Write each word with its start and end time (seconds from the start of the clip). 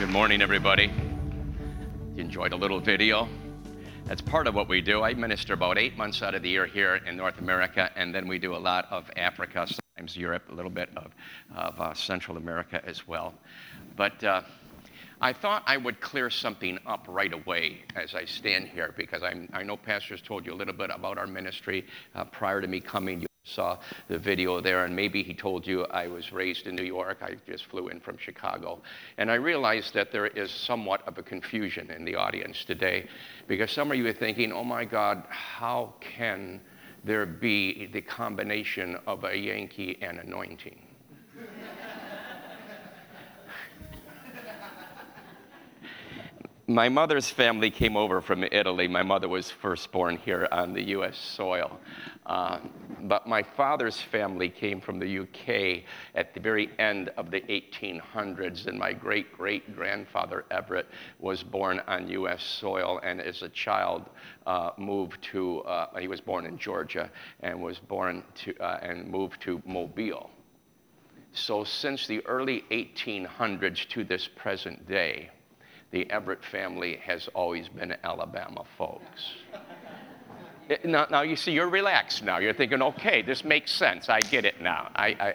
Good 0.00 0.08
morning, 0.08 0.40
everybody. 0.40 0.90
You 2.14 2.22
enjoyed 2.22 2.54
a 2.54 2.56
little 2.56 2.80
video? 2.80 3.28
That's 4.06 4.22
part 4.22 4.46
of 4.46 4.54
what 4.54 4.66
we 4.66 4.80
do. 4.80 5.02
I 5.02 5.12
minister 5.12 5.52
about 5.52 5.76
eight 5.76 5.98
months 5.98 6.22
out 6.22 6.34
of 6.34 6.40
the 6.40 6.48
year 6.48 6.64
here 6.64 7.02
in 7.06 7.18
North 7.18 7.38
America, 7.38 7.90
and 7.96 8.14
then 8.14 8.26
we 8.26 8.38
do 8.38 8.56
a 8.56 8.56
lot 8.56 8.86
of 8.90 9.10
Africa, 9.18 9.66
sometimes 9.68 10.16
Europe, 10.16 10.44
a 10.48 10.54
little 10.54 10.70
bit 10.70 10.88
of, 10.96 11.12
of 11.54 11.78
uh, 11.78 11.92
Central 11.92 12.38
America 12.38 12.80
as 12.86 13.06
well. 13.06 13.34
But 13.94 14.24
uh, 14.24 14.40
I 15.20 15.34
thought 15.34 15.64
I 15.66 15.76
would 15.76 16.00
clear 16.00 16.30
something 16.30 16.78
up 16.86 17.04
right 17.06 17.34
away 17.34 17.82
as 17.94 18.14
I 18.14 18.24
stand 18.24 18.68
here 18.68 18.94
because 18.96 19.22
I'm, 19.22 19.50
i 19.52 19.62
know 19.62 19.76
pastors 19.76 20.22
told 20.22 20.46
you 20.46 20.54
a 20.54 20.56
little 20.56 20.72
bit 20.72 20.88
about 20.88 21.18
our 21.18 21.26
ministry 21.26 21.84
uh, 22.14 22.24
prior 22.24 22.62
to 22.62 22.66
me 22.66 22.80
coming 22.80 23.26
saw 23.44 23.78
the 24.08 24.18
video 24.18 24.60
there, 24.60 24.84
and 24.84 24.94
maybe 24.94 25.22
he 25.22 25.32
told 25.34 25.66
you 25.66 25.84
I 25.86 26.06
was 26.06 26.32
raised 26.32 26.66
in 26.66 26.74
New 26.76 26.84
York. 26.84 27.18
I 27.22 27.36
just 27.46 27.66
flew 27.66 27.88
in 27.88 28.00
from 28.00 28.18
Chicago. 28.18 28.82
And 29.18 29.30
I 29.30 29.34
realized 29.34 29.94
that 29.94 30.12
there 30.12 30.26
is 30.26 30.50
somewhat 30.50 31.06
of 31.08 31.16
a 31.18 31.22
confusion 31.22 31.90
in 31.90 32.04
the 32.04 32.16
audience 32.16 32.64
today 32.64 33.06
because 33.46 33.70
some 33.70 33.90
of 33.90 33.96
you 33.96 34.06
are 34.06 34.12
thinking, 34.12 34.52
oh 34.52 34.64
my 34.64 34.84
God, 34.84 35.24
how 35.28 35.94
can 36.00 36.60
there 37.04 37.24
be 37.26 37.86
the 37.86 38.02
combination 38.02 38.98
of 39.06 39.24
a 39.24 39.34
Yankee 39.36 39.96
and 40.02 40.18
anointing? 40.18 40.82
my 46.66 46.88
mother's 46.88 47.30
family 47.30 47.70
came 47.70 47.96
over 47.96 48.20
from 48.20 48.44
Italy. 48.44 48.86
My 48.86 49.02
mother 49.02 49.28
was 49.28 49.50
first 49.50 49.90
born 49.90 50.18
here 50.18 50.46
on 50.52 50.74
the 50.74 50.82
U.S. 50.90 51.16
soil. 51.16 51.80
Uh, 52.26 52.60
but 53.02 53.26
my 53.26 53.42
father's 53.42 54.00
family 54.00 54.48
came 54.48 54.80
from 54.80 54.98
the 54.98 55.20
UK 55.20 55.84
at 56.14 56.34
the 56.34 56.40
very 56.40 56.70
end 56.78 57.08
of 57.16 57.30
the 57.30 57.40
1800s, 57.40 58.66
and 58.66 58.78
my 58.78 58.92
great 58.92 59.32
great 59.32 59.74
grandfather 59.74 60.44
Everett 60.50 60.86
was 61.18 61.42
born 61.42 61.80
on 61.88 62.08
U.S. 62.08 62.42
soil, 62.42 63.00
and 63.02 63.20
as 63.20 63.42
a 63.42 63.48
child 63.48 64.10
uh, 64.46 64.70
moved 64.76 65.22
to. 65.32 65.60
Uh, 65.60 65.98
he 65.98 66.08
was 66.08 66.20
born 66.20 66.44
in 66.46 66.58
Georgia 66.58 67.10
and 67.40 67.60
was 67.60 67.78
born 67.78 68.22
to 68.34 68.56
uh, 68.58 68.78
and 68.82 69.08
moved 69.08 69.40
to 69.42 69.62
Mobile. 69.64 70.30
So 71.32 71.64
since 71.64 72.06
the 72.06 72.24
early 72.26 72.64
1800s 72.70 73.88
to 73.90 74.04
this 74.04 74.28
present 74.28 74.88
day, 74.88 75.30
the 75.90 76.10
Everett 76.10 76.44
family 76.44 76.96
has 76.96 77.28
always 77.34 77.68
been 77.68 77.96
Alabama 78.04 78.64
folks. 78.76 79.34
Now, 80.84 81.06
now, 81.10 81.22
you 81.22 81.34
see, 81.34 81.52
you're 81.52 81.68
relaxed 81.68 82.22
now. 82.22 82.38
You're 82.38 82.54
thinking, 82.54 82.80
okay, 82.80 83.22
this 83.22 83.44
makes 83.44 83.72
sense. 83.72 84.08
I 84.08 84.20
get 84.20 84.44
it 84.44 84.60
now. 84.60 84.90
I, 84.94 85.06
I, 85.08 85.34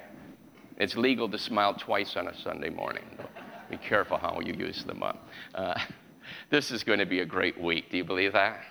it's 0.77 0.95
legal 0.95 1.27
to 1.29 1.37
smile 1.37 1.73
twice 1.73 2.15
on 2.15 2.27
a 2.27 2.37
Sunday 2.37 2.69
morning. 2.69 3.03
Be 3.69 3.77
careful 3.77 4.17
how 4.17 4.39
you 4.39 4.53
use 4.53 4.83
them 4.85 5.03
up. 5.03 5.27
Uh, 5.53 5.77
this 6.49 6.71
is 6.71 6.83
going 6.83 6.99
to 6.99 7.05
be 7.05 7.19
a 7.19 7.25
great 7.25 7.59
week. 7.59 7.91
Do 7.91 7.97
you 7.97 8.05
believe 8.05 8.31
that? 8.33 8.61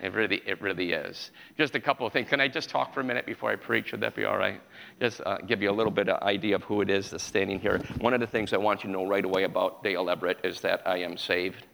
It 0.00 0.12
really, 0.12 0.40
it 0.46 0.60
really 0.62 0.92
is. 0.92 1.32
Just 1.56 1.74
a 1.74 1.80
couple 1.80 2.06
of 2.06 2.12
things. 2.12 2.28
Can 2.28 2.40
I 2.40 2.46
just 2.46 2.70
talk 2.70 2.94
for 2.94 3.00
a 3.00 3.04
minute 3.04 3.26
before 3.26 3.50
I 3.50 3.56
preach? 3.56 3.90
Would 3.90 4.00
that 4.02 4.14
be 4.14 4.24
all 4.24 4.38
right? 4.38 4.60
Just 5.00 5.20
uh, 5.26 5.38
give 5.38 5.60
you 5.60 5.70
a 5.70 5.72
little 5.72 5.90
bit 5.90 6.08
of 6.08 6.22
idea 6.22 6.54
of 6.54 6.62
who 6.62 6.80
it 6.80 6.90
is 6.90 7.10
that's 7.10 7.24
standing 7.24 7.58
here. 7.58 7.80
One 8.00 8.14
of 8.14 8.20
the 8.20 8.26
things 8.26 8.52
I 8.52 8.58
want 8.58 8.84
you 8.84 8.88
to 8.88 8.92
know 8.92 9.06
right 9.06 9.24
away 9.24 9.42
about 9.42 9.82
Dale 9.82 10.08
Everett 10.08 10.38
is 10.44 10.60
that 10.60 10.86
I 10.86 10.98
am 10.98 11.16
saved. 11.16 11.66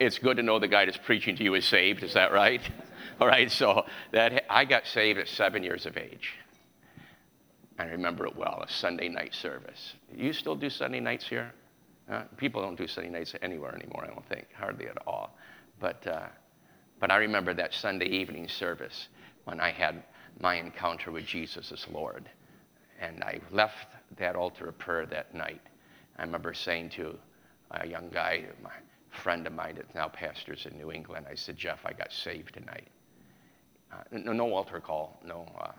It's 0.00 0.18
good 0.18 0.38
to 0.38 0.42
know 0.42 0.58
the 0.58 0.66
guy 0.66 0.86
that's 0.86 0.96
preaching 0.96 1.36
to 1.36 1.44
you 1.44 1.54
is 1.54 1.66
saved. 1.66 2.02
Is 2.02 2.14
that 2.14 2.32
right? 2.32 2.62
All 3.20 3.28
right. 3.28 3.50
So 3.50 3.84
that 4.12 4.44
I 4.48 4.64
got 4.64 4.86
saved 4.86 5.18
at 5.18 5.28
seven 5.28 5.62
years 5.62 5.84
of 5.84 5.98
age. 5.98 6.38
I 7.78 7.84
remember 7.84 8.26
it 8.26 8.34
well. 8.34 8.64
A 8.66 8.72
Sunday 8.72 9.10
night 9.10 9.34
service. 9.34 9.92
You 10.16 10.32
still 10.32 10.56
do 10.56 10.70
Sunday 10.70 11.00
nights 11.00 11.28
here? 11.28 11.52
Uh, 12.10 12.22
people 12.38 12.62
don't 12.62 12.78
do 12.78 12.86
Sunday 12.86 13.10
nights 13.10 13.34
anywhere 13.42 13.74
anymore. 13.74 14.04
I 14.04 14.06
don't 14.06 14.26
think 14.26 14.46
hardly 14.58 14.86
at 14.86 14.96
all. 15.06 15.36
But, 15.78 16.06
uh, 16.06 16.28
but 16.98 17.10
I 17.10 17.16
remember 17.16 17.52
that 17.52 17.74
Sunday 17.74 18.06
evening 18.06 18.48
service 18.48 19.08
when 19.44 19.60
I 19.60 19.70
had 19.70 20.02
my 20.40 20.54
encounter 20.54 21.12
with 21.12 21.26
Jesus 21.26 21.72
as 21.72 21.86
Lord. 21.92 22.26
And 23.02 23.22
I 23.22 23.40
left 23.50 23.86
that 24.16 24.34
altar 24.34 24.68
of 24.68 24.78
prayer 24.78 25.04
that 25.04 25.34
night. 25.34 25.60
I 26.18 26.22
remember 26.22 26.54
saying 26.54 26.88
to 26.96 27.18
a 27.70 27.86
young 27.86 28.08
guy, 28.08 28.46
friend 29.10 29.46
of 29.46 29.52
mine 29.52 29.76
that 29.76 29.94
now 29.94 30.08
pastors 30.08 30.66
in 30.70 30.76
New 30.78 30.92
England, 30.92 31.26
I 31.30 31.34
said, 31.34 31.56
Jeff, 31.56 31.80
I 31.84 31.92
got 31.92 32.12
saved 32.12 32.54
tonight. 32.54 32.88
Uh, 33.92 33.96
no, 34.12 34.32
no, 34.32 34.52
altar 34.52 34.80
call, 34.80 35.20
no, 35.24 35.46
uh, 35.60 35.72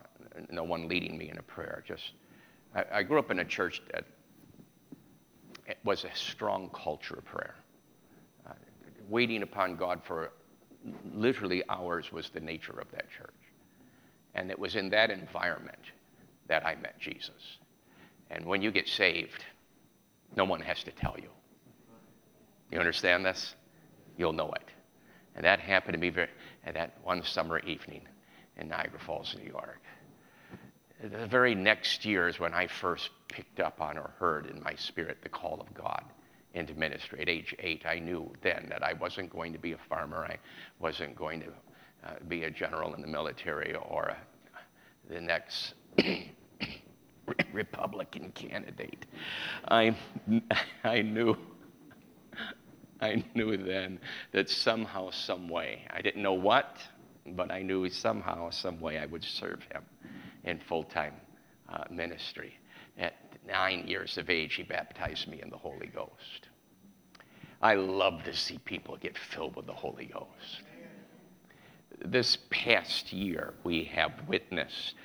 no 0.49 0.63
one 0.63 0.87
leading 0.87 1.17
me 1.17 1.29
in 1.29 1.37
a 1.37 1.43
prayer. 1.43 1.83
Just, 1.87 2.11
I, 2.75 2.85
I 2.91 3.03
grew 3.03 3.19
up 3.19 3.31
in 3.31 3.39
a 3.39 3.45
church 3.45 3.81
that 3.93 4.05
was 5.85 6.03
a 6.03 6.13
strong 6.13 6.69
culture 6.73 7.15
of 7.15 7.25
prayer 7.25 7.55
waiting 9.11 9.43
upon 9.43 9.75
God 9.75 10.01
for 10.03 10.31
literally 11.13 11.61
hours 11.69 12.11
was 12.11 12.29
the 12.29 12.39
nature 12.39 12.79
of 12.79 12.89
that 12.91 13.09
church. 13.11 13.29
And 14.33 14.49
it 14.49 14.57
was 14.57 14.75
in 14.75 14.89
that 14.89 15.11
environment 15.11 15.91
that 16.47 16.65
I 16.65 16.75
met 16.75 16.97
Jesus. 16.97 17.57
And 18.31 18.45
when 18.45 18.61
you 18.61 18.71
get 18.71 18.87
saved, 18.87 19.43
no 20.35 20.45
one 20.45 20.61
has 20.61 20.83
to 20.85 20.91
tell 20.91 21.17
you. 21.21 21.29
You 22.71 22.79
understand 22.79 23.25
this? 23.25 23.55
You'll 24.17 24.33
know 24.33 24.51
it. 24.53 24.69
And 25.35 25.45
that 25.45 25.59
happened 25.59 25.93
to 25.93 25.99
me 25.99 26.09
very, 26.09 26.29
at 26.65 26.73
that 26.75 26.97
one 27.03 27.23
summer 27.23 27.59
evening 27.59 28.01
in 28.57 28.69
Niagara 28.69 28.99
Falls, 28.99 29.35
New 29.37 29.49
York. 29.49 29.81
The 31.01 31.25
very 31.27 31.55
next 31.55 32.05
year 32.05 32.27
is 32.27 32.39
when 32.39 32.53
I 32.53 32.67
first 32.67 33.09
picked 33.27 33.59
up 33.59 33.81
on 33.81 33.97
or 33.97 34.11
heard 34.19 34.45
in 34.45 34.61
my 34.61 34.75
spirit 34.75 35.17
the 35.23 35.29
call 35.29 35.59
of 35.59 35.73
God 35.73 36.03
into 36.53 36.73
ministry. 36.75 37.21
At 37.21 37.29
age 37.29 37.55
eight, 37.59 37.85
I 37.85 37.99
knew 37.99 38.31
then 38.41 38.67
that 38.69 38.83
I 38.83 38.93
wasn't 38.93 39.29
going 39.31 39.53
to 39.53 39.59
be 39.59 39.71
a 39.71 39.77
farmer. 39.89 40.25
I 40.25 40.37
wasn't 40.79 41.15
going 41.15 41.39
to 41.41 41.47
uh, 42.05 42.13
be 42.27 42.43
a 42.43 42.51
general 42.51 42.93
in 42.93 43.01
the 43.01 43.07
military 43.07 43.75
or 43.75 44.09
a, 44.09 44.17
the 45.09 45.21
next 45.21 45.73
Republican 47.53 48.31
candidate. 48.33 49.05
I, 49.67 49.95
I 50.83 51.01
knew. 51.01 51.35
I 53.03 53.23
knew 53.33 53.57
then 53.57 53.99
that 54.31 54.49
somehow, 54.49 55.09
some 55.09 55.49
way, 55.49 55.83
I 55.89 56.01
didn't 56.01 56.21
know 56.21 56.33
what, 56.33 56.77
but 57.25 57.51
I 57.51 57.61
knew 57.61 57.89
somehow, 57.89 58.49
some 58.51 58.79
way 58.79 58.99
I 58.99 59.05
would 59.07 59.23
serve 59.23 59.63
him 59.71 59.83
in 60.43 60.59
full 60.59 60.83
time 60.83 61.13
uh, 61.69 61.85
ministry. 61.89 62.53
At 62.97 63.13
nine 63.47 63.87
years 63.87 64.17
of 64.17 64.29
age, 64.29 64.55
he 64.55 64.63
baptized 64.63 65.27
me 65.27 65.41
in 65.41 65.49
the 65.49 65.57
Holy 65.57 65.87
Ghost. 65.87 66.49
I 67.61 67.75
love 67.75 68.23
to 68.23 68.35
see 68.35 68.57
people 68.59 68.97
get 68.97 69.17
filled 69.17 69.55
with 69.55 69.67
the 69.67 69.73
Holy 69.73 70.05
Ghost. 70.05 70.63
This 72.03 72.37
past 72.49 73.13
year, 73.13 73.53
we 73.63 73.83
have 73.85 74.11
witnessed 74.27 74.95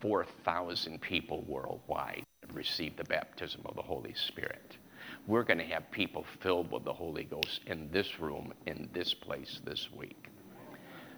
4,000 0.00 1.00
people 1.00 1.42
worldwide 1.42 2.24
have 2.46 2.54
received 2.54 2.96
the 2.96 3.04
baptism 3.04 3.62
of 3.64 3.74
the 3.74 3.82
Holy 3.82 4.14
Spirit. 4.14 4.76
We're 5.26 5.42
going 5.42 5.58
to 5.58 5.64
have 5.64 5.90
people 5.90 6.26
filled 6.40 6.70
with 6.70 6.84
the 6.84 6.92
Holy 6.92 7.24
Ghost 7.24 7.60
in 7.66 7.88
this 7.90 8.20
room, 8.20 8.52
in 8.66 8.90
this 8.92 9.14
place 9.14 9.60
this 9.64 9.88
week. 9.90 10.28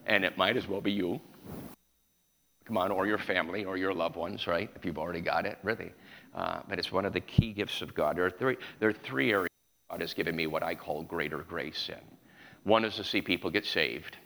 And 0.07 0.25
it 0.25 0.39
might 0.39 0.57
as 0.57 0.69
well 0.69 0.81
be 0.81 0.93
you. 0.93 1.21
Come 2.65 2.77
on, 2.77 2.93
or 2.93 3.07
your 3.07 3.19
family 3.19 3.65
or 3.65 3.77
your 3.77 3.93
loved 3.93 4.17
ones, 4.17 4.47
right? 4.47 4.71
If 4.77 4.85
you've 4.85 4.99
already 4.99 5.21
got 5.21 5.45
it, 5.45 5.59
really. 5.63 5.93
Uh, 6.35 6.61
but 6.69 6.79
it's 6.79 6.93
one 6.93 7.05
of 7.05 7.13
the 7.13 7.21
key 7.21 7.53
gifts 7.53 7.83
of 7.83 7.95
God. 7.95 8.17
There 8.17 8.27
are 8.27 8.31
three, 8.31 8.57
there 8.79 8.89
are 8.89 8.93
three 8.93 9.33
areas 9.33 9.49
God 9.91 10.01
has 10.01 10.15
given 10.15 10.35
me 10.37 10.47
what 10.47 10.63
I 10.63 10.75
call 10.75 11.03
greater 11.03 11.39
grace 11.39 11.89
in. 11.89 12.03
One 12.65 12.85
is 12.85 12.97
to 12.97 13.05
see 13.05 13.21
people 13.21 13.51
get 13.51 13.65
saved. 13.65 14.17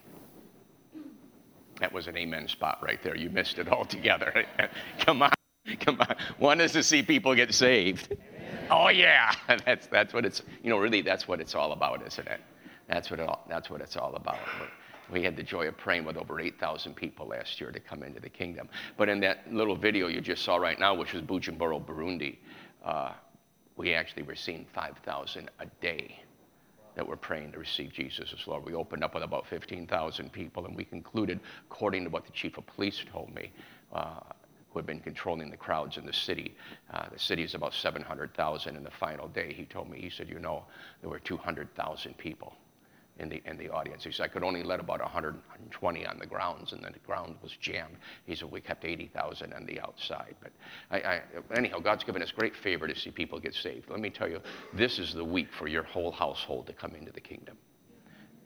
That 1.81 1.93
was 1.93 2.07
an 2.07 2.17
amen 2.17 2.49
spot 2.49 2.79
right 2.83 3.03
there. 3.03 3.17
You 3.17 3.31
missed 3.31 3.59
it 3.59 3.69
altogether. 3.73 4.47
come 5.01 5.23
on, 5.23 5.33
come 5.81 6.01
on. 6.01 6.17
One 6.39 6.61
is 6.61 6.73
to 6.73 6.83
see 6.83 7.03
people 7.03 7.35
get 7.35 7.55
saved. 7.55 8.15
Oh 8.75 8.89
yeah, 8.89 9.35
that's 9.67 9.89
that's 9.89 10.15
what 10.15 10.25
it's. 10.25 10.43
You 10.63 10.71
know, 10.71 10.79
really, 10.79 11.03
that's 11.03 11.27
what 11.27 11.41
it's 11.41 11.55
all 11.57 11.73
about, 11.73 12.07
isn't 12.07 12.29
it? 12.29 12.41
That's 12.89 13.11
what 13.11 13.21
it 13.21 13.29
all. 13.29 13.45
That's 13.49 13.71
what 13.71 13.81
it's 13.81 13.97
all 13.97 14.15
about. 14.15 14.39
We 15.13 15.23
had 15.25 15.37
the 15.37 15.43
joy 15.43 15.67
of 15.69 15.77
praying 15.77 16.05
with 16.05 16.17
over 16.17 16.41
8,000 16.41 16.95
people 16.95 17.27
last 17.27 17.61
year 17.61 17.73
to 17.73 17.81
come 17.81 18.05
into 18.05 18.21
the 18.21 18.29
kingdom. 18.29 18.69
But 18.97 19.09
in 19.09 19.21
that 19.21 19.53
little 19.53 19.77
video 19.77 20.07
you 20.09 20.21
just 20.21 20.45
saw 20.45 20.57
right 20.57 20.79
now, 20.79 20.95
which 20.95 21.13
was 21.13 21.23
Bujumbura, 21.23 21.85
Burundi, 21.85 22.37
uh, 22.85 23.13
we 23.77 23.95
actually 23.95 24.23
were 24.23 24.37
seeing 24.37 24.67
5,000 24.73 25.51
a 25.59 25.67
day 25.81 26.21
that 26.95 27.07
were 27.07 27.17
praying 27.17 27.53
to 27.53 27.59
receive 27.59 27.93
Jesus 27.93 28.33
as 28.39 28.47
Lord. 28.47 28.65
We 28.65 28.75
opened 28.75 29.03
up 29.03 29.15
with 29.15 29.23
about 29.25 29.47
15,000 29.49 30.33
people, 30.33 30.67
and 30.67 30.77
we 30.77 30.85
concluded, 30.85 31.41
according 31.71 32.05
to 32.05 32.11
what 32.11 32.27
the 32.27 32.33
chief 32.33 32.59
of 32.59 32.67
police 32.67 33.03
told 33.13 33.35
me, 33.35 33.53
uh, 33.93 34.21
who 34.71 34.79
had 34.79 34.87
been 34.87 35.01
controlling 35.01 35.51
the 35.51 35.57
crowds 35.57 35.97
in 35.97 36.07
the 36.07 36.13
city. 36.13 36.55
Uh, 36.93 37.09
the 37.13 37.19
city 37.19 37.43
is 37.43 37.55
about 37.55 37.75
700,000 37.75 38.77
in 38.77 38.85
the 38.85 38.91
final 38.91 39.29
day. 39.29 39.53
He 39.53 39.65
told 39.65 39.91
me, 39.91 40.01
he 40.01 40.11
said, 40.11 40.29
you 40.29 40.39
know, 40.39 40.65
there 41.01 41.11
were 41.11 41.19
200,000 41.19 42.17
people 42.19 42.55
in 43.19 43.29
the, 43.29 43.43
in 43.45 43.57
the 43.57 43.69
audience. 43.69 44.05
He 44.05 44.13
said, 44.13 44.25
I 44.25 44.29
could 44.29 44.43
only 44.43 44.63
let 44.63 44.81
about 44.81 45.01
120 45.01 46.07
on 46.07 46.19
the 46.19 46.27
grounds, 46.27 46.73
and 46.73 46.83
then 46.83 46.93
the 46.93 46.99
ground 47.01 47.37
was 47.43 47.53
jammed. 47.61 47.97
He 48.27 48.35
said, 48.35 48.51
we 48.51 48.61
kept 48.61 48.85
80,000 48.85 49.53
on 49.53 49.67
the 49.67 49.81
outside. 49.81 50.35
But 50.41 50.53
I, 50.91 50.97
I, 50.99 51.21
anyhow, 51.55 51.81
God's 51.81 52.05
given 52.05 52.23
us 52.23 52.33
great 52.33 52.57
favor 52.57 52.89
to 52.89 52.99
see 52.99 53.11
people 53.11 53.39
get 53.39 53.55
saved. 53.55 53.91
Let 53.91 54.01
me 54.01 54.11
tell 54.11 54.29
you, 54.29 54.41
this 54.73 54.99
is 54.99 55.13
the 55.13 55.25
week 55.25 55.49
for 55.53 55.69
your 55.69 55.83
whole 55.83 56.13
household 56.13 56.67
to 56.69 56.73
come 56.73 56.95
into 56.95 57.13
the 57.13 57.21
kingdom. 57.21 57.57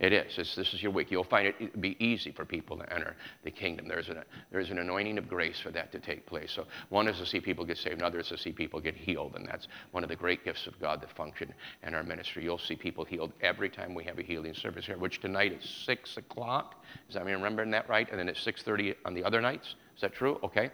It 0.01 0.13
is. 0.13 0.39
It's, 0.39 0.57
this 0.57 0.75
is 0.75 0.83
your 0.83 0.91
week. 0.91 1.11
You'll 1.11 1.23
find 1.23 1.47
it 1.47 1.81
be 1.81 1.97
easy 2.05 2.33
for 2.33 2.45
people 2.45 2.77
to 2.79 2.93
enter 2.93 3.15
the 3.45 3.51
kingdom. 3.51 3.87
There's 3.87 4.09
an, 4.09 4.19
there's 4.51 4.71
an 4.71 4.79
anointing 4.79 5.19
of 5.19 5.29
grace 5.29 5.61
for 5.61 5.71
that 5.71 5.93
to 5.93 6.01
take 6.01 6.27
place. 6.27 6.53
So 6.55 6.67
one 6.89 7.07
is 7.07 7.19
to 7.19 7.27
see 7.27 7.41
people 7.41 7.65
get 7.65 7.79
saved, 7.79 7.99
another 7.99 8.19
is 8.19 8.29
to 8.29 8.39
see 8.39 8.51
people 8.51 8.81
get 8.81 8.97
healed. 8.97 9.37
And 9.37 9.47
that's 9.47 9.69
one 9.93 10.03
of 10.03 10.09
the 10.09 10.17
great 10.17 10.45
gifts 10.45 10.67
of 10.67 10.79
God 10.81 11.01
that 11.01 11.17
function 11.17 11.55
in 11.87 11.95
our 11.95 12.03
ministry. 12.03 12.43
You'll 12.43 12.59
see 12.59 12.75
people 12.75 13.05
healed 13.05 13.33
every 13.41 13.71
time 13.71 13.95
we 13.95 14.03
have 14.05 14.19
a 14.19 14.23
healing 14.23 14.55
service 14.55 14.85
here, 14.85 14.99
which 14.99 15.21
tonight 15.21 15.53
is 15.53 15.85
6 15.87 16.17
o'clock. 16.17 16.83
Is 17.09 17.15
that 17.15 17.25
me 17.25 17.33
remembering 17.33 17.71
that 17.71 17.89
right? 17.89 18.09
And 18.11 18.19
then 18.19 18.29
it's 18.29 18.45
6.30 18.45 18.97
on 19.05 19.15
the 19.15 19.23
other 19.23 19.41
nights. 19.41 19.77
Is 19.95 20.01
that 20.01 20.13
true? 20.13 20.41
Okay. 20.43 20.71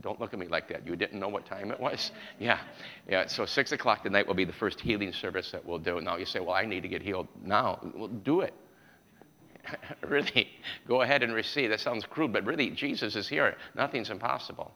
Don't 0.00 0.20
look 0.20 0.32
at 0.32 0.38
me 0.38 0.48
like 0.48 0.68
that. 0.68 0.86
You 0.86 0.96
didn't 0.96 1.20
know 1.20 1.28
what 1.28 1.46
time 1.46 1.70
it 1.70 1.80
was? 1.80 2.12
Yeah. 2.38 2.60
Yeah. 3.08 3.26
So 3.26 3.44
6 3.46 3.72
o'clock 3.72 4.02
tonight 4.02 4.26
will 4.26 4.34
be 4.34 4.44
the 4.44 4.52
first 4.52 4.80
healing 4.80 5.12
service 5.12 5.50
that 5.50 5.64
we'll 5.64 5.78
do. 5.78 6.00
Now 6.00 6.16
you 6.16 6.26
say, 6.26 6.40
well, 6.40 6.54
I 6.54 6.64
need 6.64 6.82
to 6.82 6.88
get 6.88 7.02
healed 7.02 7.26
now. 7.44 7.78
Well, 7.94 8.08
do 8.08 8.40
it. 8.40 8.54
really, 10.08 10.48
go 10.86 11.02
ahead 11.02 11.22
and 11.22 11.34
receive. 11.34 11.70
That 11.70 11.80
sounds 11.80 12.04
crude, 12.04 12.32
but 12.32 12.44
really, 12.44 12.70
Jesus 12.70 13.16
is 13.16 13.28
here. 13.28 13.56
Nothing's 13.74 14.10
impossible. 14.10 14.72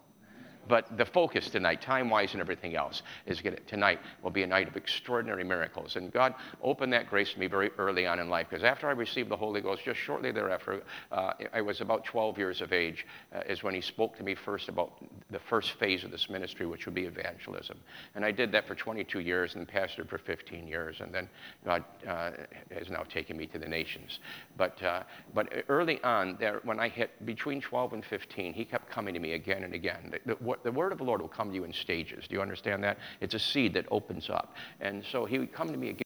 But 0.68 0.96
the 0.96 1.04
focus 1.04 1.50
tonight, 1.50 1.82
time 1.82 2.08
wise 2.08 2.32
and 2.32 2.40
everything 2.40 2.76
else, 2.76 3.02
is 3.26 3.40
get, 3.40 3.66
tonight 3.66 4.00
will 4.22 4.30
be 4.30 4.42
a 4.42 4.46
night 4.46 4.68
of 4.68 4.76
extraordinary 4.76 5.44
miracles. 5.44 5.96
And 5.96 6.12
God 6.12 6.34
opened 6.62 6.92
that 6.92 7.10
grace 7.10 7.32
to 7.32 7.40
me 7.40 7.46
very 7.46 7.70
early 7.78 8.06
on 8.06 8.20
in 8.20 8.28
life 8.28 8.48
because 8.50 8.64
after 8.64 8.88
I 8.88 8.92
received 8.92 9.28
the 9.28 9.36
Holy 9.36 9.60
Ghost, 9.60 9.82
just 9.84 9.98
shortly 9.98 10.30
thereafter, 10.30 10.82
uh, 11.10 11.32
I 11.52 11.60
was 11.60 11.80
about 11.80 12.04
12 12.04 12.38
years 12.38 12.60
of 12.60 12.72
age, 12.72 13.06
uh, 13.34 13.40
is 13.48 13.62
when 13.62 13.74
He 13.74 13.80
spoke 13.80 14.16
to 14.18 14.22
me 14.22 14.34
first 14.34 14.68
about 14.68 14.92
the 15.30 15.40
first 15.40 15.72
phase 15.72 16.04
of 16.04 16.10
this 16.10 16.30
ministry, 16.30 16.66
which 16.66 16.86
would 16.86 16.94
be 16.94 17.04
evangelism. 17.04 17.78
And 18.14 18.24
I 18.24 18.30
did 18.30 18.52
that 18.52 18.66
for 18.66 18.74
22 18.74 19.20
years 19.20 19.54
and 19.54 19.68
pastored 19.68 20.08
for 20.08 20.18
15 20.18 20.66
years. 20.66 21.00
And 21.00 21.12
then 21.12 21.28
God 21.64 21.84
uh, 22.06 22.30
has 22.70 22.88
now 22.88 23.02
taken 23.02 23.36
me 23.36 23.46
to 23.46 23.58
the 23.58 23.68
nations. 23.68 24.20
But, 24.56 24.80
uh, 24.82 25.02
but 25.34 25.52
early 25.68 26.02
on, 26.02 26.36
there, 26.38 26.60
when 26.64 26.78
I 26.78 26.88
hit 26.88 27.24
between 27.26 27.60
12 27.60 27.94
and 27.94 28.04
15, 28.04 28.52
He 28.52 28.64
kept 28.64 28.90
coming 28.90 29.14
to 29.14 29.20
me 29.20 29.32
again 29.32 29.64
and 29.64 29.74
again. 29.74 30.12
The, 30.24 30.34
the, 30.34 30.51
the 30.62 30.72
word 30.72 30.92
of 30.92 30.98
the 30.98 31.04
Lord 31.04 31.20
will 31.20 31.28
come 31.28 31.48
to 31.50 31.54
you 31.54 31.64
in 31.64 31.72
stages. 31.72 32.26
Do 32.28 32.34
you 32.34 32.42
understand 32.42 32.82
that? 32.84 32.98
It's 33.20 33.34
a 33.34 33.38
seed 33.38 33.74
that 33.74 33.86
opens 33.90 34.30
up. 34.30 34.54
And 34.80 35.04
so 35.10 35.24
he 35.24 35.38
would 35.38 35.52
come 35.52 35.68
to 35.68 35.76
me 35.76 35.90
again 35.90 36.02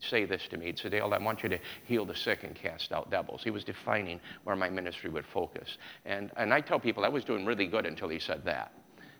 and 0.00 0.10
say 0.10 0.24
this 0.24 0.46
to 0.48 0.56
me. 0.56 0.66
He'd 0.66 0.78
say, 0.78 0.88
Dale, 0.88 1.12
I 1.12 1.18
want 1.18 1.42
you 1.42 1.48
to 1.48 1.58
heal 1.84 2.04
the 2.04 2.14
sick 2.14 2.44
and 2.44 2.54
cast 2.54 2.92
out 2.92 3.10
devils. 3.10 3.42
He 3.42 3.50
was 3.50 3.64
defining 3.64 4.20
where 4.44 4.56
my 4.56 4.70
ministry 4.70 5.10
would 5.10 5.26
focus. 5.26 5.78
And, 6.04 6.30
and 6.36 6.52
I 6.52 6.60
tell 6.60 6.78
people 6.78 7.04
I 7.04 7.08
was 7.08 7.24
doing 7.24 7.46
really 7.46 7.66
good 7.66 7.86
until 7.86 8.08
he 8.08 8.18
said 8.18 8.44
that. 8.44 8.72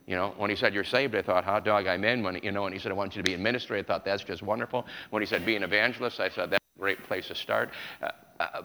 You 0.06 0.16
know, 0.16 0.32
when 0.38 0.48
he 0.48 0.56
said, 0.56 0.72
You're 0.72 0.84
saved, 0.84 1.14
I 1.14 1.20
thought, 1.20 1.44
Hot 1.44 1.66
dog, 1.66 1.86
I'm 1.86 2.02
in. 2.02 2.22
When, 2.22 2.40
you 2.42 2.50
know, 2.50 2.64
and 2.64 2.74
he 2.74 2.80
said, 2.80 2.90
I 2.90 2.94
want 2.94 3.14
you 3.14 3.22
to 3.22 3.28
be 3.28 3.34
in 3.34 3.42
ministry, 3.42 3.78
I 3.78 3.82
thought, 3.82 4.06
That's 4.06 4.24
just 4.24 4.42
wonderful. 4.42 4.86
When 5.10 5.20
he 5.20 5.26
said, 5.26 5.44
Be 5.44 5.54
an 5.54 5.62
evangelist, 5.62 6.18
I 6.18 6.30
said, 6.30 6.50
That's 6.50 6.64
a 6.76 6.80
great 6.80 7.04
place 7.04 7.28
to 7.28 7.34
start. 7.34 7.70
Uh, 8.00 8.10
uh, 8.40 8.62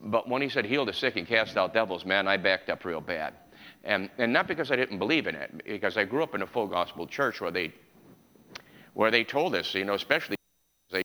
but 0.00 0.28
when 0.28 0.40
he 0.40 0.48
said, 0.48 0.64
Heal 0.64 0.84
the 0.84 0.92
sick 0.92 1.16
and 1.16 1.26
cast 1.26 1.56
out 1.56 1.74
devils, 1.74 2.04
man, 2.04 2.28
I 2.28 2.36
backed 2.36 2.70
up 2.70 2.84
real 2.84 3.00
bad. 3.00 3.34
And, 3.84 4.08
and 4.16 4.32
not 4.32 4.48
because 4.48 4.70
I 4.70 4.76
didn't 4.76 4.98
believe 4.98 5.26
in 5.26 5.34
it, 5.34 5.62
because 5.64 5.96
I 5.98 6.04
grew 6.04 6.22
up 6.22 6.34
in 6.34 6.42
a 6.42 6.46
full 6.46 6.66
gospel 6.66 7.06
church 7.06 7.40
where 7.40 7.50
they, 7.50 7.72
where 8.94 9.10
they 9.10 9.24
told 9.24 9.54
us, 9.54 9.74
you 9.74 9.84
know, 9.84 9.94
especially 9.94 10.36
they 10.90 11.02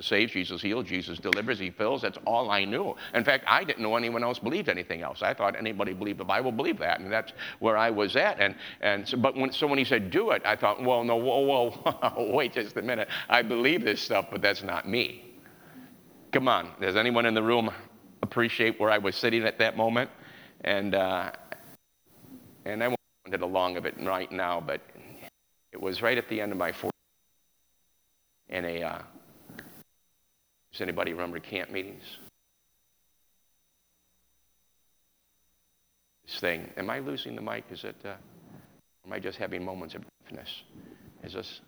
save, 0.00 0.30
Jesus 0.30 0.60
heals, 0.60 0.84
Jesus 0.84 1.18
delivers, 1.18 1.58
he 1.58 1.70
fills. 1.70 2.02
That's 2.02 2.18
all 2.26 2.50
I 2.50 2.66
knew. 2.66 2.94
In 3.14 3.24
fact, 3.24 3.44
I 3.46 3.64
didn't 3.64 3.82
know 3.82 3.96
anyone 3.96 4.22
else 4.22 4.38
believed 4.38 4.68
anything 4.68 5.00
else. 5.00 5.22
I 5.22 5.32
thought 5.32 5.56
anybody 5.56 5.94
believed 5.94 6.18
the 6.18 6.24
Bible 6.24 6.52
believed 6.52 6.80
that, 6.80 7.00
and 7.00 7.10
that's 7.10 7.32
where 7.60 7.78
I 7.78 7.88
was 7.88 8.14
at. 8.14 8.38
And, 8.38 8.54
and 8.82 9.08
so, 9.08 9.16
but 9.16 9.34
when, 9.34 9.50
so 9.50 9.66
when 9.66 9.78
he 9.78 9.84
said 9.84 10.10
do 10.10 10.30
it, 10.32 10.42
I 10.44 10.54
thought, 10.54 10.82
well, 10.82 11.02
no, 11.04 11.16
whoa, 11.16 11.40
whoa, 11.40 12.30
wait 12.34 12.52
just 12.52 12.76
a 12.76 12.82
minute. 12.82 13.08
I 13.30 13.40
believe 13.40 13.82
this 13.82 14.02
stuff, 14.02 14.26
but 14.30 14.42
that's 14.42 14.62
not 14.62 14.86
me. 14.86 15.24
Come 16.30 16.46
on, 16.46 16.72
does 16.78 16.94
anyone 16.94 17.24
in 17.24 17.32
the 17.32 17.42
room 17.42 17.70
appreciate 18.22 18.78
where 18.78 18.90
I 18.90 18.98
was 18.98 19.16
sitting 19.16 19.44
at 19.44 19.58
that 19.60 19.78
moment? 19.78 20.10
And, 20.60 20.94
uh, 20.94 21.32
and 22.68 22.82
I 22.82 22.88
won't 22.88 23.00
go 23.24 23.28
into 23.28 23.38
the 23.38 23.46
long 23.46 23.76
of 23.76 23.86
it 23.86 23.94
right 24.00 24.30
now, 24.30 24.60
but 24.60 24.80
it 25.72 25.80
was 25.80 26.02
right 26.02 26.18
at 26.18 26.28
the 26.28 26.40
end 26.40 26.52
of 26.52 26.58
my 26.58 26.72
fourth 26.72 26.92
in 28.48 28.64
a. 28.64 28.82
Uh, 28.82 28.98
does 30.72 30.82
anybody 30.82 31.12
remember 31.12 31.40
camp 31.40 31.70
meetings? 31.70 32.02
This 36.26 36.40
thing. 36.40 36.70
Am 36.76 36.90
I 36.90 36.98
losing 36.98 37.34
the 37.34 37.42
mic? 37.42 37.64
Is 37.70 37.84
it? 37.84 37.96
Uh, 38.04 38.14
am 39.06 39.12
I 39.12 39.18
just 39.18 39.38
having 39.38 39.64
moments 39.64 39.94
of 39.94 40.04
deafness? 40.24 40.62
Is 41.24 41.32
this? 41.32 41.60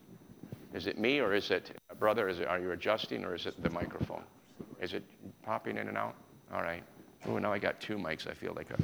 Is 0.74 0.86
it 0.86 0.98
me 0.98 1.18
or 1.18 1.32
is 1.34 1.50
it, 1.50 1.72
brother? 1.98 2.28
Is 2.28 2.40
it? 2.40 2.46
Are 2.46 2.60
you 2.60 2.72
adjusting 2.72 3.24
or 3.24 3.34
is 3.34 3.46
it 3.46 3.60
the 3.62 3.70
microphone? 3.70 4.22
Is 4.80 4.92
it 4.92 5.02
popping 5.42 5.78
in 5.78 5.88
and 5.88 5.96
out? 5.96 6.14
All 6.52 6.62
right. 6.62 6.84
Oh, 7.26 7.38
now 7.38 7.52
I 7.52 7.58
got 7.58 7.80
two 7.80 7.96
mics. 7.96 8.26
I 8.26 8.34
feel 8.34 8.52
like 8.54 8.70
a. 8.70 8.76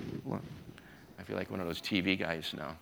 I 1.18 1.22
feel 1.22 1.36
like 1.36 1.50
one 1.50 1.60
of 1.60 1.66
those 1.66 1.80
TV 1.80 2.18
guys 2.18 2.52
now. 2.56 2.76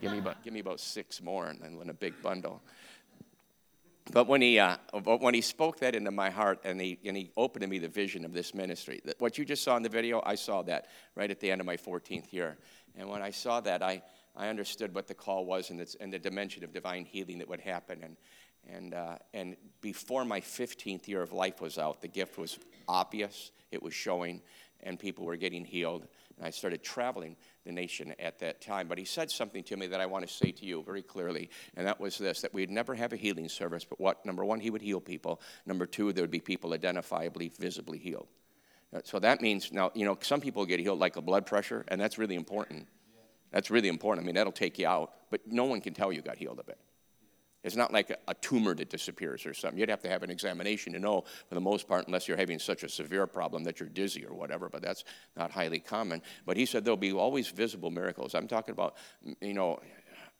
Give 0.00 0.12
me 0.12 0.18
about, 0.18 0.42
give 0.44 0.52
me 0.52 0.60
about 0.60 0.78
six 0.78 1.22
more 1.22 1.46
and 1.46 1.60
then 1.60 1.78
in 1.80 1.90
a 1.90 1.94
big 1.94 2.20
bundle. 2.22 2.60
But 4.12 4.28
when 4.28 4.40
he, 4.40 4.58
uh, 4.58 4.76
when 4.92 5.34
he 5.34 5.40
spoke 5.40 5.80
that 5.80 5.94
into 5.94 6.10
my 6.10 6.30
heart 6.30 6.60
and 6.64 6.80
he, 6.80 6.98
and 7.04 7.16
he 7.16 7.30
opened 7.36 7.62
to 7.62 7.66
me 7.66 7.78
the 7.78 7.88
vision 7.88 8.24
of 8.24 8.32
this 8.32 8.54
ministry, 8.54 9.00
what 9.18 9.36
you 9.36 9.44
just 9.44 9.64
saw 9.64 9.76
in 9.76 9.82
the 9.82 9.88
video, 9.88 10.22
I 10.24 10.36
saw 10.36 10.62
that 10.62 10.86
right 11.16 11.30
at 11.30 11.40
the 11.40 11.50
end 11.50 11.60
of 11.60 11.66
my 11.66 11.76
14th 11.76 12.32
year. 12.32 12.56
And 12.94 13.08
when 13.08 13.20
I 13.20 13.30
saw 13.30 13.60
that, 13.62 13.82
I, 13.82 14.02
I 14.36 14.48
understood 14.48 14.94
what 14.94 15.08
the 15.08 15.14
call 15.14 15.44
was 15.44 15.70
and, 15.70 15.84
and 16.00 16.12
the 16.12 16.18
dimension 16.18 16.62
of 16.62 16.72
divine 16.72 17.04
healing 17.04 17.38
that 17.38 17.48
would 17.48 17.60
happen. 17.60 18.02
And, 18.04 18.16
and, 18.68 18.94
uh, 18.94 19.16
and 19.34 19.56
before 19.80 20.24
my 20.24 20.40
15th 20.40 21.08
year 21.08 21.22
of 21.22 21.32
life 21.32 21.60
was 21.60 21.76
out, 21.76 22.00
the 22.00 22.08
gift 22.08 22.38
was 22.38 22.58
obvious, 22.86 23.50
it 23.72 23.82
was 23.82 23.94
showing, 23.94 24.40
and 24.82 24.98
people 25.00 25.24
were 25.24 25.36
getting 25.36 25.64
healed. 25.64 26.06
And 26.36 26.46
I 26.46 26.50
started 26.50 26.82
traveling 26.82 27.36
the 27.64 27.72
nation 27.72 28.14
at 28.18 28.38
that 28.40 28.60
time. 28.60 28.88
But 28.88 28.98
he 28.98 29.04
said 29.04 29.30
something 29.30 29.62
to 29.64 29.76
me 29.76 29.86
that 29.88 30.00
I 30.00 30.06
want 30.06 30.26
to 30.26 30.32
say 30.32 30.52
to 30.52 30.64
you 30.64 30.82
very 30.82 31.02
clearly, 31.02 31.50
and 31.76 31.86
that 31.86 32.00
was 32.00 32.18
this 32.18 32.42
that 32.42 32.52
we'd 32.52 32.70
never 32.70 32.94
have 32.94 33.12
a 33.12 33.16
healing 33.16 33.48
service, 33.48 33.84
but 33.84 33.98
what? 34.00 34.24
Number 34.26 34.44
one, 34.44 34.60
he 34.60 34.70
would 34.70 34.82
heal 34.82 35.00
people. 35.00 35.40
Number 35.64 35.86
two, 35.86 36.12
there 36.12 36.22
would 36.22 36.30
be 36.30 36.40
people 36.40 36.70
identifiably, 36.70 37.56
visibly 37.56 37.98
healed. 37.98 38.28
So 39.04 39.18
that 39.18 39.40
means 39.40 39.72
now, 39.72 39.90
you 39.94 40.04
know, 40.04 40.16
some 40.20 40.40
people 40.40 40.64
get 40.64 40.80
healed 40.80 40.98
like 40.98 41.16
a 41.16 41.22
blood 41.22 41.44
pressure, 41.44 41.84
and 41.88 42.00
that's 42.00 42.18
really 42.18 42.34
important. 42.34 42.86
That's 43.50 43.70
really 43.70 43.88
important. 43.88 44.24
I 44.24 44.26
mean, 44.26 44.34
that'll 44.34 44.52
take 44.52 44.78
you 44.78 44.86
out, 44.86 45.12
but 45.30 45.40
no 45.46 45.64
one 45.64 45.80
can 45.80 45.94
tell 45.94 46.12
you 46.12 46.22
got 46.22 46.36
healed 46.36 46.60
of 46.60 46.68
it. 46.68 46.78
It's 47.66 47.74
not 47.74 47.92
like 47.92 48.16
a, 48.28 48.34
tumor 48.34 48.76
that 48.76 48.90
disappears 48.90 49.44
or 49.44 49.52
something. 49.52 49.78
You'd 49.78 49.88
have 49.88 50.02
to 50.02 50.08
have 50.08 50.22
an 50.22 50.30
examination 50.30 50.92
to 50.92 51.00
know, 51.00 51.24
for 51.48 51.56
the 51.56 51.60
most 51.60 51.88
part, 51.88 52.06
unless 52.06 52.28
you're 52.28 52.36
having 52.36 52.60
such 52.60 52.84
a 52.84 52.88
severe 52.88 53.26
problem 53.26 53.64
that 53.64 53.80
you're 53.80 53.88
dizzy 53.88 54.24
or 54.24 54.34
whatever, 54.34 54.68
but 54.68 54.82
that's 54.82 55.02
not 55.36 55.50
highly 55.50 55.80
common. 55.80 56.22
But 56.44 56.56
he 56.56 56.64
said 56.64 56.84
there'll 56.84 56.96
be 56.96 57.12
always 57.12 57.48
visible 57.48 57.90
miracles. 57.90 58.36
I'm 58.36 58.46
talking 58.46 58.72
about, 58.72 58.94
you 59.40 59.52
know, 59.52 59.80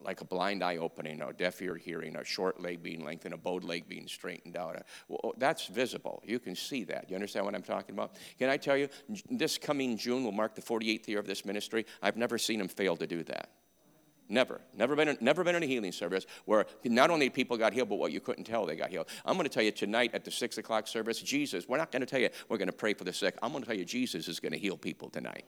like 0.00 0.20
a 0.20 0.24
blind 0.24 0.62
eye 0.62 0.76
opening, 0.76 1.20
a 1.20 1.32
deaf 1.32 1.60
ear 1.62 1.74
hearing, 1.74 2.14
a 2.14 2.24
short 2.24 2.60
leg 2.60 2.80
being 2.80 3.04
lengthened, 3.04 3.34
a 3.34 3.36
bowed 3.36 3.64
leg 3.64 3.88
being 3.88 4.06
straightened 4.06 4.56
out. 4.56 4.80
Well, 5.08 5.20
oh, 5.24 5.34
that's 5.36 5.66
visible. 5.66 6.22
You 6.24 6.38
can 6.38 6.54
see 6.54 6.84
that. 6.84 7.10
You 7.10 7.16
understand 7.16 7.44
what 7.44 7.56
I'm 7.56 7.62
talking 7.62 7.96
about? 7.96 8.14
Can 8.38 8.50
I 8.50 8.56
tell 8.56 8.76
you, 8.76 8.88
this 9.30 9.58
coming 9.58 9.96
June 9.96 10.22
will 10.22 10.30
mark 10.30 10.54
the 10.54 10.62
48th 10.62 11.08
year 11.08 11.18
of 11.18 11.26
this 11.26 11.44
ministry. 11.44 11.86
I've 12.00 12.16
never 12.16 12.38
seen 12.38 12.60
him 12.60 12.68
fail 12.68 12.96
to 12.96 13.06
do 13.06 13.24
that. 13.24 13.50
Never. 14.28 14.60
Never 14.74 14.96
been, 14.96 15.16
never 15.20 15.44
been 15.44 15.54
in 15.54 15.62
a 15.62 15.66
healing 15.66 15.92
service 15.92 16.26
where 16.46 16.66
not 16.84 17.10
only 17.10 17.30
people 17.30 17.56
got 17.56 17.72
healed, 17.72 17.88
but 17.88 17.96
what 17.96 18.12
you 18.12 18.20
couldn't 18.20 18.44
tell 18.44 18.66
they 18.66 18.76
got 18.76 18.90
healed. 18.90 19.06
I'm 19.24 19.34
going 19.34 19.44
to 19.44 19.50
tell 19.50 19.62
you 19.62 19.70
tonight 19.70 20.10
at 20.14 20.24
the 20.24 20.30
6 20.30 20.58
o'clock 20.58 20.88
service, 20.88 21.20
Jesus, 21.20 21.68
we're 21.68 21.78
not 21.78 21.92
going 21.92 22.00
to 22.00 22.06
tell 22.06 22.20
you 22.20 22.30
we're 22.48 22.58
going 22.58 22.66
to 22.68 22.72
pray 22.72 22.94
for 22.94 23.04
the 23.04 23.12
sick. 23.12 23.36
I'm 23.42 23.52
going 23.52 23.62
to 23.62 23.68
tell 23.68 23.76
you 23.76 23.84
Jesus 23.84 24.26
is 24.28 24.40
going 24.40 24.52
to 24.52 24.58
heal 24.58 24.76
people 24.76 25.10
tonight. 25.10 25.44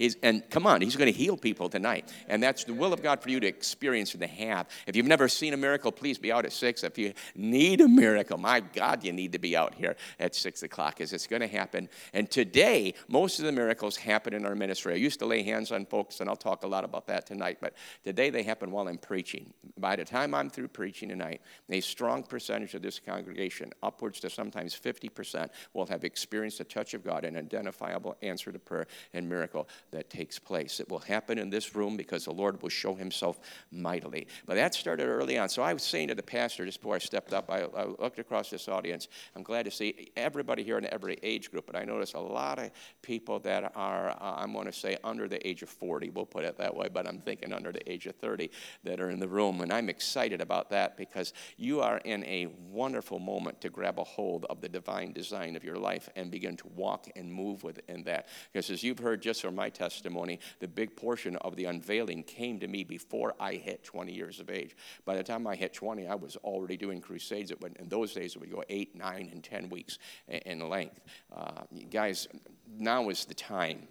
He's, 0.00 0.16
and 0.22 0.48
come 0.48 0.66
on, 0.66 0.80
he's 0.80 0.96
going 0.96 1.12
to 1.12 1.16
heal 1.16 1.36
people 1.36 1.68
tonight. 1.68 2.10
And 2.26 2.42
that's 2.42 2.64
the 2.64 2.72
will 2.72 2.94
of 2.94 3.02
God 3.02 3.22
for 3.22 3.28
you 3.28 3.38
to 3.38 3.46
experience 3.46 4.14
and 4.14 4.22
to 4.22 4.26
have. 4.26 4.66
If 4.86 4.96
you've 4.96 5.04
never 5.04 5.28
seen 5.28 5.52
a 5.52 5.58
miracle, 5.58 5.92
please 5.92 6.16
be 6.16 6.32
out 6.32 6.46
at 6.46 6.54
6. 6.54 6.84
If 6.84 6.96
you 6.96 7.12
need 7.34 7.82
a 7.82 7.88
miracle, 7.88 8.38
my 8.38 8.60
God, 8.60 9.04
you 9.04 9.12
need 9.12 9.32
to 9.32 9.38
be 9.38 9.54
out 9.54 9.74
here 9.74 9.96
at 10.18 10.34
6 10.34 10.62
o'clock 10.62 10.96
because 10.96 11.12
it's 11.12 11.26
going 11.26 11.42
to 11.42 11.46
happen. 11.46 11.86
And 12.14 12.30
today, 12.30 12.94
most 13.08 13.40
of 13.40 13.44
the 13.44 13.52
miracles 13.52 13.94
happen 13.98 14.32
in 14.32 14.46
our 14.46 14.54
ministry. 14.54 14.94
I 14.94 14.96
used 14.96 15.18
to 15.18 15.26
lay 15.26 15.42
hands 15.42 15.70
on 15.70 15.84
folks, 15.84 16.20
and 16.20 16.30
I'll 16.30 16.36
talk 16.36 16.62
a 16.62 16.66
lot 16.66 16.82
about 16.82 17.06
that 17.08 17.26
tonight, 17.26 17.58
but 17.60 17.74
today 18.02 18.30
they 18.30 18.42
happen 18.42 18.70
while 18.70 18.88
I'm 18.88 18.96
preaching. 18.96 19.52
By 19.76 19.96
the 19.96 20.06
time 20.06 20.32
I'm 20.34 20.48
through 20.48 20.68
preaching 20.68 21.10
tonight, 21.10 21.42
a 21.68 21.82
strong 21.82 22.22
percentage 22.22 22.72
of 22.72 22.80
this 22.80 22.98
congregation, 22.98 23.70
upwards 23.82 24.18
to 24.20 24.30
sometimes 24.30 24.74
50%, 24.74 25.50
will 25.74 25.86
have 25.88 26.04
experienced 26.04 26.58
a 26.60 26.64
touch 26.64 26.94
of 26.94 27.04
God, 27.04 27.26
an 27.26 27.36
identifiable 27.36 28.16
answer 28.22 28.50
to 28.50 28.58
prayer 28.58 28.86
and 29.12 29.28
miracle 29.28 29.68
that 29.92 30.10
takes 30.10 30.38
place. 30.38 30.80
It 30.80 30.88
will 30.88 30.98
happen 31.00 31.38
in 31.38 31.50
this 31.50 31.74
room 31.74 31.96
because 31.96 32.24
the 32.24 32.32
Lord 32.32 32.60
will 32.62 32.68
show 32.68 32.94
himself 32.94 33.40
mightily. 33.70 34.26
But 34.46 34.54
that 34.54 34.74
started 34.74 35.04
early 35.04 35.38
on. 35.38 35.48
So 35.48 35.62
I 35.62 35.72
was 35.72 35.82
saying 35.82 36.08
to 36.08 36.14
the 36.14 36.22
pastor 36.22 36.64
just 36.64 36.80
before 36.80 36.94
I 36.94 36.98
stepped 36.98 37.32
up, 37.32 37.50
I, 37.50 37.62
I 37.62 37.84
looked 37.84 38.18
across 38.18 38.50
this 38.50 38.68
audience. 38.68 39.08
I'm 39.34 39.42
glad 39.42 39.64
to 39.64 39.70
see 39.70 40.10
everybody 40.16 40.62
here 40.62 40.78
in 40.78 40.92
every 40.92 41.18
age 41.22 41.50
group, 41.50 41.66
but 41.66 41.76
I 41.76 41.84
noticed 41.84 42.14
a 42.14 42.20
lot 42.20 42.58
of 42.58 42.70
people 43.02 43.38
that 43.40 43.72
are, 43.74 44.10
uh, 44.10 44.34
I'm 44.36 44.52
going 44.52 44.66
to 44.66 44.72
say, 44.72 44.96
under 45.04 45.28
the 45.28 45.46
age 45.46 45.62
of 45.62 45.68
40. 45.68 46.10
We'll 46.10 46.26
put 46.26 46.44
it 46.44 46.56
that 46.58 46.74
way, 46.74 46.88
but 46.92 47.06
I'm 47.06 47.20
thinking 47.20 47.52
under 47.52 47.72
the 47.72 47.90
age 47.90 48.06
of 48.06 48.16
30 48.16 48.50
that 48.84 49.00
are 49.00 49.10
in 49.10 49.18
the 49.18 49.28
room. 49.28 49.60
And 49.60 49.72
I'm 49.72 49.88
excited 49.88 50.40
about 50.40 50.70
that 50.70 50.96
because 50.96 51.32
you 51.56 51.80
are 51.80 51.98
in 51.98 52.24
a 52.24 52.46
wonderful 52.70 53.18
moment 53.18 53.60
to 53.62 53.70
grab 53.70 53.98
a 53.98 54.04
hold 54.04 54.46
of 54.50 54.60
the 54.60 54.68
divine 54.68 55.12
design 55.12 55.56
of 55.56 55.64
your 55.64 55.76
life 55.76 56.08
and 56.16 56.30
begin 56.30 56.56
to 56.56 56.68
walk 56.68 57.08
and 57.16 57.32
move 57.32 57.64
within 57.64 58.04
that. 58.04 58.28
Because 58.52 58.70
as 58.70 58.82
you've 58.82 58.98
heard 58.98 59.22
just 59.22 59.42
from 59.42 59.54
my 59.54 59.68
testimony, 59.80 60.38
the 60.58 60.68
big 60.68 60.94
portion 60.94 61.36
of 61.36 61.56
the 61.56 61.64
unveiling 61.64 62.22
came 62.22 62.60
to 62.60 62.68
me 62.68 62.84
before 62.84 63.34
I 63.40 63.54
hit 63.54 63.82
20 63.82 64.12
years 64.12 64.38
of 64.38 64.50
age. 64.50 64.76
By 65.06 65.16
the 65.16 65.22
time 65.22 65.46
I 65.46 65.56
hit 65.56 65.72
20, 65.72 66.06
I 66.06 66.14
was 66.14 66.36
already 66.36 66.76
doing 66.76 67.00
crusades. 67.00 67.50
It 67.50 67.60
went, 67.62 67.78
in 67.78 67.88
those 67.88 68.12
days, 68.12 68.36
it 68.36 68.40
would 68.40 68.52
go 68.52 68.62
eight, 68.68 68.94
nine, 68.94 69.30
and 69.32 69.42
10 69.42 69.70
weeks 69.70 69.98
in 70.28 70.68
length. 70.68 71.00
Uh, 71.34 71.62
guys, 71.90 72.28
now 72.68 73.08
is 73.08 73.24
the 73.24 73.34
time 73.34 73.88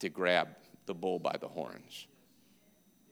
to 0.00 0.08
grab 0.08 0.48
the 0.86 0.94
bull 0.94 1.20
by 1.20 1.36
the 1.40 1.48
horns. 1.48 2.08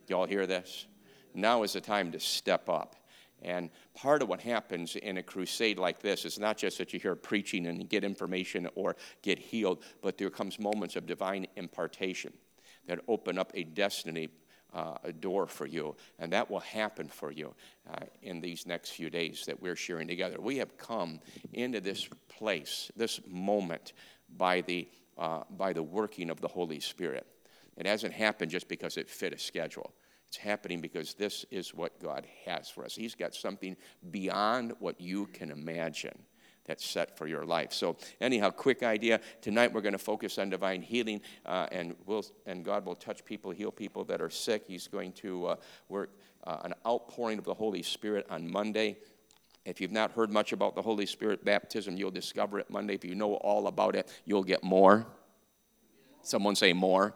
Y'all 0.08 0.26
hear 0.26 0.46
this? 0.46 0.86
Now 1.34 1.62
is 1.62 1.72
the 1.72 1.80
time 1.80 2.10
to 2.12 2.18
step 2.20 2.68
up. 2.68 2.96
And 3.42 3.70
part 3.94 4.22
of 4.22 4.28
what 4.28 4.40
happens 4.40 4.96
in 4.96 5.18
a 5.18 5.22
crusade 5.22 5.78
like 5.78 6.00
this 6.00 6.24
is 6.24 6.38
not 6.38 6.56
just 6.56 6.78
that 6.78 6.92
you 6.92 7.00
hear 7.00 7.14
preaching 7.14 7.66
and 7.66 7.88
get 7.88 8.04
information 8.04 8.68
or 8.74 8.96
get 9.22 9.38
healed, 9.38 9.82
but 10.00 10.16
there 10.16 10.30
comes 10.30 10.58
moments 10.58 10.96
of 10.96 11.06
divine 11.06 11.46
impartation 11.56 12.32
that 12.86 13.00
open 13.08 13.38
up 13.38 13.52
a 13.54 13.64
destiny 13.64 14.28
uh, 14.74 14.94
a 15.04 15.12
door 15.12 15.46
for 15.46 15.66
you, 15.66 15.94
and 16.18 16.32
that 16.32 16.50
will 16.50 16.60
happen 16.60 17.06
for 17.06 17.30
you 17.30 17.54
uh, 17.92 18.04
in 18.22 18.40
these 18.40 18.66
next 18.66 18.90
few 18.90 19.10
days 19.10 19.44
that 19.46 19.60
we're 19.60 19.76
sharing 19.76 20.08
together. 20.08 20.40
We 20.40 20.56
have 20.58 20.76
come 20.78 21.20
into 21.52 21.80
this 21.80 22.08
place, 22.28 22.90
this 22.96 23.20
moment, 23.26 23.92
by 24.36 24.62
the, 24.62 24.88
uh, 25.18 25.42
by 25.58 25.72
the 25.72 25.82
working 25.82 26.30
of 26.30 26.40
the 26.40 26.48
Holy 26.48 26.80
Spirit. 26.80 27.26
It 27.76 27.86
hasn't 27.86 28.14
happened 28.14 28.50
just 28.50 28.68
because 28.68 28.96
it 28.96 29.08
fit 29.08 29.32
a 29.32 29.38
schedule. 29.38 29.92
It's 30.32 30.38
happening 30.38 30.80
because 30.80 31.12
this 31.12 31.44
is 31.50 31.74
what 31.74 32.00
God 32.02 32.26
has 32.46 32.70
for 32.70 32.86
us. 32.86 32.94
He's 32.94 33.14
got 33.14 33.34
something 33.34 33.76
beyond 34.10 34.72
what 34.78 34.98
you 34.98 35.26
can 35.26 35.50
imagine 35.50 36.18
that's 36.64 36.86
set 36.86 37.18
for 37.18 37.26
your 37.26 37.44
life. 37.44 37.74
So, 37.74 37.98
anyhow, 38.18 38.48
quick 38.48 38.82
idea. 38.82 39.20
Tonight 39.42 39.74
we're 39.74 39.82
going 39.82 39.92
to 39.92 39.98
focus 39.98 40.38
on 40.38 40.48
divine 40.48 40.80
healing, 40.80 41.20
uh, 41.44 41.66
and, 41.70 41.94
we'll, 42.06 42.24
and 42.46 42.64
God 42.64 42.86
will 42.86 42.94
touch 42.94 43.26
people, 43.26 43.50
heal 43.50 43.70
people 43.70 44.04
that 44.04 44.22
are 44.22 44.30
sick. 44.30 44.64
He's 44.66 44.88
going 44.88 45.12
to 45.16 45.48
uh, 45.48 45.56
work 45.90 46.16
uh, 46.44 46.60
an 46.64 46.72
outpouring 46.86 47.36
of 47.36 47.44
the 47.44 47.52
Holy 47.52 47.82
Spirit 47.82 48.26
on 48.30 48.50
Monday. 48.50 48.96
If 49.66 49.82
you've 49.82 49.92
not 49.92 50.12
heard 50.12 50.30
much 50.30 50.54
about 50.54 50.74
the 50.74 50.82
Holy 50.82 51.04
Spirit 51.04 51.44
baptism, 51.44 51.98
you'll 51.98 52.10
discover 52.10 52.58
it 52.58 52.70
Monday. 52.70 52.94
If 52.94 53.04
you 53.04 53.14
know 53.14 53.34
all 53.34 53.66
about 53.66 53.96
it, 53.96 54.08
you'll 54.24 54.44
get 54.44 54.64
more. 54.64 55.06
Someone 56.22 56.56
say 56.56 56.72
more. 56.72 57.14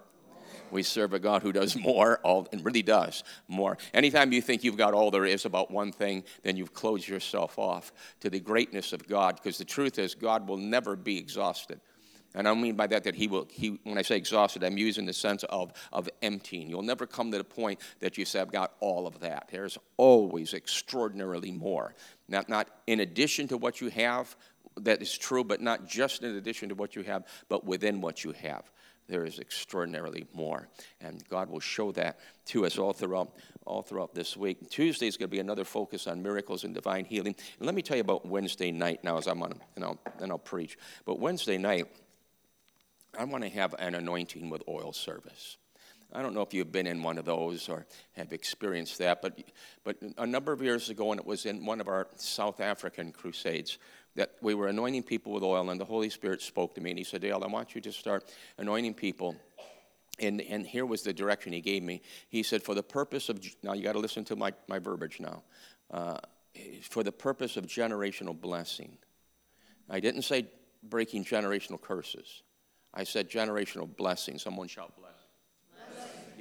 We 0.71 0.83
serve 0.83 1.13
a 1.13 1.19
God 1.19 1.43
who 1.43 1.53
does 1.53 1.77
more, 1.81 2.19
all, 2.23 2.49
and 2.53 2.65
really 2.65 2.83
does 2.83 3.25
more. 3.49 3.79
Anytime 3.95 4.33
you 4.33 4.43
think 4.43 4.65
you've 4.65 4.77
got 4.77 4.95
all 4.95 5.11
there 5.11 5.25
is 5.25 5.45
about 5.45 5.71
one 5.71 5.93
thing, 5.93 6.25
then 6.43 6.57
you've 6.57 6.75
closed 6.75 7.09
yourself 7.09 7.59
off 7.59 7.93
to 8.21 8.31
the 8.31 8.41
greatness 8.41 8.93
of 8.93 9.07
God, 9.07 9.37
because 9.37 9.59
the 9.59 9.65
truth 9.65 9.99
is, 9.99 10.15
God 10.15 10.49
will 10.49 10.57
never 10.57 10.97
be 10.97 11.19
exhausted. 11.19 11.81
And 12.37 12.47
I 12.47 12.53
mean 12.53 12.77
by 12.77 12.87
that 12.89 13.05
that 13.05 13.15
he 13.15 13.29
will, 13.29 13.49
he, 13.51 13.81
when 13.85 13.97
I 13.97 14.03
say 14.03 14.17
exhausted, 14.17 14.63
I'm 14.63 14.77
using 14.77 15.07
the 15.07 15.15
sense 15.15 15.43
of, 15.45 15.73
of 15.91 16.09
emptying. 16.21 16.69
You'll 16.69 16.83
never 16.83 17.07
come 17.07 17.33
to 17.33 17.39
the 17.39 17.45
point 17.45 17.81
that 18.01 18.19
you 18.19 18.27
say, 18.27 18.41
I've 18.41 18.53
got 18.53 18.75
all 18.81 19.07
of 19.07 19.21
that. 19.21 19.49
There's 19.51 19.79
always 19.97 20.53
extraordinarily 20.53 21.51
more. 21.51 21.95
Not, 22.29 22.51
not 22.51 22.69
in 22.87 23.01
addition 23.01 23.49
to 23.49 23.57
what 23.57 23.81
you 23.81 23.89
have, 23.89 24.37
that 24.83 25.01
is 25.01 25.17
true, 25.17 25.45
but 25.45 25.63
not 25.63 25.89
just 25.89 26.23
in 26.23 26.37
addition 26.37 26.69
to 26.69 26.75
what 26.75 26.95
you 26.95 27.03
have, 27.05 27.25
but 27.49 27.65
within 27.65 28.03
what 28.03 28.23
you 28.23 28.33
have 28.33 28.71
there 29.09 29.25
is 29.25 29.39
extraordinarily 29.39 30.27
more. 30.33 30.69
And 31.01 31.23
God 31.29 31.49
will 31.49 31.61
show 31.61 31.93
that 31.93 32.19
to 32.47 32.67
us 32.67 32.79
all 32.79 32.93
throughout, 32.93 33.33
all 33.65 33.83
throughout 33.83 34.15
this 34.15 34.37
week. 34.37 34.71
Tuesday 34.71 35.07
is 35.07 35.17
going 35.17 35.29
to 35.29 35.35
be 35.35 35.41
another 35.41 35.65
focus 35.65 36.07
on 36.07 36.23
miracles 36.23 36.65
and 36.65 36.75
divine 36.75 37.05
healing. 37.05 37.35
And 37.59 37.67
let 37.67 37.75
me 37.75 37.83
tell 37.83 37.97
you 37.97 38.03
about 38.03 38.27
Wednesday 38.27 38.71
night 38.71 39.05
now 39.05 39.19
as 39.19 39.27
I'm 39.27 39.43
on, 39.43 39.61
and 39.77 39.85
I'll, 39.85 39.99
and 40.21 40.31
I'll 40.31 40.39
preach. 40.39 40.77
But 41.05 41.21
Wednesday 41.21 41.59
night, 41.59 41.87
I 43.19 43.25
want 43.25 43.45
to 43.45 43.51
have 43.51 43.75
an 43.79 43.95
anointing 43.95 44.51
with 44.51 44.63
oil 44.69 44.93
service. 44.93 45.57
I 46.13 46.23
don't 46.23 46.35
know 46.35 46.43
if 46.43 46.55
you've 46.55 46.73
been 46.73 46.87
in 46.87 47.03
one 47.03 47.19
of 47.19 47.25
those 47.25 47.69
or 47.69 47.87
have 48.13 48.33
experienced 48.33 48.99
that, 48.99 49.21
but, 49.23 49.39
but 49.85 49.97
a 50.19 50.27
number 50.27 50.53
of 50.53 50.63
years 50.63 50.89
ago, 50.89 51.11
and 51.11 51.21
it 51.21 51.27
was 51.27 51.47
in 51.47 51.65
one 51.67 51.81
of 51.81 51.89
our 51.89 52.07
South 52.17 52.61
African 52.61 53.13
crusades, 53.13 53.79
that 54.17 54.33
we 54.41 54.55
were 54.55 54.69
anointing 54.69 55.05
people 55.05 55.33
with 55.33 55.43
oil, 55.43 55.71
and 55.71 55.81
the 55.81 55.85
Holy 55.85 56.11
Spirit 56.11 56.43
spoke 56.43 56.75
to 56.75 56.81
me, 56.81 56.91
and 56.91 56.99
He 56.99 57.05
said, 57.05 57.21
Dale, 57.21 57.43
I 57.43 57.47
want 57.47 57.75
you 57.75 57.81
to 57.83 57.93
start 57.93 58.25
anointing 58.59 58.95
people. 58.95 59.37
And, 60.19 60.41
and 60.41 60.67
here 60.67 60.87
was 60.87 61.03
the 61.03 61.13
direction 61.13 61.53
He 61.53 61.61
gave 61.61 61.83
me. 61.83 62.03
He 62.29 62.43
said, 62.43 62.63
For 62.63 62.75
the 62.75 62.83
purpose 62.83 63.29
of, 63.29 63.41
now 63.63 63.75
you 63.75 63.83
got 63.83 63.93
to 63.93 63.99
listen 63.99 64.25
to 64.25 64.37
my, 64.37 64.53
my 64.69 64.79
verbiage 64.79 65.21
now, 65.21 65.43
uh, 65.91 66.19
for 66.83 67.03
the 67.03 67.13
purpose 67.13 67.57
of 67.57 67.67
generational 67.67 68.39
blessing. 68.39 68.97
I 69.89 70.01
didn't 70.01 70.23
say 70.23 70.47
breaking 70.83 71.25
generational 71.25 71.81
curses, 71.81 72.43
I 72.95 73.05
said 73.05 73.31
generational 73.31 73.95
blessing. 73.95 74.39
Someone 74.39 74.69
shout 74.69 74.97
blessing. 74.97 75.16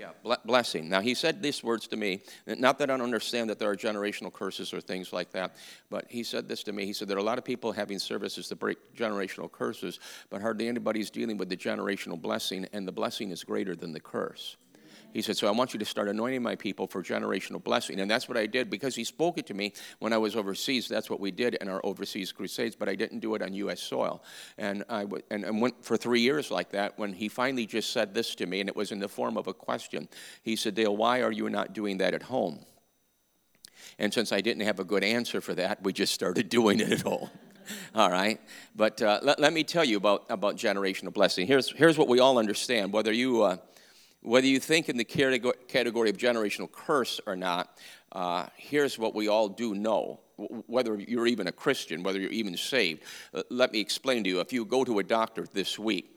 Yeah, 0.06 0.36
blessing. 0.46 0.90
Now, 0.90 1.02
he 1.02 1.14
said 1.14 1.42
these 1.42 1.64
words 1.64 1.88
to 1.88 1.98
me. 1.98 2.22
Not 2.46 2.78
that 2.80 2.90
I 2.90 2.94
don't 2.94 3.02
understand 3.02 3.50
that 3.50 3.60
there 3.60 3.70
are 3.70 3.76
generational 3.76 4.32
curses 4.32 4.74
or 4.74 4.82
things 4.82 5.12
like 5.12 5.32
that, 5.32 5.56
but 5.90 6.06
he 6.10 6.24
said 6.24 6.48
this 6.48 6.64
to 6.64 6.74
me. 6.74 6.86
He 6.86 6.94
said 6.94 7.08
there 7.08 7.18
are 7.18 7.22
a 7.22 7.24
lot 7.24 7.38
of 7.38 7.46
people 7.46 7.72
having 7.72 8.00
services 8.00 8.48
to 8.50 8.56
break 8.56 8.78
generational 8.96 9.52
curses, 9.52 10.00
but 10.30 10.42
hardly 10.42 10.68
anybody's 10.68 11.10
dealing 11.10 11.38
with 11.38 11.50
the 11.50 11.58
generational 11.58 12.22
blessing, 12.22 12.68
and 12.74 12.88
the 12.88 12.92
blessing 12.92 13.32
is 13.32 13.44
greater 13.44 13.76
than 13.76 13.94
the 13.94 14.00
curse. 14.00 14.58
He 15.16 15.22
said, 15.22 15.38
So 15.38 15.48
I 15.48 15.52
want 15.52 15.74
you 15.74 15.80
to 15.80 15.86
start 15.86 16.10
anointing 16.10 16.44
my 16.44 16.58
people 16.58 16.88
for 16.88 17.02
generational 17.02 17.64
blessing. 17.64 18.02
And 18.02 18.12
that's 18.12 18.28
what 18.28 18.38
I 18.38 18.48
did 18.48 18.70
because 18.70 18.96
he 18.96 19.06
spoke 19.06 19.38
it 19.38 19.46
to 19.46 19.54
me 19.54 19.72
when 20.00 20.12
I 20.12 20.18
was 20.18 20.36
overseas. 20.36 20.90
That's 20.90 21.10
what 21.10 21.22
we 21.22 21.32
did 21.32 21.54
in 21.56 21.70
our 21.70 21.80
overseas 21.86 22.34
crusades, 22.34 22.76
but 22.76 22.90
I 22.90 22.96
didn't 22.96 23.20
do 23.20 23.34
it 23.34 23.42
on 23.42 23.54
U.S. 23.54 23.82
soil. 23.82 24.22
And 24.58 24.84
I 24.90 25.04
w- 25.04 25.24
and, 25.32 25.46
and 25.46 25.62
went 25.62 25.86
for 25.86 25.96
three 25.96 26.20
years 26.20 26.52
like 26.52 26.72
that 26.72 27.00
when 27.00 27.14
he 27.14 27.30
finally 27.30 27.66
just 27.66 27.94
said 27.94 28.14
this 28.14 28.36
to 28.36 28.46
me, 28.46 28.60
and 28.60 28.68
it 28.68 28.76
was 28.76 28.92
in 28.92 29.00
the 29.00 29.08
form 29.08 29.38
of 29.38 29.48
a 29.48 29.54
question. 29.54 30.10
He 30.44 30.58
said, 30.58 30.76
Dale, 30.76 30.98
why 30.98 31.22
are 31.22 31.32
you 31.32 31.50
not 31.50 31.72
doing 31.72 32.00
that 32.00 32.14
at 32.14 32.24
home? 32.24 32.66
And 33.98 34.14
since 34.14 34.34
I 34.34 34.42
didn't 34.42 34.64
have 34.64 34.82
a 34.82 34.84
good 34.84 35.06
answer 35.06 35.40
for 35.40 35.54
that, 35.54 35.82
we 35.82 35.94
just 35.94 36.14
started 36.14 36.50
doing 36.60 36.82
it 36.82 36.92
at 36.92 37.04
home. 37.04 37.30
all 37.96 38.12
right? 38.12 38.42
But 38.76 39.02
uh, 39.02 39.22
let, 39.24 39.40
let, 39.40 39.54
me 39.54 39.64
tell 39.64 39.86
you 39.86 39.96
about, 39.96 40.26
about 40.30 40.58
generational 40.58 41.14
blessing. 41.14 41.48
Here's, 41.48 41.72
here's 41.72 41.98
what 41.98 42.10
we 42.10 42.20
all 42.20 42.38
understand. 42.38 42.92
Whether 42.92 43.14
you, 43.14 43.44
uh, 43.44 43.58
whether 44.26 44.48
you 44.48 44.60
think 44.60 44.90
in 44.90 44.98
the 44.98 45.04
category 45.04 46.10
of 46.10 46.18
generational 46.18 46.72
curse 46.72 47.22
or 47.28 47.36
not, 47.36 47.78
uh, 48.12 48.48
here's 48.56 48.98
what 48.98 49.14
we 49.14 49.28
all 49.28 49.48
do 49.48 49.76
know. 49.76 50.20
Whether 50.38 51.00
you're 51.00 51.28
even 51.28 51.48
a 51.48 51.52
Christian, 51.52 52.04
whether 52.04 52.20
you're 52.20 52.32
even 52.32 52.58
saved, 52.58 53.04
uh, 53.34 53.44
let 53.50 53.72
me 53.72 53.80
explain 53.80 54.24
to 54.26 54.30
you. 54.30 54.40
If 54.42 54.52
you 54.52 54.66
go 54.66 54.84
to 54.84 55.00
a 55.00 55.04
doctor 55.04 55.46
this 55.54 55.80
week 55.80 56.12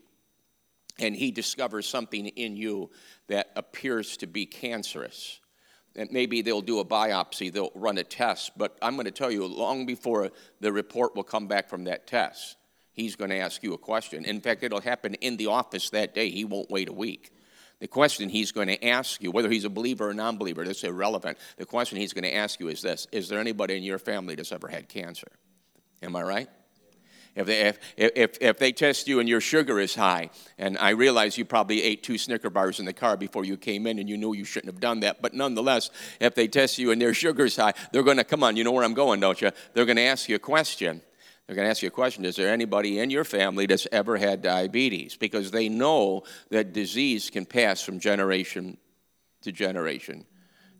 and 0.97 1.15
he 1.15 1.31
discovers 1.31 1.87
something 1.87 2.27
in 2.27 2.57
you 2.57 2.89
that 3.27 3.51
appears 3.55 4.17
to 4.17 4.27
be 4.27 4.45
cancerous, 4.45 5.39
and 5.95 6.11
maybe 6.11 6.41
they'll 6.41 6.61
do 6.61 6.79
a 6.79 6.85
biopsy, 6.85 7.51
they'll 7.51 7.71
run 7.75 7.97
a 7.97 8.03
test, 8.03 8.51
but 8.57 8.77
I'm 8.81 8.95
going 8.95 9.05
to 9.05 9.11
tell 9.11 9.31
you, 9.31 9.45
long 9.45 9.85
before 9.85 10.31
the 10.59 10.71
report 10.73 11.15
will 11.15 11.23
come 11.23 11.47
back 11.47 11.69
from 11.69 11.85
that 11.85 12.07
test, 12.07 12.57
he's 12.91 13.15
going 13.15 13.29
to 13.29 13.37
ask 13.37 13.63
you 13.63 13.73
a 13.73 13.77
question. 13.77 14.25
In 14.25 14.41
fact, 14.41 14.63
it'll 14.63 14.81
happen 14.81 15.13
in 15.15 15.37
the 15.37 15.47
office 15.47 15.89
that 15.91 16.13
day. 16.13 16.29
He 16.29 16.43
won't 16.43 16.69
wait 16.69 16.89
a 16.89 16.93
week. 16.93 17.31
The 17.79 17.87
question 17.87 18.27
he's 18.27 18.51
going 18.51 18.67
to 18.67 18.85
ask 18.85 19.23
you, 19.23 19.31
whether 19.31 19.49
he's 19.49 19.63
a 19.63 19.69
believer 19.69 20.09
or 20.09 20.13
non 20.13 20.37
believer, 20.37 20.65
that's 20.65 20.83
irrelevant. 20.83 21.37
The 21.57 21.65
question 21.65 21.97
he's 21.97 22.13
going 22.13 22.25
to 22.25 22.35
ask 22.35 22.59
you 22.59 22.67
is 22.67 22.81
this 22.81 23.07
Is 23.11 23.29
there 23.29 23.39
anybody 23.39 23.77
in 23.77 23.83
your 23.83 23.99
family 23.99 24.35
that's 24.35 24.51
ever 24.51 24.67
had 24.67 24.89
cancer? 24.89 25.27
Am 26.01 26.15
I 26.15 26.23
right? 26.23 26.49
If 27.35 27.45
they, 27.45 27.61
if, 27.61 27.79
if, 27.95 28.37
if 28.41 28.59
they 28.59 28.71
test 28.71 29.07
you 29.07 29.19
and 29.19 29.29
your 29.29 29.39
sugar 29.39 29.79
is 29.79 29.95
high, 29.95 30.29
and 30.57 30.77
I 30.77 30.89
realize 30.89 31.37
you 31.37 31.45
probably 31.45 31.81
ate 31.83 32.03
two 32.03 32.17
Snicker 32.17 32.49
bars 32.49 32.79
in 32.79 32.85
the 32.85 32.93
car 32.93 33.15
before 33.15 33.45
you 33.45 33.55
came 33.55 33.87
in 33.87 33.99
and 33.99 34.09
you 34.09 34.17
knew 34.17 34.33
you 34.33 34.43
shouldn't 34.43 34.73
have 34.73 34.81
done 34.81 35.01
that, 35.01 35.21
but 35.21 35.33
nonetheless, 35.33 35.89
if 36.19 36.35
they 36.35 36.47
test 36.47 36.79
you 36.79 36.91
and 36.91 37.01
their 37.01 37.13
sugar's 37.13 37.55
high, 37.55 37.73
they're 37.91 38.03
going 38.03 38.17
to, 38.17 38.23
come 38.23 38.43
on, 38.43 38.57
you 38.57 38.63
know 38.63 38.71
where 38.71 38.83
I'm 38.83 38.93
going, 38.93 39.19
don't 39.19 39.39
you? 39.41 39.51
They're 39.73 39.85
going 39.85 39.97
to 39.97 40.03
ask 40.03 40.27
you 40.27 40.35
a 40.35 40.39
question. 40.39 41.01
They're 41.49 41.55
going 41.55 41.65
to 41.65 41.71
ask 41.71 41.81
you 41.81 41.87
a 41.87 41.91
question 41.91 42.25
Is 42.25 42.35
there 42.35 42.53
anybody 42.53 42.99
in 42.99 43.09
your 43.09 43.23
family 43.23 43.65
that's 43.65 43.87
ever 43.91 44.17
had 44.17 44.43
diabetes? 44.43 45.17
Because 45.17 45.49
they 45.49 45.67
know 45.67 46.21
that 46.51 46.73
disease 46.73 47.31
can 47.31 47.47
pass 47.47 47.81
from 47.81 47.99
generation 47.99 48.77
to 49.41 49.51
generation 49.51 50.27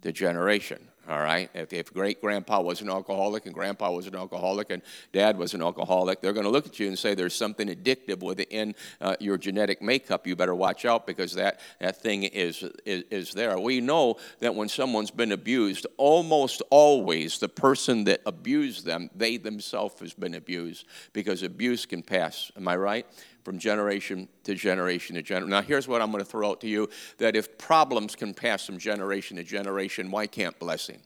to 0.04 0.12
generation. 0.12 0.88
All 1.10 1.20
right? 1.20 1.50
If, 1.56 1.74
if 1.74 1.92
great 1.92 2.22
grandpa 2.22 2.62
was 2.62 2.82
an 2.82 2.90
alcoholic 2.90 3.48
and 3.48 3.54
grandpa 3.54 3.92
was 3.92 4.06
an 4.06 4.16
alcoholic 4.16 4.70
and 4.70 4.84
dad 5.12 5.38
was 5.38 5.56
an 5.56 5.62
alcoholic, 5.64 6.22
they're 6.22 6.34
going 6.34 6.46
to 6.46 6.52
look 6.52 6.68
at 6.68 6.80
you 6.80 6.88
and 6.88 6.98
say 6.98 7.16
there's 7.16 7.34
something 7.34 7.68
addictive 7.68 8.22
within 8.22 8.76
uh, 9.02 9.16
your 9.20 9.38
genetic 9.38 9.82
makeup. 9.82 10.28
You 10.28 10.36
better 10.36 10.54
watch 10.54 10.86
out 10.86 11.08
because 11.08 11.34
that, 11.34 11.60
that 11.80 12.00
thing 12.02 12.24
is, 12.24 12.64
is, 12.86 13.04
is 13.10 13.32
there. 13.34 13.60
We 13.60 13.82
know 13.82 14.18
that 14.40 14.54
when 14.54 14.70
someone's 14.70 15.12
been 15.12 15.32
abused, 15.32 15.88
almost 15.98 16.62
always 16.70 17.40
the 17.40 17.50
person 17.50 18.04
that 18.04 18.22
abused 18.28 18.86
them, 18.86 19.10
they 19.16 19.38
themselves 19.38 20.00
has 20.02 20.14
been 20.14 20.36
abused 20.36 20.86
because 21.14 21.42
abuse 21.42 21.88
can 21.88 22.04
pass. 22.04 22.52
Am 22.56 22.68
I 22.68 22.76
right? 22.76 23.08
From 23.50 23.58
generation 23.58 24.28
to 24.44 24.54
generation 24.54 25.16
to 25.16 25.24
generation. 25.24 25.50
Now, 25.50 25.64
here's 25.64 25.88
what 25.88 26.04
I'm 26.04 26.12
going 26.12 26.24
to 26.24 26.30
throw 26.30 26.52
out 26.52 26.62
to 26.62 26.68
you 26.68 26.88
that 27.18 27.36
if 27.36 27.58
problems 27.58 28.16
can 28.16 28.32
pass 28.32 28.64
from 28.64 28.78
generation 28.78 29.38
to 29.38 29.44
generation, 29.44 30.12
why 30.12 30.28
can't 30.28 30.60
blessing? 30.60 31.00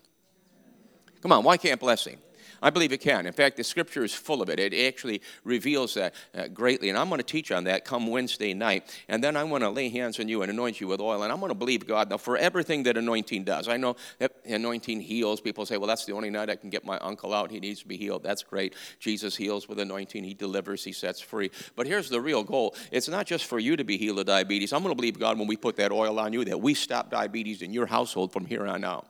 Come 1.22 1.32
on, 1.32 1.46
why 1.46 1.56
can't 1.56 1.80
blessing? 1.80 2.18
I 2.64 2.70
believe 2.70 2.94
it 2.94 3.00
can. 3.00 3.26
In 3.26 3.34
fact, 3.34 3.58
the 3.58 3.64
scripture 3.64 4.06
is 4.06 4.14
full 4.14 4.42
of 4.42 4.50
it. 4.50 4.58
It 4.58 4.74
actually 4.88 5.22
reveals 5.44 5.96
that 5.96 6.16
uh, 6.34 6.48
greatly. 6.48 6.88
And 6.88 6.98
I'm 6.98 7.10
going 7.10 7.20
to 7.20 7.26
teach 7.26 7.52
on 7.52 7.66
that 7.66 7.84
come 7.84 8.08
Wednesday 8.08 8.54
night. 8.54 8.90
And 9.10 9.22
then 9.22 9.36
I'm 9.36 9.50
going 9.50 9.62
to 9.62 9.70
lay 9.70 9.90
hands 9.90 10.18
on 10.20 10.30
you 10.30 10.42
and 10.44 10.50
anoint 10.50 10.80
you 10.80 10.88
with 10.88 11.02
oil. 11.02 11.24
And 11.24 11.32
I'm 11.32 11.40
going 11.40 11.50
to 11.50 11.56
believe 11.56 11.86
God 11.86 12.10
now 12.10 12.18
for 12.18 12.38
everything 12.38 12.84
that 12.84 12.96
anointing 12.96 13.44
does. 13.44 13.68
I 13.68 13.76
know 13.76 13.98
that 14.20 14.32
anointing 14.46 15.02
heals. 15.02 15.42
People 15.42 15.66
say, 15.66 15.76
well, 15.76 15.88
that's 15.88 16.06
the 16.06 16.14
only 16.14 16.30
night 16.30 16.50
I 16.50 16.56
can 16.56 16.70
get 16.70 16.86
my 16.86 16.98
uncle 17.00 17.34
out. 17.34 17.52
He 17.52 17.60
needs 17.60 17.82
to 17.82 17.88
be 17.88 17.98
healed. 17.98 18.24
That's 18.24 18.44
great. 18.44 18.76
Jesus 18.98 19.36
heals 19.36 19.68
with 19.68 19.80
anointing, 19.80 20.24
He 20.24 20.34
delivers, 20.34 20.86
He 20.86 20.94
sets 20.94 21.20
free. 21.20 21.52
But 21.76 21.86
here's 21.86 22.10
the 22.10 22.22
real 22.22 22.44
goal 22.44 22.76
it's 22.92 23.10
not 23.10 23.26
just 23.26 23.46
for 23.46 23.60
you 23.60 23.76
to 23.76 23.84
be 23.84 23.98
healed 23.98 24.20
of 24.20 24.26
diabetes. 24.26 24.72
I'm 24.72 24.84
going 24.84 24.96
to 24.96 24.96
believe 24.96 25.20
God 25.20 25.38
when 25.38 25.48
we 25.48 25.58
put 25.58 25.76
that 25.76 25.92
oil 25.92 26.18
on 26.18 26.32
you 26.32 26.46
that 26.46 26.62
we 26.62 26.74
stop 26.74 27.12
diabetes 27.12 27.62
in 27.62 27.74
your 27.74 27.86
household 27.86 28.32
from 28.32 28.46
here 28.46 28.66
on 28.66 28.86
out 28.86 29.08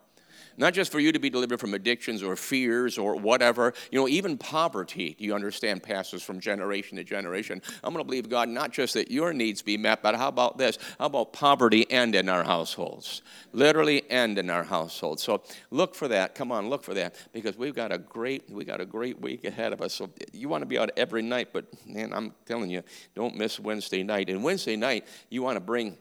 not 0.58 0.74
just 0.74 0.92
for 0.92 1.00
you 1.00 1.12
to 1.12 1.20
be 1.20 1.30
delivered 1.30 1.60
from 1.60 1.74
addictions 1.74 2.24
or 2.24 2.36
fears 2.36 2.98
or 2.98 3.16
whatever. 3.16 3.74
You 3.92 4.00
know, 4.00 4.08
even 4.08 4.38
poverty, 4.38 5.16
do 5.18 5.26
you 5.26 5.34
understand, 5.34 5.84
passes 5.84 6.24
from 6.24 6.40
generation 6.40 6.98
to 6.98 7.04
generation. 7.04 7.62
I'm 7.84 7.94
going 7.94 8.04
to 8.04 8.08
believe 8.08 8.30
God 8.30 8.50
not 8.50 8.72
just 8.72 8.94
that 8.94 9.12
your 9.12 9.34
needs 9.34 9.62
be 9.62 9.78
met, 9.78 10.02
but 10.02 10.16
how 10.16 10.28
about 10.28 10.58
this? 10.58 10.78
How 11.00 11.06
about 11.06 11.34
poverty 11.34 11.90
end 11.92 12.16
in 12.16 12.30
our 12.30 12.44
households? 12.44 13.22
Literally 13.52 14.10
end 14.10 14.38
in 14.38 14.50
our 14.50 14.64
households. 14.64 15.24
So 15.24 15.44
look 15.72 15.96
for 15.96 16.08
that. 16.08 16.36
Come 16.36 16.52
on, 16.52 16.70
look 16.70 16.84
for 16.84 16.94
that 16.94 17.16
because 17.34 17.58
we've 17.58 17.76
got 17.76 17.92
a 17.92 17.98
great 17.98 18.50
we 18.50 18.66
got 18.66 18.82
a 18.82 18.86
great 18.86 19.20
week 19.22 19.46
ahead 19.46 19.74
of 19.74 19.82
us. 19.82 19.94
So 19.94 20.10
you 20.32 20.50
want 20.50 20.62
to 20.62 20.66
be 20.66 20.78
out 20.78 20.92
every 20.98 21.22
night, 21.22 21.50
but 21.54 21.66
man, 21.88 22.14
I'm 22.14 22.34
telling 22.46 22.70
you, 22.70 22.84
don't 23.16 23.36
miss 23.36 23.60
Wednesday 23.60 24.04
night. 24.04 24.30
And 24.30 24.44
Wednesday 24.44 24.76
night, 24.76 25.08
you 25.30 25.42
want 25.42 25.56
to 25.56 25.62
bring 25.62 25.98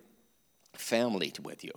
family 0.74 1.32
with 1.42 1.64
you 1.64 1.72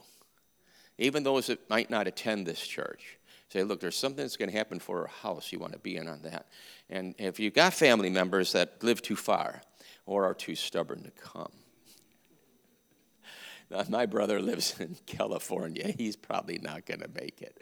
even 0.97 1.23
those 1.23 1.47
that 1.47 1.69
might 1.69 1.89
not 1.89 2.07
attend 2.07 2.45
this 2.45 2.65
church. 2.65 3.17
Say, 3.49 3.63
look, 3.63 3.79
there's 3.79 3.95
something 3.95 4.23
that's 4.23 4.37
going 4.37 4.49
to 4.49 4.57
happen 4.57 4.79
for 4.79 5.01
our 5.01 5.07
house. 5.07 5.51
You 5.51 5.59
want 5.59 5.73
to 5.73 5.79
be 5.79 5.97
in 5.97 6.07
on 6.07 6.21
that. 6.23 6.47
And 6.89 7.15
if 7.17 7.39
you've 7.39 7.53
got 7.53 7.73
family 7.73 8.09
members 8.09 8.51
that 8.53 8.83
live 8.83 9.01
too 9.01 9.15
far 9.15 9.61
or 10.05 10.25
are 10.25 10.33
too 10.33 10.55
stubborn 10.55 11.03
to 11.03 11.11
come, 11.11 11.51
my 13.89 14.05
brother 14.05 14.41
lives 14.41 14.79
in 14.79 14.95
California. 15.05 15.93
He's 15.98 16.15
probably 16.15 16.60
not 16.60 16.86
going 16.86 17.01
to 17.01 17.10
make 17.19 17.41
it. 17.41 17.62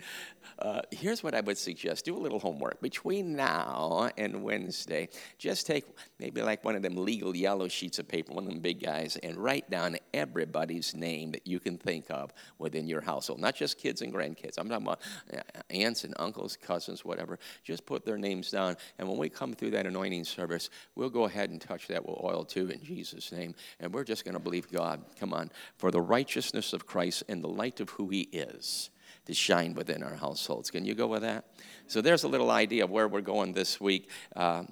Uh, 0.59 0.81
here's 0.91 1.23
what 1.23 1.33
I 1.33 1.41
would 1.41 1.57
suggest 1.57 2.05
do 2.05 2.15
a 2.15 2.19
little 2.19 2.39
homework. 2.39 2.81
Between 2.81 3.35
now 3.35 4.09
and 4.17 4.43
Wednesday, 4.43 5.09
just 5.37 5.65
take 5.65 5.85
maybe 6.19 6.41
like 6.41 6.63
one 6.63 6.75
of 6.75 6.81
them 6.81 6.95
legal 6.95 7.35
yellow 7.35 7.67
sheets 7.67 7.99
of 7.99 8.07
paper, 8.07 8.33
one 8.33 8.45
of 8.45 8.49
them 8.49 8.59
big 8.59 8.83
guys, 8.83 9.17
and 9.23 9.37
write 9.37 9.69
down 9.69 9.97
everybody's 10.13 10.95
name 10.95 11.31
that 11.31 11.47
you 11.47 11.59
can 11.59 11.77
think 11.77 12.05
of 12.09 12.33
within 12.57 12.87
your 12.87 13.01
household. 13.01 13.39
Not 13.39 13.55
just 13.55 13.77
kids 13.77 14.01
and 14.01 14.13
grandkids. 14.13 14.57
I'm 14.57 14.69
talking 14.69 14.85
about 14.85 15.01
uh, 15.33 15.41
aunts 15.69 16.03
and 16.03 16.13
uncles, 16.19 16.57
cousins, 16.57 17.05
whatever. 17.05 17.39
Just 17.63 17.85
put 17.85 18.05
their 18.05 18.17
names 18.17 18.51
down. 18.51 18.75
And 18.99 19.07
when 19.07 19.17
we 19.17 19.29
come 19.29 19.53
through 19.53 19.71
that 19.71 19.85
anointing 19.85 20.25
service, 20.25 20.69
we'll 20.95 21.09
go 21.09 21.25
ahead 21.25 21.49
and 21.49 21.59
touch 21.59 21.87
that 21.87 22.05
with 22.05 22.17
oil 22.21 22.43
too 22.43 22.69
in 22.69 22.83
Jesus' 22.83 23.31
name. 23.31 23.55
And 23.79 23.93
we're 23.93 24.03
just 24.03 24.25
going 24.25 24.33
to 24.33 24.39
believe 24.39 24.69
God, 24.71 25.03
come 25.19 25.33
on, 25.33 25.49
for 25.77 25.91
the 25.93 26.01
righteousness 26.01 26.73
of 26.73 26.87
Christ 26.87 27.21
and 27.29 27.43
the 27.43 27.47
light 27.47 27.79
of 27.79 27.91
who 27.91 28.09
He 28.09 28.21
is 28.21 28.89
to 29.27 29.33
shine 29.33 29.75
within 29.75 30.01
our 30.01 30.15
households. 30.15 30.71
Can 30.71 30.85
you 30.85 30.95
go 30.95 31.05
with 31.05 31.21
that? 31.21 31.45
So 31.85 32.01
there's 32.01 32.23
a 32.23 32.27
little 32.27 32.49
idea 32.49 32.83
of 32.83 32.89
where 32.89 33.07
we're 33.07 33.21
going 33.21 33.53
this 33.53 33.79
week 33.79 34.09
uh, 34.35 34.63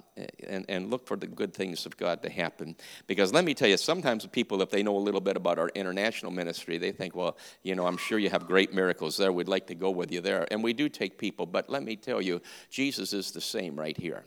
and, 0.44 0.66
and 0.68 0.90
look 0.90 1.06
for 1.06 1.16
the 1.16 1.28
good 1.28 1.54
things 1.54 1.86
of 1.86 1.96
God 1.96 2.22
to 2.24 2.28
happen. 2.28 2.74
Because 3.06 3.32
let 3.32 3.44
me 3.44 3.54
tell 3.54 3.68
you, 3.68 3.76
sometimes 3.76 4.26
people, 4.26 4.62
if 4.62 4.70
they 4.70 4.82
know 4.82 4.96
a 4.96 4.98
little 4.98 5.20
bit 5.20 5.36
about 5.36 5.60
our 5.60 5.68
international 5.76 6.32
ministry, 6.32 6.76
they 6.76 6.90
think, 6.90 7.14
well, 7.14 7.38
you 7.62 7.76
know, 7.76 7.86
I'm 7.86 7.96
sure 7.96 8.18
you 8.18 8.28
have 8.28 8.48
great 8.48 8.74
miracles 8.74 9.16
there. 9.16 9.30
We'd 9.30 9.46
like 9.46 9.68
to 9.68 9.76
go 9.76 9.92
with 9.92 10.10
you 10.10 10.20
there. 10.20 10.48
And 10.50 10.60
we 10.60 10.72
do 10.72 10.88
take 10.88 11.18
people, 11.18 11.46
but 11.46 11.70
let 11.70 11.84
me 11.84 11.94
tell 11.94 12.20
you, 12.20 12.42
Jesus 12.68 13.12
is 13.12 13.30
the 13.30 13.40
same 13.40 13.76
right 13.76 13.96
here. 13.96 14.24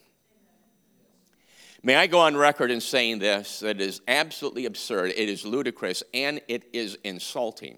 May 1.85 1.97
I 1.97 2.07
go 2.07 2.17
on 2.17 2.35
record 2.35 2.71
in 2.71 2.81
saying 2.81 3.19
this 3.19 3.59
that 3.59 3.79
is 3.79 4.01
absolutely 4.07 4.65
absurd, 4.65 5.13
it 5.15 5.29
is 5.29 5.45
ludicrous, 5.45 6.01
and 6.15 6.41
it 6.47 6.63
is 6.73 6.97
insulting 7.03 7.77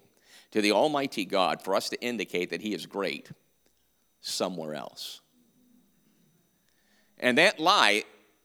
to 0.50 0.62
the 0.62 0.72
Almighty 0.72 1.26
God 1.26 1.60
for 1.60 1.74
us 1.74 1.90
to 1.90 2.00
indicate 2.00 2.48
that 2.48 2.62
He 2.62 2.72
is 2.72 2.86
great 2.86 3.30
somewhere 4.22 4.72
else. 4.72 5.20
And 7.18 7.36
that 7.36 7.60
lie, 7.60 8.04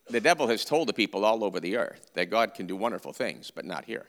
the 0.10 0.20
devil 0.20 0.48
has 0.48 0.66
told 0.66 0.90
the 0.90 0.94
people 0.94 1.24
all 1.24 1.46
over 1.46 1.62
the 1.62 1.78
earth 1.78 2.12
that 2.14 2.30
God 2.30 2.56
can 2.56 2.68
do 2.68 2.76
wonderful 2.76 3.14
things, 3.14 3.50
but 3.50 3.64
not 3.64 3.86
here. 3.86 4.08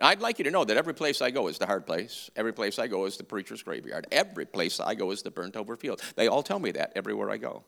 I'd 0.00 0.22
like 0.22 0.38
you 0.38 0.46
to 0.46 0.50
know 0.50 0.64
that 0.64 0.78
every 0.78 0.94
place 0.94 1.20
I 1.20 1.30
go 1.30 1.48
is 1.48 1.58
the 1.58 1.66
hard 1.66 1.84
place. 1.84 2.30
Every 2.36 2.54
place 2.54 2.78
I 2.78 2.86
go 2.86 3.04
is 3.04 3.18
the 3.18 3.24
preacher's 3.24 3.62
graveyard. 3.62 4.06
Every 4.10 4.46
place 4.46 4.80
I 4.80 4.94
go 4.94 5.10
is 5.10 5.20
the 5.20 5.30
burnt 5.30 5.56
over 5.56 5.76
field. 5.76 6.00
They 6.14 6.26
all 6.26 6.42
tell 6.42 6.58
me 6.58 6.70
that 6.70 6.92
everywhere 6.96 7.28
I 7.28 7.36
go. 7.36 7.64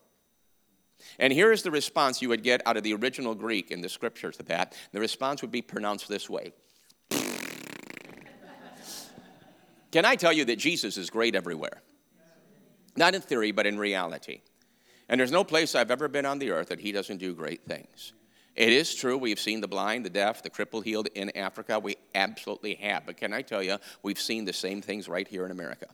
And 1.17 1.33
here 1.33 1.51
is 1.51 1.63
the 1.63 1.71
response 1.71 2.21
you 2.21 2.29
would 2.29 2.43
get 2.43 2.61
out 2.65 2.77
of 2.77 2.83
the 2.83 2.93
original 2.93 3.35
Greek 3.35 3.71
in 3.71 3.81
the 3.81 3.89
scriptures 3.89 4.37
to 4.37 4.43
that. 4.43 4.75
The 4.91 4.99
response 4.99 5.41
would 5.41 5.51
be 5.51 5.61
pronounced 5.61 6.07
this 6.07 6.29
way 6.29 6.53
Can 9.91 10.05
I 10.05 10.15
tell 10.15 10.33
you 10.33 10.45
that 10.45 10.57
Jesus 10.57 10.97
is 10.97 11.09
great 11.09 11.35
everywhere? 11.35 11.81
Not 12.95 13.15
in 13.15 13.21
theory, 13.21 13.51
but 13.51 13.65
in 13.65 13.77
reality. 13.77 14.41
And 15.07 15.19
there's 15.19 15.31
no 15.31 15.43
place 15.43 15.73
I've 15.73 15.91
ever 15.91 16.07
been 16.07 16.25
on 16.25 16.37
the 16.39 16.51
earth 16.51 16.69
that 16.69 16.79
he 16.79 16.91
doesn't 16.91 17.17
do 17.17 17.33
great 17.33 17.65
things. 17.65 18.13
It 18.55 18.73
is 18.73 18.93
true, 18.93 19.17
we've 19.17 19.39
seen 19.39 19.61
the 19.61 19.67
blind, 19.67 20.05
the 20.05 20.09
deaf, 20.09 20.43
the 20.43 20.49
crippled 20.49 20.83
healed 20.83 21.07
in 21.15 21.35
Africa. 21.35 21.79
We 21.79 21.95
absolutely 22.13 22.75
have. 22.75 23.05
But 23.05 23.17
can 23.17 23.33
I 23.33 23.41
tell 23.41 23.63
you, 23.63 23.77
we've 24.03 24.19
seen 24.19 24.43
the 24.43 24.53
same 24.53 24.81
things 24.81 25.07
right 25.07 25.27
here 25.27 25.45
in 25.45 25.51
America. 25.51 25.87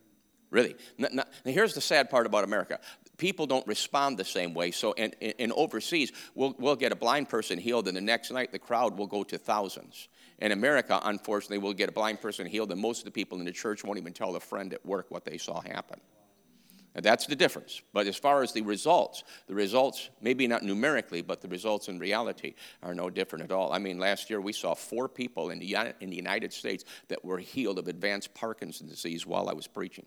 Really. 0.50 0.76
Now, 0.98 1.26
here's 1.44 1.74
the 1.74 1.82
sad 1.82 2.10
part 2.10 2.26
about 2.26 2.44
America 2.44 2.80
people 3.18 3.46
don't 3.48 3.66
respond 3.68 4.18
the 4.18 4.26
same 4.26 4.54
way. 4.54 4.72
So, 4.72 4.94
in, 4.94 5.12
in 5.22 5.52
overseas, 5.52 6.12
we'll, 6.34 6.56
we'll 6.60 6.76
get 6.76 6.92
a 6.92 6.96
blind 6.96 7.30
person 7.30 7.58
healed, 7.58 7.88
and 7.88 7.96
the 7.96 8.02
next 8.02 8.32
night 8.32 8.52
the 8.52 8.60
crowd 8.60 8.98
will 8.98 9.08
go 9.08 9.24
to 9.24 9.38
thousands. 9.38 10.08
In 10.40 10.52
America, 10.52 11.00
unfortunately, 11.04 11.60
we'll 11.60 11.74
get 11.74 11.90
a 11.90 11.94
blind 11.94 12.22
person 12.22 12.46
healed, 12.46 12.72
and 12.72 12.82
most 12.82 13.00
of 13.00 13.06
the 13.06 13.12
people 13.12 13.40
in 13.40 13.46
the 13.46 13.52
church 13.52 13.84
won't 13.84 14.00
even 14.00 14.14
tell 14.14 14.36
a 14.36 14.40
friend 14.40 14.74
at 14.74 14.86
work 14.86 15.06
what 15.10 15.26
they 15.26 15.38
saw 15.38 15.62
happen. 15.62 16.00
And 16.96 17.04
that's 17.04 17.26
the 17.26 17.36
difference. 17.36 17.82
But 17.92 18.08
as 18.08 18.16
far 18.16 18.42
as 18.42 18.54
the 18.54 18.62
results, 18.62 19.26
the 19.48 19.54
results, 19.54 20.10
maybe 20.22 20.48
not 20.48 20.64
numerically, 20.64 21.22
but 21.22 21.42
the 21.42 21.50
results 21.50 21.90
in 21.90 22.00
reality 22.00 22.56
are 22.82 22.96
no 22.96 23.10
different 23.10 23.44
at 23.44 23.52
all. 23.52 23.74
I 23.74 23.80
mean, 23.80 24.00
last 24.00 24.30
year 24.30 24.40
we 24.40 24.54
saw 24.54 24.74
four 24.74 25.10
people 25.10 25.50
in 25.50 25.60
the, 25.60 25.94
in 26.00 26.10
the 26.10 26.16
United 26.16 26.54
States 26.54 26.86
that 27.10 27.24
were 27.24 27.38
healed 27.38 27.80
of 27.80 27.90
advanced 27.90 28.34
Parkinson's 28.34 28.92
disease 28.92 29.26
while 29.26 29.50
I 29.50 29.54
was 29.54 29.68
preaching. 29.68 30.06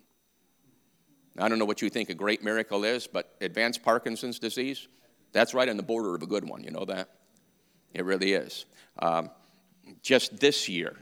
I 1.38 1.48
don't 1.48 1.58
know 1.58 1.64
what 1.64 1.82
you 1.82 1.90
think 1.90 2.10
a 2.10 2.14
great 2.14 2.42
miracle 2.42 2.84
is, 2.84 3.06
but 3.06 3.36
advanced 3.40 3.82
Parkinson's 3.82 4.38
disease, 4.38 4.88
that's 5.32 5.54
right 5.54 5.68
on 5.68 5.76
the 5.76 5.82
border 5.82 6.14
of 6.14 6.22
a 6.22 6.26
good 6.26 6.48
one. 6.48 6.64
You 6.64 6.70
know 6.70 6.84
that? 6.86 7.10
It 7.92 8.04
really 8.04 8.32
is. 8.32 8.66
Um, 8.98 9.30
just 10.02 10.40
this 10.40 10.68
year, 10.68 10.96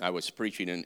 I 0.00 0.10
was 0.10 0.30
preaching 0.30 0.68
in, 0.68 0.84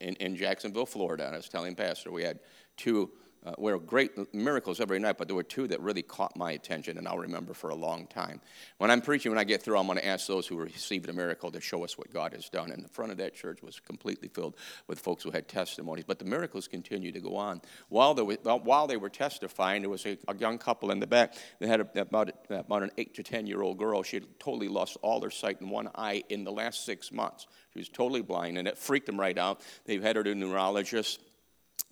in, 0.00 0.14
in, 0.14 0.36
Jacksonville, 0.36 0.86
Florida, 0.86 1.26
and 1.26 1.34
I 1.34 1.36
was 1.38 1.48
telling 1.48 1.74
Pastor 1.74 2.10
we 2.10 2.22
had 2.22 2.40
two 2.76 3.10
uh, 3.46 3.52
were 3.58 3.78
great 3.78 4.34
miracles 4.34 4.80
every 4.80 4.98
night, 4.98 5.16
but 5.18 5.28
there 5.28 5.36
were 5.36 5.44
two 5.44 5.68
that 5.68 5.80
really 5.80 6.02
caught 6.02 6.36
my 6.36 6.50
attention, 6.52 6.98
and 6.98 7.06
I'll 7.06 7.18
remember 7.18 7.54
for 7.54 7.70
a 7.70 7.74
long 7.74 8.08
time. 8.08 8.40
When 8.78 8.90
I'm 8.90 9.00
preaching, 9.00 9.30
when 9.30 9.38
I 9.38 9.44
get 9.44 9.62
through, 9.62 9.78
I'm 9.78 9.86
going 9.86 9.98
to 9.98 10.06
ask 10.06 10.26
those 10.26 10.48
who 10.48 10.56
received 10.56 11.08
a 11.08 11.12
miracle 11.12 11.52
to 11.52 11.60
show 11.60 11.84
us 11.84 11.96
what 11.96 12.12
God 12.12 12.32
has 12.32 12.48
done. 12.48 12.72
And 12.72 12.84
the 12.84 12.88
front 12.88 13.12
of 13.12 13.18
that 13.18 13.34
church 13.34 13.62
was 13.62 13.78
completely 13.78 14.28
filled 14.28 14.56
with 14.88 14.98
folks 14.98 15.22
who 15.22 15.30
had 15.30 15.46
testimonies. 15.46 16.04
But 16.04 16.18
the 16.18 16.24
miracles 16.24 16.66
continued 16.66 17.14
to 17.14 17.20
go 17.20 17.36
on. 17.36 17.62
While 17.88 18.14
they 18.14 18.22
were, 18.22 18.34
while 18.34 18.88
they 18.88 18.96
were 18.96 19.08
testifying, 19.08 19.82
there 19.82 19.90
was 19.90 20.04
a, 20.06 20.18
a 20.26 20.36
young 20.36 20.58
couple 20.58 20.90
in 20.90 20.98
the 20.98 21.06
back 21.06 21.34
that 21.60 21.68
had 21.68 21.80
a, 21.80 22.00
about, 22.00 22.32
about 22.50 22.82
an 22.82 22.90
8 22.98 23.14
to 23.14 23.22
10 23.22 23.46
year 23.46 23.62
old 23.62 23.78
girl. 23.78 24.02
She 24.02 24.16
had 24.16 24.26
totally 24.40 24.68
lost 24.68 24.96
all 25.02 25.22
her 25.22 25.30
sight 25.30 25.60
in 25.60 25.70
one 25.70 25.88
eye 25.94 26.24
in 26.28 26.42
the 26.42 26.52
last 26.52 26.84
six 26.84 27.12
months. 27.12 27.46
She 27.72 27.78
was 27.78 27.88
totally 27.88 28.22
blind, 28.22 28.58
and 28.58 28.66
it 28.66 28.76
freaked 28.76 29.06
them 29.06 29.20
right 29.20 29.38
out. 29.38 29.60
They've 29.84 30.02
had 30.02 30.16
her 30.16 30.24
to 30.24 30.32
a 30.32 30.34
neurologist 30.34 31.20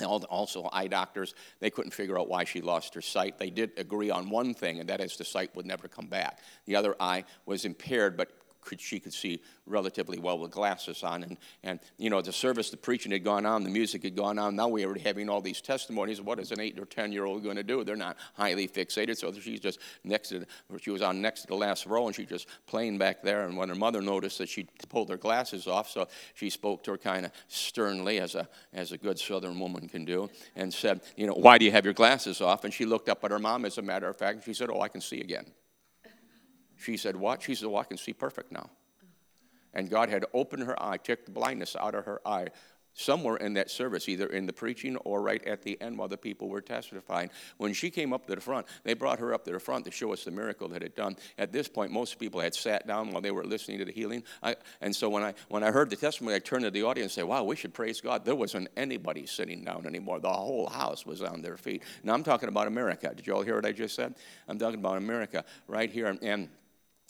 also 0.02 0.68
eye 0.72 0.86
doctors 0.86 1.34
they 1.60 1.70
couldn't 1.70 1.92
figure 1.92 2.18
out 2.18 2.28
why 2.28 2.44
she 2.44 2.60
lost 2.60 2.94
her 2.94 3.00
sight. 3.00 3.38
They 3.38 3.50
did 3.50 3.72
agree 3.76 4.10
on 4.10 4.28
one 4.28 4.54
thing 4.54 4.80
and 4.80 4.88
that 4.88 5.00
is 5.00 5.16
the 5.16 5.24
sight 5.24 5.54
would 5.54 5.66
never 5.66 5.88
come 5.88 6.06
back. 6.06 6.40
The 6.66 6.76
other 6.76 6.96
eye 6.98 7.24
was 7.46 7.64
impaired 7.64 8.16
but 8.16 8.30
could, 8.64 8.80
she 8.80 8.98
could 9.00 9.12
see 9.12 9.40
relatively 9.66 10.18
well 10.18 10.38
with 10.38 10.50
glasses 10.50 11.02
on. 11.02 11.22
And, 11.22 11.36
and, 11.62 11.80
you 11.98 12.10
know, 12.10 12.20
the 12.20 12.32
service, 12.32 12.70
the 12.70 12.76
preaching 12.76 13.12
had 13.12 13.24
gone 13.24 13.46
on, 13.46 13.62
the 13.62 13.70
music 13.70 14.02
had 14.02 14.16
gone 14.16 14.38
on. 14.38 14.56
Now 14.56 14.68
we 14.68 14.84
were 14.86 14.98
having 14.98 15.28
all 15.28 15.40
these 15.40 15.60
testimonies. 15.60 16.20
What 16.20 16.38
is 16.38 16.52
an 16.52 16.60
eight 16.60 16.78
or 16.78 16.84
10 16.84 17.12
year 17.12 17.24
old 17.24 17.42
going 17.42 17.56
to 17.56 17.62
do? 17.62 17.84
They're 17.84 17.96
not 17.96 18.16
highly 18.34 18.68
fixated. 18.68 19.16
So 19.16 19.32
she's 19.32 19.60
just 19.60 19.78
next 20.02 20.30
to, 20.30 20.44
she 20.80 20.90
was 20.90 21.02
on 21.02 21.20
next 21.20 21.42
to 21.42 21.46
the 21.48 21.56
last 21.56 21.86
row 21.86 22.06
and 22.06 22.14
she 22.14 22.26
just 22.26 22.48
playing 22.66 22.98
back 22.98 23.22
there. 23.22 23.46
And 23.46 23.56
when 23.56 23.68
her 23.68 23.74
mother 23.74 24.00
noticed 24.00 24.38
that 24.38 24.48
she 24.48 24.66
pulled 24.88 25.08
her 25.10 25.16
glasses 25.16 25.66
off, 25.66 25.90
so 25.90 26.08
she 26.34 26.50
spoke 26.50 26.82
to 26.84 26.92
her 26.92 26.98
kind 26.98 27.26
of 27.26 27.32
sternly, 27.48 28.20
as 28.20 28.34
a, 28.34 28.48
as 28.72 28.92
a 28.92 28.98
good 28.98 29.18
southern 29.18 29.58
woman 29.58 29.88
can 29.88 30.04
do, 30.04 30.30
and 30.56 30.72
said, 30.72 31.00
You 31.16 31.26
know, 31.26 31.34
why 31.34 31.58
do 31.58 31.64
you 31.64 31.70
have 31.70 31.84
your 31.84 31.94
glasses 31.94 32.40
off? 32.40 32.64
And 32.64 32.72
she 32.72 32.84
looked 32.84 33.08
up 33.08 33.24
at 33.24 33.30
her 33.30 33.38
mom, 33.38 33.64
as 33.64 33.78
a 33.78 33.82
matter 33.82 34.08
of 34.08 34.16
fact, 34.16 34.36
and 34.36 34.44
she 34.44 34.54
said, 34.54 34.70
Oh, 34.70 34.80
I 34.80 34.88
can 34.88 35.00
see 35.00 35.20
again. 35.20 35.46
She 36.84 36.96
said, 36.98 37.16
What? 37.16 37.42
She 37.42 37.54
said, 37.54 37.70
I 37.74 37.84
can 37.84 37.96
see 37.96 38.12
perfect 38.12 38.52
now. 38.52 38.68
And 39.72 39.90
God 39.90 40.08
had 40.08 40.24
opened 40.32 40.64
her 40.64 40.80
eye, 40.80 40.98
took 40.98 41.24
the 41.24 41.32
blindness 41.32 41.74
out 41.74 41.94
of 41.94 42.04
her 42.04 42.20
eye 42.26 42.48
somewhere 42.94 43.36
in 43.36 43.54
that 43.54 43.70
service, 43.70 44.08
either 44.08 44.26
in 44.26 44.46
the 44.46 44.52
preaching 44.52 44.96
or 44.98 45.20
right 45.20 45.44
at 45.46 45.62
the 45.62 45.80
end 45.80 45.98
while 45.98 46.08
the 46.08 46.16
people 46.16 46.48
were 46.48 46.60
testifying. 46.60 47.28
When 47.56 47.72
she 47.72 47.90
came 47.90 48.12
up 48.12 48.26
to 48.26 48.34
the 48.34 48.40
front, 48.40 48.66
they 48.84 48.94
brought 48.94 49.18
her 49.18 49.34
up 49.34 49.44
to 49.44 49.50
the 49.52 49.58
front 49.58 49.84
to 49.86 49.90
show 49.90 50.12
us 50.12 50.24
the 50.24 50.30
miracle 50.30 50.68
that 50.68 50.82
had 50.82 50.94
done. 50.94 51.16
At 51.36 51.52
this 51.52 51.66
point, 51.66 51.90
most 51.90 52.18
people 52.18 52.40
had 52.40 52.54
sat 52.54 52.86
down 52.86 53.10
while 53.10 53.20
they 53.20 53.32
were 53.32 53.44
listening 53.44 53.78
to 53.78 53.84
the 53.84 53.92
healing. 53.92 54.22
I, 54.42 54.54
and 54.80 54.94
so 54.94 55.08
when 55.08 55.24
I, 55.24 55.34
when 55.48 55.64
I 55.64 55.72
heard 55.72 55.90
the 55.90 55.96
testimony, 55.96 56.36
I 56.36 56.38
turned 56.38 56.64
to 56.64 56.70
the 56.70 56.84
audience 56.84 57.16
and 57.16 57.22
said, 57.22 57.24
wow, 57.24 57.42
we 57.42 57.56
should 57.56 57.74
praise 57.74 58.00
God. 58.00 58.24
There 58.24 58.36
wasn't 58.36 58.68
anybody 58.76 59.26
sitting 59.26 59.64
down 59.64 59.86
anymore. 59.86 60.20
The 60.20 60.30
whole 60.30 60.68
house 60.68 61.04
was 61.04 61.20
on 61.20 61.42
their 61.42 61.56
feet. 61.56 61.82
Now 62.04 62.14
I'm 62.14 62.22
talking 62.22 62.48
about 62.48 62.68
America. 62.68 63.12
Did 63.14 63.26
you 63.26 63.34
all 63.34 63.42
hear 63.42 63.56
what 63.56 63.66
I 63.66 63.72
just 63.72 63.96
said? 63.96 64.14
I'm 64.46 64.58
talking 64.58 64.78
about 64.78 64.98
America 64.98 65.44
right 65.66 65.90
here. 65.90 66.16
And 66.22 66.48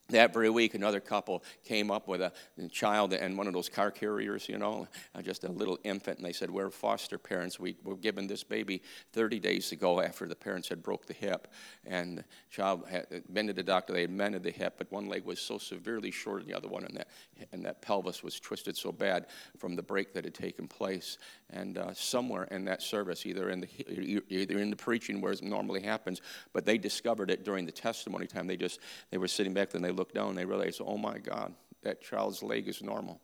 that 0.08 0.34
very 0.34 0.50
week, 0.50 0.74
another 0.74 1.00
couple 1.00 1.42
came 1.64 1.90
up 1.90 2.08
with 2.08 2.20
a 2.20 2.32
child 2.70 3.14
and 3.14 3.38
one 3.38 3.46
of 3.46 3.54
those 3.54 3.68
car 3.68 3.90
carriers, 3.90 4.48
you 4.48 4.58
know, 4.58 4.86
uh, 5.14 5.22
just 5.22 5.44
a 5.44 5.48
little 5.50 5.78
infant, 5.82 6.18
and 6.18 6.26
they 6.26 6.32
said, 6.32 6.50
"We're 6.50 6.70
foster 6.70 7.16
parents. 7.16 7.58
We 7.58 7.76
were 7.82 7.96
given 7.96 8.26
this 8.26 8.44
baby 8.44 8.82
30 9.12 9.38
days 9.38 9.72
ago 9.72 10.00
after 10.00 10.26
the 10.26 10.36
parents 10.36 10.68
had 10.68 10.82
broke 10.82 11.06
the 11.06 11.14
hip, 11.14 11.48
and 11.86 12.18
the 12.18 12.24
child 12.50 12.86
had 12.88 13.24
been 13.32 13.46
to 13.46 13.52
the 13.52 13.62
doctor. 13.62 13.92
They 13.92 14.02
had 14.02 14.10
mended 14.10 14.42
the 14.42 14.50
hip, 14.50 14.74
but 14.76 14.92
one 14.92 15.08
leg 15.08 15.24
was 15.24 15.40
so 15.40 15.58
severely 15.58 16.10
short, 16.10 16.42
and 16.42 16.50
the 16.50 16.56
other 16.56 16.68
one, 16.68 16.84
and 16.84 16.96
that 16.96 17.08
and 17.52 17.64
that 17.64 17.80
pelvis 17.80 18.22
was 18.22 18.38
twisted 18.38 18.76
so 18.76 18.92
bad 18.92 19.26
from 19.58 19.74
the 19.74 19.82
break 19.82 20.12
that 20.12 20.24
had 20.24 20.34
taken 20.34 20.68
place. 20.68 21.18
And 21.56 21.78
uh, 21.78 21.94
somewhere 21.94 22.48
in 22.50 22.64
that 22.64 22.82
service, 22.82 23.24
either 23.24 23.48
in 23.48 23.60
the 23.60 23.68
either 24.28 24.58
in 24.58 24.70
the 24.70 24.76
preaching 24.76 25.20
where 25.20 25.32
it 25.32 25.40
normally 25.40 25.82
happens, 25.82 26.20
but 26.52 26.66
they 26.66 26.78
discovered 26.78 27.30
it 27.30 27.44
during 27.44 27.64
the 27.64 27.70
testimony 27.70 28.26
time. 28.26 28.48
They 28.48 28.56
just 28.56 28.80
they 29.10 29.18
were 29.18 29.28
sitting 29.28 29.54
back, 29.54 29.70
then 29.70 29.80
they 29.80 29.92
looked 29.92 30.14
down, 30.14 30.30
and 30.30 30.38
they 30.38 30.44
realized, 30.44 30.80
oh 30.84 30.98
my 30.98 31.18
God, 31.18 31.54
that 31.82 32.02
child's 32.02 32.42
leg 32.42 32.66
is 32.66 32.82
normal, 32.82 33.20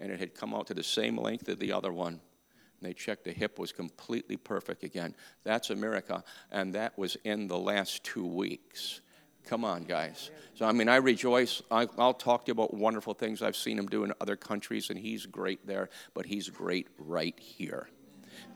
and 0.00 0.10
it 0.10 0.18
had 0.18 0.34
come 0.34 0.52
out 0.52 0.66
to 0.66 0.74
the 0.74 0.82
same 0.82 1.16
length 1.16 1.48
as 1.48 1.58
the 1.58 1.72
other 1.72 1.92
one. 1.92 2.14
And 2.14 2.90
they 2.90 2.92
checked 2.92 3.22
the 3.22 3.30
hip 3.30 3.56
was 3.56 3.70
completely 3.70 4.36
perfect 4.36 4.82
again. 4.82 5.14
That's 5.44 5.70
America, 5.70 6.24
and 6.50 6.74
that 6.74 6.98
was 6.98 7.16
in 7.22 7.46
the 7.46 7.58
last 7.58 8.02
two 8.02 8.26
weeks. 8.26 9.00
Come 9.46 9.64
on, 9.64 9.84
guys. 9.84 10.30
So, 10.54 10.64
I 10.64 10.72
mean, 10.72 10.88
I 10.88 10.96
rejoice. 10.96 11.60
I, 11.70 11.84
will 11.84 12.14
talk 12.14 12.46
to 12.46 12.50
you 12.50 12.52
about 12.52 12.72
wonderful 12.72 13.12
things 13.12 13.42
I've 13.42 13.56
seen 13.56 13.78
him 13.78 13.86
do 13.86 14.04
in 14.04 14.12
other 14.20 14.36
countries, 14.36 14.88
and 14.88 14.98
he's 14.98 15.26
great 15.26 15.66
there, 15.66 15.90
but 16.14 16.24
he's 16.24 16.48
great 16.48 16.88
right 16.98 17.38
here. 17.38 17.88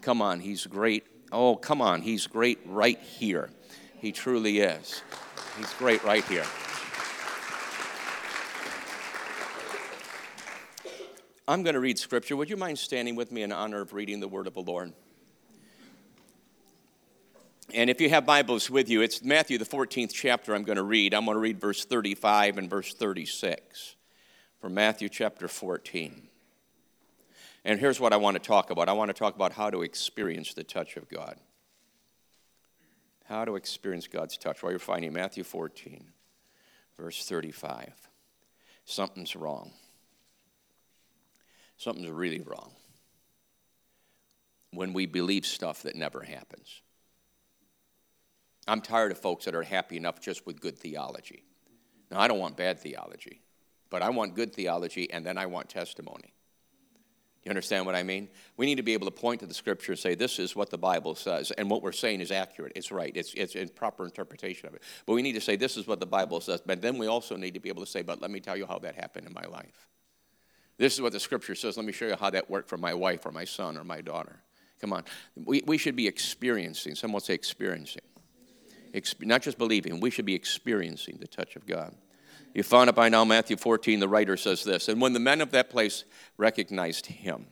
Come 0.01 0.22
on, 0.22 0.40
he's 0.40 0.66
great. 0.66 1.07
Oh, 1.31 1.57
come 1.57 1.83
on, 1.83 2.01
he's 2.01 2.27
great 2.27 2.59
right 2.64 2.98
here. 2.98 3.51
He 4.01 4.12
truly 4.12 4.61
is. 4.61 5.03
He's 5.59 5.72
great 5.74 6.03
right 6.05 6.24
here. 6.24 6.46
I'm 11.46 11.62
going 11.62 11.74
to 11.74 11.81
read 11.81 11.98
scripture. 11.98 12.37
Would 12.37 12.51
you 12.51 12.57
mind 12.57 12.79
standing 12.79 13.14
with 13.14 13.33
me 13.33 13.42
in 13.42 13.53
honor 13.53 13.81
of 13.81 13.92
reading 13.92 14.20
the 14.20 14.29
word 14.29 14.46
of 14.46 14.55
the 14.55 14.62
Lord? 14.62 14.92
And 17.74 17.90
if 17.90 18.00
you 18.00 18.09
have 18.09 18.24
Bibles 18.24 18.70
with 18.70 18.88
you, 18.88 19.02
it's 19.02 19.22
Matthew, 19.22 19.59
the 19.59 19.66
14th 19.66 20.12
chapter, 20.14 20.54
I'm 20.54 20.62
going 20.62 20.76
to 20.76 20.83
read. 20.83 21.12
I'm 21.12 21.26
going 21.26 21.35
to 21.35 21.40
read 21.40 21.61
verse 21.61 21.85
35 21.85 22.57
and 22.57 22.70
verse 22.70 22.94
36 22.94 23.96
from 24.59 24.72
Matthew 24.72 25.11
chapter 25.11 25.48
14. 25.48 26.28
And 27.66 27.78
here's 27.78 28.00
what 28.00 28.14
I 28.14 28.16
want 28.16 28.37
to 28.37 28.42
talk 28.42 28.70
about 28.70 28.88
I 28.88 28.94
want 28.94 29.11
to 29.11 29.14
talk 29.14 29.35
about 29.35 29.52
how 29.52 29.68
to 29.68 29.83
experience 29.83 30.54
the 30.54 30.64
touch 30.64 30.96
of 30.96 31.11
God. 31.11 31.37
How 33.26 33.44
to 33.44 33.57
experience 33.57 34.07
God's 34.07 34.38
touch. 34.38 34.62
While 34.62 34.72
you're 34.72 34.78
finding 34.78 35.12
Matthew 35.12 35.44
14, 35.44 36.07
verse 36.96 37.28
35. 37.28 37.92
Something's 38.87 39.37
wrong. 39.37 39.72
Something's 41.76 42.09
really 42.09 42.40
wrong 42.40 42.72
when 44.72 44.94
we 44.94 45.04
believe 45.04 45.44
stuff 45.44 45.83
that 45.83 45.96
never 45.96 46.22
happens. 46.22 46.81
I'm 48.68 48.83
tired 48.83 49.11
of 49.11 49.18
folks 49.18 49.46
that 49.46 49.54
are 49.54 49.62
happy 49.62 49.96
enough 49.96 50.20
just 50.20 50.46
with 50.46 50.61
good 50.61 50.78
theology. 50.78 51.42
Now, 52.11 52.20
I 52.20 52.28
don't 52.28 52.38
want 52.38 52.57
bad 52.57 52.78
theology, 52.78 53.40
but 53.90 54.02
I 54.02 54.11
want 54.11 54.35
good 54.35 54.54
theology 54.54 55.11
and 55.11 55.24
then 55.24 55.38
I 55.38 55.46
want 55.46 55.68
testimony. 55.68 56.35
You 57.44 57.50
understand 57.50 57.87
what 57.87 57.94
I 57.94 58.02
mean? 58.02 58.28
We 58.59 58.66
need 58.66 58.74
to 58.74 58.83
be 58.83 58.92
able 58.92 59.07
to 59.07 59.11
point 59.11 59.40
to 59.40 59.46
the 59.46 59.54
scripture 59.54 59.92
and 59.92 59.98
say, 59.98 60.14
this 60.14 60.38
is 60.38 60.54
what 60.54 60.68
the 60.70 60.76
Bible 60.76 61.14
says, 61.14 61.50
and 61.52 61.70
what 61.70 61.83
we're 61.83 61.92
saying 61.92 62.20
is 62.20 62.31
accurate. 62.31 62.72
It's 62.76 62.92
right. 62.92 63.12
It's, 63.14 63.33
it's 63.35 63.54
in 63.54 63.70
proper 63.70 64.04
interpretation 64.04 64.68
of 64.68 64.74
it. 64.74 64.83
But 65.07 65.14
we 65.14 65.22
need 65.22 65.33
to 65.33 65.40
say, 65.40 65.57
this 65.57 65.76
is 65.76 65.87
what 65.87 66.00
the 66.00 66.07
Bible 66.07 66.40
says. 66.40 66.61
But 66.64 66.83
then 66.83 66.98
we 66.98 67.07
also 67.07 67.37
need 67.37 67.54
to 67.54 67.61
be 67.61 67.70
able 67.70 67.85
to 67.85 67.90
say, 67.90 68.02
but 68.02 68.20
let 68.20 68.31
me 68.31 68.40
tell 68.40 68.57
you 68.57 68.66
how 68.66 68.78
that 68.81 68.96
happened 68.96 69.26
in 69.26 69.33
my 69.33 69.44
life. 69.44 69.88
This 70.76 70.94
is 70.94 71.00
what 71.00 71.12
the 71.12 71.20
scripture 71.20 71.54
says. 71.54 71.76
Let 71.76 71.87
me 71.87 71.92
show 71.92 72.07
you 72.07 72.16
how 72.16 72.31
that 72.31 72.50
worked 72.50 72.68
for 72.68 72.76
my 72.76 72.92
wife 72.92 73.24
or 73.24 73.33
my 73.33 73.44
son 73.44 73.78
or 73.78 73.85
my 73.85 74.02
daughter. 74.02 74.40
Come 74.81 74.92
on. 74.92 75.04
We, 75.37 75.62
we 75.66 75.78
should 75.78 75.96
be 75.96 76.07
experiencing, 76.07 76.96
someone 76.96 77.22
say 77.22 77.35
experiencing 77.35 78.02
not 79.20 79.42
just 79.42 79.59
believing, 79.59 80.01
we 80.01 80.11
should 80.11 80.27
be 80.27 80.35
experiencing 80.35 81.18
the 81.20 81.29
touch 81.29 81.57
of 81.57 81.66
God. 81.66 81.94
You 82.55 82.62
found 82.62 82.88
it 82.88 82.96
by 82.96 83.09
now, 83.09 83.24
Matthew 83.24 83.57
14, 83.57 84.01
the 84.01 84.09
writer 84.09 84.37
says 84.37 84.64
this 84.64 84.88
And 84.88 85.01
when 85.01 85.12
the 85.12 85.20
men 85.20 85.40
of 85.40 85.51
that 85.53 85.70
place 85.70 86.05
recognized 86.37 87.07
him, 87.07 87.46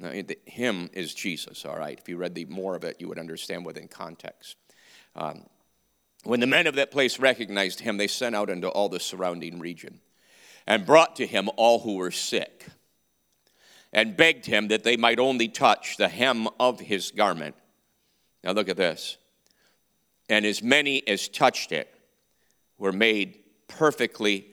now, 0.00 0.12
him 0.46 0.88
is 0.94 1.12
Jesus, 1.12 1.66
all 1.66 1.76
right. 1.76 1.98
If 1.98 2.08
you 2.08 2.16
read 2.16 2.34
the 2.34 2.46
more 2.46 2.74
of 2.74 2.84
it, 2.84 2.96
you 3.00 3.08
would 3.08 3.18
understand 3.18 3.66
within 3.66 3.86
context. 3.86 4.56
Um, 5.14 5.44
when 6.24 6.40
the 6.40 6.46
men 6.46 6.66
of 6.66 6.74
that 6.76 6.90
place 6.90 7.18
recognized 7.18 7.80
him, 7.80 7.98
they 7.98 8.06
sent 8.06 8.34
out 8.34 8.48
into 8.48 8.68
all 8.68 8.88
the 8.88 9.00
surrounding 9.00 9.58
region 9.58 10.00
and 10.66 10.86
brought 10.86 11.16
to 11.16 11.26
him 11.26 11.50
all 11.56 11.80
who 11.80 11.96
were 11.96 12.10
sick 12.10 12.66
and 13.92 14.16
begged 14.16 14.46
him 14.46 14.68
that 14.68 14.84
they 14.84 14.96
might 14.96 15.18
only 15.18 15.48
touch 15.48 15.96
the 15.96 16.08
hem 16.08 16.48
of 16.58 16.80
his 16.80 17.10
garment. 17.10 17.54
Now, 18.42 18.52
look 18.52 18.68
at 18.68 18.76
this 18.76 19.18
and 20.30 20.46
as 20.46 20.62
many 20.62 21.06
as 21.06 21.28
touched 21.28 21.72
it 21.72 21.92
were 22.78 22.92
made 22.92 23.40
perfectly. 23.68 24.46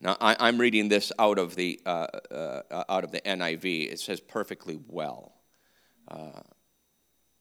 Now, 0.00 0.16
I, 0.20 0.48
am 0.48 0.58
reading 0.58 0.88
this 0.88 1.12
out 1.18 1.38
of 1.38 1.54
the 1.54 1.80
uh, 1.84 2.06
uh, 2.30 2.84
out 2.88 3.04
of 3.04 3.12
the 3.12 3.20
NIV. 3.20 3.92
It 3.92 4.00
says 4.00 4.20
perfectly 4.20 4.80
well. 4.88 5.34
Uh, 6.08 6.40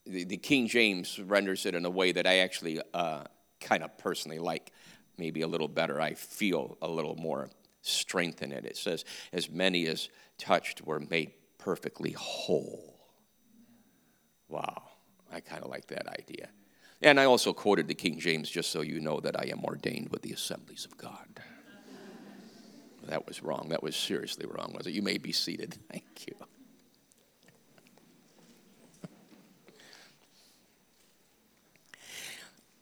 the, 0.05 0.25
the, 0.25 0.37
King 0.37 0.67
James 0.67 1.19
renders 1.19 1.65
it 1.65 1.75
in 1.75 1.85
a 1.85 1.89
way 1.89 2.11
that 2.11 2.27
I 2.27 2.39
actually 2.39 2.81
uh, 2.93 3.23
kind 3.61 3.83
of 3.83 3.97
personally 3.97 4.39
like, 4.39 4.71
maybe 5.17 5.41
a 5.41 5.47
little 5.47 5.67
better. 5.67 6.01
I 6.01 6.13
feel 6.13 6.77
a 6.81 6.87
little 6.87 7.15
more 7.15 7.49
strength 7.81 8.41
in 8.41 8.51
it. 8.51 8.65
It 8.65 8.77
says, 8.77 9.05
"As 9.31 9.49
many 9.49 9.87
as 9.87 10.09
touched 10.37 10.81
were 10.81 10.99
made 10.99 11.31
perfectly 11.57 12.11
whole." 12.11 12.95
Wow, 14.49 14.83
I 15.31 15.39
kind 15.39 15.63
of 15.63 15.69
like 15.69 15.87
that 15.87 16.07
idea. 16.07 16.49
And 17.01 17.19
I 17.19 17.25
also 17.25 17.53
quoted 17.53 17.87
the 17.87 17.93
King 17.93 18.19
James 18.19 18.49
just 18.49 18.71
so 18.71 18.81
you 18.81 18.99
know 18.99 19.19
that 19.19 19.39
I 19.39 19.49
am 19.49 19.63
ordained 19.63 20.09
with 20.09 20.23
the 20.23 20.33
assemblies 20.33 20.85
of 20.85 20.97
God. 20.97 21.41
That 23.07 23.25
was 23.25 23.41
wrong. 23.41 23.67
That 23.69 23.81
was 23.81 23.95
seriously 23.95 24.45
wrong, 24.47 24.73
was 24.75 24.85
it? 24.87 24.93
You 24.93 25.01
may 25.01 25.17
be 25.17 25.31
seated. 25.31 25.77
Thank 25.91 26.27
you. 26.27 26.35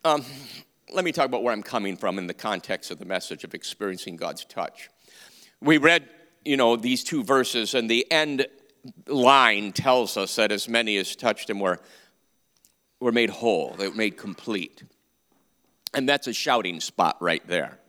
Um, 0.04 0.23
let 0.93 1.04
me 1.04 1.12
talk 1.12 1.25
about 1.25 1.43
where 1.43 1.54
I'm 1.54 1.63
coming 1.63 1.97
from 1.97 2.17
in 2.17 2.28
the 2.28 2.34
context 2.34 2.91
of 2.91 2.99
the 2.99 3.06
message 3.06 3.43
of 3.43 3.54
experiencing 3.54 4.15
God's 4.15 4.45
touch. 4.45 4.89
We 5.62 5.78
read, 5.78 6.08
you 6.43 6.58
know, 6.58 6.75
these 6.75 7.04
two 7.04 7.23
verses, 7.23 7.73
and 7.73 7.89
the 7.89 8.10
end 8.12 8.45
line 9.08 9.71
tells 9.71 10.15
us 10.15 10.36
that 10.36 10.51
as 10.51 10.69
many 10.69 10.97
as 10.97 11.15
touched 11.15 11.49
him 11.49 11.60
were 11.60 11.80
were 12.99 13.12
made 13.12 13.29
whole, 13.29 13.75
they 13.77 13.88
were 13.88 13.95
made 13.95 14.17
complete. 14.17 14.84
And 15.93 16.10
that's 16.10 16.27
a 16.27 16.34
shouting 16.34 16.81
spot 16.81 17.17
right 17.21 17.45
there. 17.47 17.79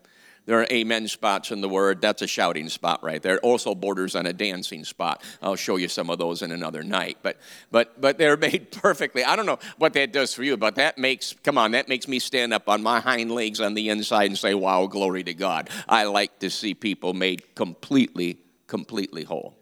There 0.46 0.60
are 0.60 0.66
amen 0.70 1.08
spots 1.08 1.50
in 1.50 1.60
the 1.60 1.68
word. 1.68 2.00
That's 2.00 2.22
a 2.22 2.26
shouting 2.28 2.68
spot 2.68 3.02
right 3.02 3.20
there. 3.20 3.34
It 3.34 3.42
also 3.42 3.74
borders 3.74 4.14
on 4.14 4.26
a 4.26 4.32
dancing 4.32 4.84
spot. 4.84 5.22
I'll 5.42 5.56
show 5.56 5.74
you 5.74 5.88
some 5.88 6.08
of 6.08 6.18
those 6.18 6.40
in 6.40 6.52
another 6.52 6.84
night. 6.84 7.18
But 7.22 7.38
but 7.72 8.00
but 8.00 8.16
they're 8.16 8.36
made 8.48 8.70
perfectly. 8.70 9.24
I 9.24 9.34
don't 9.34 9.46
know 9.46 9.58
what 9.76 9.92
that 9.94 10.12
does 10.12 10.32
for 10.32 10.44
you, 10.44 10.56
but 10.56 10.76
that 10.76 10.98
makes 10.98 11.34
come 11.42 11.58
on, 11.58 11.72
that 11.72 11.88
makes 11.88 12.06
me 12.06 12.20
stand 12.20 12.54
up 12.54 12.68
on 12.68 12.80
my 12.82 13.00
hind 13.00 13.32
legs 13.32 13.60
on 13.60 13.74
the 13.74 13.88
inside 13.88 14.26
and 14.26 14.38
say, 14.38 14.54
Wow, 14.54 14.86
glory 14.86 15.24
to 15.24 15.34
God. 15.34 15.68
I 15.88 16.04
like 16.04 16.38
to 16.38 16.48
see 16.48 16.74
people 16.74 17.12
made 17.12 17.56
completely, 17.56 18.38
completely 18.68 19.24
whole. 19.24 19.56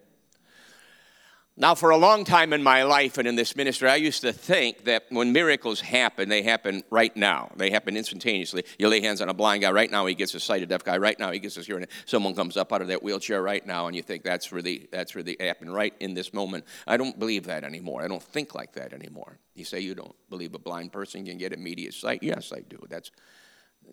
Now, 1.56 1.76
for 1.76 1.90
a 1.90 1.96
long 1.96 2.24
time 2.24 2.52
in 2.52 2.64
my 2.64 2.82
life 2.82 3.16
and 3.16 3.28
in 3.28 3.36
this 3.36 3.54
ministry, 3.54 3.88
I 3.88 3.94
used 3.94 4.22
to 4.22 4.32
think 4.32 4.86
that 4.86 5.04
when 5.10 5.32
miracles 5.32 5.80
happen, 5.80 6.28
they 6.28 6.42
happen 6.42 6.82
right 6.90 7.16
now. 7.16 7.52
They 7.54 7.70
happen 7.70 7.96
instantaneously. 7.96 8.64
You 8.76 8.88
lay 8.88 9.00
hands 9.00 9.20
on 9.20 9.28
a 9.28 9.34
blind 9.34 9.62
guy 9.62 9.70
right 9.70 9.88
now, 9.88 10.04
he 10.06 10.16
gets 10.16 10.34
a 10.34 10.40
sighted 10.40 10.68
deaf 10.68 10.82
guy 10.82 10.98
right 10.98 11.16
now, 11.16 11.30
he 11.30 11.38
gets 11.38 11.54
his 11.54 11.66
hearing. 11.66 11.86
Someone 12.06 12.34
comes 12.34 12.56
up 12.56 12.72
out 12.72 12.82
of 12.82 12.88
that 12.88 13.04
wheelchair 13.04 13.40
right 13.40 13.64
now, 13.64 13.86
and 13.86 13.94
you 13.94 14.02
think 14.02 14.24
that's 14.24 14.50
really 14.50 14.88
that's 14.90 15.14
really 15.14 15.36
happened 15.38 15.72
right 15.72 15.94
in 16.00 16.14
this 16.14 16.34
moment. 16.34 16.64
I 16.88 16.96
don't 16.96 17.16
believe 17.20 17.44
that 17.44 17.62
anymore. 17.62 18.02
I 18.02 18.08
don't 18.08 18.22
think 18.22 18.56
like 18.56 18.72
that 18.72 18.92
anymore. 18.92 19.38
You 19.54 19.64
say 19.64 19.78
you 19.78 19.94
don't 19.94 20.14
believe 20.30 20.54
a 20.54 20.58
blind 20.58 20.92
person 20.92 21.24
can 21.24 21.38
get 21.38 21.52
immediate 21.52 21.94
sight? 21.94 22.24
Yes, 22.24 22.52
I 22.52 22.62
do. 22.68 22.80
That's 22.90 23.12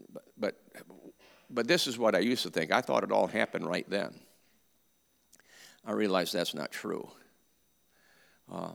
but 0.09 0.23
but, 0.35 0.55
but 1.51 1.67
this 1.67 1.85
is 1.85 1.99
what 1.99 2.15
I 2.15 2.19
used 2.19 2.41
to 2.41 2.49
think. 2.49 2.71
I 2.71 2.81
thought 2.81 3.03
it 3.03 3.11
all 3.11 3.27
happened 3.27 3.67
right 3.67 3.87
then. 3.87 4.19
I 5.85 5.91
realized 5.91 6.33
that's 6.33 6.55
not 6.55 6.71
true. 6.71 7.07
Uh, 8.49 8.71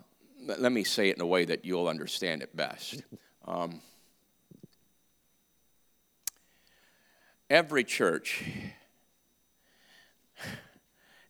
let 0.47 0.73
me 0.73 0.85
say 0.85 1.09
it 1.09 1.17
in 1.17 1.23
a 1.23 1.27
way 1.27 1.45
that 1.45 1.65
you'll 1.65 1.89
understand 1.89 2.43
it 2.43 2.55
best. 2.57 3.03
Um, 3.49 3.81
every 7.49 7.85
church 7.85 8.43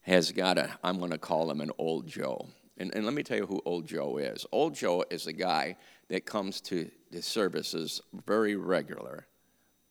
has 0.00 0.32
got 0.32 0.56
a, 0.56 0.78
I'm 0.82 0.98
going 0.98 1.10
to 1.10 1.18
call 1.18 1.50
him 1.50 1.60
an 1.60 1.72
old 1.76 2.06
Joe. 2.06 2.48
And, 2.78 2.94
and 2.94 3.04
let 3.04 3.12
me 3.12 3.22
tell 3.22 3.36
you 3.36 3.46
who 3.46 3.60
old 3.64 3.86
Joe 3.86 4.18
is. 4.18 4.46
Old 4.52 4.74
Joe 4.74 5.04
is 5.10 5.26
a 5.26 5.32
guy 5.32 5.76
that 6.08 6.24
comes 6.24 6.60
to 6.62 6.90
the 7.10 7.20
services 7.20 8.00
very 8.26 8.56
regular, 8.56 9.26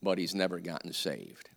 but 0.02 0.18
he's 0.18 0.34
never 0.34 0.60
gotten 0.60 0.94
saved. 0.94 1.50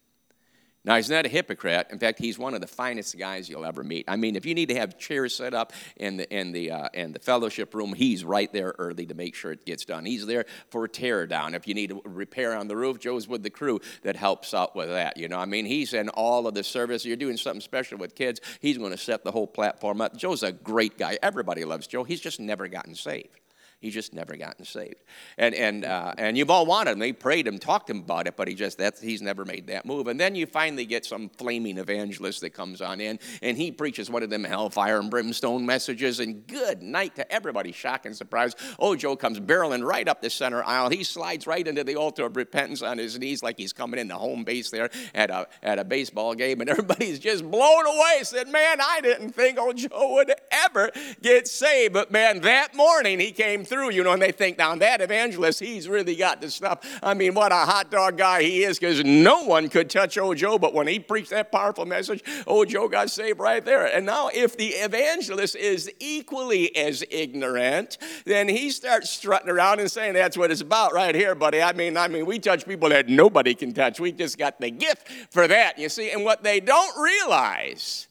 Now, 0.84 0.96
he's 0.96 1.10
not 1.10 1.26
a 1.26 1.28
hypocrite. 1.28 1.88
In 1.90 1.98
fact, 1.98 2.18
he's 2.18 2.38
one 2.38 2.54
of 2.54 2.60
the 2.60 2.66
finest 2.66 3.18
guys 3.18 3.48
you'll 3.48 3.64
ever 3.64 3.82
meet. 3.82 4.04
I 4.08 4.16
mean, 4.16 4.36
if 4.36 4.46
you 4.46 4.54
need 4.54 4.68
to 4.68 4.76
have 4.76 4.96
chairs 4.96 5.34
set 5.34 5.52
up 5.52 5.72
in 5.96 6.18
the, 6.18 6.34
in 6.34 6.52
the, 6.52 6.70
uh, 6.70 6.88
in 6.94 7.12
the 7.12 7.18
fellowship 7.18 7.74
room, 7.74 7.92
he's 7.92 8.24
right 8.24 8.50
there 8.52 8.74
early 8.78 9.04
to 9.06 9.14
make 9.14 9.34
sure 9.34 9.50
it 9.52 9.66
gets 9.66 9.84
done. 9.84 10.04
He's 10.04 10.24
there 10.24 10.46
for 10.70 10.84
a 10.84 10.88
tear 10.88 11.26
down. 11.26 11.54
If 11.54 11.66
you 11.66 11.74
need 11.74 11.90
a 11.90 11.96
repair 12.04 12.54
on 12.54 12.68
the 12.68 12.76
roof, 12.76 13.00
Joe's 13.00 13.26
with 13.26 13.42
the 13.42 13.50
crew 13.50 13.80
that 14.02 14.16
helps 14.16 14.54
out 14.54 14.76
with 14.76 14.88
that. 14.88 15.16
You 15.16 15.28
know, 15.28 15.38
I 15.38 15.46
mean, 15.46 15.66
he's 15.66 15.92
in 15.94 16.08
all 16.10 16.46
of 16.46 16.54
the 16.54 16.64
service. 16.64 17.04
You're 17.04 17.16
doing 17.16 17.36
something 17.36 17.60
special 17.60 17.98
with 17.98 18.14
kids, 18.14 18.40
he's 18.60 18.78
going 18.78 18.92
to 18.92 18.98
set 18.98 19.24
the 19.24 19.32
whole 19.32 19.46
platform 19.46 20.00
up. 20.00 20.16
Joe's 20.16 20.42
a 20.42 20.52
great 20.52 20.96
guy. 20.96 21.18
Everybody 21.22 21.64
loves 21.64 21.86
Joe. 21.86 22.04
He's 22.04 22.20
just 22.20 22.38
never 22.38 22.68
gotten 22.68 22.94
saved. 22.94 23.40
He's 23.80 23.94
just 23.94 24.12
never 24.12 24.36
gotten 24.36 24.64
saved. 24.64 25.04
And, 25.36 25.54
and, 25.54 25.84
uh, 25.84 26.12
and 26.18 26.36
you've 26.36 26.50
all 26.50 26.66
wanted 26.66 26.92
him. 26.92 26.98
They 26.98 27.12
prayed 27.12 27.46
him, 27.46 27.60
talked 27.60 27.86
to 27.86 27.92
him 27.92 28.00
about 28.00 28.26
it, 28.26 28.36
but 28.36 28.48
he 28.48 28.54
just, 28.54 28.76
that's, 28.76 29.00
he's 29.00 29.22
never 29.22 29.44
made 29.44 29.68
that 29.68 29.86
move. 29.86 30.08
And 30.08 30.18
then 30.18 30.34
you 30.34 30.46
finally 30.46 30.84
get 30.84 31.06
some 31.06 31.28
flaming 31.28 31.78
evangelist 31.78 32.40
that 32.40 32.50
comes 32.50 32.80
on 32.80 33.00
in, 33.00 33.20
and 33.40 33.56
he 33.56 33.70
preaches 33.70 34.10
one 34.10 34.24
of 34.24 34.30
them 34.30 34.42
hellfire 34.42 34.98
and 34.98 35.08
brimstone 35.08 35.64
messages, 35.64 36.18
and 36.18 36.44
good 36.48 36.82
night 36.82 37.14
to 37.16 37.32
everybody. 37.32 37.70
Shock 37.70 38.04
and 38.04 38.16
surprise. 38.16 38.56
Oh, 38.80 38.96
Joe 38.96 39.14
comes 39.14 39.38
barreling 39.38 39.84
right 39.84 40.08
up 40.08 40.22
the 40.22 40.30
center 40.30 40.64
aisle. 40.64 40.90
He 40.90 41.04
slides 41.04 41.46
right 41.46 41.66
into 41.66 41.84
the 41.84 41.94
altar 41.94 42.24
of 42.26 42.36
repentance 42.36 42.82
on 42.82 42.98
his 42.98 43.16
knees 43.16 43.44
like 43.44 43.58
he's 43.58 43.72
coming 43.72 44.00
in 44.00 44.08
the 44.08 44.16
home 44.16 44.42
base 44.42 44.70
there 44.70 44.90
at 45.14 45.30
a, 45.30 45.46
at 45.62 45.78
a 45.78 45.84
baseball 45.84 46.34
game, 46.34 46.60
and 46.60 46.68
everybody's 46.70 47.20
just 47.20 47.48
blown 47.48 47.86
away. 47.86 48.22
Said, 48.22 48.48
man, 48.48 48.78
I 48.80 49.00
didn't 49.02 49.30
think 49.30 49.56
old 49.56 49.76
Joe 49.76 50.14
would 50.14 50.32
ever 50.50 50.90
get 51.22 51.46
saved. 51.46 51.94
But 51.94 52.10
man, 52.10 52.40
that 52.40 52.74
morning 52.74 53.20
he 53.20 53.30
came 53.30 53.66
through, 53.68 53.92
you 53.92 54.02
know, 54.02 54.12
and 54.12 54.20
they 54.20 54.32
think, 54.32 54.58
now 54.58 54.74
that 54.74 55.00
evangelist, 55.00 55.60
he's 55.60 55.88
really 55.88 56.16
got 56.16 56.40
the 56.40 56.50
stuff. 56.50 56.80
I 57.02 57.14
mean, 57.14 57.34
what 57.34 57.52
a 57.52 57.56
hot 57.56 57.90
dog 57.90 58.18
guy 58.18 58.42
he 58.42 58.64
is, 58.64 58.78
because 58.78 59.04
no 59.04 59.44
one 59.44 59.68
could 59.68 59.90
touch 59.90 60.18
old 60.18 60.36
Joe, 60.38 60.58
but 60.58 60.74
when 60.74 60.86
he 60.86 60.98
preached 60.98 61.30
that 61.30 61.52
powerful 61.52 61.86
message, 61.86 62.22
old 62.46 62.68
Joe 62.68 62.88
got 62.88 63.10
saved 63.10 63.38
right 63.38 63.64
there. 63.64 63.86
And 63.86 64.06
now, 64.06 64.30
if 64.32 64.56
the 64.56 64.68
evangelist 64.68 65.56
is 65.56 65.90
equally 66.00 66.74
as 66.76 67.04
ignorant, 67.10 67.98
then 68.24 68.48
he 68.48 68.70
starts 68.70 69.10
strutting 69.10 69.48
around 69.48 69.80
and 69.80 69.90
saying, 69.90 70.14
that's 70.14 70.36
what 70.36 70.50
it's 70.50 70.60
about 70.60 70.92
right 70.92 71.14
here, 71.14 71.34
buddy. 71.34 71.62
I 71.62 71.72
mean, 71.72 71.96
I 71.96 72.08
mean, 72.08 72.26
we 72.26 72.38
touch 72.38 72.66
people 72.66 72.88
that 72.88 73.08
nobody 73.08 73.54
can 73.54 73.72
touch. 73.72 74.00
We 74.00 74.12
just 74.12 74.38
got 74.38 74.60
the 74.60 74.70
gift 74.70 75.08
for 75.30 75.46
that, 75.46 75.78
you 75.78 75.88
see. 75.88 76.10
And 76.10 76.24
what 76.24 76.42
they 76.42 76.60
don't 76.60 76.98
realize 76.98 78.08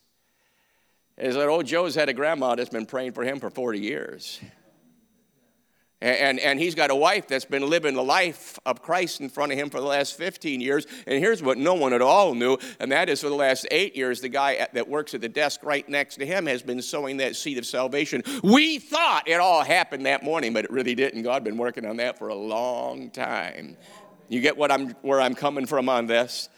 is 1.18 1.36
that 1.36 1.48
old 1.48 1.66
Joe's 1.66 1.96
had 1.96 2.10
a 2.10 2.14
grandma 2.14 2.56
that's 2.56 2.70
been 2.70 2.86
praying 2.86 3.14
for 3.14 3.24
him 3.24 3.40
for 3.40 3.50
40 3.50 3.80
years. 3.80 4.40
And, 6.00 6.40
and 6.40 6.60
he's 6.60 6.76
got 6.76 6.92
a 6.92 6.96
wife 6.96 7.28
that's 7.28 7.46
been 7.46 7.68
living 7.68 7.96
the 7.96 8.04
life 8.04 8.60
of 8.68 8.84
Christ 8.84 9.20
in 9.20 9.30
front 9.30 9.52
of 9.52 9.58
him 9.58 9.72
for 9.72 9.80
the 9.80 9.88
last 9.88 10.16
15 10.16 10.62
years. 10.62 10.86
And 11.08 11.20
here's 11.20 11.42
what 11.42 11.58
no 11.58 11.74
one 11.74 11.92
at 11.92 12.04
all 12.04 12.36
knew, 12.36 12.58
and 12.80 12.92
that 12.92 13.10
is 13.10 13.22
for 13.22 13.30
the 13.30 13.36
last 13.36 13.66
eight 13.72 13.96
years, 13.96 14.22
the 14.22 14.30
guy 14.30 14.56
at, 14.56 14.76
that 14.76 14.88
works 14.88 15.16
at 15.16 15.22
the 15.22 15.30
desk 15.30 15.62
right 15.64 15.88
next 15.90 16.18
to 16.18 16.26
him 16.26 16.46
has 16.46 16.62
been 16.62 16.84
sowing 16.84 17.18
that 17.18 17.36
seed 17.36 17.58
of 17.58 17.66
salvation. 17.66 18.22
We 18.44 18.78
thought 18.78 19.28
it 19.28 19.40
all 19.40 19.64
happened 19.64 20.06
that 20.06 20.24
morning, 20.24 20.54
but 20.54 20.66
it 20.66 20.72
really 20.72 20.94
didn't. 20.94 21.24
God 21.24 21.44
been 21.44 21.58
working 21.58 21.86
on 21.86 21.98
that 21.98 22.20
for 22.20 22.28
a 22.28 22.36
long 22.36 23.10
time. 23.10 23.76
You 24.30 24.40
get 24.40 24.56
what 24.56 24.72
I'm, 24.72 24.92
where 25.02 25.20
I'm 25.20 25.34
coming 25.34 25.66
from 25.66 25.90
on 25.90 26.06
this? 26.06 26.50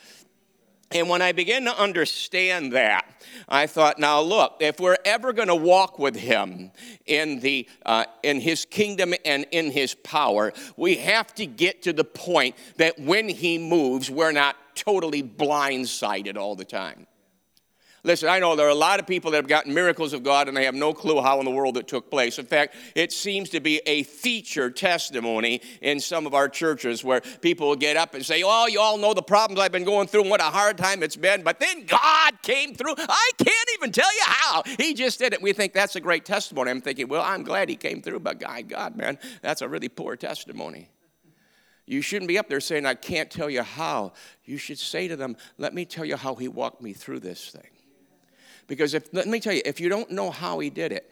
And 0.92 1.08
when 1.08 1.22
I 1.22 1.34
began 1.34 1.66
to 1.66 1.80
understand 1.80 2.74
that, 2.74 3.06
I 3.48 3.68
thought, 3.68 4.00
now 4.00 4.22
look, 4.22 4.58
if 4.60 4.80
we're 4.80 4.98
ever 5.06 5.34
going 5.34 5.48
to 5.48 5.56
walk 5.56 6.00
with 6.00 6.16
him 6.16 6.72
in, 7.06 7.40
the, 7.42 7.68
uh, 7.86 8.06
in 8.24 8.42
his 8.42 8.66
kingdom 8.66 9.14
and 9.24 9.46
in 9.52 9.70
his 9.70 9.94
power, 9.94 10.52
we 10.78 10.96
have 10.96 11.34
to 11.36 11.46
get 11.46 11.84
to 11.84 11.94
the 11.94 12.04
point 12.04 12.56
that 12.78 13.00
when 13.00 13.30
he 13.30 13.60
moves, 13.60 14.10
we're 14.10 14.32
not 14.32 14.56
totally 14.74 15.22
blindsided 15.22 16.38
all 16.38 16.56
the 16.56 16.66
time. 16.66 17.06
Listen, 18.04 18.30
I 18.30 18.40
know 18.40 18.56
there 18.56 18.68
are 18.68 18.70
a 18.70 18.76
lot 18.76 19.00
of 19.00 19.08
people 19.08 19.32
that 19.32 19.38
have 19.38 19.48
gotten 19.48 19.74
miracles 19.74 20.14
of 20.14 20.24
God 20.24 20.48
and 20.48 20.56
they 20.56 20.66
have 20.66 20.76
no 20.76 20.94
clue 20.94 21.22
how 21.22 21.40
in 21.40 21.46
the 21.46 21.52
world 21.52 21.78
it 21.78 21.88
took 21.88 22.10
place. 22.10 22.40
In 22.40 22.46
fact, 22.46 22.76
it 22.96 23.12
seems 23.12 23.50
to 23.50 23.60
be 23.60 23.82
a 23.86 24.04
feature 24.04 24.70
testimony 24.70 25.62
in 25.82 26.00
some 26.00 26.26
of 26.26 26.34
our 26.34 26.48
churches 26.48 27.04
where 27.04 27.20
people 27.20 27.68
will 27.68 27.76
get 27.76 27.98
up 27.98 28.14
and 28.14 28.26
say, 28.26 28.42
Oh, 28.46 28.68
you 28.68 28.80
all 28.80 28.98
know 28.98 29.14
the 29.14 29.22
problems 29.22 29.60
I've 29.60 29.74
been 29.74 29.84
going 29.84 30.08
through 30.08 30.22
and 30.22 30.30
what 30.30 30.40
a 30.40 30.46
hard 30.46 30.78
time 30.78 31.04
it's 31.04 31.18
been, 31.18 31.44
but 31.44 31.60
then 31.60 31.86
God 31.86 32.42
came 32.42 32.74
through. 32.74 32.96
I 32.98 33.32
can't 33.38 33.70
even 33.78 33.92
tell 33.92 34.14
you 34.14 34.24
how. 34.26 34.64
He 34.78 34.94
just 34.94 35.20
did 35.20 35.34
it. 35.34 35.42
We 35.42 35.52
think 35.52 35.74
that's 35.74 35.98
a 35.98 36.02
great 36.02 36.24
testimony. 36.24 36.72
I'm 36.72 36.82
thinking, 36.82 37.10
Well, 37.10 37.24
I'm 37.24 37.44
glad 37.44 37.68
He 37.68 37.76
came 37.76 38.02
through, 38.02 38.22
but 38.22 38.40
God, 38.40 38.70
God, 38.70 38.96
man, 38.96 39.18
that's 39.42 39.62
a 39.62 39.68
really 39.68 39.90
poor 39.90 40.16
testimony. 40.16 40.90
You 41.86 42.04
shouldn't 42.04 42.30
be 42.30 42.38
up 42.38 42.48
there 42.48 42.60
saying, 42.60 42.86
I 42.86 42.94
can't 42.94 43.32
tell 43.32 43.50
you 43.50 43.64
how. 43.64 44.14
You 44.46 44.58
should 44.58 44.78
say 44.78 45.08
to 45.08 45.16
them, 45.16 45.36
Let 45.58 45.74
me 45.74 45.86
tell 45.86 46.06
you 46.06 46.16
how 46.16 46.36
He 46.36 46.48
walked 46.48 46.82
me 46.82 46.94
through 46.94 47.20
this 47.20 47.50
thing. 47.50 47.79
Because 48.70 48.94
if, 48.94 49.12
let 49.14 49.28
me 49.28 49.42
tell 49.42 49.52
you, 49.52 49.64
if 49.66 49.82
you 49.82 49.90
don't 49.90 50.12
know 50.12 50.30
how 50.32 50.60
he 50.60 50.70
did 50.70 50.94
it, 50.94 51.12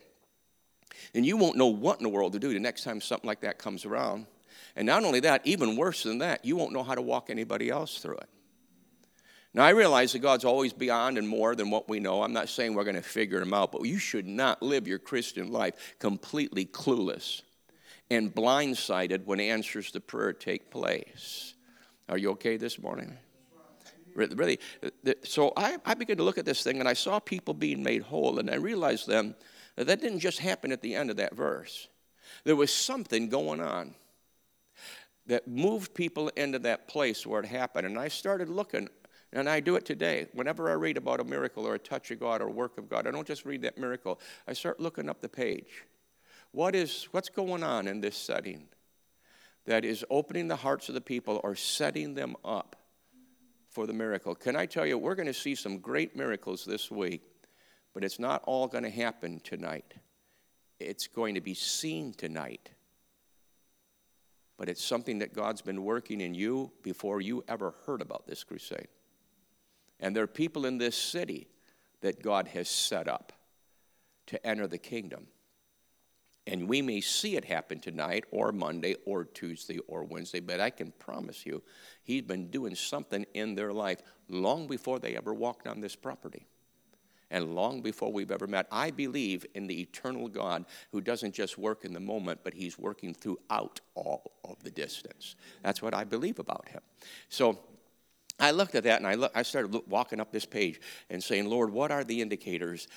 then 1.12 1.24
you 1.24 1.36
won't 1.36 1.58
know 1.58 1.68
what 1.68 1.98
in 1.98 2.04
the 2.04 2.10
world 2.10 2.34
to 2.34 2.40
do 2.40 2.54
the 2.54 2.60
next 2.60 2.84
time 2.84 3.02
something 3.02 3.28
like 3.28 3.42
that 3.42 3.58
comes 3.58 3.84
around. 3.84 4.28
And 4.76 4.86
not 4.86 5.04
only 5.04 5.20
that, 5.22 5.42
even 5.46 5.76
worse 5.76 6.04
than 6.04 6.20
that, 6.20 6.46
you 6.46 6.56
won't 6.56 6.72
know 6.72 6.84
how 6.84 6.94
to 6.94 7.02
walk 7.02 7.30
anybody 7.30 7.70
else 7.70 7.98
through 7.98 8.18
it. 8.18 8.30
Now, 9.56 9.66
I 9.66 9.72
realize 9.72 10.14
that 10.14 10.20
God's 10.20 10.46
always 10.46 10.72
beyond 10.72 11.18
and 11.18 11.28
more 11.28 11.56
than 11.56 11.72
what 11.72 11.90
we 11.90 12.00
know. 12.00 12.22
I'm 12.22 12.34
not 12.34 12.48
saying 12.48 12.76
we're 12.76 12.84
going 12.84 12.96
to 12.96 13.02
figure 13.02 13.42
him 13.42 13.56
out, 13.56 13.72
but 13.72 13.84
you 13.86 13.98
should 13.98 14.28
not 14.28 14.62
live 14.62 14.88
your 14.88 15.00
Christian 15.00 15.52
life 15.52 15.96
completely 15.98 16.66
clueless 16.66 17.42
and 18.12 18.34
blindsided 18.34 19.26
when 19.26 19.40
answers 19.40 19.92
to 19.92 20.00
prayer 20.00 20.32
take 20.32 20.70
place. 20.70 21.56
Are 22.08 22.20
you 22.20 22.30
okay 22.32 22.58
this 22.58 22.78
morning? 22.78 23.18
Really. 24.18 24.60
So 25.24 25.54
I, 25.56 25.78
I 25.86 25.94
began 25.94 26.18
to 26.18 26.24
look 26.24 26.38
at 26.38 26.46
this 26.46 26.64
thing 26.64 26.80
and 26.80 26.90
I 26.90 26.94
saw 26.94 27.20
people 27.20 27.54
being 27.54 27.84
made 27.84 28.02
whole, 28.02 28.40
and 28.40 28.50
I 28.50 28.56
realized 28.56 29.08
then 29.08 29.36
that 29.76 29.88
that 29.88 30.02
didn't 30.02 30.20
just 30.20 30.40
happen 30.40 30.72
at 30.72 30.82
the 30.82 30.96
end 30.96 31.10
of 31.10 31.18
that 31.18 31.36
verse. 31.36 31.88
There 32.44 32.56
was 32.56 32.74
something 32.74 33.30
going 33.30 33.62
on 33.62 33.96
that 35.28 35.48
moved 35.48 35.94
people 35.94 36.30
into 36.30 36.60
that 36.60 36.88
place 36.88 37.26
where 37.26 37.42
it 37.42 37.48
happened. 37.48 37.86
And 37.86 38.00
I 38.00 38.08
started 38.08 38.50
looking, 38.50 38.90
and 39.34 39.50
I 39.50 39.60
do 39.60 39.76
it 39.76 39.86
today. 39.86 40.28
Whenever 40.34 40.70
I 40.70 40.74
read 40.74 40.98
about 40.98 41.20
a 41.20 41.24
miracle 41.24 41.68
or 41.68 41.76
a 41.76 41.80
touch 41.80 42.12
of 42.12 42.20
God 42.20 42.42
or 42.42 42.48
a 42.48 42.52
work 42.52 42.78
of 42.78 42.90
God, 42.90 43.08
I 43.08 43.12
don't 43.12 43.28
just 43.28 43.46
read 43.46 43.62
that 43.64 43.78
miracle. 43.78 44.20
I 44.48 44.54
start 44.54 44.80
looking 44.80 45.10
up 45.10 45.22
the 45.22 45.30
page. 45.30 45.84
What 46.52 46.76
is, 46.76 47.08
what's 47.12 47.30
going 47.30 47.62
on 47.62 47.88
in 47.88 48.00
this 48.00 48.16
setting 48.16 48.70
that 49.66 49.84
is 49.84 50.06
opening 50.10 50.48
the 50.48 50.56
hearts 50.56 50.88
of 50.88 50.96
the 50.96 51.02
people 51.02 51.42
or 51.44 51.56
setting 51.56 52.16
them 52.16 52.36
up 52.46 52.78
for 53.78 53.86
the 53.86 53.94
miracle. 53.94 54.34
Can 54.34 54.56
I 54.56 54.66
tell 54.66 54.88
you, 54.88 54.98
we're 54.98 55.14
going 55.14 55.28
to 55.28 55.34
see 55.36 55.54
some 55.54 55.78
great 55.78 56.16
miracles 56.16 56.66
this 56.66 56.90
week, 56.90 57.22
but 57.94 58.04
it's 58.04 58.18
not 58.18 58.42
all 58.48 58.68
going 58.68 58.84
to 58.84 58.90
happen 58.90 59.40
tonight. 59.44 59.94
It's 60.80 61.06
going 61.06 61.36
to 61.36 61.42
be 61.42 61.54
seen 61.54 62.12
tonight. 62.12 62.72
But 64.58 64.68
it's 64.68 64.84
something 64.84 65.20
that 65.20 65.32
God's 65.32 65.62
been 65.62 65.84
working 65.84 66.22
in 66.22 66.34
you 66.34 66.72
before 66.82 67.22
you 67.22 67.44
ever 67.48 67.76
heard 67.86 68.02
about 68.02 68.26
this 68.26 68.44
crusade. 68.44 68.88
And 70.00 70.16
there 70.16 70.24
are 70.24 70.28
people 70.28 70.66
in 70.66 70.80
this 70.80 70.98
city 70.98 71.48
that 72.02 72.24
God 72.24 72.48
has 72.48 72.68
set 72.68 73.08
up 73.08 73.32
to 74.26 74.44
enter 74.44 74.66
the 74.66 74.80
kingdom. 74.80 75.28
And 76.48 76.70
we 76.70 76.82
may 76.82 77.02
see 77.02 77.36
it 77.36 77.44
happen 77.44 77.80
tonight 77.80 78.24
or 78.32 78.54
Monday 78.54 78.96
or 79.06 79.26
Tuesday 79.26 79.80
or 79.88 80.06
Wednesday, 80.06 80.40
but 80.40 80.62
I 80.62 80.70
can 80.70 80.94
promise 80.98 81.46
you, 81.46 81.62
He's 82.04 82.22
been 82.22 82.50
doing 82.50 82.74
something 82.74 83.26
in 83.34 83.54
their 83.54 83.74
life 83.74 84.02
long 84.30 84.66
before 84.66 84.98
they 84.98 85.18
ever 85.18 85.34
walked 85.34 85.68
on 85.68 85.82
this 85.82 85.96
property 85.96 86.48
and 87.30 87.54
long 87.54 87.82
before 87.82 88.14
we've 88.14 88.32
ever 88.32 88.48
met. 88.48 88.66
I 88.72 88.92
believe 88.92 89.46
in 89.56 89.68
the 89.68 89.82
eternal 89.82 90.30
God 90.30 90.64
who 90.94 91.02
doesn't 91.02 91.36
just 91.36 91.58
work 91.58 91.84
in 91.84 91.92
the 91.92 92.00
moment, 92.00 92.40
but 92.46 92.54
He's 92.54 92.80
working 92.80 93.14
throughout 93.14 93.82
all 93.94 94.32
of 94.46 94.64
the 94.64 94.72
distance. 94.72 95.36
That's 95.64 95.82
what 95.82 95.94
I 95.94 96.06
believe 96.06 96.40
about 96.40 96.70
Him. 96.70 96.82
So 97.28 97.60
I 98.40 98.52
looked 98.52 98.76
at 98.76 98.86
that 98.86 99.00
and 99.00 99.08
I, 99.08 99.16
look, 99.16 99.34
I 99.36 99.42
started 99.42 99.82
walking 99.90 100.22
up 100.22 100.32
this 100.32 100.46
page 100.46 100.80
and 101.10 101.22
saying, 101.22 101.50
Lord, 101.50 101.72
what 101.72 101.92
are 101.92 102.06
the 102.06 102.22
indicators 102.22 102.88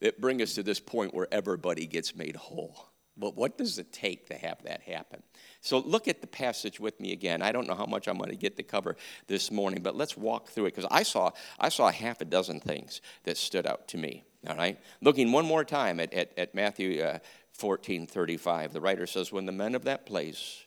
that 0.00 0.20
bring 0.20 0.42
us 0.42 0.54
to 0.54 0.62
this 0.62 0.80
point 0.80 1.14
where 1.14 1.28
everybody 1.32 1.86
gets 1.86 2.14
made 2.14 2.36
whole? 2.36 2.88
But 3.18 3.36
what 3.36 3.58
does 3.58 3.78
it 3.78 3.92
take 3.92 4.28
to 4.28 4.34
have 4.34 4.62
that 4.62 4.82
happen? 4.82 5.22
So 5.60 5.78
look 5.78 6.06
at 6.06 6.20
the 6.20 6.26
passage 6.26 6.78
with 6.78 7.00
me 7.00 7.12
again. 7.12 7.42
I 7.42 7.50
don't 7.50 7.66
know 7.66 7.74
how 7.74 7.86
much 7.86 8.06
I'm 8.06 8.16
going 8.16 8.30
to 8.30 8.36
get 8.36 8.56
to 8.58 8.62
cover 8.62 8.96
this 9.26 9.50
morning, 9.50 9.82
but 9.82 9.96
let's 9.96 10.16
walk 10.16 10.48
through 10.48 10.66
it 10.66 10.74
because 10.76 10.88
I 10.90 11.02
saw 11.02 11.32
I 11.58 11.68
saw 11.68 11.90
half 11.90 12.20
a 12.20 12.24
dozen 12.24 12.60
things 12.60 13.00
that 13.24 13.36
stood 13.36 13.66
out 13.66 13.88
to 13.88 13.98
me. 13.98 14.24
All 14.48 14.56
right, 14.56 14.78
looking 15.00 15.32
one 15.32 15.44
more 15.44 15.64
time 15.64 15.98
at 15.98 16.14
at, 16.14 16.38
at 16.38 16.54
Matthew 16.54 17.02
uh, 17.02 17.18
14, 17.52 18.06
35, 18.06 18.72
the 18.72 18.80
writer 18.80 19.06
says, 19.06 19.32
"When 19.32 19.46
the 19.46 19.52
men 19.52 19.74
of 19.74 19.84
that 19.84 20.06
place 20.06 20.64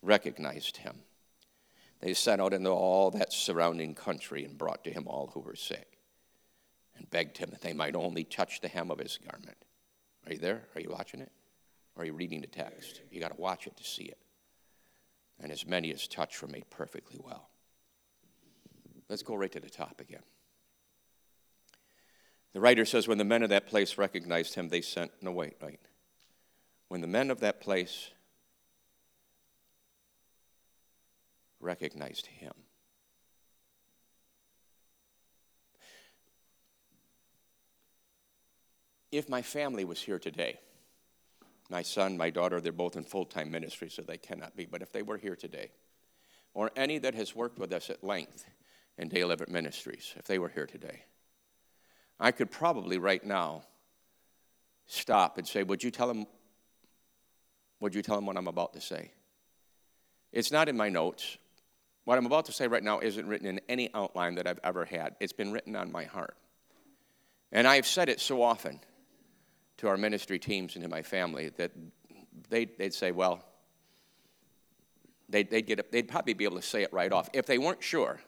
recognized 0.00 0.78
him, 0.78 1.02
they 2.00 2.14
sent 2.14 2.40
out 2.40 2.54
into 2.54 2.70
all 2.70 3.10
that 3.10 3.34
surrounding 3.34 3.94
country 3.94 4.44
and 4.44 4.56
brought 4.56 4.82
to 4.84 4.90
him 4.90 5.06
all 5.06 5.30
who 5.34 5.40
were 5.40 5.56
sick, 5.56 5.95
and 6.96 7.10
begged 7.10 7.38
him 7.38 7.50
that 7.50 7.62
they 7.62 7.72
might 7.72 7.94
only 7.94 8.24
touch 8.24 8.60
the 8.60 8.68
hem 8.68 8.90
of 8.90 8.98
his 8.98 9.18
garment." 9.18 9.56
Are 10.26 10.32
you 10.32 10.38
there? 10.38 10.66
Are 10.74 10.80
you 10.80 10.90
watching 10.90 11.20
it? 11.20 11.30
Or 11.94 12.02
are 12.02 12.06
you 12.06 12.12
reading 12.12 12.40
the 12.40 12.46
text? 12.46 13.00
You 13.10 13.20
got 13.20 13.34
to 13.34 13.40
watch 13.40 13.66
it 13.66 13.76
to 13.76 13.84
see 13.84 14.04
it. 14.04 14.18
And 15.38 15.52
as 15.52 15.66
many 15.66 15.92
as 15.92 16.08
touched 16.08 16.42
were 16.42 16.48
made 16.48 16.68
perfectly 16.70 17.18
well. 17.22 17.48
Let's 19.08 19.22
go 19.22 19.36
right 19.36 19.52
to 19.52 19.60
the 19.60 19.70
top 19.70 20.00
again. 20.00 20.22
The 22.52 22.60
writer 22.60 22.84
says, 22.84 23.06
When 23.06 23.18
the 23.18 23.24
men 23.24 23.42
of 23.42 23.50
that 23.50 23.66
place 23.66 23.98
recognized 23.98 24.54
him, 24.54 24.68
they 24.68 24.80
sent, 24.80 25.12
no, 25.22 25.30
wait, 25.30 25.54
wait. 25.60 25.80
When 26.88 27.02
the 27.02 27.06
men 27.06 27.30
of 27.30 27.40
that 27.40 27.60
place 27.60 28.10
recognized 31.60 32.26
him. 32.26 32.52
If 39.16 39.30
my 39.30 39.40
family 39.40 39.86
was 39.86 40.02
here 40.02 40.18
today, 40.18 40.58
my 41.70 41.80
son, 41.80 42.18
my 42.18 42.28
daughter, 42.28 42.60
they're 42.60 42.70
both 42.70 42.96
in 42.96 43.04
full 43.04 43.24
time 43.24 43.50
ministry, 43.50 43.88
so 43.88 44.02
they 44.02 44.18
cannot 44.18 44.54
be. 44.54 44.66
But 44.66 44.82
if 44.82 44.92
they 44.92 45.00
were 45.00 45.16
here 45.16 45.36
today, 45.36 45.70
or 46.52 46.70
any 46.76 46.98
that 46.98 47.14
has 47.14 47.34
worked 47.34 47.58
with 47.58 47.72
us 47.72 47.88
at 47.88 48.04
length 48.04 48.44
in 48.98 49.08
Dale 49.08 49.32
Everett 49.32 49.48
Ministries, 49.48 50.12
if 50.16 50.26
they 50.26 50.38
were 50.38 50.50
here 50.50 50.66
today, 50.66 51.04
I 52.20 52.30
could 52.30 52.50
probably 52.50 52.98
right 52.98 53.24
now 53.24 53.62
stop 54.86 55.38
and 55.38 55.48
say, 55.48 55.62
Would 55.62 55.82
you 55.82 55.90
tell 55.90 56.08
them? 56.08 56.26
Would 57.80 57.94
you 57.94 58.02
tell 58.02 58.16
them 58.16 58.26
what 58.26 58.36
I'm 58.36 58.48
about 58.48 58.74
to 58.74 58.82
say? 58.82 59.12
It's 60.30 60.52
not 60.52 60.68
in 60.68 60.76
my 60.76 60.90
notes. 60.90 61.38
What 62.04 62.18
I'm 62.18 62.26
about 62.26 62.44
to 62.44 62.52
say 62.52 62.68
right 62.68 62.84
now 62.84 63.00
isn't 63.00 63.26
written 63.26 63.46
in 63.46 63.62
any 63.66 63.88
outline 63.94 64.34
that 64.34 64.46
I've 64.46 64.60
ever 64.62 64.84
had. 64.84 65.16
It's 65.20 65.32
been 65.32 65.52
written 65.52 65.74
on 65.74 65.90
my 65.90 66.04
heart. 66.04 66.36
And 67.50 67.66
I've 67.66 67.86
said 67.86 68.10
it 68.10 68.20
so 68.20 68.42
often 68.42 68.78
to 69.78 69.88
our 69.88 69.96
ministry 69.96 70.38
teams 70.38 70.74
and 70.74 70.82
to 70.82 70.88
my 70.88 71.02
family 71.02 71.50
that 71.56 71.72
they'd, 72.48 72.76
they'd 72.78 72.94
say, 72.94 73.12
well, 73.12 73.44
they'd, 75.28 75.50
they'd, 75.50 75.66
get, 75.66 75.92
they'd 75.92 76.08
probably 76.08 76.34
be 76.34 76.44
able 76.44 76.56
to 76.56 76.62
say 76.62 76.82
it 76.82 76.92
right 76.92 77.12
off. 77.12 77.28
If 77.32 77.46
they 77.46 77.58
weren't 77.58 77.82
sure, 77.82 78.20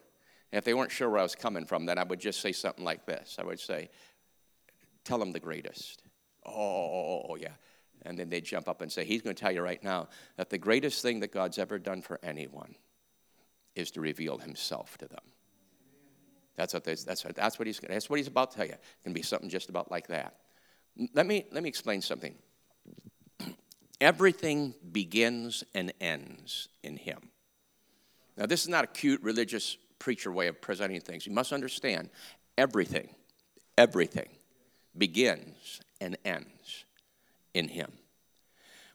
if 0.53 0.65
they 0.65 0.75
weren't 0.75 0.91
sure 0.91 1.09
where 1.11 1.21
I 1.21 1.23
was 1.23 1.35
coming 1.35 1.65
from, 1.65 1.87
then 1.87 1.99
I 1.99 2.05
would 2.05 2.21
just 2.21 2.41
say 2.41 2.53
something 2.53 2.85
like 2.85 3.07
this. 3.07 3.37
I 3.39 3.45
would 3.45 3.61
say, 3.61 3.91
tell 5.05 5.19
them 5.19 5.33
the 5.33 5.41
greatest. 5.41 6.03
Oh, 6.45 6.53
oh, 6.53 7.27
oh, 7.31 7.37
yeah. 7.37 7.53
And 8.03 8.19
then 8.19 8.31
they'd 8.31 8.45
jump 8.45 8.69
up 8.69 8.81
and 8.81 8.91
say, 8.91 9.05
he's 9.05 9.23
going 9.23 9.35
to 9.35 9.41
tell 9.41 9.53
you 9.53 9.63
right 9.63 9.83
now 9.83 10.09
that 10.37 10.51
the 10.51 10.59
greatest 10.59 11.03
thing 11.03 11.21
that 11.21 11.33
God's 11.33 11.59
ever 11.59 11.79
done 11.79 12.01
for 12.01 12.19
anyone 12.23 12.75
is 13.75 13.91
to 13.93 14.01
reveal 14.01 14.39
himself 14.39 14.97
to 14.99 15.09
them. 15.09 15.21
That's 16.57 16.75
what, 16.75 16.85
that's, 16.85 17.05
that's, 17.05 17.25
what, 17.59 17.67
he's, 17.67 17.81
that's 17.81 18.11
what 18.11 18.19
he's 18.19 18.27
about 18.27 18.51
to 18.53 18.57
tell 18.57 18.67
you. 18.67 18.73
It 18.73 19.03
can 19.05 19.13
be 19.13 19.23
something 19.23 19.49
just 19.49 19.69
about 19.69 19.91
like 19.91 20.09
that. 20.09 20.35
Let 21.15 21.27
me, 21.27 21.45
let 21.53 21.63
me 21.63 21.69
explain 21.69 22.03
something. 22.03 22.35
Everything 24.01 24.75
begins 24.93 25.65
and 25.75 25.93
ends 26.01 26.69
in 26.83 26.97
Him. 26.97 27.31
Now, 28.37 28.47
this 28.47 28.63
is 28.63 28.69
not 28.69 28.85
a 28.85 28.89
cute 28.89 29.23
religious 29.23 29.77
preacher 29.99 30.31
way 30.31 30.47
of 30.47 30.61
presenting 30.61 31.01
things. 31.01 31.27
You 31.27 31.33
must 31.33 31.53
understand 31.53 32.11
everything, 32.57 33.09
everything 33.77 34.29
begins 34.97 35.81
and 36.01 36.17
ends 36.25 36.85
in 37.55 37.69
Him. 37.69 37.93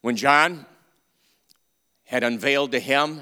When 0.01 0.15
John 0.17 0.65
had 2.05 2.23
unveiled 2.23 2.73
to 2.73 2.79
him 2.79 3.21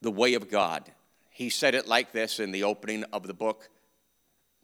the 0.00 0.10
way 0.10 0.34
of 0.34 0.50
God, 0.50 0.90
he 1.28 1.50
said 1.50 1.74
it 1.74 1.88
like 1.88 2.12
this 2.12 2.38
in 2.40 2.52
the 2.52 2.62
opening 2.62 3.04
of 3.12 3.26
the 3.26 3.34
book 3.34 3.68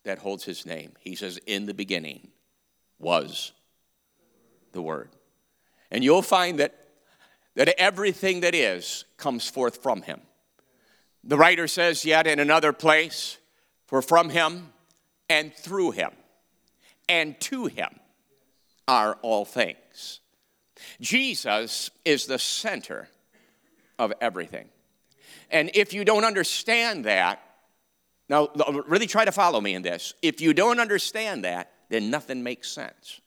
that 0.04 0.18
holds 0.18 0.44
his 0.44 0.64
name. 0.64 0.92
He 1.00 1.16
says, 1.16 1.38
In 1.46 1.66
the 1.66 1.74
beginning 1.74 2.28
was 2.98 3.52
the 4.72 4.82
Word. 4.82 5.10
And 5.90 6.02
you'll 6.02 6.22
find 6.22 6.58
that, 6.58 6.74
that 7.54 7.68
everything 7.78 8.40
that 8.40 8.54
is 8.54 9.04
comes 9.16 9.48
forth 9.48 9.82
from 9.82 10.02
Him. 10.02 10.20
The 11.24 11.36
writer 11.36 11.66
says, 11.66 12.04
yet 12.04 12.26
in 12.26 12.38
another 12.38 12.72
place, 12.72 13.38
for 13.86 14.02
from 14.02 14.30
Him 14.30 14.72
and 15.28 15.54
through 15.54 15.92
Him 15.92 16.10
and 17.08 17.38
to 17.40 17.66
Him 17.66 17.98
are 18.88 19.18
all 19.22 19.44
things. 19.44 20.20
Jesus 21.00 21.90
is 22.04 22.26
the 22.26 22.38
center 22.38 23.08
of 23.98 24.12
everything. 24.20 24.68
And 25.50 25.70
if 25.74 25.92
you 25.92 26.04
don't 26.04 26.24
understand 26.24 27.04
that, 27.04 27.42
now 28.28 28.48
really 28.86 29.06
try 29.06 29.24
to 29.24 29.32
follow 29.32 29.60
me 29.60 29.74
in 29.74 29.82
this. 29.82 30.14
If 30.20 30.40
you 30.40 30.52
don't 30.52 30.80
understand 30.80 31.44
that, 31.44 31.72
then 31.88 32.10
nothing 32.10 32.42
makes 32.42 32.70
sense. 32.70 33.20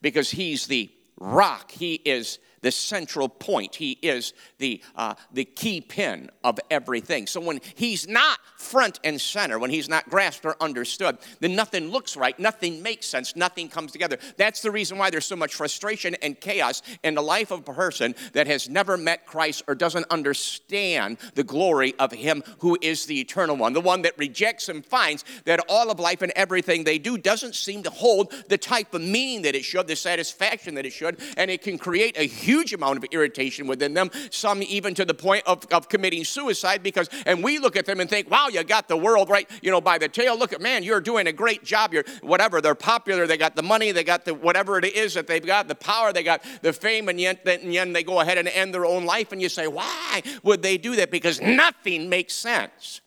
Because 0.00 0.30
he's 0.30 0.66
the 0.66 0.90
rock, 1.18 1.70
he 1.70 1.94
is 1.94 2.38
the 2.62 2.72
central 2.72 3.28
point. 3.28 3.74
He 3.74 3.98
is 4.02 4.32
the, 4.58 4.82
uh, 4.96 5.14
the 5.32 5.44
key 5.44 5.80
pin 5.80 6.30
of 6.42 6.58
everything. 6.70 7.26
So 7.26 7.40
when 7.40 7.60
he's 7.74 8.08
not 8.08 8.38
front 8.56 8.98
and 9.04 9.20
center, 9.20 9.58
when 9.58 9.70
he's 9.70 9.88
not 9.88 10.08
grasped 10.08 10.46
or 10.46 10.56
understood, 10.60 11.18
then 11.40 11.54
nothing 11.54 11.90
looks 11.90 12.16
right, 12.16 12.38
nothing 12.38 12.82
makes 12.82 13.06
sense, 13.06 13.36
nothing 13.36 13.68
comes 13.68 13.92
together. 13.92 14.18
That's 14.36 14.62
the 14.62 14.70
reason 14.70 14.98
why 14.98 15.10
there's 15.10 15.26
so 15.26 15.36
much 15.36 15.54
frustration 15.54 16.14
and 16.22 16.40
chaos 16.40 16.82
in 17.02 17.14
the 17.14 17.22
life 17.22 17.50
of 17.50 17.60
a 17.60 17.72
person 17.72 18.14
that 18.32 18.46
has 18.46 18.68
never 18.68 18.96
met 18.96 19.26
Christ 19.26 19.62
or 19.68 19.74
doesn't 19.74 20.06
understand 20.10 21.18
the 21.34 21.44
glory 21.44 21.94
of 21.98 22.12
him 22.12 22.42
who 22.60 22.78
is 22.80 23.06
the 23.06 23.20
eternal 23.20 23.56
one. 23.56 23.72
The 23.72 23.80
one 23.80 24.02
that 24.02 24.16
rejects 24.16 24.68
and 24.68 24.84
finds 24.84 25.24
that 25.44 25.60
all 25.68 25.90
of 25.90 25.98
life 26.00 26.22
and 26.22 26.32
everything 26.36 26.84
they 26.84 26.98
do 26.98 27.18
doesn't 27.18 27.54
seem 27.54 27.82
to 27.82 27.90
hold 27.90 28.32
the 28.48 28.58
type 28.58 28.94
of 28.94 29.02
meaning 29.02 29.42
that 29.42 29.54
it 29.54 29.64
should, 29.64 29.86
the 29.86 29.96
satisfaction 29.96 30.74
that 30.76 30.86
it 30.86 30.92
should, 30.92 31.20
and 31.36 31.50
it 31.50 31.62
can 31.62 31.78
create 31.78 32.16
a 32.16 32.26
huge 32.52 32.74
amount 32.74 32.98
of 32.98 33.04
irritation 33.12 33.66
within 33.66 33.94
them, 33.94 34.10
some 34.30 34.62
even 34.62 34.94
to 34.94 35.04
the 35.04 35.14
point 35.14 35.42
of, 35.46 35.64
of 35.72 35.88
committing 35.88 36.24
suicide 36.24 36.82
because, 36.82 37.08
and 37.24 37.42
we 37.42 37.58
look 37.58 37.76
at 37.76 37.86
them 37.86 37.98
and 38.00 38.10
think, 38.10 38.30
wow, 38.30 38.48
you 38.48 38.62
got 38.62 38.88
the 38.88 38.96
world 38.96 39.30
right, 39.30 39.48
you 39.62 39.70
know, 39.70 39.80
by 39.80 39.96
the 39.96 40.08
tail. 40.08 40.38
Look 40.38 40.52
at, 40.52 40.60
man, 40.60 40.82
you're 40.82 41.00
doing 41.00 41.26
a 41.26 41.32
great 41.32 41.64
job. 41.64 41.94
You're 41.94 42.04
whatever, 42.20 42.60
they're 42.60 42.74
popular, 42.74 43.26
they 43.26 43.38
got 43.38 43.56
the 43.56 43.62
money, 43.62 43.90
they 43.92 44.04
got 44.04 44.24
the 44.24 44.34
whatever 44.34 44.78
it 44.78 44.84
is 44.84 45.14
that 45.14 45.26
they've 45.26 45.44
got, 45.44 45.68
the 45.68 45.74
power, 45.74 46.12
they 46.12 46.22
got 46.22 46.44
the 46.60 46.72
fame, 46.72 47.08
and 47.08 47.18
yet, 47.20 47.46
and 47.46 47.72
yet 47.72 47.92
they 47.92 48.02
go 48.02 48.20
ahead 48.20 48.38
and 48.38 48.48
end 48.48 48.74
their 48.74 48.86
own 48.86 49.06
life. 49.06 49.32
And 49.32 49.40
you 49.40 49.48
say, 49.48 49.66
why 49.66 50.22
would 50.42 50.62
they 50.62 50.76
do 50.76 50.96
that? 50.96 51.10
Because 51.10 51.40
nothing 51.40 52.08
makes 52.08 52.34
sense. 52.34 53.00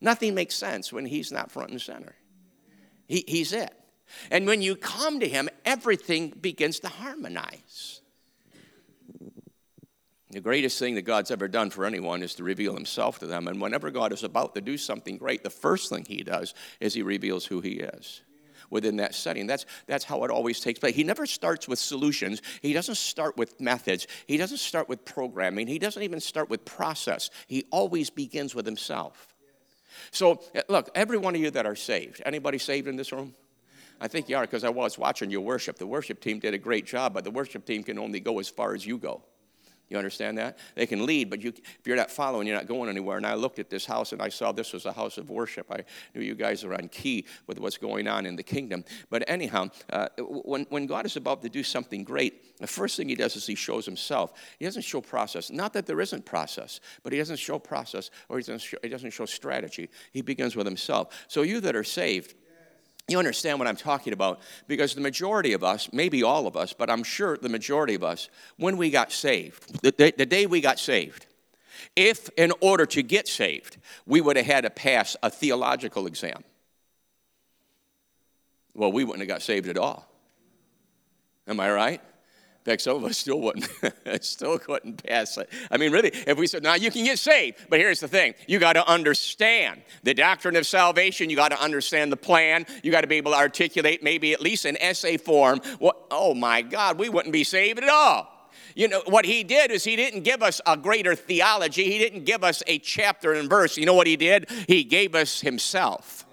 Nothing 0.00 0.34
makes 0.34 0.54
sense 0.54 0.92
when 0.92 1.06
he's 1.06 1.30
not 1.30 1.50
front 1.50 1.70
and 1.70 1.80
center. 1.80 2.14
He, 3.06 3.24
he's 3.26 3.52
it. 3.52 3.72
And 4.30 4.46
when 4.46 4.62
you 4.62 4.76
come 4.76 5.20
to 5.20 5.28
Him, 5.28 5.48
everything 5.64 6.30
begins 6.30 6.80
to 6.80 6.88
harmonize. 6.88 7.95
The 10.36 10.42
greatest 10.42 10.78
thing 10.78 10.96
that 10.96 11.06
God's 11.06 11.30
ever 11.30 11.48
done 11.48 11.70
for 11.70 11.86
anyone 11.86 12.22
is 12.22 12.34
to 12.34 12.44
reveal 12.44 12.74
Himself 12.74 13.20
to 13.20 13.26
them. 13.26 13.48
And 13.48 13.58
whenever 13.58 13.90
God 13.90 14.12
is 14.12 14.22
about 14.22 14.54
to 14.54 14.60
do 14.60 14.76
something 14.76 15.16
great, 15.16 15.42
the 15.42 15.48
first 15.48 15.88
thing 15.88 16.04
He 16.06 16.22
does 16.22 16.52
is 16.78 16.92
He 16.92 17.00
reveals 17.00 17.46
who 17.46 17.62
He 17.62 17.76
is 17.76 18.20
within 18.68 18.96
that 18.96 19.14
setting. 19.14 19.46
That's, 19.46 19.64
that's 19.86 20.04
how 20.04 20.24
it 20.24 20.30
always 20.30 20.60
takes 20.60 20.78
place. 20.78 20.94
He 20.94 21.04
never 21.04 21.24
starts 21.24 21.66
with 21.66 21.78
solutions, 21.78 22.42
He 22.60 22.74
doesn't 22.74 22.96
start 22.96 23.38
with 23.38 23.58
methods, 23.62 24.06
He 24.26 24.36
doesn't 24.36 24.58
start 24.58 24.90
with 24.90 25.06
programming, 25.06 25.68
He 25.68 25.78
doesn't 25.78 26.02
even 26.02 26.20
start 26.20 26.50
with 26.50 26.66
process. 26.66 27.30
He 27.46 27.64
always 27.70 28.10
begins 28.10 28.54
with 28.54 28.66
Himself. 28.66 29.28
So, 30.10 30.42
uh, 30.54 30.60
look, 30.68 30.90
every 30.94 31.16
one 31.16 31.34
of 31.34 31.40
you 31.40 31.50
that 31.52 31.64
are 31.64 31.76
saved, 31.76 32.20
anybody 32.26 32.58
saved 32.58 32.88
in 32.88 32.96
this 32.96 33.10
room? 33.10 33.32
I 34.02 34.08
think 34.08 34.28
you 34.28 34.36
are 34.36 34.42
because 34.42 34.64
I 34.64 34.68
was 34.68 34.98
watching 34.98 35.30
your 35.30 35.40
worship. 35.40 35.78
The 35.78 35.86
worship 35.86 36.20
team 36.20 36.40
did 36.40 36.52
a 36.52 36.58
great 36.58 36.84
job, 36.84 37.14
but 37.14 37.24
the 37.24 37.30
worship 37.30 37.64
team 37.64 37.82
can 37.82 37.98
only 37.98 38.20
go 38.20 38.38
as 38.38 38.50
far 38.50 38.74
as 38.74 38.84
you 38.84 38.98
go. 38.98 39.22
You 39.88 39.98
understand 39.98 40.36
that? 40.38 40.58
They 40.74 40.86
can 40.86 41.06
lead, 41.06 41.30
but 41.30 41.40
you, 41.40 41.50
if 41.50 41.86
you're 41.86 41.96
not 41.96 42.10
following, 42.10 42.46
you're 42.48 42.56
not 42.56 42.66
going 42.66 42.90
anywhere. 42.90 43.18
And 43.18 43.26
I 43.26 43.34
looked 43.34 43.60
at 43.60 43.70
this 43.70 43.86
house 43.86 44.12
and 44.12 44.20
I 44.20 44.28
saw 44.28 44.50
this 44.50 44.72
was 44.72 44.84
a 44.84 44.92
house 44.92 45.16
of 45.16 45.30
worship. 45.30 45.70
I 45.70 45.84
knew 46.14 46.22
you 46.22 46.34
guys 46.34 46.64
are 46.64 46.74
on 46.74 46.88
key 46.88 47.24
with 47.46 47.60
what's 47.60 47.78
going 47.78 48.08
on 48.08 48.26
in 48.26 48.34
the 48.34 48.42
kingdom. 48.42 48.84
But 49.10 49.22
anyhow, 49.28 49.68
uh, 49.90 50.08
when, 50.18 50.66
when 50.70 50.86
God 50.86 51.06
is 51.06 51.16
about 51.16 51.40
to 51.42 51.48
do 51.48 51.62
something 51.62 52.02
great, 52.02 52.58
the 52.58 52.66
first 52.66 52.96
thing 52.96 53.08
he 53.08 53.14
does 53.14 53.36
is 53.36 53.46
he 53.46 53.54
shows 53.54 53.86
himself. 53.86 54.32
He 54.58 54.64
doesn't 54.64 54.82
show 54.82 55.00
process. 55.00 55.50
Not 55.50 55.72
that 55.74 55.86
there 55.86 56.00
isn't 56.00 56.24
process, 56.24 56.80
but 57.04 57.12
he 57.12 57.18
doesn't 57.18 57.38
show 57.38 57.58
process 57.58 58.10
or 58.28 58.38
he 58.38 58.42
doesn't 58.42 58.58
show, 58.62 58.78
he 58.82 58.88
doesn't 58.88 59.12
show 59.12 59.26
strategy. 59.26 59.88
He 60.12 60.22
begins 60.22 60.56
with 60.56 60.66
himself. 60.66 61.26
So 61.28 61.42
you 61.42 61.60
that 61.60 61.76
are 61.76 61.84
saved, 61.84 62.34
you 63.08 63.18
understand 63.18 63.58
what 63.58 63.68
I'm 63.68 63.76
talking 63.76 64.12
about 64.12 64.40
because 64.66 64.94
the 64.94 65.00
majority 65.00 65.52
of 65.52 65.62
us, 65.62 65.88
maybe 65.92 66.22
all 66.22 66.46
of 66.46 66.56
us, 66.56 66.72
but 66.72 66.90
I'm 66.90 67.04
sure 67.04 67.36
the 67.36 67.48
majority 67.48 67.94
of 67.94 68.02
us, 68.02 68.28
when 68.56 68.76
we 68.76 68.90
got 68.90 69.12
saved, 69.12 69.80
the 69.82 69.92
day, 69.92 70.10
the 70.10 70.26
day 70.26 70.46
we 70.46 70.60
got 70.60 70.78
saved, 70.80 71.26
if 71.94 72.28
in 72.36 72.52
order 72.60 72.84
to 72.86 73.02
get 73.02 73.28
saved, 73.28 73.76
we 74.06 74.20
would 74.20 74.36
have 74.36 74.46
had 74.46 74.62
to 74.62 74.70
pass 74.70 75.16
a 75.22 75.30
theological 75.30 76.06
exam, 76.06 76.42
well, 78.74 78.92
we 78.92 79.04
wouldn't 79.04 79.20
have 79.20 79.28
got 79.28 79.42
saved 79.42 79.68
at 79.68 79.78
all. 79.78 80.06
Am 81.46 81.60
I 81.60 81.70
right? 81.70 82.00
Fact, 82.66 82.82
some 82.82 82.96
of 82.96 83.04
us 83.04 83.16
still 83.16 83.40
wouldn't, 83.40 83.68
still 84.24 84.58
couldn't 84.58 85.02
pass 85.04 85.38
it. 85.38 85.48
I 85.70 85.76
mean, 85.76 85.92
really, 85.92 86.10
if 86.26 86.36
we 86.36 86.46
said, 86.46 86.62
now 86.62 86.74
you 86.74 86.90
can 86.90 87.04
get 87.04 87.18
saved, 87.18 87.58
but 87.68 87.78
here's 87.78 88.00
the 88.00 88.08
thing 88.08 88.34
you 88.46 88.58
got 88.58 88.74
to 88.74 88.86
understand 88.86 89.82
the 90.02 90.14
doctrine 90.14 90.56
of 90.56 90.66
salvation, 90.66 91.30
you 91.30 91.36
got 91.36 91.50
to 91.50 91.62
understand 91.62 92.12
the 92.12 92.16
plan, 92.16 92.66
you 92.82 92.90
got 92.90 93.02
to 93.02 93.06
be 93.06 93.16
able 93.16 93.32
to 93.32 93.38
articulate 93.38 94.02
maybe 94.02 94.32
at 94.32 94.40
least 94.40 94.66
in 94.66 94.76
essay 94.82 95.16
form 95.16 95.60
what, 95.78 95.96
oh 96.10 96.34
my 96.34 96.62
God, 96.62 96.98
we 96.98 97.08
wouldn't 97.08 97.32
be 97.32 97.44
saved 97.44 97.82
at 97.82 97.88
all. 97.88 98.32
You 98.74 98.88
know, 98.88 99.02
what 99.06 99.24
he 99.24 99.42
did 99.42 99.70
is 99.70 99.84
he 99.84 99.96
didn't 99.96 100.22
give 100.22 100.42
us 100.42 100.60
a 100.66 100.76
greater 100.76 101.14
theology. 101.14 101.84
He 101.84 101.98
didn't 101.98 102.24
give 102.24 102.44
us 102.44 102.62
a 102.66 102.78
chapter 102.78 103.32
and 103.32 103.48
verse. 103.48 103.78
You 103.78 103.86
know 103.86 103.94
what 103.94 104.06
he 104.06 104.16
did? 104.16 104.50
He 104.68 104.84
gave 104.84 105.14
us 105.14 105.40
himself. 105.40 106.25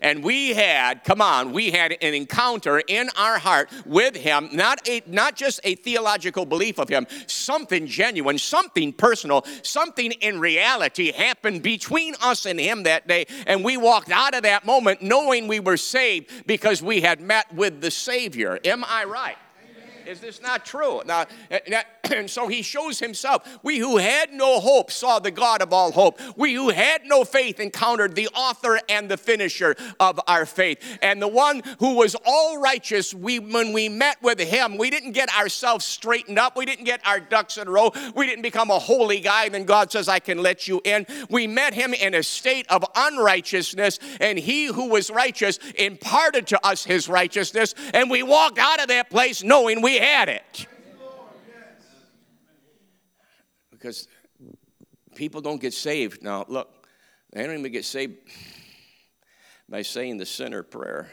And 0.00 0.22
we 0.22 0.50
had, 0.50 1.04
come 1.04 1.20
on, 1.20 1.52
we 1.52 1.70
had 1.70 1.92
an 2.00 2.14
encounter 2.14 2.82
in 2.86 3.08
our 3.16 3.38
heart 3.38 3.70
with 3.84 4.16
him, 4.16 4.48
not, 4.52 4.86
a, 4.88 5.02
not 5.06 5.36
just 5.36 5.60
a 5.64 5.74
theological 5.76 6.44
belief 6.44 6.78
of 6.78 6.88
him, 6.88 7.06
something 7.26 7.86
genuine, 7.86 8.38
something 8.38 8.92
personal, 8.92 9.44
something 9.62 10.12
in 10.12 10.40
reality 10.40 11.12
happened 11.12 11.62
between 11.62 12.14
us 12.22 12.46
and 12.46 12.60
him 12.60 12.84
that 12.84 13.06
day. 13.06 13.26
And 13.46 13.64
we 13.64 13.76
walked 13.76 14.10
out 14.10 14.34
of 14.34 14.42
that 14.42 14.64
moment 14.64 15.02
knowing 15.02 15.48
we 15.48 15.60
were 15.60 15.76
saved 15.76 16.46
because 16.46 16.82
we 16.82 17.00
had 17.00 17.20
met 17.20 17.52
with 17.54 17.80
the 17.80 17.90
Savior. 17.90 18.58
Am 18.64 18.84
I 18.84 19.04
right? 19.04 19.36
Is 20.06 20.20
this 20.20 20.40
not 20.40 20.64
true? 20.64 21.02
Now, 21.04 21.26
and 22.12 22.30
so 22.30 22.46
he 22.48 22.62
shows 22.62 22.98
himself. 22.98 23.58
We 23.62 23.78
who 23.78 23.96
had 23.96 24.32
no 24.32 24.60
hope 24.60 24.90
saw 24.90 25.18
the 25.18 25.30
God 25.30 25.62
of 25.62 25.72
all 25.72 25.92
hope. 25.92 26.20
We 26.36 26.54
who 26.54 26.70
had 26.70 27.02
no 27.04 27.24
faith 27.24 27.58
encountered 27.58 28.14
the 28.14 28.28
author 28.28 28.78
and 28.88 29.08
the 29.08 29.16
finisher 29.16 29.74
of 29.98 30.20
our 30.26 30.46
faith. 30.46 30.98
And 31.02 31.20
the 31.20 31.28
one 31.28 31.62
who 31.80 31.96
was 31.96 32.16
all 32.24 32.60
righteous, 32.60 33.12
we, 33.12 33.38
when 33.38 33.72
we 33.72 33.88
met 33.88 34.22
with 34.22 34.38
him, 34.38 34.76
we 34.76 34.90
didn't 34.90 35.12
get 35.12 35.34
ourselves 35.36 35.84
straightened 35.84 36.38
up. 36.38 36.56
We 36.56 36.66
didn't 36.66 36.84
get 36.84 37.04
our 37.06 37.20
ducks 37.20 37.58
in 37.58 37.66
a 37.66 37.70
row. 37.70 37.92
We 38.14 38.26
didn't 38.26 38.42
become 38.42 38.70
a 38.70 38.78
holy 38.78 39.20
guy. 39.20 39.48
Then 39.48 39.64
God 39.64 39.90
says, 39.90 40.08
I 40.08 40.20
can 40.20 40.38
let 40.38 40.68
you 40.68 40.80
in. 40.84 41.06
We 41.28 41.46
met 41.46 41.74
him 41.74 41.94
in 41.94 42.14
a 42.14 42.22
state 42.22 42.66
of 42.70 42.84
unrighteousness, 42.94 43.98
and 44.20 44.38
he 44.38 44.66
who 44.66 44.88
was 44.88 45.10
righteous 45.10 45.58
imparted 45.76 46.46
to 46.48 46.66
us 46.66 46.84
his 46.84 47.08
righteousness. 47.08 47.74
And 47.92 48.10
we 48.10 48.22
walked 48.22 48.58
out 48.58 48.80
of 48.80 48.88
that 48.88 49.10
place 49.10 49.42
knowing 49.42 49.82
we 49.82 49.95
had 49.98 50.28
it. 50.28 50.66
Because 53.70 54.08
people 55.14 55.40
don't 55.40 55.60
get 55.60 55.74
saved. 55.74 56.22
Now, 56.22 56.44
look, 56.48 56.86
they 57.32 57.44
don't 57.44 57.58
even 57.58 57.72
get 57.72 57.84
saved 57.84 58.14
by 59.68 59.82
saying 59.82 60.18
the 60.18 60.26
sinner 60.26 60.62
prayer. 60.62 61.08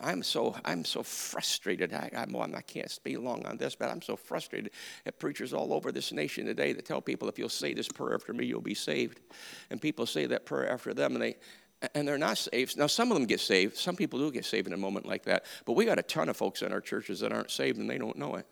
I'm 0.00 0.22
so 0.22 0.56
I'm 0.64 0.84
so 0.84 1.02
frustrated. 1.02 1.92
I, 1.92 2.10
I'm, 2.16 2.34
I 2.36 2.62
can't 2.62 2.90
speak 2.90 3.18
long 3.18 3.44
on 3.46 3.56
this, 3.56 3.74
but 3.74 3.90
I'm 3.90 4.00
so 4.00 4.16
frustrated 4.16 4.72
at 5.04 5.18
preachers 5.18 5.52
all 5.52 5.72
over 5.72 5.92
this 5.92 6.12
nation 6.12 6.46
today 6.46 6.72
that 6.72 6.86
tell 6.86 7.00
people 7.00 7.28
if 7.28 7.38
you'll 7.38 7.48
say 7.48 7.74
this 7.74 7.88
prayer 7.88 8.14
after 8.14 8.32
me, 8.32 8.46
you'll 8.46 8.60
be 8.60 8.74
saved. 8.74 9.20
And 9.70 9.80
people 9.80 10.06
say 10.06 10.26
that 10.26 10.46
prayer 10.46 10.70
after 10.70 10.94
them, 10.94 11.12
and 11.12 11.22
they 11.22 11.36
and 11.94 12.06
they're 12.06 12.18
not 12.18 12.38
saved. 12.38 12.76
Now, 12.76 12.86
some 12.86 13.10
of 13.10 13.16
them 13.16 13.26
get 13.26 13.40
saved. 13.40 13.76
Some 13.76 13.96
people 13.96 14.18
do 14.18 14.30
get 14.30 14.44
saved 14.44 14.66
in 14.66 14.72
a 14.72 14.78
moment 14.78 15.06
like 15.06 15.24
that. 15.24 15.44
But 15.64 15.72
we 15.72 15.84
got 15.84 15.98
a 15.98 16.02
ton 16.02 16.28
of 16.28 16.36
folks 16.36 16.62
in 16.62 16.72
our 16.72 16.80
churches 16.80 17.20
that 17.20 17.32
aren't 17.32 17.50
saved 17.50 17.78
and 17.78 17.88
they 17.88 17.98
don't 17.98 18.16
know 18.16 18.36
it. 18.36 18.46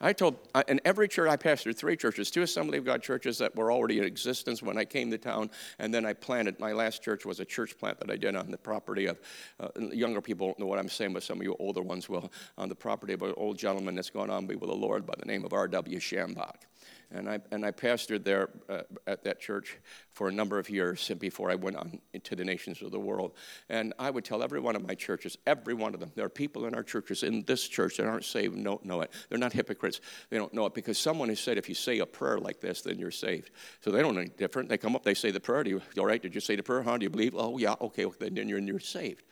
I 0.00 0.12
told, 0.12 0.36
in 0.68 0.80
every 0.84 1.08
church, 1.08 1.30
I 1.30 1.36
pastored 1.36 1.76
three 1.76 1.96
churches, 1.96 2.30
two 2.30 2.42
Assembly 2.42 2.76
of 2.76 2.84
God 2.84 3.02
churches 3.02 3.38
that 3.38 3.56
were 3.56 3.72
already 3.72 3.98
in 3.98 4.04
existence 4.04 4.62
when 4.62 4.76
I 4.76 4.84
came 4.84 5.10
to 5.10 5.18
town, 5.18 5.50
and 5.78 5.94
then 5.94 6.04
I 6.04 6.12
planted, 6.12 6.60
my 6.60 6.72
last 6.72 7.02
church 7.02 7.24
was 7.24 7.40
a 7.40 7.44
church 7.44 7.78
plant 7.78 8.00
that 8.00 8.10
I 8.10 8.16
did 8.16 8.36
on 8.36 8.50
the 8.50 8.58
property 8.58 9.06
of, 9.06 9.18
uh, 9.60 9.68
younger 9.92 10.20
people 10.20 10.48
don't 10.48 10.58
know 10.58 10.66
what 10.66 10.78
I'm 10.78 10.90
saying, 10.90 11.14
but 11.14 11.22
some 11.22 11.38
of 11.38 11.44
you 11.44 11.56
older 11.58 11.80
ones 11.80 12.08
will, 12.08 12.30
on 12.58 12.68
the 12.68 12.74
property 12.74 13.14
of 13.14 13.22
an 13.22 13.32
old 13.36 13.56
gentleman 13.56 13.94
that's 13.94 14.10
gone 14.10 14.28
on 14.28 14.46
be 14.46 14.56
with 14.56 14.68
the 14.68 14.76
Lord 14.76 15.06
by 15.06 15.14
the 15.18 15.24
name 15.26 15.44
of 15.44 15.54
R.W. 15.54 15.98
Schambach. 15.98 16.66
And 17.12 17.28
I, 17.28 17.40
and 17.50 17.64
I 17.64 17.70
pastored 17.70 18.24
there 18.24 18.50
uh, 18.68 18.82
at 19.06 19.24
that 19.24 19.40
church 19.40 19.78
for 20.12 20.28
a 20.28 20.32
number 20.32 20.58
of 20.58 20.68
years 20.68 21.10
before 21.18 21.50
I 21.50 21.54
went 21.54 21.76
on 21.76 22.00
into 22.12 22.34
the 22.34 22.44
nations 22.44 22.82
of 22.82 22.90
the 22.90 22.98
world. 22.98 23.32
And 23.68 23.92
I 23.98 24.10
would 24.10 24.24
tell 24.24 24.42
every 24.42 24.60
one 24.60 24.76
of 24.76 24.86
my 24.86 24.94
churches, 24.94 25.38
every 25.46 25.74
one 25.74 25.94
of 25.94 26.00
them, 26.00 26.10
there 26.14 26.24
are 26.24 26.30
people 26.30 26.66
in 26.66 26.74
our 26.74 26.82
churches, 26.82 27.22
in 27.22 27.42
this 27.44 27.68
church, 27.68 27.96
that 27.98 28.06
aren't 28.06 28.24
saved 28.24 28.54
and 28.54 28.64
don't 28.64 28.84
know 28.84 29.00
it. 29.00 29.10
They're 29.28 29.38
not 29.38 29.52
hypocrites. 29.52 30.00
They 30.30 30.38
don't 30.38 30.52
know 30.54 30.66
it 30.66 30.74
because 30.74 30.98
someone 30.98 31.28
has 31.28 31.40
said 31.40 31.58
if 31.58 31.68
you 31.68 31.74
say 31.74 31.98
a 32.00 32.06
prayer 32.06 32.38
like 32.38 32.60
this, 32.60 32.82
then 32.82 32.98
you're 32.98 33.10
saved. 33.10 33.50
So 33.80 33.90
they 33.90 34.00
don't 34.00 34.14
know 34.14 34.22
any 34.22 34.30
different. 34.30 34.68
They 34.68 34.78
come 34.78 34.96
up, 34.96 35.04
they 35.04 35.14
say 35.14 35.30
the 35.30 35.40
prayer. 35.40 35.64
Do 35.64 35.70
you, 35.70 35.82
all 35.98 36.06
right? 36.06 36.20
Did 36.20 36.34
you 36.34 36.40
say 36.40 36.56
the 36.56 36.62
prayer? 36.62 36.82
Huh? 36.82 36.98
Do 36.98 37.04
you 37.04 37.10
believe? 37.10 37.34
Oh, 37.36 37.58
yeah, 37.58 37.74
okay, 37.80 38.06
then 38.20 38.48
you're, 38.48 38.58
you're 38.58 38.80
saved. 38.80 39.22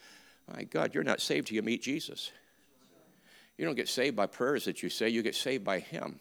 My 0.53 0.64
God, 0.64 0.95
you're 0.95 1.05
not 1.05 1.20
saved 1.20 1.49
till 1.49 1.57
you 1.57 1.62
meet 1.62 1.83
Jesus. 1.83 2.33
You 3.57 3.64
don't 3.64 3.77
get 3.77 3.89
saved 3.89 4.16
by 4.16 4.27
prayers 4.27 4.64
that 4.64 4.83
you 4.83 4.89
say, 4.89 5.09
you 5.09 5.23
get 5.23 5.35
saved 5.35 5.64
by 5.64 5.79
Him. 5.79 6.20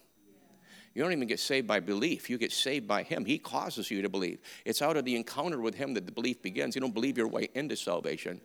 You 0.94 1.02
don't 1.02 1.14
even 1.14 1.28
get 1.28 1.40
saved 1.40 1.68
by 1.68 1.80
belief. 1.80 2.30
You 2.30 2.38
get 2.38 2.52
saved 2.52 2.88
by 2.88 3.04
Him. 3.04 3.24
He 3.24 3.38
causes 3.38 3.90
you 3.90 4.02
to 4.02 4.10
believe. 4.10 4.40
It's 4.66 4.82
out 4.82 4.98
of 4.98 5.06
the 5.06 5.16
encounter 5.16 5.62
with 5.62 5.76
Him 5.76 5.94
that 5.94 6.06
the 6.06 6.12
belief 6.12 6.42
begins. 6.42 6.76
You 6.76 6.82
don't 6.82 6.94
believe 6.94 7.18
your 7.18 7.30
way 7.30 7.50
into 7.56 7.78
salvation. 7.78 8.42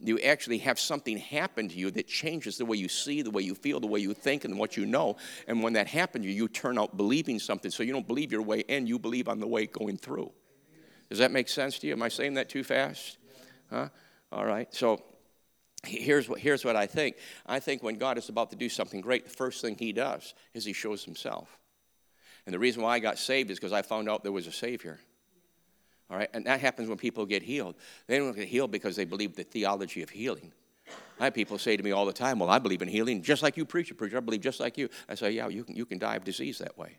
You 0.00 0.18
actually 0.20 0.58
have 0.58 0.78
something 0.78 1.18
happen 1.18 1.68
to 1.68 1.74
you 1.74 1.90
that 1.92 2.06
changes 2.06 2.58
the 2.58 2.64
way 2.64 2.76
you 2.76 2.88
see, 2.88 3.22
the 3.22 3.30
way 3.30 3.42
you 3.42 3.54
feel, 3.54 3.80
the 3.80 3.86
way 3.86 4.00
you 4.00 4.12
think, 4.12 4.44
and 4.44 4.58
what 4.58 4.76
you 4.76 4.86
know. 4.86 5.16
And 5.48 5.62
when 5.62 5.72
that 5.74 5.86
happens 5.86 6.26
you, 6.26 6.32
you 6.32 6.48
turn 6.48 6.78
out 6.78 6.96
believing 6.96 7.38
something. 7.38 7.70
So 7.70 7.82
you 7.82 7.92
don't 7.92 8.06
believe 8.06 8.30
your 8.30 8.42
way 8.42 8.60
in, 8.60 8.86
you 8.86 8.98
believe 8.98 9.28
on 9.28 9.40
the 9.40 9.46
way 9.46 9.66
going 9.66 9.96
through. 9.96 10.30
Does 11.08 11.18
that 11.18 11.30
make 11.30 11.48
sense 11.48 11.78
to 11.80 11.86
you? 11.86 11.92
Am 11.92 12.02
I 12.02 12.08
saying 12.08 12.34
that 12.34 12.48
too 12.48 12.64
fast? 12.64 13.18
Huh? 13.70 13.88
All 14.32 14.44
right. 14.44 14.72
So 14.74 15.02
here's 15.84 16.28
what, 16.28 16.40
here's 16.40 16.64
what 16.64 16.76
I 16.76 16.86
think. 16.86 17.16
I 17.46 17.60
think 17.60 17.82
when 17.82 17.96
God 17.96 18.18
is 18.18 18.28
about 18.28 18.50
to 18.50 18.56
do 18.56 18.68
something 18.68 19.00
great, 19.00 19.24
the 19.24 19.30
first 19.30 19.60
thing 19.60 19.76
He 19.78 19.92
does 19.92 20.34
is 20.54 20.64
He 20.64 20.72
shows 20.72 21.04
Himself. 21.04 21.58
And 22.46 22.54
the 22.54 22.58
reason 22.58 22.82
why 22.82 22.94
I 22.94 22.98
got 22.98 23.18
saved 23.18 23.50
is 23.50 23.58
because 23.58 23.72
I 23.72 23.82
found 23.82 24.08
out 24.08 24.22
there 24.22 24.32
was 24.32 24.46
a 24.46 24.52
Savior. 24.52 24.98
All 26.10 26.18
right, 26.18 26.28
and 26.34 26.44
that 26.46 26.60
happens 26.60 26.88
when 26.88 26.98
people 26.98 27.24
get 27.24 27.42
healed. 27.42 27.74
They 28.06 28.18
don't 28.18 28.36
get 28.36 28.48
healed 28.48 28.70
because 28.70 28.94
they 28.96 29.04
believe 29.04 29.34
the 29.34 29.44
theology 29.44 30.02
of 30.02 30.10
healing. 30.10 30.52
I 31.18 31.24
have 31.24 31.34
people 31.34 31.58
say 31.58 31.76
to 31.76 31.82
me 31.82 31.92
all 31.92 32.04
the 32.04 32.12
time, 32.12 32.38
Well, 32.38 32.50
I 32.50 32.58
believe 32.58 32.82
in 32.82 32.88
healing 32.88 33.22
just 33.22 33.42
like 33.42 33.56
you, 33.56 33.64
preacher, 33.64 33.94
preacher. 33.94 34.18
I 34.18 34.20
believe 34.20 34.42
just 34.42 34.60
like 34.60 34.76
you. 34.76 34.88
I 35.08 35.14
say, 35.14 35.30
Yeah, 35.30 35.48
you 35.48 35.64
can, 35.64 35.74
you 35.76 35.86
can 35.86 35.98
die 35.98 36.16
of 36.16 36.24
disease 36.24 36.58
that 36.58 36.76
way. 36.76 36.98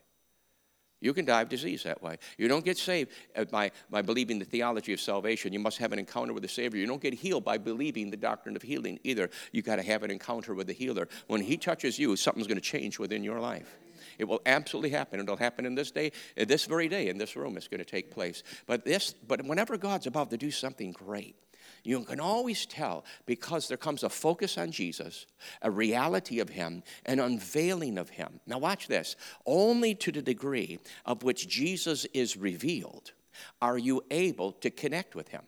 You 1.02 1.14
can 1.14 1.26
die 1.26 1.42
of 1.42 1.50
disease 1.50 1.84
that 1.84 2.02
way. 2.02 2.18
You 2.38 2.48
don't 2.48 2.66
get 2.66 2.78
saved 2.78 3.12
uh, 3.36 3.46
by, 3.46 3.72
by 3.92 4.02
believing 4.02 4.40
the 4.40 4.46
theology 4.46 4.94
of 4.94 5.00
salvation. 5.00 5.54
You 5.54 5.60
must 5.60 5.78
have 5.78 5.92
an 5.94 6.00
encounter 6.00 6.34
with 6.34 6.42
the 6.42 6.50
Savior. 6.50 6.80
You 6.80 6.88
don't 6.88 7.02
get 7.02 7.14
healed 7.14 7.44
by 7.44 7.58
believing 7.58 8.10
the 8.10 8.18
doctrine 8.18 8.56
of 8.56 8.62
healing 8.62 9.00
either. 9.04 9.30
You 9.52 9.62
got 9.62 9.76
to 9.76 9.84
have 9.84 10.02
an 10.04 10.10
encounter 10.10 10.56
with 10.56 10.68
the 10.68 10.74
healer. 10.74 11.08
When 11.28 11.42
He 11.42 11.58
touches 11.58 12.00
you, 12.00 12.16
something's 12.16 12.48
going 12.48 12.58
to 12.58 12.62
change 12.62 12.98
within 12.98 13.24
your 13.24 13.40
life. 13.40 13.78
It 14.18 14.26
will 14.26 14.42
absolutely 14.46 14.92
happen. 14.92 15.20
It'll 15.20 15.38
happen 15.38 15.66
in 15.66 15.76
this 15.76 15.92
day, 15.92 16.12
this 16.36 16.66
very 16.66 16.88
day, 16.88 17.10
in 17.10 17.18
this 17.18 17.36
room. 17.36 17.58
It's 17.58 17.68
going 17.68 17.80
to 17.80 17.86
take 17.86 18.12
place. 18.12 18.44
But 18.66 18.86
this, 18.86 19.14
but 19.14 19.46
whenever 19.46 19.78
God's 19.78 20.08
about 20.08 20.30
to 20.32 20.38
do 20.38 20.52
something 20.52 20.92
great, 20.92 21.36
you 21.84 22.04
can 22.04 22.20
always 22.20 22.66
tell 22.66 23.06
because 23.26 23.68
there 23.68 23.78
comes 23.78 24.04
a 24.04 24.10
focus 24.10 24.58
on 24.58 24.72
Jesus, 24.72 25.28
a 25.62 25.70
reality 25.70 26.40
of 26.40 26.50
Him, 26.50 26.84
an 27.06 27.20
unveiling 27.20 27.98
of 27.98 28.10
Him. 28.10 28.40
Now, 28.48 28.58
watch 28.58 28.88
this. 28.88 29.16
Only 29.46 29.94
to 29.96 30.12
the 30.12 30.22
degree 30.22 30.80
of 31.06 31.24
which 31.24 31.48
Jesus 31.48 32.06
is 32.06 32.38
revealed 32.38 33.12
are 33.62 33.78
you 33.78 34.04
able 34.10 34.52
to 34.54 34.70
connect 34.70 35.16
with 35.16 35.30
Him. 35.30 35.44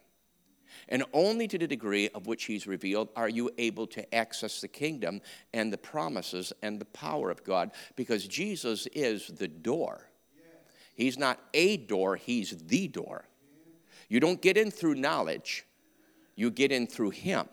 And 0.89 1.03
only 1.13 1.47
to 1.47 1.57
the 1.57 1.67
degree 1.67 2.09
of 2.09 2.27
which 2.27 2.45
he's 2.45 2.65
revealed 2.65 3.09
are 3.15 3.29
you 3.29 3.49
able 3.57 3.87
to 3.87 4.15
access 4.15 4.61
the 4.61 4.67
kingdom 4.67 5.21
and 5.53 5.71
the 5.71 5.77
promises 5.77 6.53
and 6.61 6.79
the 6.79 6.85
power 6.85 7.29
of 7.29 7.43
God 7.43 7.71
because 7.95 8.27
Jesus 8.27 8.87
is 8.87 9.27
the 9.27 9.47
door. 9.47 10.07
He's 10.95 11.17
not 11.17 11.39
a 11.53 11.77
door, 11.77 12.15
He's 12.15 12.55
the 12.57 12.87
door. 12.87 13.25
You 14.09 14.19
don't 14.19 14.41
get 14.41 14.57
in 14.57 14.71
through 14.71 14.95
knowledge, 14.95 15.65
you 16.35 16.49
get 16.49 16.71
in 16.71 16.87
through 16.87 17.11
Him. 17.11 17.47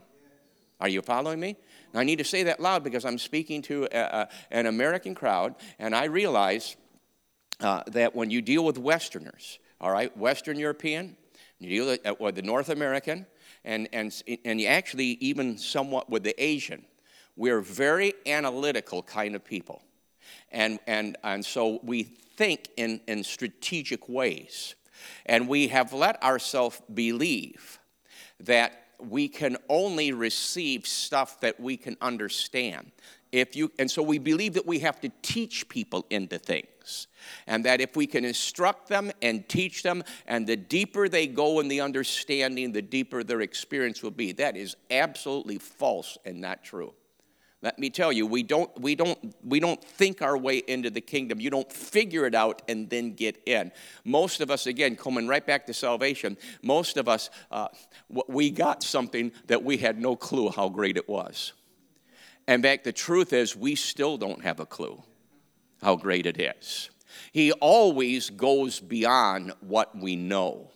Are 0.81 0.89
you 0.89 1.03
following 1.03 1.41
me? 1.41 1.57
Now, 1.93 2.01
I 2.01 2.05
need 2.05 2.19
to 2.19 2.25
say 2.25 2.43
that 2.45 2.59
loud 2.59 2.83
because 2.83 3.05
I'm 3.05 3.19
speaking 3.19 3.63
to 3.63 3.87
a, 3.93 3.99
a, 3.99 4.29
an 4.51 4.67
American 4.67 5.15
crowd, 5.15 5.55
and 5.79 5.95
I 5.95 6.05
realize 6.05 6.77
uh, 7.61 7.83
that 7.89 8.15
when 8.15 8.31
you 8.31 8.43
deal 8.43 8.65
with 8.65 8.79
Westerners, 8.79 9.59
all 9.81 9.91
right, 9.91 10.15
Western 10.17 10.59
European, 10.59 11.17
you 11.59 11.69
deal 11.69 11.87
with, 11.87 12.07
uh, 12.07 12.15
with 12.19 12.35
the 12.35 12.43
North 12.43 12.69
American, 12.69 13.27
and, 13.65 13.89
and, 13.93 14.23
and 14.45 14.61
actually 14.63 15.17
even 15.21 15.57
somewhat 15.57 16.11
with 16.11 16.23
the 16.23 16.35
Asian, 16.43 16.85
we're 17.37 17.61
very 17.61 18.15
analytical 18.27 19.03
kind 19.03 19.35
of 19.35 19.45
people. 19.45 19.83
And, 20.53 20.79
and, 20.87 21.17
and 21.25 21.45
so 21.45 21.81
we 21.83 22.03
think 22.03 22.69
in, 22.77 23.01
in 23.07 23.25
strategic 23.25 24.09
ways. 24.09 24.75
And 25.27 25.49
we 25.49 25.69
have 25.69 25.93
let 25.93 26.23
ourselves 26.23 26.81
believe 26.93 27.79
that 28.41 28.85
we 28.99 29.29
can 29.29 29.57
only 29.69 30.13
receive 30.13 30.87
stuff 30.87 31.41
that 31.41 31.59
we 31.61 31.77
can 31.77 31.97
understand. 32.01 32.93
If 33.35 33.57
you, 33.57 33.73
and 33.81 33.91
so 33.91 34.01
we 34.01 34.19
believe 34.19 34.55
that 34.55 34.65
we 34.65 34.79
have 34.79 35.01
to 35.01 35.11
teach 35.21 35.69
people 35.69 36.07
into 36.09 36.39
things. 36.39 37.09
And 37.49 37.65
that 37.65 37.81
if 37.81 37.97
we 37.97 38.07
can 38.07 38.25
instruct 38.25 38.89
them 38.89 39.11
and 39.23 39.49
teach 39.49 39.83
them, 39.83 40.05
and 40.29 40.47
the 40.47 40.55
deeper 40.55 41.09
they 41.09 41.27
go 41.27 41.59
in 41.59 41.67
the 41.67 41.81
understanding, 41.81 42.71
the 42.71 42.81
deeper 42.81 43.25
their 43.25 43.41
experience 43.41 44.05
will 44.05 44.13
be. 44.13 44.31
That 44.31 44.57
is 44.57 44.77
absolutely 44.89 45.59
false 45.59 46.17
and 46.25 46.41
not 46.41 46.63
true. 46.63 46.95
Let 47.61 47.77
me 47.77 47.91
tell 47.91 48.13
you, 48.13 48.25
we 48.25 48.45
don't, 48.45 48.71
we, 48.81 48.95
don't, 48.95 49.35
we 49.45 49.59
don't 49.59 49.83
think 49.83 50.23
our 50.23 50.39
way 50.39 50.59
into 50.69 50.91
the 50.91 51.01
kingdom. 51.01 51.41
You 51.41 51.51
don't 51.51 51.73
figure 51.73 52.27
it 52.27 52.37
out 52.37 52.63
and 52.69 52.89
then 52.89 53.15
get 53.15 53.43
in. 53.47 53.73
Most 54.05 54.41
of 54.43 54.49
us, 54.49 54.69
again, 54.69 54.95
coming 54.95 55.27
right 55.27 55.45
back 55.45 55.67
to 55.67 55.75
salvation, 55.75 56.37
most 56.63 56.97
of 56.99 57.09
us, 57.09 57.31
uh, 57.51 57.67
we 58.29 58.53
got 58.53 58.85
something 58.85 59.33
that 59.49 59.65
we 59.65 59.79
had 59.79 60.01
no 60.01 60.15
clue 60.15 60.51
how 60.51 60.69
great 60.69 60.97
it 60.97 61.09
was. 61.09 61.53
In 62.47 62.63
fact, 62.63 62.85
the 62.85 62.93
truth 62.93 63.33
is, 63.33 63.57
we 63.57 63.75
still 63.75 64.17
don't 64.17 64.43
have 64.43 64.61
a 64.61 64.67
clue 64.67 65.03
how 65.83 65.97
great 65.97 66.27
it 66.27 66.41
is. 66.41 66.91
He 67.33 67.53
always 67.53 68.31
goes 68.31 68.81
beyond 68.81 69.53
what 69.61 69.97
we 69.97 70.17
know. 70.17 70.71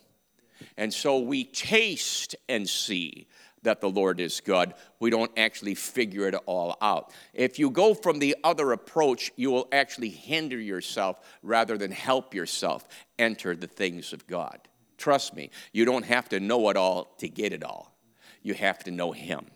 And 0.76 0.92
so 0.92 1.18
we 1.18 1.44
taste 1.44 2.36
and 2.48 2.68
see 2.68 3.26
that 3.62 3.80
the 3.80 3.90
Lord 3.90 4.20
is 4.20 4.40
good. 4.40 4.74
We 5.00 5.10
don't 5.10 5.30
actually 5.36 5.74
figure 5.74 6.28
it 6.28 6.34
all 6.46 6.76
out. 6.80 7.12
If 7.34 7.58
you 7.58 7.70
go 7.70 7.94
from 7.94 8.18
the 8.18 8.36
other 8.44 8.72
approach, 8.72 9.32
you 9.36 9.50
will 9.50 9.66
actually 9.72 10.10
hinder 10.10 10.58
yourself 10.58 11.18
rather 11.42 11.76
than 11.76 11.90
help 11.90 12.34
yourself 12.34 12.86
enter 13.18 13.56
the 13.56 13.66
things 13.66 14.12
of 14.12 14.26
God. 14.26 14.60
Trust 14.96 15.34
me, 15.34 15.50
you 15.72 15.84
don't 15.84 16.04
have 16.04 16.28
to 16.30 16.40
know 16.40 16.68
it 16.70 16.76
all 16.76 17.14
to 17.18 17.28
get 17.28 17.52
it 17.52 17.64
all. 17.64 17.94
You 18.42 18.54
have 18.54 18.84
to 18.84 18.90
know 18.90 19.12
Him. 19.12 19.46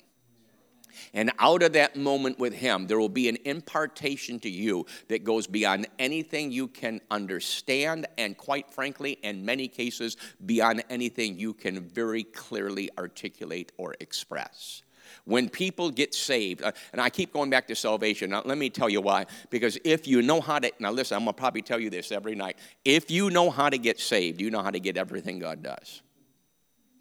And 1.14 1.32
out 1.38 1.62
of 1.62 1.72
that 1.74 1.96
moment 1.96 2.38
with 2.38 2.54
Him, 2.54 2.86
there 2.86 2.98
will 2.98 3.08
be 3.08 3.28
an 3.28 3.38
impartation 3.44 4.38
to 4.40 4.50
you 4.50 4.86
that 5.08 5.24
goes 5.24 5.46
beyond 5.46 5.86
anything 5.98 6.52
you 6.52 6.68
can 6.68 7.00
understand, 7.10 8.06
and 8.18 8.36
quite 8.36 8.70
frankly, 8.70 9.12
in 9.22 9.44
many 9.44 9.68
cases, 9.68 10.16
beyond 10.44 10.84
anything 10.90 11.38
you 11.38 11.54
can 11.54 11.80
very 11.80 12.24
clearly 12.24 12.90
articulate 12.98 13.72
or 13.76 13.94
express. 14.00 14.82
When 15.24 15.48
people 15.48 15.90
get 15.90 16.14
saved, 16.14 16.62
uh, 16.62 16.72
and 16.92 17.00
I 17.00 17.10
keep 17.10 17.32
going 17.32 17.50
back 17.50 17.68
to 17.68 17.74
salvation, 17.74 18.30
now 18.30 18.42
let 18.44 18.58
me 18.58 18.70
tell 18.70 18.88
you 18.88 19.00
why. 19.00 19.26
Because 19.50 19.78
if 19.84 20.06
you 20.06 20.22
know 20.22 20.40
how 20.40 20.58
to, 20.58 20.70
now 20.78 20.90
listen, 20.90 21.16
I'm 21.16 21.22
gonna 21.22 21.32
probably 21.32 21.62
tell 21.62 21.78
you 21.78 21.90
this 21.90 22.12
every 22.12 22.34
night. 22.34 22.56
If 22.84 23.10
you 23.10 23.30
know 23.30 23.50
how 23.50 23.68
to 23.68 23.78
get 23.78 24.00
saved, 24.00 24.40
you 24.40 24.50
know 24.50 24.62
how 24.62 24.70
to 24.70 24.80
get 24.80 24.96
everything 24.96 25.38
God 25.38 25.62
does. 25.62 26.02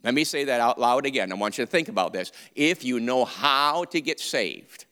Let 0.04 0.14
me 0.14 0.24
say 0.24 0.46
that 0.46 0.60
out 0.60 0.80
loud 0.80 1.06
again. 1.06 1.32
I 1.32 1.36
want 1.36 1.58
you 1.58 1.66
to 1.66 1.72
think 1.72 1.90
about 1.90 2.14
this. 2.14 2.32
If 2.56 2.84
you 2.84 3.00
know 3.00 3.26
how 3.26 3.86
to 3.86 4.02
get 4.02 4.20
saved, 4.20 4.86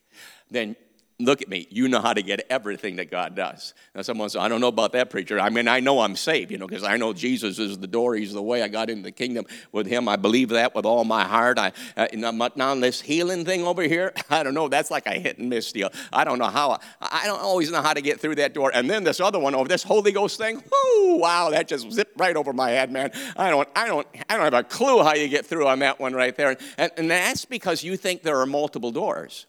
then 0.51 0.75
look 1.19 1.41
at 1.41 1.49
me. 1.49 1.67
You 1.69 1.89
know 1.89 1.99
how 1.99 2.13
to 2.13 2.21
get 2.21 2.45
everything 2.49 2.95
that 2.95 3.11
God 3.11 3.35
does. 3.35 3.73
Now, 3.93 4.01
someone 4.03 4.29
says, 4.29 4.41
I 4.41 4.47
don't 4.47 4.61
know 4.61 4.69
about 4.69 4.93
that, 4.93 5.09
preacher. 5.09 5.39
I 5.39 5.49
mean, 5.49 5.67
I 5.67 5.81
know 5.81 5.99
I'm 5.99 6.15
saved, 6.15 6.49
you 6.49 6.57
know, 6.57 6.65
because 6.65 6.83
I 6.83 6.95
know 6.95 7.11
Jesus 7.11 7.59
is 7.59 7.77
the 7.77 7.87
door. 7.87 8.15
He's 8.15 8.33
the 8.33 8.41
way 8.41 8.63
I 8.63 8.69
got 8.69 8.89
into 8.89 9.03
the 9.03 9.11
kingdom 9.11 9.45
with 9.73 9.85
Him. 9.85 10.07
I 10.07 10.15
believe 10.15 10.49
that 10.49 10.73
with 10.73 10.85
all 10.85 11.03
my 11.03 11.25
heart. 11.25 11.59
I, 11.59 11.73
uh, 11.97 12.07
now, 12.13 12.75
this 12.75 13.01
healing 13.01 13.43
thing 13.43 13.67
over 13.67 13.83
here, 13.83 14.13
I 14.29 14.43
don't 14.43 14.53
know. 14.53 14.69
That's 14.69 14.89
like 14.89 15.07
a 15.07 15.11
hit 15.11 15.37
and 15.37 15.49
miss 15.49 15.71
deal. 15.71 15.89
I 16.13 16.23
don't 16.23 16.39
know 16.39 16.45
how. 16.45 16.71
I, 16.71 16.79
I 17.01 17.25
don't 17.25 17.41
always 17.41 17.69
know 17.69 17.81
how 17.81 17.93
to 17.93 18.01
get 18.01 18.21
through 18.21 18.35
that 18.35 18.53
door. 18.53 18.71
And 18.73 18.89
then 18.89 19.03
this 19.03 19.19
other 19.19 19.39
one 19.39 19.55
over 19.55 19.67
this 19.67 19.83
Holy 19.83 20.13
Ghost 20.13 20.37
thing, 20.37 20.63
whoo, 20.71 21.17
wow, 21.17 21.49
that 21.49 21.67
just 21.67 21.91
zipped 21.91 22.17
right 22.17 22.35
over 22.35 22.53
my 22.53 22.69
head, 22.69 22.91
man. 22.91 23.11
I 23.35 23.49
don't, 23.49 23.67
I 23.75 23.87
don't, 23.87 24.07
I 24.29 24.35
don't 24.35 24.45
have 24.45 24.53
a 24.53 24.63
clue 24.63 25.03
how 25.03 25.15
you 25.15 25.27
get 25.27 25.45
through 25.45 25.67
on 25.67 25.79
that 25.79 25.99
one 25.99 26.13
right 26.13 26.35
there. 26.35 26.55
And, 26.77 26.91
and 26.97 27.11
that's 27.11 27.43
because 27.43 27.83
you 27.83 27.97
think 27.97 28.23
there 28.23 28.39
are 28.39 28.45
multiple 28.45 28.91
doors. 28.91 29.47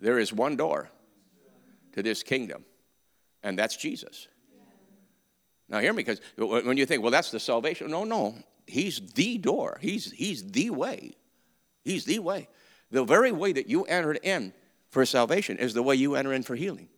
There 0.00 0.18
is 0.18 0.32
one 0.32 0.56
door 0.56 0.90
to 1.92 2.02
this 2.02 2.22
kingdom, 2.22 2.64
and 3.42 3.58
that's 3.58 3.76
Jesus. 3.76 4.28
Now, 5.68 5.78
hear 5.78 5.92
me, 5.92 6.02
because 6.02 6.20
when 6.36 6.76
you 6.76 6.86
think, 6.86 7.02
well, 7.02 7.12
that's 7.12 7.30
the 7.30 7.40
salvation, 7.40 7.90
no, 7.90 8.04
no. 8.04 8.34
He's 8.66 9.00
the 9.14 9.38
door, 9.38 9.78
He's, 9.80 10.10
he's 10.10 10.50
the 10.50 10.70
way. 10.70 11.12
He's 11.84 12.04
the 12.04 12.18
way. 12.18 12.48
The 12.90 13.04
very 13.04 13.32
way 13.32 13.52
that 13.52 13.68
you 13.68 13.84
entered 13.84 14.18
in 14.22 14.52
for 14.88 15.06
salvation 15.06 15.58
is 15.58 15.74
the 15.74 15.82
way 15.82 15.94
you 15.94 16.16
enter 16.16 16.32
in 16.32 16.42
for 16.42 16.56
healing 16.56 16.88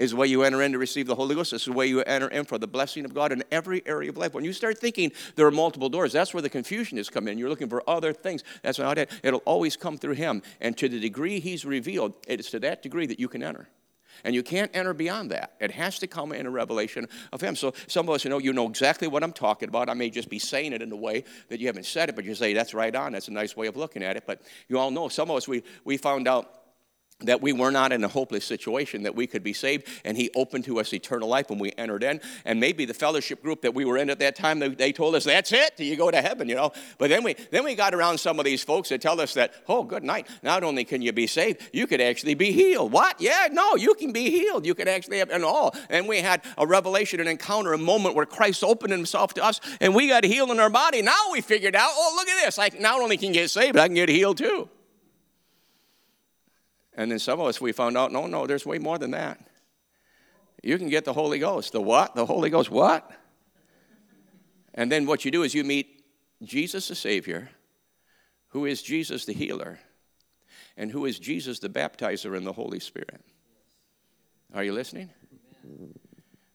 is 0.00 0.12
the 0.12 0.16
way 0.16 0.26
you 0.26 0.42
enter 0.42 0.62
in 0.62 0.72
to 0.72 0.78
receive 0.78 1.06
the 1.06 1.14
Holy 1.14 1.34
Ghost. 1.34 1.52
It's 1.52 1.66
the 1.66 1.72
way 1.72 1.86
you 1.86 2.00
enter 2.00 2.28
in 2.28 2.46
for 2.46 2.56
the 2.56 2.66
blessing 2.66 3.04
of 3.04 3.12
God 3.12 3.32
in 3.32 3.44
every 3.52 3.86
area 3.86 4.08
of 4.08 4.16
life. 4.16 4.32
When 4.32 4.44
you 4.44 4.54
start 4.54 4.78
thinking 4.78 5.12
there 5.36 5.46
are 5.46 5.50
multiple 5.50 5.90
doors, 5.90 6.10
that's 6.12 6.32
where 6.32 6.40
the 6.40 6.48
confusion 6.48 6.96
is 6.96 7.10
coming 7.10 7.32
in. 7.32 7.38
You're 7.38 7.50
looking 7.50 7.68
for 7.68 7.82
other 7.88 8.14
things. 8.14 8.42
That's 8.62 8.78
not 8.78 8.96
it. 8.96 9.10
It'll 9.22 9.42
always 9.44 9.76
come 9.76 9.98
through 9.98 10.14
Him. 10.14 10.42
And 10.58 10.76
to 10.78 10.88
the 10.88 10.98
degree 10.98 11.38
He's 11.38 11.66
revealed, 11.66 12.14
it 12.26 12.40
is 12.40 12.50
to 12.50 12.58
that 12.60 12.82
degree 12.82 13.06
that 13.06 13.20
you 13.20 13.28
can 13.28 13.42
enter. 13.42 13.68
And 14.24 14.34
you 14.34 14.42
can't 14.42 14.70
enter 14.74 14.94
beyond 14.94 15.30
that. 15.32 15.52
It 15.60 15.70
has 15.72 15.98
to 15.98 16.06
come 16.06 16.32
in 16.32 16.46
a 16.46 16.50
revelation 16.50 17.06
of 17.32 17.42
Him. 17.42 17.54
So 17.54 17.74
some 17.86 18.08
of 18.08 18.14
us, 18.14 18.24
you 18.24 18.30
know, 18.30 18.38
you 18.38 18.54
know 18.54 18.68
exactly 18.68 19.06
what 19.06 19.22
I'm 19.22 19.32
talking 19.32 19.68
about. 19.68 19.90
I 19.90 19.94
may 19.94 20.08
just 20.08 20.30
be 20.30 20.38
saying 20.38 20.72
it 20.72 20.80
in 20.80 20.90
a 20.92 20.96
way 20.96 21.24
that 21.48 21.60
you 21.60 21.66
haven't 21.66 21.86
said 21.86 22.08
it, 22.08 22.16
but 22.16 22.24
you 22.24 22.34
say, 22.34 22.54
that's 22.54 22.72
right 22.72 22.94
on. 22.94 23.12
That's 23.12 23.28
a 23.28 23.32
nice 23.32 23.54
way 23.54 23.66
of 23.66 23.76
looking 23.76 24.02
at 24.02 24.16
it. 24.16 24.24
But 24.26 24.40
you 24.68 24.78
all 24.78 24.90
know, 24.90 25.08
some 25.08 25.30
of 25.30 25.36
us, 25.36 25.46
we, 25.46 25.62
we 25.84 25.98
found 25.98 26.26
out 26.26 26.59
that 27.20 27.40
we 27.40 27.52
were 27.52 27.70
not 27.70 27.92
in 27.92 28.02
a 28.04 28.08
hopeless 28.08 28.44
situation, 28.44 29.02
that 29.02 29.14
we 29.14 29.26
could 29.26 29.42
be 29.42 29.52
saved, 29.52 29.86
and 30.04 30.16
He 30.16 30.30
opened 30.34 30.64
to 30.64 30.80
us 30.80 30.92
eternal 30.92 31.28
life 31.28 31.50
when 31.50 31.58
we 31.58 31.72
entered 31.76 32.02
in. 32.02 32.20
And 32.44 32.60
maybe 32.60 32.84
the 32.84 32.94
fellowship 32.94 33.42
group 33.42 33.62
that 33.62 33.74
we 33.74 33.84
were 33.84 33.98
in 33.98 34.10
at 34.10 34.18
that 34.20 34.36
time, 34.36 34.58
they, 34.58 34.68
they 34.68 34.92
told 34.92 35.14
us, 35.14 35.24
that's 35.24 35.52
it, 35.52 35.78
you 35.78 35.96
go 35.96 36.10
to 36.10 36.20
heaven, 36.20 36.48
you 36.48 36.54
know. 36.54 36.72
But 36.98 37.10
then 37.10 37.22
we, 37.22 37.34
then 37.50 37.64
we 37.64 37.74
got 37.74 37.94
around 37.94 38.18
some 38.18 38.38
of 38.38 38.44
these 38.44 38.62
folks 38.62 38.88
that 38.88 39.00
tell 39.00 39.20
us 39.20 39.34
that, 39.34 39.52
oh, 39.68 39.82
good 39.82 40.04
night, 40.04 40.28
not 40.42 40.64
only 40.64 40.84
can 40.84 41.02
you 41.02 41.12
be 41.12 41.26
saved, 41.26 41.60
you 41.72 41.86
could 41.86 42.00
actually 42.00 42.34
be 42.34 42.52
healed. 42.52 42.92
What? 42.92 43.20
Yeah, 43.20 43.48
no, 43.50 43.76
you 43.76 43.94
can 43.94 44.12
be 44.12 44.30
healed. 44.30 44.66
You 44.66 44.74
could 44.74 44.88
actually 44.88 45.18
have, 45.18 45.30
and 45.30 45.44
all. 45.44 45.74
And 45.88 46.08
we 46.08 46.18
had 46.18 46.42
a 46.56 46.66
revelation, 46.66 47.20
an 47.20 47.28
encounter, 47.28 47.72
a 47.72 47.78
moment 47.78 48.14
where 48.14 48.26
Christ 48.26 48.64
opened 48.64 48.92
Himself 48.92 49.34
to 49.34 49.44
us, 49.44 49.60
and 49.80 49.94
we 49.94 50.08
got 50.08 50.24
healed 50.24 50.50
in 50.50 50.60
our 50.60 50.70
body. 50.70 51.02
Now 51.02 51.30
we 51.32 51.40
figured 51.40 51.76
out, 51.76 51.90
oh, 51.92 52.14
look 52.16 52.28
at 52.28 52.44
this, 52.44 52.58
I 52.58 52.70
not 52.78 53.00
only 53.00 53.16
can 53.16 53.32
get 53.32 53.50
saved, 53.50 53.76
I 53.76 53.86
can 53.86 53.94
get 53.94 54.08
healed 54.08 54.38
too. 54.38 54.68
And 57.00 57.10
then 57.10 57.18
some 57.18 57.40
of 57.40 57.46
us, 57.46 57.62
we 57.62 57.72
found 57.72 57.96
out, 57.96 58.12
no, 58.12 58.26
no, 58.26 58.46
there's 58.46 58.66
way 58.66 58.78
more 58.78 58.98
than 58.98 59.12
that. 59.12 59.40
You 60.62 60.76
can 60.76 60.90
get 60.90 61.06
the 61.06 61.14
Holy 61.14 61.38
Ghost. 61.38 61.72
The 61.72 61.80
what? 61.80 62.14
The 62.14 62.26
Holy 62.26 62.50
Ghost, 62.50 62.70
what? 62.70 63.10
And 64.74 64.92
then 64.92 65.06
what 65.06 65.24
you 65.24 65.30
do 65.30 65.42
is 65.42 65.54
you 65.54 65.64
meet 65.64 66.04
Jesus 66.42 66.88
the 66.88 66.94
Savior, 66.94 67.48
who 68.48 68.66
is 68.66 68.82
Jesus 68.82 69.24
the 69.24 69.32
healer, 69.32 69.78
and 70.76 70.90
who 70.90 71.06
is 71.06 71.18
Jesus 71.18 71.58
the 71.58 71.70
baptizer 71.70 72.36
in 72.36 72.44
the 72.44 72.52
Holy 72.52 72.80
Spirit. 72.80 73.22
Are 74.52 74.62
you 74.62 74.74
listening? 74.74 75.08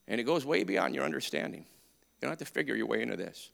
And 0.08 0.22
it 0.22 0.26
goes 0.26 0.46
way 0.46 0.64
beyond 0.64 0.94
your 0.94 1.06
understanding. 1.06 1.62
You 1.62 2.22
don't 2.22 2.30
have 2.30 2.38
to 2.38 2.46
figure 2.46 2.76
your 2.76 2.86
way 2.86 3.02
into 3.02 3.18
this. 3.18 3.50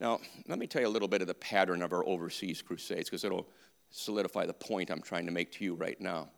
Now, 0.00 0.18
let 0.48 0.58
me 0.58 0.66
tell 0.66 0.82
you 0.82 0.88
a 0.88 0.90
little 0.90 1.06
bit 1.06 1.20
of 1.20 1.28
the 1.28 1.34
pattern 1.34 1.80
of 1.80 1.92
our 1.92 2.04
overseas 2.04 2.60
crusades 2.60 3.08
because 3.08 3.22
it'll 3.22 3.46
solidify 3.90 4.46
the 4.46 4.52
point 4.52 4.90
I'm 4.90 5.02
trying 5.02 5.26
to 5.26 5.32
make 5.32 5.52
to 5.52 5.64
you 5.64 5.74
right 5.74 6.00
now. 6.00 6.28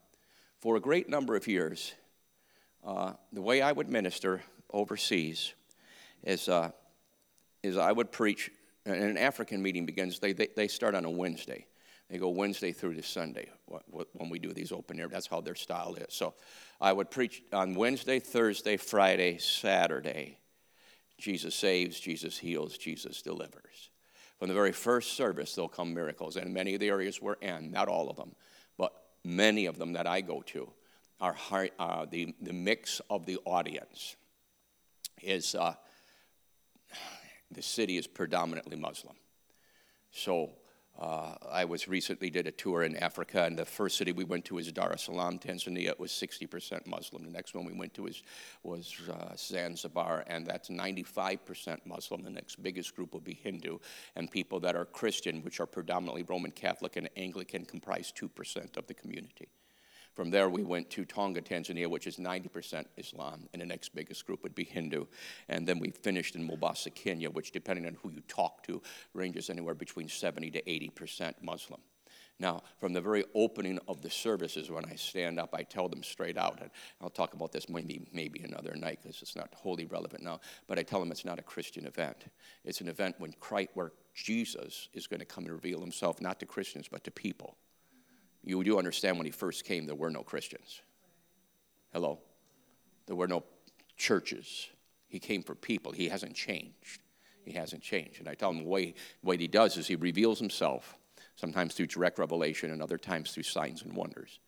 For 0.61 0.77
a 0.77 0.81
great 0.81 1.09
number 1.09 1.37
of 1.37 1.47
years, 1.47 1.93
uh, 2.85 3.13
the 3.33 3.43
way 3.43 3.63
I 3.63 3.73
would 3.73 3.89
minister 3.89 4.43
overseas 4.73 5.53
is, 6.25 6.49
uh, 6.49 6.71
is 7.63 7.77
I 7.77 7.93
would 7.93 8.11
preach, 8.11 8.51
and 8.85 8.97
an 8.97 9.19
African 9.19 9.63
meeting 9.63 9.87
begins, 9.87 10.19
they, 10.19 10.33
they, 10.33 10.49
they 10.57 10.69
start 10.69 10.95
on 10.95 11.05
a 11.05 11.11
Wednesday. 11.11 11.67
They 12.11 12.19
go 12.19 12.29
Wednesday 12.29 12.73
through 12.73 12.95
to 12.95 13.03
Sunday 13.03 13.49
when 13.67 14.29
we 14.29 14.39
do 14.39 14.53
these 14.53 14.71
open 14.71 15.01
air. 15.01 15.09
That's 15.09 15.27
how 15.27 15.41
their 15.41 15.55
style 15.55 15.95
is. 15.95 16.13
So 16.13 16.35
I 16.81 16.93
would 16.93 17.11
preach 17.11 17.43
on 17.53 17.75
Wednesday, 17.75 18.19
Thursday, 18.19 18.77
Friday, 18.77 19.39
Saturday. 19.39 20.39
Jesus 21.17 21.55
saves, 21.55 21.99
Jesus 21.99 22.37
heals, 22.37 22.77
Jesus 22.77 23.23
delivers. 23.23 23.92
From 24.43 24.49
the 24.49 24.55
very 24.55 24.73
first 24.73 25.13
service, 25.13 25.55
there'll 25.55 25.69
come 25.69 25.95
miracles. 25.95 26.35
And 26.35 26.53
many 26.53 26.75
of 26.75 26.81
the 26.81 26.89
areas 26.89 27.23
we're 27.23 27.35
in, 27.35 27.71
not 27.71 27.87
all 27.87 28.11
of 28.11 28.17
them, 28.17 28.35
but 28.77 28.93
many 29.23 29.67
of 29.67 29.79
them 29.79 29.93
that 29.93 30.09
I 30.09 30.21
go 30.21 30.43
to, 30.47 30.69
heart, 31.21 31.71
uh, 31.79 32.07
the, 32.11 32.35
the 32.43 32.53
mix 32.53 33.01
of 33.09 33.25
the 33.25 33.39
audience 33.45 34.17
is 35.23 35.55
uh, 35.55 35.75
the 37.53 37.63
city 37.63 37.97
is 37.97 38.09
predominantly 38.09 38.75
Muslim. 38.75 39.15
So 40.11 40.51
uh, 40.99 41.35
I 41.51 41.65
was 41.65 41.89
recently 41.89 42.29
did 42.29 42.47
a 42.47 42.53
tour 42.53 42.83
in 42.83 42.97
Africa, 42.97 43.45
and 43.45 43.59
the 43.59 43.65
first 43.65 43.97
city 43.97 44.13
we 44.13 44.25
went 44.25 44.45
to 44.47 44.57
was 44.57 44.71
Dar 44.71 44.93
es 44.93 45.05
Salaam, 45.05 45.39
Tanzania. 45.39 45.89
It 45.89 45.99
was 45.99 46.13
60% 46.13 46.87
Muslim. 46.87 47.25
The 47.25 47.31
next 47.31 47.55
one 47.55 47.65
we 47.65 47.73
went 47.73 47.95
to 47.95 48.03
was, 48.03 48.23
was 48.63 48.95
uh, 49.11 49.35
Zanzibar, 49.37 50.25
and 50.27 50.47
that's 50.47 50.69
95% 50.69 51.79
Muslim. 51.87 52.23
The 52.23 52.31
next 52.31 52.63
biggest 52.63 52.95
group 52.95 53.15
will 53.15 53.21
be 53.21 53.35
Hindu, 53.35 53.79
and 54.17 54.31
people 54.31 54.61
that 54.61 54.77
are 54.77 54.85
Christian, 54.85 55.43
which 55.43 55.61
are 55.61 55.67
predominantly 55.67 56.25
Roman 56.25 56.51
Catholic 56.51 56.97
and 56.97 57.09
Anglican, 57.17 57.65
comprise 57.65 58.13
2% 58.17 58.77
of 58.77 58.87
the 58.87 58.95
community. 58.95 59.49
From 60.15 60.31
there, 60.31 60.51
we 60.51 60.63
went 60.63 60.91
to 60.91 61.05
Tanga, 61.05 61.41
Tanzania, 61.41 61.87
which 61.87 62.07
is 62.07 62.19
90% 62.19 62.85
Islam, 62.99 63.49
and 63.53 63.63
the 63.63 63.67
next 63.67 63.95
biggest 63.95 64.27
group 64.27 64.43
would 64.43 64.55
be 64.55 64.65
Hindu. 64.65 65.07
And 65.49 65.67
then 65.67 65.79
we 65.79 65.91
finished 65.91 66.37
in 66.37 66.47
Mombasa, 66.47 66.91
Kenya, 66.91 67.31
which, 67.31 67.51
depending 67.51 67.87
on 67.87 67.97
who 68.03 68.11
you 68.11 68.21
talk 68.29 68.63
to, 68.65 68.83
ranges 69.15 69.49
anywhere 69.49 69.75
between 69.75 70.09
70 70.09 70.51
to 70.51 70.63
80% 70.63 71.35
Muslim. 71.43 71.81
Now, 72.39 72.63
from 72.79 72.93
the 72.93 73.01
very 73.01 73.25
opening 73.35 73.79
of 73.89 74.03
the 74.03 74.11
services, 74.11 74.71
when 74.71 74.85
I 74.85 74.97
stand 74.97 75.39
up, 75.39 75.55
I 75.55 75.63
tell 75.63 75.89
them 75.89 76.03
straight 76.03 76.37
out, 76.37 76.61
and 76.61 76.71
I'll 77.01 77.09
talk 77.09 77.35
about 77.35 77.53
this 77.53 77.69
maybe, 77.69 78.07
maybe 78.13 78.41
another 78.41 78.75
night 78.75 78.99
because 79.03 79.23
it's 79.23 79.37
not 79.37 79.55
wholly 79.55 79.87
relevant 79.87 80.25
now, 80.25 80.41
but 80.67 80.79
I 80.79 80.83
tell 80.83 80.99
them 80.99 81.13
it's 81.13 81.25
not 81.25 81.39
a 81.39 81.43
Christian 81.43 81.87
event. 81.87 82.25
It's 82.65 82.81
an 82.81 82.89
event 82.89 83.17
when 83.19 83.33
Christ, 83.39 83.71
where 83.75 83.93
Jesus 84.15 84.89
is 84.93 85.07
going 85.07 85.21
to 85.21 85.27
come 85.27 85.45
and 85.45 85.53
reveal 85.53 85.81
himself, 85.81 86.21
not 86.21 86.41
to 86.41 86.47
Christians, 86.47 86.89
but 86.91 87.05
to 87.05 87.11
people. 87.11 87.57
You 88.45 88.63
do 88.65 88.79
understand 88.79 89.19
when 89.19 89.27
he 89.27 89.33
first 89.33 89.65
came, 89.65 89.87
there 89.87 89.95
were 89.95 90.11
no 90.11 90.23
Christians. 90.23 90.81
Hello? 91.93 92.21
There 93.07 93.17
were 93.17 93.29
no 93.29 93.45
churches. 93.97 94.69
He 95.09 95.19
came 95.19 95.43
for 95.43 95.55
people. 95.55 95.93
He 95.93 96.09
hasn't 96.09 96.35
changed. 96.35 97.01
He 97.45 97.53
hasn't 97.53 97.83
changed. 97.83 98.21
And 98.21 98.29
I 98.29 98.35
tell 98.35 98.51
him 98.51 98.59
the 98.59 98.69
way, 98.69 98.95
what 99.21 99.41
he 99.41 99.49
does 99.49 99.77
is 99.77 99.87
he 99.87 99.97
reveals 99.97 100.39
himself, 100.39 100.97
sometimes 101.37 101.75
through 101.75 101.87
direct 101.87 102.19
revelation 102.19 102.71
and 102.71 102.83
other 102.83 102.99
times 102.99 103.33
through 103.33 103.43
signs 103.45 103.83
and 103.83 103.95
wonders. 103.95 104.41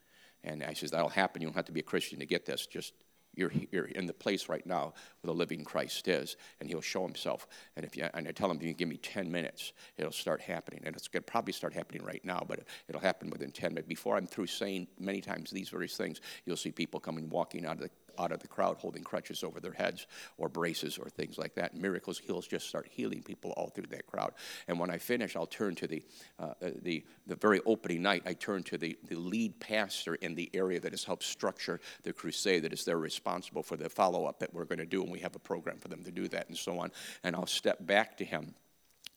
And 0.43 0.63
I 0.63 0.75
says, 0.75 0.91
that'll 0.91 1.09
happen. 1.09 1.43
You 1.43 1.49
don't 1.49 1.57
have 1.57 1.65
to 1.67 1.73
be 1.73 1.81
a 1.81 1.85
Christian 1.85 2.19
to 2.19 2.27
get 2.27 2.47
this. 2.47 2.67
Just 2.67 2.95
you're, 3.37 3.87
in 3.87 4.07
the 4.07 4.12
place 4.12 4.49
right 4.49 4.64
now 4.66 4.93
where 5.20 5.32
the 5.32 5.35
living 5.35 5.64
Christ 5.64 6.09
is, 6.09 6.37
and 6.61 6.68
he'll 6.68 6.80
show 6.80 7.05
himself. 7.05 7.47
And, 7.76 7.85
if 7.85 7.97
you, 7.97 8.09
and 8.14 8.28
I 8.28 8.32
tell 8.32 8.51
him, 8.51 8.57
if 8.59 8.62
you 8.62 8.74
give 8.74 8.89
me 8.89 8.97
10 8.97 9.30
minutes, 9.30 9.72
it'll 9.97 10.12
start 10.12 10.41
happening. 10.41 10.82
And 10.85 10.95
it's 10.95 11.09
going 11.09 11.22
to 11.22 11.30
probably 11.30 11.53
start 11.53 11.72
happening 11.72 12.05
right 12.05 12.24
now, 12.24 12.45
but 12.47 12.61
it'll 12.89 13.01
happen 13.01 13.30
within 13.30 13.51
10 13.51 13.70
minutes. 13.70 13.89
Before 13.89 14.16
I'm 14.16 14.26
through 14.26 14.47
saying 14.47 14.89
many 14.99 15.20
times 15.20 15.51
these 15.51 15.68
various 15.68 15.97
things, 15.97 16.20
you'll 16.45 16.57
see 16.57 16.70
people 16.70 17.01
coming 17.01 17.28
walking 17.28 17.66
out 17.66 17.74
of 17.74 17.80
the 17.80 17.91
out 18.19 18.33
of 18.33 18.41
the 18.41 18.49
crowd 18.49 18.77
holding 18.79 19.03
crutches 19.03 19.43
over 19.43 19.61
their 19.61 19.73
heads 19.73 20.07
or 20.39 20.49
braces 20.49 20.99
or 20.99 21.09
things 21.09 21.39
like 21.39 21.55
that. 21.55 21.75
Miracles, 21.75 22.19
heals 22.19 22.47
just 22.47 22.69
start 22.69 22.87
healing 22.91 23.23
people 23.23 23.53
all 23.57 23.69
through 23.69 23.87
that 23.91 24.07
crowd. 24.07 24.33
And 24.69 24.79
when 24.79 24.91
I 24.91 24.99
finish, 24.99 25.37
I'll 25.37 25.47
turn 25.47 25.75
to 25.77 25.87
the, 25.87 26.03
uh, 26.39 26.55
uh, 26.62 26.71
the, 26.83 27.05
the 27.27 27.37
very 27.37 27.61
opening 27.67 28.03
night, 28.03 28.23
I 28.27 28.35
turn 28.35 28.62
to 28.65 28.79
the, 28.79 28.97
the 29.09 29.17
lead 29.17 29.59
pastor 29.61 30.15
in 30.17 30.35
the 30.35 30.51
area 30.55 30.81
that 30.81 30.93
has 30.93 31.05
helped 31.05 31.25
structure 31.25 31.81
the 32.03 32.12
crusade, 32.12 32.65
that 32.65 32.73
is 32.73 32.85
they're 32.85 32.99
responsible 32.99 33.62
for 33.62 33.77
the 33.77 33.89
follow 33.89 34.27
up 34.27 34.39
that 34.41 34.53
we're 34.53 34.65
going 34.65 34.79
to 34.79 34.87
do, 34.87 35.03
and 35.03 35.12
we 35.12 35.21
have 35.21 35.35
a 35.35 35.41
program 35.41 35.79
for 35.79 35.89
them 35.89 36.03
to 36.05 36.11
do 36.11 36.29
that 36.29 36.49
and 36.49 36.57
so 36.57 36.79
on. 36.79 36.91
And 37.23 37.35
I'll 37.37 37.47
step 37.47 37.85
back 37.87 38.17
to 38.19 38.25
him 38.25 38.55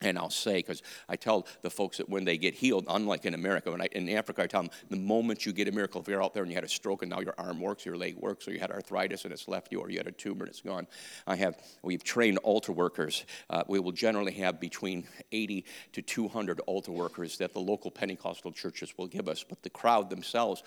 and 0.00 0.16
I'll 0.16 0.30
say, 0.30 0.56
because 0.56 0.82
I 1.08 1.16
tell 1.16 1.46
the 1.62 1.70
folks 1.70 1.96
that 1.96 2.08
when 2.08 2.24
they 2.24 2.38
get 2.38 2.54
healed, 2.54 2.84
unlike 2.88 3.24
in 3.24 3.34
America, 3.34 3.70
when 3.70 3.82
I, 3.82 3.88
in 3.92 4.08
Africa, 4.10 4.42
I 4.42 4.46
tell 4.46 4.62
them 4.62 4.70
the 4.90 4.96
moment 4.96 5.44
you 5.44 5.52
get 5.52 5.66
a 5.66 5.72
miracle, 5.72 6.00
if 6.00 6.06
you're 6.06 6.22
out 6.22 6.34
there 6.34 6.44
and 6.44 6.52
you 6.52 6.56
had 6.56 6.64
a 6.64 6.68
stroke 6.68 7.02
and 7.02 7.10
now 7.10 7.20
your 7.20 7.34
arm 7.36 7.60
works, 7.60 7.84
your 7.84 7.96
leg 7.96 8.16
works, 8.16 8.46
or 8.46 8.52
you 8.52 8.60
had 8.60 8.70
arthritis 8.70 9.24
and 9.24 9.32
it's 9.32 9.48
left 9.48 9.72
you, 9.72 9.80
or 9.80 9.90
you 9.90 9.98
had 9.98 10.06
a 10.06 10.12
tumor 10.12 10.42
and 10.42 10.50
it's 10.50 10.60
gone. 10.60 10.86
I 11.26 11.34
have, 11.36 11.58
we've 11.82 12.04
trained 12.04 12.38
altar 12.38 12.72
workers. 12.72 13.24
Uh, 13.50 13.64
we 13.66 13.80
will 13.80 13.92
generally 13.92 14.32
have 14.32 14.60
between 14.60 15.04
80 15.32 15.64
to 15.92 16.02
200 16.02 16.60
altar 16.60 16.92
workers 16.92 17.38
that 17.38 17.52
the 17.52 17.60
local 17.60 17.90
Pentecostal 17.90 18.52
churches 18.52 18.94
will 18.96 19.08
give 19.08 19.28
us, 19.28 19.44
but 19.44 19.62
the 19.62 19.70
crowd 19.70 20.10
themselves 20.10 20.62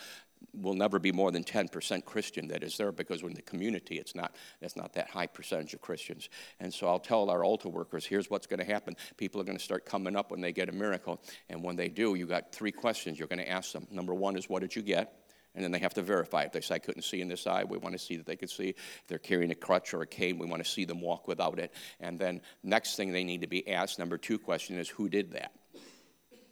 will 0.54 0.74
never 0.74 1.00
be 1.00 1.12
more 1.12 1.32
than 1.32 1.44
10% 1.44 2.06
Christian 2.06 2.48
that 2.50 2.64
is 2.64 2.78
there 2.78 2.92
because 2.92 3.22
in 3.22 3.34
the 3.34 3.42
community 3.42 3.98
it's 3.98 4.16
not 4.16 4.36
that's 4.60 4.76
not 4.76 4.94
that 4.94 5.10
high 5.10 5.28
percentage 5.28 5.74
of 5.74 5.82
Christians. 5.82 6.30
And 6.60 6.74
so 6.74 6.88
I'll 6.88 7.00
tell 7.00 7.30
our 7.30 7.44
altar 7.44 7.70
workers, 7.70 8.06
here's 8.06 8.30
what's 8.30 8.48
going 8.48 8.60
to 8.60 8.66
happen. 8.66 8.96
People 9.18 9.42
are 9.42 9.44
going 9.44 9.58
to 9.58 9.64
start 9.64 9.86
coming 9.86 10.16
up 10.16 10.32
when 10.32 10.42
they 10.42 10.52
get 10.52 10.70
a 10.70 10.74
miracle. 10.74 11.22
And 11.50 11.64
when 11.64 11.76
they 11.76 11.90
do, 11.90 12.16
you 12.16 12.26
got 12.26 12.52
three 12.52 12.72
questions 12.72 13.18
you're 13.18 13.28
going 13.28 13.40
to 13.40 13.50
ask 13.50 13.72
them. 13.72 13.88
Number 13.92 14.14
one 14.14 14.36
is 14.36 14.50
what 14.50 14.62
did 14.62 14.76
you 14.76 14.82
get? 14.82 15.18
And 15.54 15.64
then 15.64 15.72
they 15.72 15.80
have 15.80 15.94
to 15.96 16.02
verify. 16.02 16.44
If 16.44 16.54
they 16.54 16.62
say, 16.62 16.76
I 16.76 16.80
couldn't 16.80 17.02
see 17.02 17.20
in 17.20 17.28
this 17.28 17.46
eye, 17.46 17.66
we 17.66 17.78
want 17.78 17.94
to 17.94 18.00
see 18.00 18.16
that 18.16 18.26
they 18.26 18.38
could 18.38 18.50
see. 18.50 18.70
If 18.70 19.04
they're 19.08 19.20
carrying 19.20 19.52
a 19.52 19.56
crutch 19.56 19.94
or 19.94 20.02
a 20.02 20.08
cane, 20.08 20.38
we 20.38 20.48
want 20.48 20.64
to 20.64 20.70
see 20.70 20.86
them 20.86 21.02
walk 21.02 21.28
without 21.28 21.60
it. 21.60 21.74
And 22.00 22.18
then 22.18 22.42
next 22.64 22.96
thing 22.96 23.12
they 23.12 23.26
need 23.26 23.42
to 23.42 23.48
be 23.48 23.68
asked, 23.68 24.00
number 24.00 24.18
two 24.18 24.40
question 24.40 24.80
is, 24.80 24.88
who 24.88 25.10
did 25.10 25.32
that? 25.34 25.52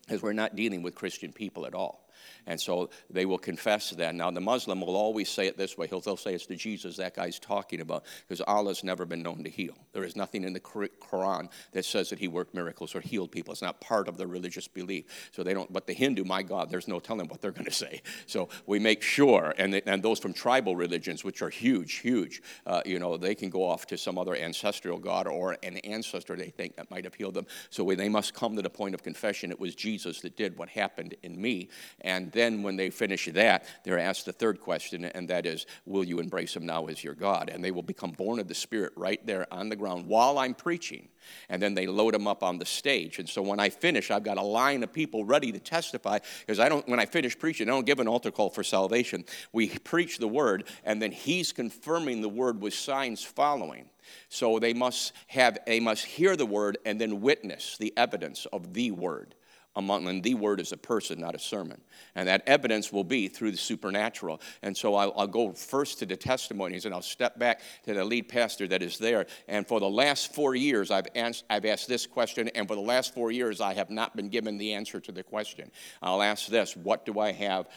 Because 0.05 0.21
we're 0.21 0.33
not 0.33 0.55
dealing 0.55 0.81
with 0.81 0.95
Christian 0.95 1.31
people 1.31 1.65
at 1.65 1.73
all. 1.73 2.08
And 2.49 2.59
so 2.59 2.89
they 3.11 3.27
will 3.27 3.37
confess 3.37 3.91
that. 3.91 4.15
Now, 4.15 4.31
the 4.31 4.41
Muslim 4.41 4.81
will 4.81 4.97
always 4.97 5.29
say 5.29 5.45
it 5.45 5.55
this 5.55 5.77
way. 5.77 5.85
He'll, 5.85 6.01
they'll 6.01 6.17
say 6.17 6.33
it's 6.33 6.47
the 6.47 6.55
Jesus 6.55 6.97
that 6.97 7.15
guy's 7.15 7.37
talking 7.37 7.79
about 7.79 8.05
because 8.27 8.41
Allah's 8.41 8.83
never 8.83 9.05
been 9.05 9.21
known 9.21 9.43
to 9.43 9.51
heal. 9.51 9.75
There 9.93 10.03
is 10.03 10.15
nothing 10.15 10.43
in 10.43 10.53
the 10.53 10.59
Quran 10.59 11.51
that 11.73 11.85
says 11.85 12.09
that 12.09 12.17
he 12.17 12.27
worked 12.27 12.55
miracles 12.55 12.95
or 12.95 13.01
healed 13.01 13.31
people. 13.31 13.51
It's 13.51 13.61
not 13.61 13.79
part 13.79 14.07
of 14.07 14.17
their 14.17 14.25
religious 14.25 14.67
belief. 14.67 15.29
So 15.31 15.43
they 15.43 15.53
don't, 15.53 15.71
but 15.71 15.85
the 15.85 15.93
Hindu, 15.93 16.23
my 16.23 16.41
God, 16.41 16.71
there's 16.71 16.87
no 16.87 16.99
telling 16.99 17.27
what 17.27 17.39
they're 17.39 17.51
going 17.51 17.65
to 17.65 17.71
say. 17.71 18.01
So 18.25 18.49
we 18.65 18.79
make 18.79 19.03
sure, 19.03 19.53
and, 19.59 19.75
and 19.85 20.01
those 20.01 20.17
from 20.17 20.33
tribal 20.33 20.75
religions, 20.75 21.23
which 21.23 21.43
are 21.43 21.49
huge, 21.49 21.97
huge, 21.97 22.41
uh, 22.65 22.81
you 22.83 22.97
know, 22.97 23.15
they 23.15 23.35
can 23.35 23.51
go 23.51 23.63
off 23.63 23.85
to 23.87 23.97
some 23.97 24.17
other 24.17 24.35
ancestral 24.35 24.97
God 24.97 25.27
or 25.27 25.55
an 25.61 25.77
ancestor 25.77 26.35
they 26.35 26.49
think 26.49 26.77
that 26.77 26.89
might 26.89 27.03
have 27.03 27.13
healed 27.13 27.35
them. 27.35 27.45
So 27.69 27.83
we, 27.83 27.93
they 27.93 28.09
must 28.09 28.33
come 28.33 28.55
to 28.55 28.63
the 28.63 28.71
point 28.71 28.95
of 28.95 29.03
confession. 29.03 29.51
It 29.51 29.59
was 29.59 29.75
Jesus 29.75 30.21
that 30.21 30.35
did 30.35 30.57
what 30.57 30.69
happened 30.69 31.13
in 31.21 31.39
me. 31.39 31.69
And 32.01 32.31
then 32.39 32.63
when 32.63 32.77
they 32.77 32.89
finish 32.89 33.25
that, 33.33 33.65
they're 33.83 33.99
asked 33.99 34.25
the 34.25 34.31
third 34.31 34.61
question, 34.61 35.03
and 35.03 35.29
that 35.29 35.45
is, 35.45 35.65
Will 35.85 36.05
you 36.05 36.19
embrace 36.19 36.55
him 36.55 36.65
now 36.65 36.85
as 36.85 37.03
your 37.03 37.13
God? 37.13 37.49
And 37.53 37.63
they 37.63 37.71
will 37.71 37.83
become 37.83 38.11
born 38.11 38.39
of 38.39 38.47
the 38.47 38.55
Spirit 38.55 38.93
right 38.95 39.23
there 39.25 39.45
on 39.51 39.67
the 39.67 39.75
ground 39.75 40.07
while 40.07 40.39
I'm 40.39 40.53
preaching. 40.53 41.09
And 41.49 41.61
then 41.61 41.73
they 41.73 41.85
load 41.85 42.13
them 42.13 42.27
up 42.27 42.41
on 42.41 42.57
the 42.57 42.65
stage. 42.65 43.19
And 43.19 43.27
so 43.27 43.41
when 43.41 43.59
I 43.59 43.69
finish, 43.69 44.09
I've 44.09 44.23
got 44.23 44.37
a 44.37 44.41
line 44.41 44.83
of 44.83 44.93
people 44.93 45.25
ready 45.25 45.51
to 45.51 45.59
testify 45.59 46.19
because 46.39 46.59
I 46.59 46.69
don't, 46.69 46.87
when 46.87 46.99
I 46.99 47.05
finish 47.05 47.37
preaching, 47.37 47.67
I 47.67 47.71
don't 47.71 47.85
give 47.85 47.99
an 47.99 48.07
altar 48.07 48.31
call 48.31 48.49
for 48.49 48.63
salvation. 48.63 49.25
We 49.51 49.67
preach 49.67 50.17
the 50.17 50.27
word, 50.27 50.63
and 50.85 51.01
then 51.01 51.11
he's 51.11 51.51
confirming 51.51 52.21
the 52.21 52.29
word 52.29 52.61
with 52.61 52.73
signs 52.73 53.21
following. 53.21 53.89
So 54.29 54.59
they 54.59 54.73
must 54.73 55.11
have, 55.27 55.59
they 55.67 55.81
must 55.81 56.05
hear 56.05 56.35
the 56.35 56.45
word 56.45 56.77
and 56.85 56.99
then 56.99 57.21
witness 57.21 57.77
the 57.77 57.93
evidence 57.97 58.47
of 58.47 58.73
the 58.73 58.91
word 58.91 59.35
among 59.75 60.07
and 60.07 60.23
the 60.23 60.33
word 60.33 60.59
is 60.59 60.71
a 60.71 60.77
person 60.77 61.19
not 61.19 61.35
a 61.35 61.39
sermon. 61.39 61.79
And 62.15 62.27
that 62.27 62.43
evidence 62.47 62.91
will 62.91 63.03
be 63.03 63.27
through 63.27 63.51
the 63.51 63.57
supernatural. 63.57 64.41
And 64.61 64.75
so 64.75 64.95
I'll, 64.95 65.13
I'll, 65.15 65.27
go 65.27 65.53
first 65.53 65.99
to 65.99 66.07
the 66.07 66.17
testimonies 66.17 66.85
and 66.85 66.93
i'll 66.93 67.03
step 67.03 67.37
back 67.37 67.61
to 67.85 67.93
the 67.93 68.03
lead 68.03 68.29
pastor 68.29 68.67
that 68.67 68.81
is 68.81 68.97
there. 68.97 69.27
And 69.47 69.67
for 69.67 69.79
the 69.79 69.89
last 69.89 70.33
four 70.33 70.55
years 70.55 70.91
i've 70.91 71.07
asked, 71.15 71.43
I've 71.49 71.65
asked 71.65 71.87
this 71.87 72.07
question 72.07 72.47
and 72.49 72.67
for 72.67 72.75
the 72.75 72.81
last 72.81 73.13
four 73.13 73.31
years 73.31 73.61
i 73.61 73.73
have 73.73 73.89
not 73.89 74.15
been 74.15 74.29
given 74.29 74.57
the 74.57 74.73
answer 74.73 74.99
to 74.99 75.11
the 75.11 75.23
question. 75.23 75.71
I'll 76.01 76.21
ask 76.21 76.47
this 76.47 76.75
what 76.75 77.05
do 77.05 77.19
i 77.19 77.31
have 77.31 77.67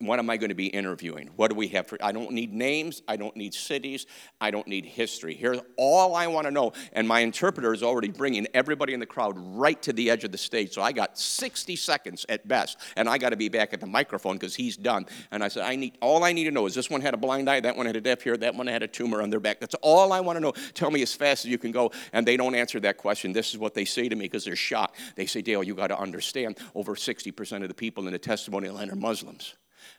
what 0.00 0.18
am 0.18 0.28
I 0.28 0.36
going 0.36 0.48
to 0.48 0.56
be 0.56 0.66
interviewing? 0.66 1.30
What 1.36 1.50
do 1.50 1.56
we 1.56 1.68
have 1.68 1.86
for? 1.86 1.96
I 2.02 2.12
don't 2.12 2.32
need 2.32 2.52
names. 2.52 3.02
I 3.06 3.16
don't 3.16 3.36
need 3.36 3.54
cities. 3.54 4.06
I 4.40 4.50
don't 4.50 4.66
need 4.66 4.84
history. 4.84 5.34
Here's 5.34 5.60
all 5.76 6.16
I 6.16 6.26
want 6.26 6.46
to 6.46 6.50
know. 6.50 6.72
And 6.92 7.06
my 7.06 7.20
interpreter 7.20 7.72
is 7.72 7.82
already 7.82 8.08
bringing 8.08 8.46
everybody 8.54 8.92
in 8.92 9.00
the 9.00 9.06
crowd 9.06 9.34
right 9.38 9.80
to 9.82 9.92
the 9.92 10.10
edge 10.10 10.24
of 10.24 10.32
the 10.32 10.38
stage. 10.38 10.72
So 10.72 10.82
I 10.82 10.92
got 10.92 11.18
60 11.18 11.76
seconds 11.76 12.26
at 12.28 12.46
best, 12.48 12.78
and 12.96 13.08
I 13.08 13.18
got 13.18 13.30
to 13.30 13.36
be 13.36 13.48
back 13.48 13.72
at 13.72 13.80
the 13.80 13.86
microphone 13.86 14.34
because 14.34 14.54
he's 14.54 14.76
done. 14.76 15.06
And 15.30 15.44
I 15.44 15.48
said, 15.48 15.62
I 15.62 15.76
need 15.76 15.96
all 16.00 16.24
I 16.24 16.32
need 16.32 16.44
to 16.44 16.50
know 16.50 16.66
is 16.66 16.74
this 16.74 16.90
one 16.90 17.00
had 17.00 17.14
a 17.14 17.18
blind 17.18 17.48
eye, 17.48 17.60
that 17.60 17.76
one 17.76 17.86
had 17.86 17.96
a 17.96 18.00
deaf 18.00 18.26
ear, 18.26 18.36
that 18.36 18.54
one 18.54 18.66
had 18.66 18.82
a 18.82 18.88
tumor 18.88 19.22
on 19.22 19.30
their 19.30 19.40
back. 19.40 19.60
That's 19.60 19.76
all 19.76 20.12
I 20.12 20.20
want 20.20 20.36
to 20.36 20.40
know. 20.40 20.52
Tell 20.74 20.90
me 20.90 21.02
as 21.02 21.14
fast 21.14 21.44
as 21.44 21.50
you 21.50 21.58
can 21.58 21.70
go. 21.70 21.92
And 22.12 22.26
they 22.26 22.36
don't 22.36 22.54
answer 22.54 22.80
that 22.80 22.98
question. 22.98 23.32
This 23.32 23.50
is 23.50 23.58
what 23.58 23.74
they 23.74 23.84
say 23.84 24.08
to 24.08 24.16
me 24.16 24.24
because 24.24 24.44
they're 24.44 24.56
shocked. 24.56 24.98
They 25.14 25.26
say, 25.26 25.40
Dale, 25.40 25.62
you 25.62 25.74
got 25.74 25.88
to 25.88 25.98
understand, 25.98 26.58
over 26.74 26.94
60% 26.94 27.62
of 27.62 27.68
the 27.68 27.74
people 27.74 28.06
in 28.06 28.12
the 28.12 28.18
testimony 28.18 28.68
line 28.68 28.90
are 28.90 28.96
Muslims. 28.96 29.54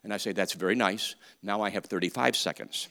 And 0.05 0.13
I 0.13 0.17
say, 0.17 0.31
That's 0.31 0.53
very 0.53 0.75
nice. 0.75 1.15
Now 1.41 1.63
I 1.63 1.71
have 1.71 1.85
35 1.85 2.35
seconds. 2.35 2.87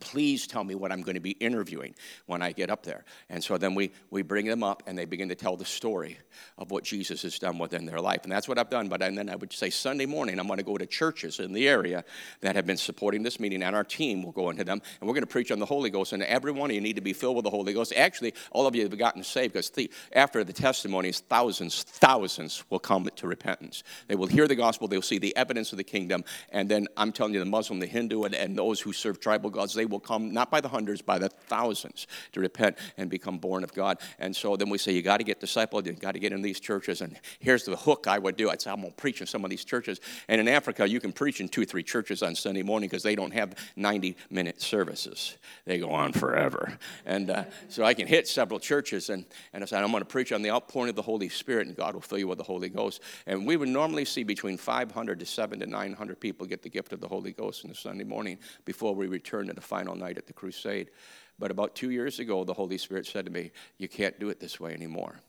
Please 0.00 0.46
tell 0.46 0.64
me 0.64 0.74
what 0.74 0.92
I'm 0.92 1.02
going 1.02 1.14
to 1.14 1.20
be 1.20 1.32
interviewing 1.32 1.94
when 2.26 2.42
I 2.42 2.52
get 2.52 2.70
up 2.70 2.82
there. 2.82 3.04
And 3.28 3.42
so 3.42 3.58
then 3.58 3.74
we, 3.74 3.90
we 4.10 4.22
bring 4.22 4.46
them 4.46 4.62
up 4.62 4.82
and 4.86 4.96
they 4.96 5.04
begin 5.04 5.28
to 5.28 5.34
tell 5.34 5.56
the 5.56 5.64
story 5.64 6.18
of 6.56 6.70
what 6.70 6.84
Jesus 6.84 7.22
has 7.22 7.38
done 7.38 7.58
within 7.58 7.86
their 7.86 8.00
life. 8.00 8.20
And 8.22 8.32
that's 8.32 8.48
what 8.48 8.58
I've 8.58 8.70
done. 8.70 8.88
But 8.88 9.02
and 9.02 9.16
then 9.16 9.28
I 9.28 9.36
would 9.36 9.52
say 9.52 9.70
Sunday 9.70 10.06
morning, 10.06 10.38
I'm 10.38 10.46
going 10.46 10.58
to 10.58 10.64
go 10.64 10.76
to 10.76 10.86
churches 10.86 11.40
in 11.40 11.52
the 11.52 11.68
area 11.68 12.04
that 12.40 12.56
have 12.56 12.66
been 12.66 12.76
supporting 12.76 13.22
this 13.22 13.40
meeting, 13.40 13.62
and 13.62 13.74
our 13.74 13.84
team 13.84 14.22
will 14.22 14.32
go 14.32 14.50
into 14.50 14.64
them, 14.64 14.80
and 15.00 15.08
we're 15.08 15.14
going 15.14 15.22
to 15.22 15.26
preach 15.26 15.50
on 15.50 15.58
the 15.58 15.66
Holy 15.66 15.90
Ghost. 15.90 16.12
And 16.12 16.22
every 16.22 16.52
one 16.52 16.70
of 16.70 16.74
you 16.74 16.80
need 16.80 16.96
to 16.96 17.02
be 17.02 17.12
filled 17.12 17.36
with 17.36 17.44
the 17.44 17.50
Holy 17.50 17.72
Ghost. 17.72 17.92
Actually, 17.96 18.34
all 18.50 18.66
of 18.66 18.74
you 18.74 18.82
have 18.82 18.96
gotten 18.98 19.22
saved 19.22 19.54
because 19.54 19.70
the, 19.70 19.90
after 20.12 20.44
the 20.44 20.52
testimonies, 20.52 21.20
thousands, 21.20 21.82
thousands 21.82 22.64
will 22.70 22.78
come 22.78 23.08
to 23.16 23.26
repentance. 23.26 23.82
They 24.06 24.14
will 24.14 24.26
hear 24.26 24.48
the 24.48 24.56
gospel, 24.56 24.88
they'll 24.88 25.02
see 25.02 25.18
the 25.18 25.36
evidence 25.36 25.72
of 25.72 25.78
the 25.78 25.84
kingdom, 25.84 26.24
and 26.50 26.68
then 26.68 26.86
I'm 26.96 27.12
telling 27.12 27.34
you, 27.34 27.40
the 27.40 27.46
Muslim, 27.46 27.80
the 27.80 27.86
Hindu, 27.86 28.24
and, 28.24 28.34
and 28.34 28.56
those 28.56 28.80
who 28.80 28.92
serve 28.92 29.20
tribal 29.20 29.50
gods, 29.50 29.74
they 29.74 29.86
will 29.88 30.00
come 30.00 30.32
not 30.32 30.50
by 30.50 30.60
the 30.60 30.68
hundreds, 30.68 31.02
by 31.02 31.18
the 31.18 31.28
thousands 31.28 32.06
to 32.32 32.40
repent 32.40 32.76
and 32.96 33.10
become 33.10 33.38
born 33.38 33.64
of 33.64 33.72
God. 33.72 33.98
And 34.18 34.34
so 34.34 34.56
then 34.56 34.68
we 34.68 34.78
say, 34.78 34.92
you 34.92 35.02
got 35.02 35.18
to 35.18 35.24
get 35.24 35.40
discipled, 35.40 35.86
you 35.86 35.92
got 35.92 36.12
to 36.12 36.18
get 36.18 36.32
in 36.32 36.42
these 36.42 36.60
churches. 36.60 37.00
And 37.00 37.18
here's 37.40 37.64
the 37.64 37.76
hook 37.76 38.06
I 38.06 38.18
would 38.18 38.36
do. 38.36 38.50
I'd 38.50 38.60
say, 38.60 38.70
I'm 38.70 38.80
going 38.80 38.90
to 38.90 38.96
preach 38.96 39.20
in 39.20 39.26
some 39.26 39.44
of 39.44 39.50
these 39.50 39.64
churches. 39.64 40.00
And 40.28 40.40
in 40.40 40.48
Africa, 40.48 40.88
you 40.88 41.00
can 41.00 41.12
preach 41.12 41.40
in 41.40 41.48
two 41.48 41.64
three 41.64 41.82
churches 41.82 42.22
on 42.22 42.34
Sunday 42.34 42.62
morning 42.62 42.88
because 42.88 43.02
they 43.02 43.14
don't 43.14 43.32
have 43.32 43.54
90 43.76 44.16
minute 44.30 44.60
services. 44.60 45.36
They 45.64 45.78
go 45.78 45.90
on 45.90 46.12
forever. 46.12 46.78
And 47.06 47.30
uh, 47.30 47.44
so 47.68 47.84
I 47.84 47.94
can 47.94 48.06
hit 48.06 48.28
several 48.28 48.58
churches 48.58 49.10
and, 49.10 49.24
and 49.52 49.62
I 49.62 49.66
said, 49.66 49.82
I'm 49.82 49.90
going 49.90 50.02
to 50.02 50.08
preach 50.08 50.32
on 50.32 50.42
the 50.42 50.50
outpouring 50.50 50.90
of 50.90 50.96
the 50.96 51.02
Holy 51.02 51.28
Spirit, 51.28 51.66
and 51.66 51.76
God 51.76 51.94
will 51.94 52.00
fill 52.00 52.18
you 52.18 52.28
with 52.28 52.38
the 52.38 52.44
Holy 52.44 52.68
Ghost. 52.68 53.02
And 53.26 53.46
we 53.46 53.56
would 53.56 53.68
normally 53.68 54.04
see 54.04 54.24
between 54.24 54.56
500 54.56 55.20
to 55.20 55.26
7 55.26 55.60
to 55.60 55.66
900 55.66 56.20
people 56.20 56.46
get 56.46 56.62
the 56.62 56.68
gift 56.68 56.92
of 56.92 57.00
the 57.00 57.08
Holy 57.08 57.32
Ghost 57.32 57.64
on 57.64 57.70
a 57.70 57.74
Sunday 57.74 58.04
morning 58.04 58.38
before 58.64 58.94
we 58.94 59.06
return 59.06 59.46
to 59.46 59.52
the 59.52 59.60
final 59.78 59.94
night 59.94 60.18
at 60.18 60.26
the 60.26 60.32
crusade. 60.32 60.90
But 61.38 61.52
about 61.52 61.76
two 61.76 61.90
years 61.90 62.18
ago, 62.18 62.42
the 62.42 62.54
Holy 62.54 62.78
Spirit 62.78 63.06
said 63.06 63.26
to 63.26 63.30
me, 63.30 63.52
You 63.78 63.88
can't 63.88 64.18
do 64.18 64.28
it 64.28 64.40
this 64.40 64.58
way 64.58 64.72
anymore. 64.72 65.20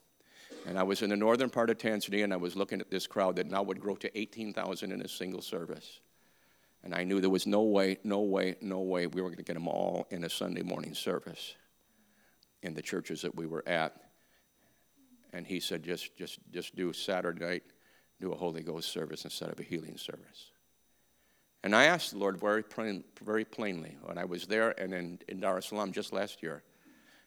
And 0.66 0.78
I 0.78 0.84
was 0.84 1.02
in 1.02 1.12
the 1.12 1.16
northern 1.16 1.50
part 1.50 1.70
of 1.70 1.78
Tanzania, 1.78 2.24
and 2.24 2.34
I 2.34 2.38
was 2.38 2.56
looking 2.56 2.82
at 2.82 2.90
this 2.90 3.06
crowd 3.06 3.36
that 3.36 3.50
now 3.50 3.62
would 3.64 3.80
grow 3.80 3.96
to 3.98 4.18
18,000 4.18 4.92
in 4.92 5.02
a 5.02 5.08
single 5.08 5.42
service. 5.42 6.00
And 6.84 6.96
I 6.96 7.04
knew 7.04 7.22
there 7.22 7.30
was 7.30 7.46
no 7.46 7.62
way, 7.62 7.98
no 8.04 8.22
way, 8.22 8.56
no 8.62 8.80
way 8.80 9.06
we 9.06 9.22
were 9.22 9.30
going 9.30 9.38
to 9.38 9.44
get 9.44 9.54
them 9.54 9.68
all 9.68 10.08
in 10.10 10.24
a 10.24 10.30
Sunday 10.30 10.64
morning 10.64 10.96
service 10.96 11.56
in 12.64 12.74
the 12.74 12.82
churches 12.82 13.22
that 13.22 13.36
we 13.36 13.46
were 13.46 13.64
at. 13.68 13.96
And 15.32 15.46
he 15.46 15.60
said, 15.60 15.84
just, 15.84 16.18
just, 16.18 16.40
just 16.52 16.76
do 16.76 16.92
Saturday 16.92 17.46
night, 17.46 17.64
do 18.20 18.32
a 18.32 18.36
Holy 18.36 18.64
Ghost 18.64 18.90
service 18.92 19.24
instead 19.26 19.50
of 19.50 19.60
a 19.60 19.64
healing 19.64 19.98
service. 19.98 20.52
And 21.64 21.76
I 21.76 21.86
asked 21.86 22.12
the 22.12 22.18
Lord 22.18 22.40
very, 22.40 22.64
plain, 22.64 23.04
very 23.22 23.44
plainly 23.44 23.98
when 24.04 24.18
I 24.18 24.26
was 24.26 24.48
there 24.48 24.80
and 24.80 24.94
in, 24.94 25.20
in 25.28 25.40
Dar 25.42 25.58
es 25.58 25.68
Salaam 25.68 25.92
just 25.92 26.14
last 26.14 26.42
year. 26.42 26.64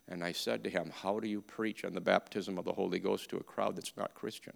And 0.08 0.24
I 0.24 0.32
said 0.32 0.64
to 0.64 0.70
him, 0.70 0.90
How 0.94 1.20
do 1.20 1.28
you 1.28 1.42
preach 1.42 1.84
on 1.84 1.92
the 1.92 2.00
baptism 2.00 2.58
of 2.58 2.64
the 2.64 2.72
Holy 2.72 2.98
Ghost 2.98 3.30
to 3.30 3.36
a 3.36 3.42
crowd 3.42 3.76
that's 3.76 3.92
not 3.96 4.14
Christian? 4.14 4.54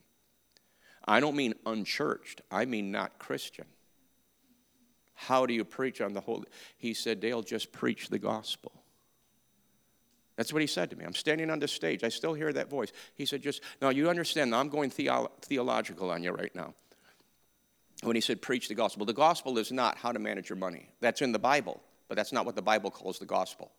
I 1.04 1.20
don't 1.20 1.36
mean 1.36 1.54
unchurched, 1.66 2.40
I 2.50 2.64
mean 2.64 2.90
not 2.90 3.18
Christian. 3.18 3.66
How 5.14 5.46
do 5.46 5.54
you 5.54 5.64
preach 5.64 6.00
on 6.00 6.12
the 6.12 6.20
Holy? 6.20 6.46
He 6.76 6.92
said, 6.92 7.20
Dale, 7.20 7.42
just 7.42 7.72
preach 7.72 8.08
the 8.08 8.18
gospel. 8.18 8.72
That's 10.36 10.52
what 10.52 10.60
he 10.60 10.66
said 10.66 10.90
to 10.90 10.96
me. 10.96 11.04
I'm 11.04 11.14
standing 11.14 11.50
on 11.50 11.58
the 11.58 11.68
stage. 11.68 12.04
I 12.04 12.10
still 12.10 12.34
hear 12.34 12.52
that 12.52 12.68
voice. 12.68 12.92
He 13.14 13.24
said, 13.24 13.40
just, 13.40 13.62
now 13.80 13.88
you 13.88 14.10
understand, 14.10 14.54
I'm 14.54 14.68
going 14.68 14.90
theo- 14.90 15.32
theological 15.40 16.10
on 16.10 16.22
you 16.22 16.32
right 16.32 16.54
now. 16.54 16.74
When 18.02 18.14
he 18.14 18.20
said, 18.20 18.42
preach 18.42 18.68
the 18.68 18.74
gospel, 18.74 19.06
the 19.06 19.12
gospel 19.12 19.58
is 19.58 19.72
not 19.72 19.96
how 19.96 20.12
to 20.12 20.18
manage 20.18 20.50
your 20.50 20.58
money. 20.58 20.90
That's 21.00 21.22
in 21.22 21.32
the 21.32 21.38
Bible, 21.38 21.82
but 22.08 22.16
that's 22.16 22.32
not 22.32 22.44
what 22.44 22.54
the 22.54 22.62
Bible 22.62 22.90
calls 22.90 23.18
the 23.18 23.26
gospel. 23.26 23.72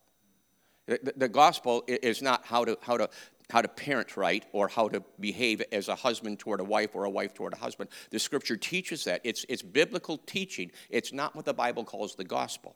The, 0.87 1.13
the 1.15 1.27
gospel 1.27 1.83
is 1.87 2.21
not 2.21 2.45
how 2.45 2.65
to, 2.65 2.77
how 2.81 2.97
to 2.97 3.09
how 3.49 3.61
to 3.61 3.67
parent 3.67 4.17
right 4.17 4.45
or 4.51 4.67
how 4.67 4.89
to 4.89 5.01
behave 5.19 5.61
as 5.71 5.87
a 5.87 5.95
husband 5.95 6.39
toward 6.39 6.59
a 6.59 6.63
wife 6.63 6.95
or 6.95 7.05
a 7.05 7.09
wife 7.09 7.33
toward 7.33 7.53
a 7.53 7.57
husband. 7.57 7.89
The 8.09 8.19
scripture 8.19 8.57
teaches 8.57 9.05
that. 9.05 9.21
It's, 9.23 9.45
it's 9.47 9.61
biblical 9.61 10.17
teaching, 10.17 10.71
it's 10.89 11.13
not 11.13 11.35
what 11.35 11.45
the 11.45 11.53
Bible 11.53 11.83
calls 11.83 12.15
the 12.15 12.25
gospel. 12.25 12.75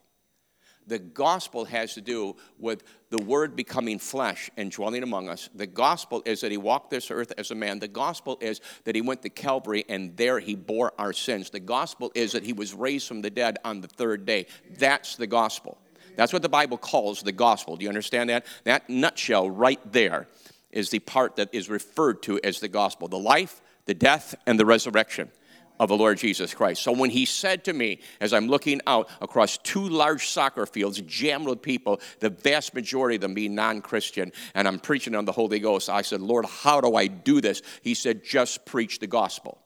The 0.87 0.99
gospel 0.99 1.65
has 1.65 1.93
to 1.93 2.01
do 2.01 2.35
with 2.59 2.83
the 3.09 3.21
word 3.21 3.55
becoming 3.55 3.99
flesh 3.99 4.49
and 4.57 4.71
dwelling 4.71 5.03
among 5.03 5.29
us. 5.29 5.49
The 5.53 5.67
gospel 5.67 6.21
is 6.25 6.41
that 6.41 6.51
he 6.51 6.57
walked 6.57 6.89
this 6.89 7.11
earth 7.11 7.31
as 7.37 7.51
a 7.51 7.55
man. 7.55 7.79
The 7.79 7.87
gospel 7.87 8.37
is 8.41 8.61
that 8.85 8.95
he 8.95 9.01
went 9.01 9.21
to 9.21 9.29
Calvary 9.29 9.85
and 9.89 10.15
there 10.17 10.39
he 10.39 10.55
bore 10.55 10.93
our 10.97 11.13
sins. 11.13 11.49
The 11.49 11.59
gospel 11.59 12.11
is 12.15 12.31
that 12.31 12.43
he 12.43 12.53
was 12.53 12.73
raised 12.73 13.07
from 13.07 13.21
the 13.21 13.29
dead 13.29 13.57
on 13.63 13.81
the 13.81 13.87
third 13.87 14.25
day. 14.25 14.47
That's 14.77 15.15
the 15.15 15.27
gospel. 15.27 15.77
That's 16.15 16.33
what 16.33 16.41
the 16.41 16.49
Bible 16.49 16.77
calls 16.77 17.21
the 17.21 17.31
gospel. 17.31 17.77
Do 17.77 17.83
you 17.83 17.89
understand 17.89 18.29
that? 18.29 18.45
That 18.63 18.89
nutshell 18.89 19.49
right 19.49 19.79
there 19.91 20.27
is 20.71 20.89
the 20.89 20.99
part 20.99 21.35
that 21.35 21.49
is 21.53 21.69
referred 21.69 22.23
to 22.23 22.39
as 22.43 22.59
the 22.59 22.67
gospel 22.67 23.07
the 23.07 23.19
life, 23.19 23.61
the 23.85 23.93
death, 23.93 24.35
and 24.45 24.59
the 24.59 24.65
resurrection 24.65 25.31
of 25.81 25.89
the 25.89 25.97
Lord 25.97 26.19
Jesus 26.19 26.53
Christ. 26.53 26.83
So 26.83 26.91
when 26.91 27.09
he 27.09 27.25
said 27.25 27.63
to 27.63 27.73
me, 27.73 28.01
as 28.19 28.33
I'm 28.33 28.47
looking 28.47 28.81
out 28.85 29.09
across 29.19 29.57
two 29.57 29.89
large 29.89 30.27
soccer 30.27 30.67
fields 30.67 31.01
jammed 31.01 31.47
with 31.47 31.63
people, 31.63 31.99
the 32.19 32.29
vast 32.29 32.75
majority 32.75 33.15
of 33.15 33.21
them 33.21 33.33
being 33.33 33.55
non 33.55 33.81
Christian, 33.81 34.31
and 34.53 34.67
I'm 34.67 34.77
preaching 34.77 35.15
on 35.15 35.25
the 35.25 35.31
Holy 35.31 35.59
Ghost, 35.59 35.89
I 35.89 36.03
said, 36.03 36.21
Lord, 36.21 36.45
how 36.45 36.81
do 36.81 36.95
I 36.95 37.07
do 37.07 37.41
this? 37.41 37.63
He 37.81 37.95
said, 37.95 38.23
just 38.23 38.63
preach 38.63 38.99
the 38.99 39.07
gospel. 39.07 39.60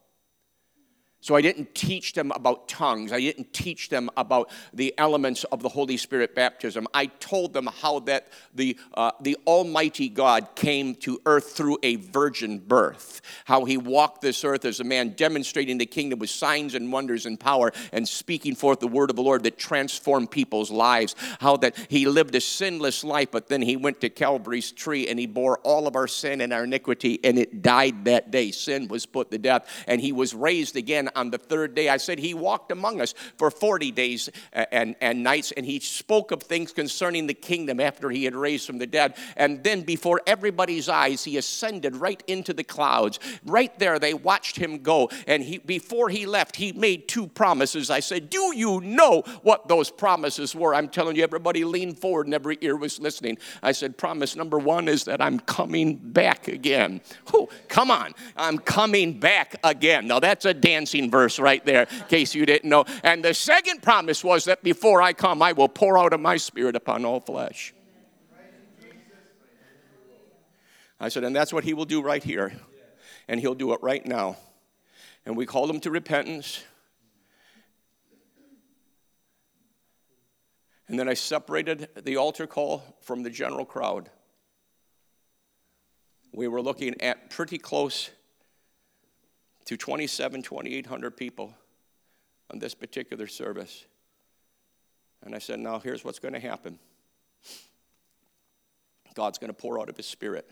So 1.26 1.34
I 1.34 1.42
didn't 1.42 1.74
teach 1.74 2.14
them 2.14 2.32
about 2.36 2.68
tongues. 2.68 3.12
I 3.12 3.20
didn't 3.20 3.52
teach 3.52 3.90
them 3.90 4.12
about 4.16 4.52
the 4.76 4.94
elements 5.00 5.44
of 5.46 5.64
the 5.64 5.70
Holy 5.70 5.98
Spirit 5.98 6.36
baptism. 6.36 6.88
I 6.94 7.08
told 7.08 7.52
them 7.52 7.68
how 7.82 8.02
that 8.02 8.28
the, 8.54 8.78
uh, 8.94 9.10
the 9.20 9.36
Almighty 9.48 10.08
God 10.08 10.50
came 10.54 10.94
to 10.98 11.20
earth 11.26 11.54
through 11.54 11.80
a 11.82 11.96
virgin 11.96 12.60
birth, 12.60 13.22
how 13.46 13.66
he 13.66 13.76
walked 13.76 14.22
this 14.22 14.46
earth 14.46 14.66
as 14.66 14.80
a 14.80 14.84
man, 14.84 15.16
demonstrating 15.18 15.80
the 15.80 15.88
kingdom 15.88 16.20
with 16.20 16.30
signs 16.30 16.76
and 16.76 16.92
wonders 16.92 17.26
and 17.26 17.40
power, 17.40 17.72
and 17.92 18.08
speaking 18.08 18.54
forth 18.54 18.80
the 18.80 18.88
word 18.88 19.10
of 19.10 19.16
the 19.16 19.24
Lord 19.24 19.42
that 19.46 19.58
transformed 19.58 20.30
people's 20.30 20.70
lives, 20.70 21.16
how 21.40 21.58
that 21.58 21.76
he 21.90 22.06
lived 22.06 22.36
a 22.36 22.40
sinless 22.40 23.04
life, 23.04 23.32
but 23.32 23.48
then 23.48 23.64
he 23.64 23.78
went 23.78 24.00
to 24.02 24.12
Calvary's 24.12 24.72
tree 24.72 25.08
and 25.08 25.18
he 25.18 25.26
bore 25.26 25.58
all 25.64 25.88
of 25.88 25.96
our 25.96 26.08
sin 26.08 26.40
and 26.40 26.54
our 26.54 26.66
iniquity, 26.66 27.20
and 27.24 27.40
it 27.40 27.64
died 27.64 28.06
that 28.06 28.30
day. 28.30 28.52
Sin 28.52 28.88
was 28.90 29.08
put 29.08 29.32
to 29.32 29.40
death, 29.40 29.68
and 29.88 30.00
he 30.00 30.12
was 30.12 30.36
raised 30.36 30.76
again 30.76 31.10
on 31.16 31.32
the 31.32 31.38
third 31.38 31.76
day. 31.76 31.90
I 31.90 31.98
said, 31.98 32.20
He 32.20 32.34
walked 32.34 32.72
among 32.72 33.02
us 33.02 33.14
for 33.38 33.50
40 33.50 33.92
days 33.92 34.30
and, 34.54 34.96
and 35.02 35.24
nights, 35.24 35.52
and 35.52 35.66
He 35.66 35.80
spoke 35.80 36.32
of 36.32 36.44
things 36.44 36.72
concerning 36.72 37.28
the 37.28 37.34
kingdom 37.34 37.80
after 37.80 38.10
He 38.10 38.26
had 38.26 38.36
raised 38.36 38.68
from 38.68 38.78
the 38.78 38.88
dead. 38.88 39.16
And 39.36 39.64
then, 39.64 39.82
before 39.82 40.22
everybody's 40.28 40.90
eyes, 40.90 41.24
He 41.24 41.38
ascended 41.38 41.96
right 41.96 42.22
into 42.28 42.54
the 42.54 42.64
clouds. 42.64 43.20
Right 43.46 43.78
there, 43.80 44.00
they 44.00 44.14
watched 44.14 44.58
Him 44.58 44.80
go. 44.80 45.10
And 45.28 45.44
he, 45.44 45.58
before 45.60 46.10
He 46.10 46.26
left, 46.26 46.56
He 46.56 46.72
made 46.74 47.08
two 47.08 47.28
promises. 47.28 47.90
I 47.90 48.00
said, 48.00 48.30
Do 48.30 48.56
you 48.56 48.82
know 48.82 49.24
what 49.42 49.68
those 49.68 49.90
promises 49.90 50.56
were? 50.56 50.76
I'm 50.76 50.90
telling 50.90 51.16
you, 51.16 51.24
everybody 51.24 51.64
leaned 51.64 52.00
forward 52.00 52.28
and 52.28 52.34
every 52.34 52.58
ear 52.62 52.76
was 52.76 53.00
listening. 53.00 53.38
I 53.64 53.72
said, 53.72 53.98
Promise 53.98 54.36
number 54.36 54.60
one 54.60 54.88
is 54.88 55.06
that 55.06 55.22
I'm 55.22 55.40
coming 55.40 55.96
back 55.96 56.48
again. 56.48 57.02
Oh, 57.34 57.50
come 57.68 57.92
on, 57.92 58.14
I'm 58.36 58.58
coming 58.58 59.20
back 59.20 59.56
again. 59.64 60.08
Now, 60.08 60.20
that's 60.20 60.46
a 60.46 60.54
dancing 60.54 60.95
verse 61.04 61.40
right 61.40 61.64
there, 61.66 61.88
in 61.92 62.08
case 62.08 62.34
you 62.36 62.46
didn't 62.46 62.70
know. 62.70 62.86
And 63.04 63.24
the 63.24 63.34
second 63.34 63.82
promise 63.82 64.24
was 64.24 64.46
that 64.46 64.64
before 64.64 65.02
I 65.02 65.14
come, 65.14 65.42
I 65.42 65.52
will 65.52 65.70
pour 65.70 65.98
out 65.98 66.14
of 66.14 66.20
my 66.20 66.38
spirit 66.38 66.76
upon 66.76 67.06
all 67.06 67.20
flesh. 67.20 67.74
I 71.00 71.10
said, 71.10 71.24
and 71.24 71.36
that's 71.36 71.52
what 71.52 71.64
he 71.64 71.74
will 71.74 71.86
do 71.86 72.02
right 72.02 72.24
here. 72.24 72.54
And 73.28 73.40
he'll 73.40 73.56
do 73.56 73.74
it 73.74 73.80
right 73.82 74.06
now. 74.06 74.38
And 75.26 75.36
we 75.36 75.46
called 75.46 75.70
him 75.70 75.80
to 75.82 75.92
repentance. 75.92 76.64
And 80.88 81.00
then 81.00 81.10
I 81.10 81.16
separated 81.16 81.90
the 82.04 82.18
altar 82.18 82.46
call 82.46 82.84
from 83.02 83.24
the 83.24 83.30
general 83.30 83.66
crowd. 83.66 84.10
We 86.32 86.48
were 86.48 86.62
looking 86.62 87.02
at 87.02 87.30
pretty 87.30 87.58
close 87.58 88.12
to 89.66 89.78
27, 89.78 90.42
2,800 90.42 91.18
people 91.18 91.54
on 92.52 92.60
this 92.60 92.76
particular 92.76 93.28
service. 93.28 93.86
And 95.24 95.36
I 95.36 95.40
said, 95.40 95.60
Now 95.60 95.80
here's 95.80 96.04
what's 96.04 96.20
going 96.20 96.34
to 96.34 96.40
happen 96.40 96.80
God's 99.16 99.38
going 99.38 99.50
to 99.50 99.54
pour 99.54 99.80
out 99.80 99.90
of 99.90 99.98
His 99.98 100.06
Spirit. 100.06 100.50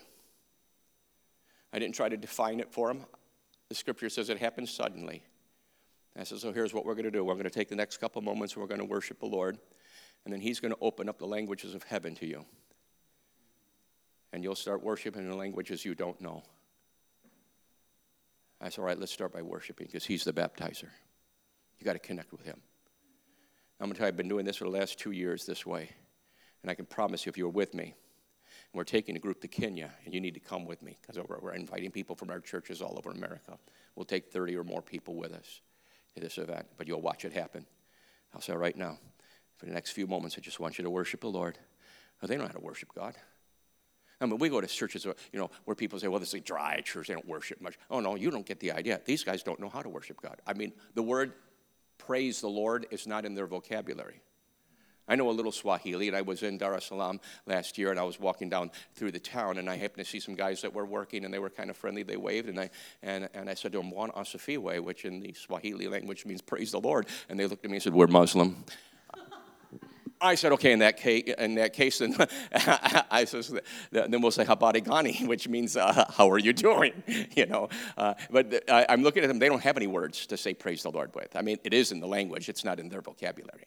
I 1.72 1.78
didn't 1.78 1.94
try 1.96 2.08
to 2.08 2.16
define 2.16 2.60
it 2.60 2.72
for 2.72 2.88
him. 2.88 3.04
The 3.68 3.74
scripture 3.74 4.08
says 4.08 4.30
it 4.30 4.38
happens 4.38 4.70
suddenly. 4.70 5.24
I 6.16 6.22
said, 6.22 6.38
So 6.38 6.52
here's 6.52 6.72
what 6.72 6.84
we're 6.84 6.94
going 6.94 7.04
to 7.04 7.10
do. 7.10 7.24
We're 7.24 7.34
going 7.34 7.44
to 7.44 7.50
take 7.50 7.68
the 7.68 7.76
next 7.76 7.98
couple 7.98 8.22
moments 8.22 8.54
and 8.54 8.62
we're 8.62 8.68
going 8.68 8.80
to 8.80 8.86
worship 8.86 9.18
the 9.18 9.26
Lord. 9.26 9.58
And 10.24 10.32
then 10.32 10.40
He's 10.40 10.60
going 10.60 10.72
to 10.72 10.78
open 10.80 11.08
up 11.08 11.18
the 11.18 11.26
languages 11.26 11.74
of 11.74 11.82
heaven 11.82 12.14
to 12.16 12.26
you. 12.26 12.44
And 14.32 14.42
you'll 14.42 14.54
start 14.54 14.82
worshiping 14.82 15.22
in 15.22 15.36
languages 15.36 15.84
you 15.84 15.94
don't 15.94 16.20
know. 16.20 16.42
I 18.60 18.68
said, 18.68 18.80
all 18.80 18.86
right, 18.86 18.98
let's 18.98 19.12
start 19.12 19.32
by 19.32 19.42
worshiping 19.42 19.86
because 19.86 20.04
he's 20.04 20.24
the 20.24 20.32
baptizer. 20.32 20.88
You 21.78 21.84
got 21.84 21.94
to 21.94 21.98
connect 21.98 22.32
with 22.32 22.42
him. 22.42 22.60
I'm 23.80 23.86
going 23.86 23.94
to 23.94 23.98
tell 23.98 24.06
you, 24.06 24.08
I've 24.08 24.16
been 24.16 24.28
doing 24.28 24.44
this 24.44 24.56
for 24.56 24.64
the 24.64 24.70
last 24.70 24.98
two 24.98 25.10
years 25.10 25.44
this 25.44 25.66
way. 25.66 25.90
And 26.62 26.70
I 26.70 26.74
can 26.74 26.86
promise 26.86 27.26
you, 27.26 27.30
if 27.30 27.36
you're 27.36 27.48
with 27.48 27.74
me, 27.74 27.94
we're 28.72 28.84
taking 28.84 29.16
a 29.16 29.18
group 29.18 29.40
to 29.42 29.48
Kenya, 29.48 29.90
and 30.04 30.14
you 30.14 30.20
need 30.20 30.34
to 30.34 30.40
come 30.40 30.64
with 30.64 30.82
me 30.82 30.96
because 31.00 31.18
we're, 31.28 31.38
we're 31.40 31.52
inviting 31.52 31.90
people 31.90 32.16
from 32.16 32.30
our 32.30 32.40
churches 32.40 32.80
all 32.80 32.94
over 32.96 33.10
America. 33.10 33.58
We'll 33.96 34.04
take 34.04 34.32
30 34.32 34.56
or 34.56 34.64
more 34.64 34.82
people 34.82 35.14
with 35.14 35.32
us 35.32 35.60
to 36.14 36.20
this 36.20 36.38
event, 36.38 36.66
but 36.76 36.88
you'll 36.88 37.02
watch 37.02 37.24
it 37.24 37.32
happen. 37.32 37.66
I'll 38.34 38.40
say 38.40 38.54
right 38.54 38.76
now, 38.76 38.98
for 39.56 39.66
the 39.66 39.72
next 39.72 39.90
few 39.90 40.06
moments, 40.06 40.36
I 40.38 40.40
just 40.40 40.58
want 40.58 40.78
you 40.78 40.84
to 40.84 40.90
worship 40.90 41.20
the 41.20 41.28
Lord. 41.28 41.58
Well, 42.20 42.28
they 42.28 42.36
know 42.36 42.46
how 42.46 42.52
to 42.52 42.60
worship 42.60 42.92
God. 42.94 43.14
I 44.20 44.26
mean, 44.26 44.38
we 44.38 44.48
go 44.48 44.60
to 44.60 44.66
churches, 44.66 45.04
you 45.04 45.38
know, 45.38 45.50
where 45.64 45.74
people 45.74 45.98
say, 45.98 46.08
well, 46.08 46.20
this 46.20 46.28
is 46.28 46.34
a 46.34 46.40
dry 46.40 46.80
church, 46.80 47.08
they 47.08 47.14
don't 47.14 47.28
worship 47.28 47.60
much. 47.60 47.76
Oh, 47.90 48.00
no, 48.00 48.14
you 48.14 48.30
don't 48.30 48.46
get 48.46 48.60
the 48.60 48.72
idea. 48.72 49.00
These 49.04 49.24
guys 49.24 49.42
don't 49.42 49.60
know 49.60 49.68
how 49.68 49.82
to 49.82 49.88
worship 49.88 50.20
God. 50.22 50.40
I 50.46 50.54
mean, 50.54 50.72
the 50.94 51.02
word 51.02 51.32
praise 51.98 52.40
the 52.40 52.48
Lord 52.48 52.86
is 52.90 53.06
not 53.06 53.24
in 53.24 53.34
their 53.34 53.46
vocabulary. 53.46 54.20
I 55.06 55.16
know 55.16 55.28
a 55.28 55.32
little 55.32 55.52
Swahili, 55.52 56.08
and 56.08 56.16
I 56.16 56.22
was 56.22 56.42
in 56.42 56.56
Dar 56.56 56.74
es 56.74 56.86
Salaam 56.86 57.20
last 57.46 57.76
year, 57.76 57.90
and 57.90 58.00
I 58.00 58.04
was 58.04 58.18
walking 58.18 58.48
down 58.48 58.70
through 58.94 59.12
the 59.12 59.18
town, 59.18 59.58
and 59.58 59.68
I 59.68 59.76
happened 59.76 60.04
to 60.04 60.10
see 60.10 60.18
some 60.18 60.34
guys 60.34 60.62
that 60.62 60.72
were 60.72 60.86
working, 60.86 61.26
and 61.26 61.34
they 61.34 61.38
were 61.38 61.50
kind 61.50 61.68
of 61.68 61.76
friendly. 61.76 62.02
They 62.02 62.16
waved, 62.16 62.48
and 62.48 62.58
I, 62.58 62.70
and, 63.02 63.28
and 63.34 63.50
I 63.50 63.54
said 63.54 63.72
to 63.72 63.78
them, 63.78 63.90
Wan 63.90 64.10
Asifiwe, 64.12 64.80
which 64.80 65.04
in 65.04 65.20
the 65.20 65.34
Swahili 65.34 65.88
language 65.88 66.24
means 66.24 66.40
praise 66.40 66.72
the 66.72 66.80
Lord. 66.80 67.06
And 67.28 67.38
they 67.38 67.46
looked 67.46 67.64
at 67.66 67.70
me 67.70 67.76
and 67.76 67.82
said, 67.82 67.92
We're 67.92 68.06
Muslim. 68.06 68.64
I 70.24 70.34
said, 70.36 70.52
okay, 70.52 70.72
in 70.72 70.78
that 70.78 70.96
case, 70.96 71.34
in 71.38 71.54
that 71.56 71.72
case 71.72 71.98
then 71.98 72.16
I 73.10 73.24
says, 73.26 73.54
then 73.90 74.20
we'll 74.20 74.30
say 74.30 74.44
habari 74.44 74.82
gani, 74.82 75.12
which 75.26 75.48
means 75.48 75.76
uh, 75.76 76.10
how 76.16 76.30
are 76.30 76.38
you 76.38 76.52
doing? 76.52 77.02
you 77.36 77.46
know, 77.46 77.68
uh, 77.96 78.14
but 78.30 78.64
I, 78.70 78.86
I'm 78.88 79.02
looking 79.02 79.22
at 79.22 79.28
them; 79.28 79.38
they 79.38 79.48
don't 79.48 79.62
have 79.62 79.76
any 79.76 79.86
words 79.86 80.26
to 80.26 80.36
say 80.36 80.54
praise 80.54 80.82
the 80.82 80.90
Lord 80.90 81.14
with. 81.14 81.36
I 81.36 81.42
mean, 81.42 81.58
it 81.64 81.74
is 81.74 81.92
in 81.92 82.00
the 82.00 82.06
language; 82.06 82.48
it's 82.48 82.64
not 82.64 82.80
in 82.80 82.88
their 82.88 83.02
vocabulary. 83.02 83.66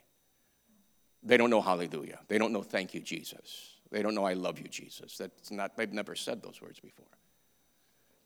They 1.23 1.37
don't 1.37 1.49
know 1.49 1.61
hallelujah. 1.61 2.19
They 2.27 2.37
don't 2.37 2.53
know 2.53 2.63
thank 2.63 2.93
you, 2.93 3.01
Jesus. 3.01 3.73
They 3.91 4.01
don't 4.01 4.15
know 4.15 4.25
I 4.25 4.33
love 4.33 4.59
you, 4.59 4.67
Jesus. 4.67 5.17
That's 5.17 5.51
not. 5.51 5.77
They've 5.77 5.93
never 5.93 6.15
said 6.15 6.41
those 6.41 6.61
words 6.61 6.79
before. 6.79 7.05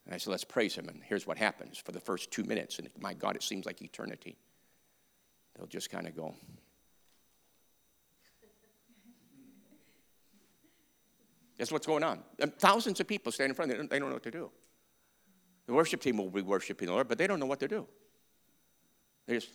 And 0.05 0.15
I 0.15 0.17
said, 0.17 0.31
let's 0.31 0.43
praise 0.43 0.75
him. 0.75 0.89
And 0.89 1.01
here's 1.03 1.27
what 1.27 1.37
happens 1.37 1.77
for 1.77 1.91
the 1.91 1.99
first 1.99 2.31
two 2.31 2.43
minutes. 2.43 2.79
And 2.79 2.89
my 2.99 3.13
God, 3.13 3.35
it 3.35 3.43
seems 3.43 3.65
like 3.65 3.81
eternity. 3.81 4.35
They'll 5.55 5.67
just 5.67 5.89
kind 5.89 6.07
of 6.07 6.15
go. 6.15 6.33
That's 11.61 11.71
what's 11.71 11.85
going 11.85 12.01
on. 12.01 12.23
And 12.39 12.51
thousands 12.57 12.99
of 13.01 13.07
people 13.07 13.31
stand 13.31 13.51
in 13.51 13.55
front 13.55 13.69
of 13.69 13.77
them, 13.77 13.87
they 13.87 13.99
don't 13.99 14.09
know 14.09 14.15
what 14.15 14.23
to 14.23 14.31
do. 14.31 14.49
The 15.67 15.73
worship 15.73 16.01
team 16.01 16.17
will 16.17 16.31
be 16.31 16.41
worshiping 16.41 16.87
the 16.87 16.93
Lord, 16.95 17.07
but 17.07 17.19
they 17.19 17.27
don't 17.27 17.39
know 17.39 17.45
what 17.45 17.59
to 17.59 17.67
do. 17.67 17.85
They 19.27 19.35
just, 19.35 19.49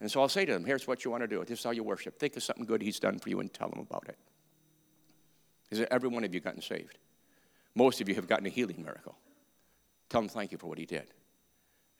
and 0.00 0.10
so 0.10 0.20
I'll 0.20 0.28
say 0.28 0.44
to 0.44 0.52
them, 0.52 0.64
here's 0.64 0.88
what 0.88 1.04
you 1.04 1.12
want 1.12 1.22
to 1.22 1.28
do. 1.28 1.38
This 1.44 1.60
is 1.60 1.64
how 1.64 1.70
you 1.70 1.84
worship. 1.84 2.18
Think 2.18 2.36
of 2.36 2.42
something 2.42 2.64
good 2.64 2.82
he's 2.82 2.98
done 2.98 3.20
for 3.20 3.28
you 3.28 3.38
and 3.38 3.54
tell 3.54 3.68
them 3.68 3.78
about 3.78 4.06
it. 4.08 4.18
Is 5.70 5.86
every 5.92 6.08
one 6.08 6.24
of 6.24 6.34
you 6.34 6.40
gotten 6.40 6.60
saved? 6.60 6.98
Most 7.76 8.00
of 8.00 8.08
you 8.08 8.16
have 8.16 8.26
gotten 8.26 8.46
a 8.46 8.50
healing 8.50 8.82
miracle. 8.82 9.16
Tell 10.08 10.22
them 10.22 10.28
thank 10.28 10.50
you 10.50 10.58
for 10.58 10.66
what 10.66 10.78
he 10.78 10.86
did. 10.86 11.06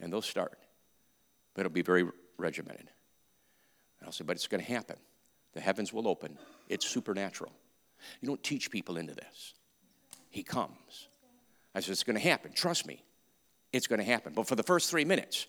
And 0.00 0.12
they'll 0.12 0.20
start. 0.20 0.58
But 1.54 1.60
it'll 1.60 1.72
be 1.72 1.82
very 1.82 2.08
regimented. 2.38 2.88
And 4.00 4.06
I'll 4.06 4.12
say, 4.12 4.24
but 4.24 4.34
it's 4.34 4.48
going 4.48 4.64
to 4.64 4.72
happen. 4.72 4.96
The 5.52 5.60
heavens 5.60 5.92
will 5.92 6.08
open. 6.08 6.38
It's 6.68 6.88
supernatural. 6.88 7.52
You 8.20 8.28
don't 8.28 8.42
teach 8.42 8.70
people 8.70 8.96
into 8.96 9.14
this. 9.14 9.54
He 10.30 10.42
comes. 10.42 11.08
I 11.74 11.80
said, 11.80 11.92
It's 11.92 12.02
going 12.02 12.16
to 12.16 12.22
happen. 12.22 12.52
Trust 12.52 12.86
me. 12.86 13.02
It's 13.72 13.86
going 13.86 14.00
to 14.00 14.04
happen. 14.04 14.32
But 14.34 14.46
for 14.46 14.56
the 14.56 14.62
first 14.62 14.90
three 14.90 15.04
minutes, 15.04 15.46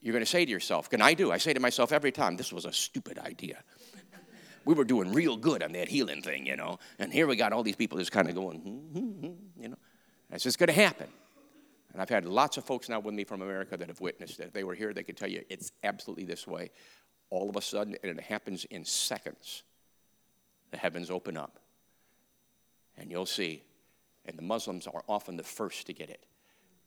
you're 0.00 0.12
going 0.12 0.24
to 0.24 0.30
say 0.30 0.44
to 0.44 0.50
yourself, 0.50 0.90
Can 0.90 1.00
I 1.00 1.14
do? 1.14 1.30
I 1.30 1.38
say 1.38 1.52
to 1.52 1.60
myself 1.60 1.92
every 1.92 2.12
time, 2.12 2.36
This 2.36 2.52
was 2.52 2.64
a 2.64 2.72
stupid 2.72 3.18
idea. 3.18 3.62
we 4.64 4.74
were 4.74 4.84
doing 4.84 5.12
real 5.12 5.36
good 5.36 5.62
on 5.62 5.72
that 5.72 5.88
healing 5.88 6.22
thing, 6.22 6.46
you 6.46 6.56
know. 6.56 6.78
And 6.98 7.12
here 7.12 7.26
we 7.26 7.36
got 7.36 7.52
all 7.52 7.62
these 7.62 7.76
people 7.76 7.98
just 7.98 8.12
kind 8.12 8.28
of 8.28 8.34
going, 8.34 8.58
hmm, 8.58 8.98
hmm, 8.98 9.26
hmm, 9.26 9.62
you 9.62 9.68
know. 9.68 9.78
I 10.30 10.38
said, 10.38 10.50
It's 10.50 10.56
going 10.56 10.68
to 10.68 10.72
happen. 10.72 11.08
And 11.92 12.00
I've 12.00 12.08
had 12.08 12.24
lots 12.24 12.56
of 12.56 12.64
folks 12.64 12.88
now 12.88 13.00
with 13.00 13.14
me 13.14 13.22
from 13.22 13.42
America 13.42 13.76
that 13.76 13.88
have 13.88 14.00
witnessed 14.00 14.40
it. 14.40 14.44
If 14.44 14.52
they 14.52 14.64
were 14.64 14.74
here, 14.74 14.94
they 14.94 15.02
could 15.02 15.16
tell 15.16 15.28
you 15.28 15.44
it's 15.50 15.72
absolutely 15.84 16.24
this 16.24 16.46
way. 16.46 16.70
All 17.28 17.50
of 17.50 17.56
a 17.56 17.60
sudden, 17.60 17.96
and 18.02 18.18
it 18.18 18.24
happens 18.24 18.64
in 18.64 18.84
seconds, 18.84 19.62
the 20.70 20.78
heavens 20.78 21.10
open 21.10 21.36
up 21.36 21.61
and 22.96 23.10
you'll 23.10 23.26
see, 23.26 23.62
and 24.24 24.38
the 24.38 24.42
Muslims 24.42 24.86
are 24.86 25.02
often 25.08 25.36
the 25.36 25.42
first 25.42 25.86
to 25.86 25.92
get 25.92 26.10
it. 26.10 26.24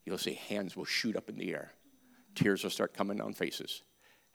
You'll 0.06 0.18
see 0.18 0.34
hands 0.34 0.78
will 0.78 0.86
shoot 0.86 1.16
up 1.16 1.30
in 1.30 1.38
the 1.38 1.54
air, 1.54 1.72
tears 2.36 2.64
will 2.64 2.72
start 2.72 2.94
coming 2.94 3.18
down 3.18 3.34
faces. 3.34 3.82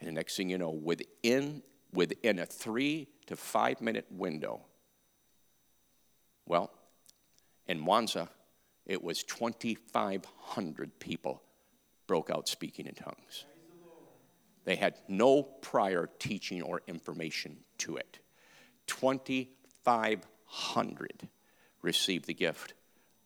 And 0.01 0.09
the 0.09 0.13
next 0.13 0.37
thing 0.37 0.49
you 0.49 0.59
know, 0.59 0.71
within, 0.71 1.63
within 1.93 2.39
a 2.39 2.47
three 2.47 3.09
to 3.27 3.37
five 3.37 3.81
minute 3.81 4.07
window, 4.11 4.63
well, 6.47 6.71
in 7.67 7.79
Mwanza, 7.79 8.29
it 8.87 9.03
was 9.03 9.23
2,500 9.25 10.99
people 10.99 11.43
broke 12.07 12.31
out 12.31 12.49
speaking 12.49 12.87
in 12.87 12.95
tongues. 12.95 13.45
They 14.65 14.77
had 14.77 14.95
no 15.07 15.43
prior 15.43 16.09
teaching 16.19 16.63
or 16.63 16.81
information 16.87 17.59
to 17.79 17.97
it. 17.97 18.19
2,500 18.89 21.29
received 21.83 22.27
the 22.27 22.35
gift 22.35 22.75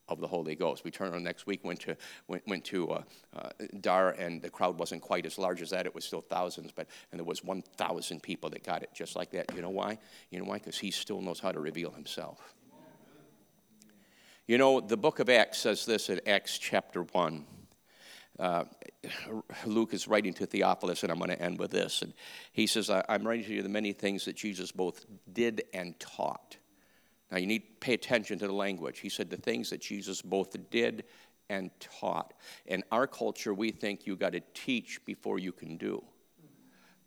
of 0.09 0.21
the 0.21 0.27
Holy 0.27 0.55
Ghost. 0.55 0.85
We 0.85 0.91
turned 0.91 1.15
on 1.15 1.23
next 1.23 1.47
week, 1.47 1.65
went 1.65 1.81
to, 1.81 1.97
went, 2.29 2.47
went 2.47 2.65
to 2.67 2.91
uh, 2.91 3.03
uh, 3.35 3.49
Dar, 3.81 4.11
and 4.11 4.43
the 4.43 4.51
crowd 4.51 4.79
wasn't 4.79 5.03
quite 5.03 5.25
as 5.25 5.39
large 5.39 5.63
as 5.63 5.71
that. 5.71 5.87
It 5.87 5.95
was 5.95 6.05
still 6.05 6.21
thousands, 6.21 6.73
but 6.73 6.89
and 7.11 7.19
there 7.19 7.25
was 7.25 7.43
1,000 7.43 8.23
people 8.23 8.51
that 8.51 8.65
got 8.65 8.83
it 8.83 8.91
just 8.95 9.17
like 9.17 9.31
that. 9.31 9.55
You 9.55 9.63
know 9.63 9.71
why? 9.71 9.99
You 10.31 10.41
know 10.41 10.45
why? 10.45 10.59
Because 10.59 10.79
he 10.79 10.91
still 10.91 11.23
knows 11.23 11.41
how 11.41 11.53
to 11.53 11.61
reveal 11.61 11.91
himself. 11.91 12.55
You 14.47 14.59
know, 14.59 14.81
the 14.81 14.99
book 14.99 15.21
of 15.21 15.31
Acts 15.31 15.59
says 15.59 15.87
this 15.87 16.11
in 16.11 16.21
Acts 16.27 16.59
chapter 16.59 17.03
1. 17.03 17.47
Uh, 18.39 18.65
Luke 19.65 19.95
is 19.95 20.07
writing 20.07 20.35
to 20.35 20.45
Theophilus, 20.45 21.03
and 21.03 21.11
I'm 21.11 21.19
going 21.19 21.31
to 21.31 21.41
end 21.41 21.59
with 21.59 21.71
this. 21.71 22.03
And 22.03 22.13
he 22.53 22.67
says, 22.67 22.91
I'm 22.91 23.27
writing 23.27 23.47
to 23.47 23.55
you 23.55 23.63
the 23.63 23.71
many 23.71 23.93
things 23.93 24.27
that 24.27 24.37
Jesus 24.37 24.71
both 24.71 25.07
did 25.33 25.63
and 25.73 25.99
taught 25.99 26.59
now, 27.35 27.41
you 27.41 27.49
need 27.49 27.63
to 27.67 27.75
pay 27.81 27.95
attention 27.95 28.39
to 28.39 28.47
the 28.47 28.53
language. 28.53 29.01
He 29.01 29.09
said 29.09 29.29
the 29.29 29.37
things 29.37 29.71
that 29.71 29.81
Jesus 29.81 30.23
both 30.23 30.57
did 30.71 31.03
and 31.49 31.73
taught. 31.81 32.33
In 32.65 32.85
our 32.93 33.09
culture, 33.09 33.53
we 33.53 33.73
think 33.73 34.07
you 34.07 34.15
got 34.15 34.35
to 34.35 34.41
teach 34.55 35.05
before 35.05 35.41
you 35.41 35.51
can 35.51 35.77
do. 35.77 36.05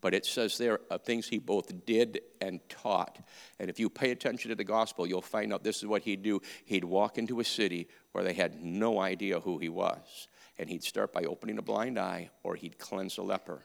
But 0.02 0.14
it 0.14 0.26
says 0.26 0.58
there 0.58 0.82
uh, 0.92 0.98
things 0.98 1.30
he 1.30 1.40
both 1.40 1.86
did 1.86 2.20
and 2.42 2.60
taught. 2.68 3.20
And 3.58 3.70
if 3.70 3.80
you 3.80 3.90
pay 3.90 4.12
attention 4.12 4.50
to 4.50 4.56
the 4.56 4.66
gospel, 4.66 5.08
you'll 5.08 5.22
find 5.22 5.54
out 5.54 5.64
this 5.64 5.78
is 5.78 5.86
what 5.86 6.02
he'd 6.02 6.24
do. 6.24 6.42
He'd 6.66 6.84
walk 6.84 7.18
into 7.18 7.40
a 7.40 7.46
city 7.46 7.88
where 8.12 8.26
they 8.26 8.34
had 8.34 8.62
no 8.62 9.00
idea 9.00 9.40
who 9.40 9.60
he 9.60 9.70
was. 9.70 10.28
And 10.60 10.70
he'd 10.70 10.84
start 10.84 11.14
by 11.14 11.24
opening 11.24 11.58
a 11.58 11.62
blind 11.62 11.98
eye, 11.98 12.32
or 12.44 12.56
he'd 12.56 12.78
cleanse 12.80 13.18
a 13.18 13.24
leper, 13.24 13.64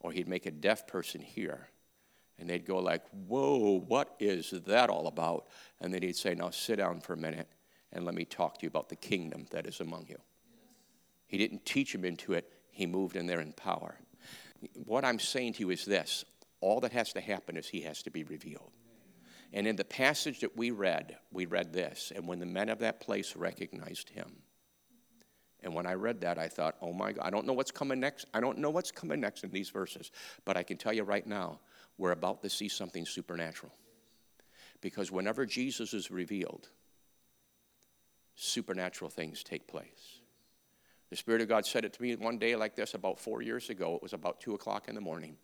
or 0.00 0.10
he'd 0.10 0.26
make 0.26 0.46
a 0.46 0.50
deaf 0.50 0.88
person 0.88 1.20
hear 1.20 1.68
and 2.38 2.48
they'd 2.48 2.66
go 2.66 2.78
like, 2.78 3.02
whoa, 3.26 3.80
what 3.86 4.14
is 4.20 4.50
that 4.66 4.90
all 4.90 5.06
about? 5.06 5.46
And 5.80 5.92
then 5.92 6.02
he'd 6.02 6.16
say, 6.16 6.34
now 6.34 6.50
sit 6.50 6.76
down 6.76 7.00
for 7.00 7.14
a 7.14 7.16
minute 7.16 7.48
and 7.92 8.04
let 8.04 8.14
me 8.14 8.24
talk 8.24 8.58
to 8.58 8.62
you 8.62 8.68
about 8.68 8.88
the 8.88 8.96
kingdom 8.96 9.46
that 9.50 9.66
is 9.66 9.80
among 9.80 10.06
you. 10.08 10.18
He 11.26 11.38
didn't 11.38 11.64
teach 11.64 11.94
him 11.94 12.04
into 12.04 12.34
it, 12.34 12.52
he 12.70 12.86
moved 12.86 13.16
in 13.16 13.26
there 13.26 13.40
in 13.40 13.52
power. 13.52 13.96
What 14.84 15.04
I'm 15.04 15.18
saying 15.18 15.54
to 15.54 15.60
you 15.60 15.70
is 15.70 15.84
this 15.84 16.24
all 16.60 16.80
that 16.80 16.92
has 16.92 17.12
to 17.12 17.20
happen 17.20 17.56
is 17.56 17.68
he 17.68 17.82
has 17.82 18.02
to 18.02 18.10
be 18.10 18.24
revealed. 18.24 18.70
And 19.52 19.66
in 19.66 19.76
the 19.76 19.84
passage 19.84 20.40
that 20.40 20.56
we 20.56 20.70
read, 20.70 21.16
we 21.30 21.46
read 21.46 21.72
this, 21.72 22.12
and 22.14 22.26
when 22.26 22.40
the 22.40 22.46
men 22.46 22.68
of 22.68 22.80
that 22.80 23.00
place 23.00 23.36
recognized 23.36 24.10
him, 24.10 24.42
and 25.62 25.74
when 25.74 25.86
I 25.86 25.94
read 25.94 26.20
that, 26.20 26.38
I 26.38 26.48
thought, 26.48 26.76
oh 26.80 26.92
my 26.92 27.12
God, 27.12 27.24
I 27.24 27.30
don't 27.30 27.46
know 27.46 27.52
what's 27.52 27.70
coming 27.70 27.98
next. 27.98 28.26
I 28.34 28.40
don't 28.40 28.58
know 28.58 28.70
what's 28.70 28.90
coming 28.90 29.20
next 29.20 29.42
in 29.42 29.50
these 29.50 29.70
verses, 29.70 30.10
but 30.44 30.56
I 30.56 30.62
can 30.62 30.76
tell 30.76 30.92
you 30.92 31.02
right 31.02 31.26
now, 31.26 31.60
we're 31.98 32.12
about 32.12 32.42
to 32.42 32.50
see 32.50 32.68
something 32.68 33.06
supernatural. 33.06 33.72
Because 34.80 35.10
whenever 35.10 35.46
Jesus 35.46 35.94
is 35.94 36.10
revealed, 36.10 36.68
supernatural 38.34 39.10
things 39.10 39.42
take 39.42 39.66
place. 39.66 40.20
The 41.10 41.16
Spirit 41.16 41.40
of 41.40 41.48
God 41.48 41.64
said 41.64 41.84
it 41.84 41.92
to 41.94 42.02
me 42.02 42.14
one 42.16 42.38
day 42.38 42.56
like 42.56 42.74
this 42.74 42.94
about 42.94 43.18
four 43.18 43.40
years 43.40 43.70
ago. 43.70 43.94
It 43.94 44.02
was 44.02 44.12
about 44.12 44.40
2 44.40 44.54
o'clock 44.54 44.88
in 44.88 44.94
the 44.94 45.00
morning. 45.00 45.36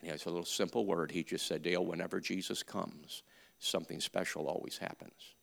And 0.00 0.06
he 0.06 0.08
has 0.08 0.26
a 0.26 0.30
little 0.30 0.44
simple 0.44 0.86
word. 0.86 1.10
He 1.10 1.22
just 1.22 1.46
said, 1.46 1.62
Dale, 1.62 1.84
whenever 1.84 2.20
Jesus 2.20 2.62
comes, 2.62 3.22
something 3.58 4.00
special 4.00 4.48
always 4.48 4.78
happens. 4.78 5.34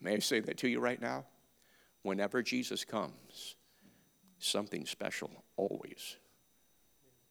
May 0.00 0.14
I 0.14 0.18
say 0.18 0.40
that 0.40 0.58
to 0.58 0.68
you 0.68 0.80
right 0.80 1.00
now? 1.00 1.24
Whenever 2.02 2.42
Jesus 2.42 2.84
comes, 2.84 3.56
something 4.38 4.86
special 4.86 5.30
always 5.56 6.16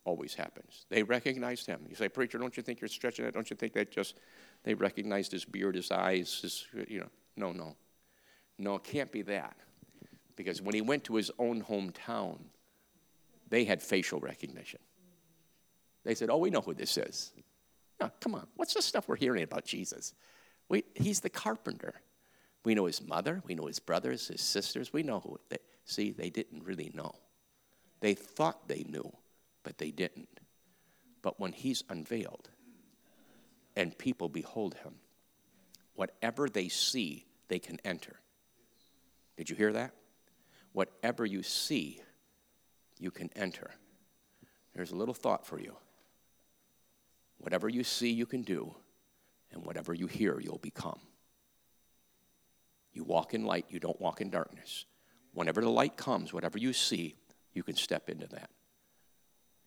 always 0.06 0.34
happens. 0.34 0.86
They 0.90 1.04
recognized 1.04 1.66
him. 1.66 1.82
You 1.90 1.96
say, 1.96 2.08
Preacher, 2.08 2.38
don't 2.38 2.56
you 2.56 2.64
think 2.64 2.80
you're 2.80 2.88
stretching 2.88 3.26
it? 3.26 3.34
Don't 3.34 3.50
you 3.50 3.56
think 3.56 3.74
that 3.74 3.92
just, 3.92 4.16
they 4.64 4.74
recognized 4.74 5.32
his 5.32 5.44
beard, 5.44 5.76
his 5.76 5.92
eyes, 5.92 6.40
his, 6.42 6.66
you 6.88 7.00
know? 7.00 7.10
No, 7.36 7.52
no. 7.52 7.76
No, 8.58 8.76
it 8.76 8.84
can't 8.84 9.12
be 9.12 9.24
that. 9.24 9.58
Because 10.36 10.62
when 10.62 10.76
he 10.76 10.82
went 10.82 11.04
to 11.06 11.16
his 11.16 11.32
own 11.40 11.64
hometown, 11.64 12.40
they 13.50 13.66
had 13.66 13.82
facial 13.82 14.20
recognition. 14.20 14.80
They 16.04 16.16
said, 16.16 16.30
Oh, 16.30 16.38
we 16.38 16.50
know 16.50 16.62
who 16.62 16.74
this 16.74 16.98
is. 16.98 17.34
No, 18.00 18.12
come 18.20 18.36
on. 18.36 18.48
What's 18.56 18.74
the 18.74 18.82
stuff 18.82 19.08
we're 19.08 19.16
hearing 19.16 19.44
about 19.44 19.66
Jesus? 19.66 20.14
We, 20.70 20.84
he's 20.94 21.22
the 21.22 21.30
carpenter. 21.30 21.96
We 22.64 22.76
know 22.76 22.86
his 22.86 23.02
mother. 23.02 23.42
We 23.46 23.56
know 23.56 23.68
his 23.68 23.80
brothers, 23.80 24.28
his 24.28 24.42
sisters. 24.42 24.92
We 24.92 25.04
know 25.04 25.20
who. 25.20 25.40
They, 25.50 25.58
see, 25.86 26.12
they 26.12 26.30
didn't 26.30 26.64
really 26.64 26.92
know. 26.94 27.16
They 28.02 28.14
thought 28.14 28.68
they 28.68 28.84
knew, 28.88 29.12
but 29.66 29.80
they 29.80 29.92
didn't. 29.92 30.40
But 31.22 31.40
when 31.40 31.52
he's 31.52 31.84
unveiled 31.90 32.50
and 33.76 33.98
people 33.98 34.30
behold 34.30 34.76
him, 34.76 34.94
whatever 35.96 36.48
they 36.48 36.70
see, 36.70 37.26
they 37.50 37.60
can 37.60 37.80
enter. 37.84 38.20
Did 39.36 39.50
you 39.50 39.56
hear 39.56 39.74
that? 39.74 39.92
Whatever 40.72 41.26
you 41.26 41.42
see, 41.42 42.00
you 43.00 43.12
can 43.12 43.30
enter. 43.36 43.72
Here's 44.74 44.92
a 44.92 44.96
little 44.96 45.14
thought 45.14 45.48
for 45.48 45.60
you. 45.60 45.76
Whatever 47.40 47.68
you 47.68 47.84
see, 47.84 48.12
you 48.12 48.26
can 48.26 48.44
do, 48.44 48.76
and 49.52 49.66
whatever 49.66 49.94
you 49.94 50.08
hear, 50.08 50.40
you'll 50.40 50.60
become. 50.60 51.00
You 52.94 53.04
walk 53.04 53.34
in 53.34 53.46
light, 53.46 53.66
you 53.70 53.80
don't 53.80 54.00
walk 54.00 54.22
in 54.22 54.30
darkness. 54.30 54.86
Whenever 55.34 55.62
the 55.62 55.70
light 55.70 55.98
comes, 55.98 56.32
whatever 56.32 56.58
you 56.58 56.72
see, 56.72 57.16
you 57.54 57.64
can 57.64 57.76
step 57.76 58.10
into 58.10 58.28
that. 58.28 58.50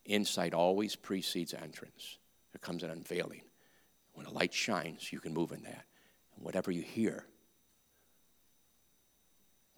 Insight 0.09 0.55
always 0.55 0.97
precedes 0.97 1.53
entrance. 1.53 2.19
There 2.53 2.61
comes 2.61 2.83
an 2.83 2.91
unveiling. 2.91 3.43
When 4.15 4.25
a 4.25 4.33
light 4.33 4.55
shines, 4.55 5.13
you 5.13 5.21
can 5.21 5.35
move 5.35 5.53
in 5.53 5.63
that. 5.63 5.85
And 6.35 6.45
whatever 6.45 6.71
you 6.71 6.81
hear 6.81 7.27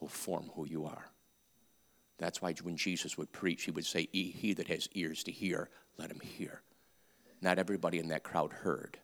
will 0.01 0.09
form 0.09 0.51
who 0.55 0.67
you 0.67 0.87
are. 0.87 1.11
That's 2.19 2.41
why 2.41 2.55
when 2.63 2.77
Jesus 2.77 3.19
would 3.19 3.33
preach, 3.33 3.65
he 3.65 3.73
would 3.73 3.85
say, 3.85 4.09
He 4.13 4.55
that 4.55 4.69
has 4.69 4.89
ears 4.95 5.25
to 5.25 5.33
hear, 5.33 5.69
let 5.99 6.13
him 6.13 6.21
hear. 6.21 6.63
Not 7.43 7.59
everybody 7.59 7.99
in 7.99 8.09
that 8.09 8.23
crowd 8.23 8.53
heard. 8.53 8.99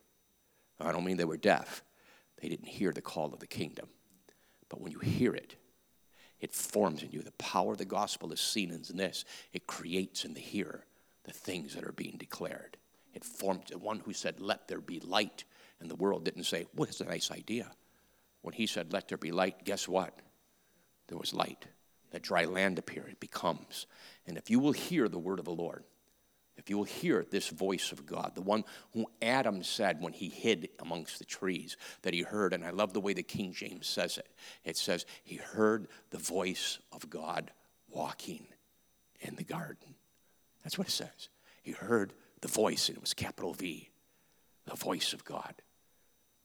I 0.79 0.93
don't 0.93 1.03
mean 1.03 1.17
they 1.17 1.25
were 1.25 1.37
deaf, 1.37 1.83
they 2.41 2.47
didn't 2.47 2.67
hear 2.67 2.93
the 2.93 3.01
call 3.01 3.33
of 3.33 3.39
the 3.39 3.47
kingdom. 3.47 3.89
But 4.69 4.79
when 4.79 4.93
you 4.93 4.99
hear 4.99 5.33
it, 5.33 5.55
it 6.39 6.53
forms 6.53 7.03
in 7.03 7.11
you. 7.11 7.21
The 7.21 7.31
power 7.33 7.73
of 7.73 7.79
the 7.79 7.85
gospel 7.85 8.31
is 8.31 8.39
seen 8.39 8.71
in 8.71 8.97
this. 8.97 9.25
It 9.51 9.67
creates 9.67 10.23
in 10.23 10.33
the 10.33 10.39
hearer 10.39 10.85
the 11.27 11.33
things 11.33 11.75
that 11.75 11.85
are 11.85 11.91
being 11.91 12.17
declared. 12.17 12.77
It 13.13 13.23
formed 13.23 13.65
the 13.69 13.77
one 13.77 13.99
who 13.99 14.13
said, 14.13 14.39
Let 14.39 14.67
there 14.67 14.81
be 14.81 14.99
light. 14.99 15.43
And 15.79 15.91
the 15.91 15.95
world 15.95 16.25
didn't 16.25 16.45
say, 16.45 16.65
What 16.73 16.89
is 16.89 17.01
a 17.01 17.05
nice 17.05 17.29
idea. 17.29 17.71
When 18.41 18.53
he 18.53 18.65
said, 18.65 18.91
Let 18.91 19.07
there 19.07 19.17
be 19.17 19.31
light, 19.31 19.63
guess 19.63 19.87
what? 19.87 20.13
There 21.07 21.17
was 21.17 21.33
light. 21.33 21.65
That 22.11 22.21
dry 22.23 22.45
land 22.45 22.79
appeared, 22.79 23.09
it 23.09 23.19
becomes. 23.19 23.85
And 24.25 24.37
if 24.37 24.49
you 24.49 24.59
will 24.59 24.71
hear 24.71 25.09
the 25.09 25.19
word 25.19 25.39
of 25.39 25.45
the 25.45 25.51
Lord, 25.51 25.83
if 26.55 26.69
you 26.69 26.77
will 26.77 26.85
hear 26.85 27.23
this 27.29 27.49
voice 27.49 27.91
of 27.91 28.05
God, 28.05 28.31
the 28.33 28.41
one 28.41 28.63
who 28.93 29.05
Adam 29.21 29.61
said 29.63 30.01
when 30.01 30.13
he 30.13 30.29
hid 30.29 30.69
amongst 30.79 31.19
the 31.19 31.25
trees 31.25 31.77
that 32.01 32.13
he 32.13 32.21
heard, 32.21 32.53
and 32.53 32.65
I 32.65 32.71
love 32.71 32.93
the 32.93 33.01
way 33.01 33.13
the 33.13 33.21
King 33.23 33.53
James 33.53 33.85
says 33.85 34.17
it. 34.17 34.27
It 34.63 34.75
says, 34.75 35.05
He 35.23 35.35
heard 35.35 35.87
the 36.09 36.17
voice 36.17 36.79
of 36.91 37.09
God 37.09 37.51
walking 37.89 38.47
in 39.19 39.35
the 39.35 39.43
garden. 39.43 39.96
That's 40.67 40.77
what 40.77 40.89
it 40.89 40.91
says. 40.91 41.29
He 41.63 41.71
heard 41.71 42.11
the 42.41 42.49
voice, 42.49 42.89
and 42.89 42.97
it 42.97 42.99
was 43.01 43.13
capital 43.13 43.53
V, 43.53 43.89
the 44.65 44.75
voice 44.75 45.13
of 45.13 45.23
God, 45.23 45.53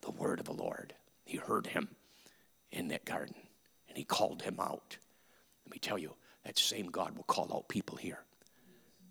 the 0.01 0.13
word 0.13 0.39
of 0.39 0.47
the 0.47 0.53
Lord. 0.53 0.95
He 1.25 1.39
heard 1.39 1.67
him 1.67 1.89
in 2.71 2.87
that 2.87 3.05
garden, 3.05 3.35
and 3.89 3.99
he 3.99 4.05
called 4.05 4.43
him 4.43 4.61
out. 4.61 4.97
Let 5.67 5.73
me 5.73 5.81
tell 5.81 5.99
you, 5.99 6.15
that 6.45 6.57
same 6.57 6.87
God 6.87 7.17
will 7.17 7.25
call 7.25 7.53
out 7.53 7.67
people 7.67 7.97
here. 7.97 8.21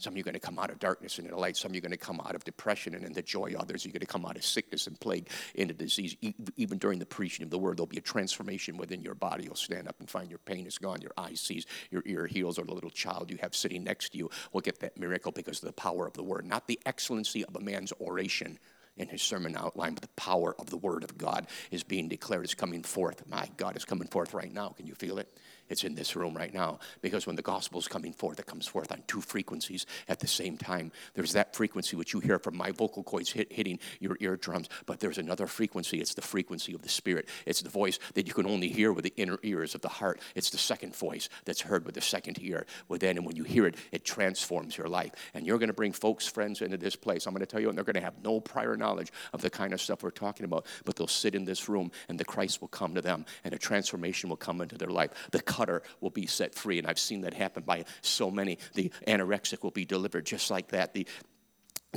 Some 0.02 0.14
of 0.14 0.18
you 0.18 0.22
are 0.22 0.26
going 0.26 0.34
to 0.34 0.40
come 0.40 0.58
out 0.58 0.72
of 0.72 0.80
darkness 0.80 1.18
and 1.18 1.28
into 1.28 1.40
light. 1.40 1.56
Some 1.56 1.72
of 1.72 1.76
you 1.76 1.80
are 1.80 1.88
going 1.88 1.92
to 1.92 1.98
come 1.98 2.20
out 2.20 2.36
of 2.36 2.44
depression 2.44 2.96
and 2.96 3.06
into 3.06 3.22
joy. 3.22 3.54
Others 3.58 3.86
you're 3.86 3.92
going 3.92 4.02
to 4.02 4.08
come 4.08 4.26
out 4.26 4.36
of 4.36 4.44
sickness 4.44 4.88
and 4.88 5.00
plague 5.00 5.30
into 5.56 5.74
disease. 5.74 6.16
Even 6.58 6.78
during 6.78 7.00
the 7.00 7.06
preaching 7.06 7.44
of 7.44 7.52
the 7.52 7.60
word, 7.60 7.78
there'll 7.78 7.88
be 7.88 7.98
a 7.98 8.02
transformation 8.02 8.78
within 8.78 9.02
your 9.02 9.16
body. 9.16 9.44
You'll 9.44 9.56
stand 9.56 9.88
up 9.88 9.96
and 10.00 10.10
find 10.10 10.30
your 10.30 10.40
pain 10.40 10.66
is 10.66 10.78
gone, 10.78 11.02
your 11.02 11.14
eye 11.18 11.36
sees, 11.36 11.66
your 11.92 12.04
ear 12.06 12.26
heals, 12.26 12.58
or 12.58 12.66
the 12.66 12.74
little 12.74 12.90
child 12.90 13.30
you 13.30 13.38
have 13.42 13.56
sitting 13.56 13.84
next 13.84 14.10
to 14.14 14.18
you 14.18 14.30
will 14.52 14.62
get 14.62 14.80
that 14.80 14.98
miracle 14.98 15.32
because 15.32 15.60
of 15.62 15.68
the 15.68 15.74
power 15.74 16.08
of 16.08 16.14
the 16.14 16.24
word, 16.24 16.46
not 16.46 16.68
the 16.68 16.80
excellency 16.86 17.46
of 17.46 17.56
a 17.56 17.60
man's 17.60 17.94
oration 18.02 18.58
in 18.98 19.08
his 19.08 19.22
sermon 19.22 19.56
outline, 19.56 19.94
but 19.94 20.02
the 20.02 20.10
power 20.10 20.56
of 20.60 20.70
the 20.70 20.78
word 20.78 21.04
of 21.04 21.18
God 21.18 21.48
is 21.72 21.84
being 21.84 22.10
declared, 22.10 22.44
is 22.44 22.54
coming 22.54 22.84
forth. 22.84 23.24
My 23.28 23.50
God 23.56 23.78
is 23.78 23.86
coming 23.86 24.08
forth 24.08 24.34
right 24.34 24.54
now. 24.54 24.70
Can 24.70 24.86
you 24.86 24.96
feel 24.96 25.18
it? 25.18 25.34
It's 25.72 25.86
in 25.86 25.96
this 25.96 26.16
room 26.16 26.36
right 26.36 26.54
now 26.54 26.80
because 27.02 27.26
when 27.26 27.38
the 27.38 27.42
gospel 27.42 27.80
is 27.80 27.88
coming 27.88 28.12
forth, 28.12 28.40
it 28.40 28.46
comes 28.46 28.68
forth 28.68 28.92
on 28.92 29.04
two 29.08 29.22
frequencies 29.22 29.86
at 30.10 30.20
the 30.20 30.28
same 30.28 30.58
time. 30.58 30.92
There's 31.14 31.32
that 31.32 31.56
frequency 31.56 31.96
which 31.96 32.14
you 32.14 32.20
hear 32.20 32.40
from 32.40 32.58
my 32.58 32.72
vocal 32.72 33.04
cords 33.04 33.32
hit, 33.32 33.52
hitting 33.54 33.80
your 34.00 34.18
eardrums, 34.20 34.68
but 34.86 35.00
there's 35.00 35.18
another 35.18 35.48
frequency. 35.48 36.02
It's 36.02 36.14
the 36.14 36.22
frequency 36.22 36.74
of 36.74 36.82
the 36.82 36.90
Spirit. 36.90 37.30
It's 37.46 37.62
the 37.62 37.70
voice 37.70 38.00
that 38.16 38.28
you 38.28 38.34
can 38.34 38.46
only 38.46 38.68
hear 38.68 38.92
with 38.92 39.06
the 39.06 39.14
inner 39.16 39.40
ears 39.44 39.74
of 39.74 39.82
the 39.82 39.88
heart. 39.88 40.20
It's 40.36 40.50
the 40.50 40.58
second 40.58 40.94
voice 40.96 41.30
that's 41.46 41.62
heard 41.62 41.86
with 41.86 41.96
the 41.96 42.02
second 42.02 42.38
ear 42.42 42.66
within, 42.90 43.18
and 43.18 43.26
when 43.26 43.38
you 43.38 43.46
hear 43.46 43.66
it, 43.66 43.76
it 43.94 44.04
transforms 44.04 44.78
your 44.78 44.88
life. 44.88 45.14
And 45.34 45.48
you're 45.48 45.58
going 45.58 45.70
to 45.70 45.74
bring 45.74 45.94
folks, 45.94 46.28
friends 46.28 46.62
into 46.62 46.78
this 46.78 46.98
place. 46.98 47.26
I'm 47.26 47.34
going 47.34 47.40
to 47.40 47.46
tell 47.46 47.62
you, 47.62 47.70
and 47.70 47.78
they're 47.78 47.86
going 47.86 47.96
to 47.96 48.02
have 48.02 48.22
no 48.24 48.42
prior 48.42 48.76
knowledge 48.76 49.12
of 49.32 49.42
the 49.42 49.50
kind 49.50 49.74
of 49.74 49.80
stuff 49.80 50.04
we're 50.04 50.12
talking 50.12 50.44
about, 50.44 50.66
but 50.84 50.98
they'll 50.98 51.08
sit 51.08 51.34
in 51.34 51.46
this 51.46 51.70
room, 51.70 51.92
and 52.10 52.20
the 52.20 52.26
Christ 52.26 52.60
will 52.60 52.68
come 52.68 52.94
to 52.96 53.02
them, 53.02 53.26
and 53.46 53.54
a 53.54 53.58
transformation 53.58 54.30
will 54.30 54.36
come 54.36 54.60
into 54.60 54.78
their 54.78 54.90
life. 54.90 55.12
The 55.32 55.42
cutter 55.62 55.84
will 56.00 56.10
be 56.10 56.26
set 56.26 56.56
free. 56.56 56.80
And 56.80 56.88
I've 56.88 56.98
seen 56.98 57.22
that 57.22 57.36
happen 57.36 57.62
by 57.64 57.86
so 58.02 58.32
many. 58.32 58.58
The 58.74 58.92
anorexic 59.08 59.62
will 59.62 59.72
be 59.72 59.86
delivered 59.86 60.26
just 60.26 60.50
like 60.50 60.70
that. 60.70 60.94
The 60.94 61.06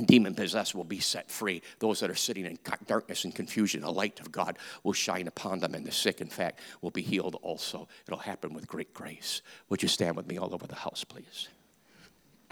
demon 0.05 0.35
possessed 0.35 0.75
will 0.75 0.83
be 0.83 0.99
set 0.99 1.31
free. 1.31 1.63
Those 1.79 1.99
that 2.01 2.11
are 2.11 2.15
sitting 2.15 2.45
in 2.45 2.59
darkness 2.85 3.23
and 3.23 3.33
confusion, 3.33 3.81
the 3.81 3.91
light 3.91 4.19
of 4.19 4.31
God 4.31 4.59
will 4.83 4.93
shine 4.93 5.27
upon 5.27 5.59
them, 5.59 5.73
and 5.73 5.83
the 5.85 5.91
sick, 5.91 6.21
in 6.21 6.27
fact, 6.27 6.59
will 6.81 6.91
be 6.91 7.01
healed 7.01 7.39
also. 7.41 7.87
It'll 8.07 8.19
happen 8.19 8.53
with 8.53 8.67
great 8.67 8.93
grace. 8.93 9.41
Would 9.69 9.81
you 9.81 9.89
stand 9.89 10.15
with 10.15 10.27
me 10.27 10.37
all 10.37 10.53
over 10.53 10.67
the 10.67 10.75
house, 10.75 11.03
please? 11.03 11.47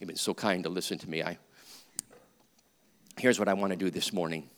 You've 0.00 0.06
been 0.06 0.16
so 0.16 0.32
kind 0.32 0.64
to 0.64 0.70
listen 0.70 0.98
to 0.98 1.10
me. 1.10 1.22
I 1.22 1.36
here's 3.18 3.38
what 3.38 3.48
I 3.48 3.54
want 3.54 3.72
to 3.72 3.76
do 3.76 3.90
this 3.90 4.12
morning. 4.12 4.48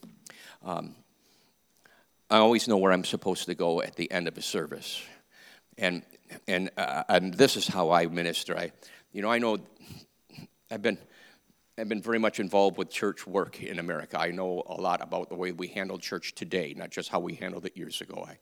Um, 0.62 0.94
I 2.30 2.38
always 2.38 2.66
know 2.68 2.76
where 2.76 2.92
I'm 2.92 3.04
supposed 3.04 3.46
to 3.46 3.54
go 3.54 3.82
at 3.82 3.96
the 3.96 4.10
end 4.10 4.28
of 4.28 4.38
a 4.38 4.42
service. 4.42 5.02
And, 5.76 6.02
and, 6.48 6.70
uh, 6.76 7.04
and 7.08 7.34
this 7.34 7.56
is 7.56 7.66
how 7.66 7.90
I 7.90 8.06
minister. 8.06 8.56
I, 8.56 8.72
you 9.12 9.22
know, 9.22 9.30
I 9.30 9.38
know 9.38 9.58
I've 10.70 10.82
been, 10.82 10.98
I've 11.76 11.88
been 11.88 12.02
very 12.02 12.18
much 12.18 12.40
involved 12.40 12.78
with 12.78 12.88
church 12.90 13.26
work 13.26 13.62
in 13.62 13.78
America. 13.78 14.18
I 14.18 14.30
know 14.30 14.62
a 14.66 14.74
lot 14.80 15.02
about 15.02 15.28
the 15.28 15.34
way 15.34 15.52
we 15.52 15.68
handle 15.68 15.98
church 15.98 16.34
today, 16.34 16.72
not 16.76 16.90
just 16.90 17.08
how 17.10 17.20
we 17.20 17.34
handled 17.34 17.66
it 17.66 17.76
years 17.76 18.00
ago. 18.00 18.24
I've 18.26 18.38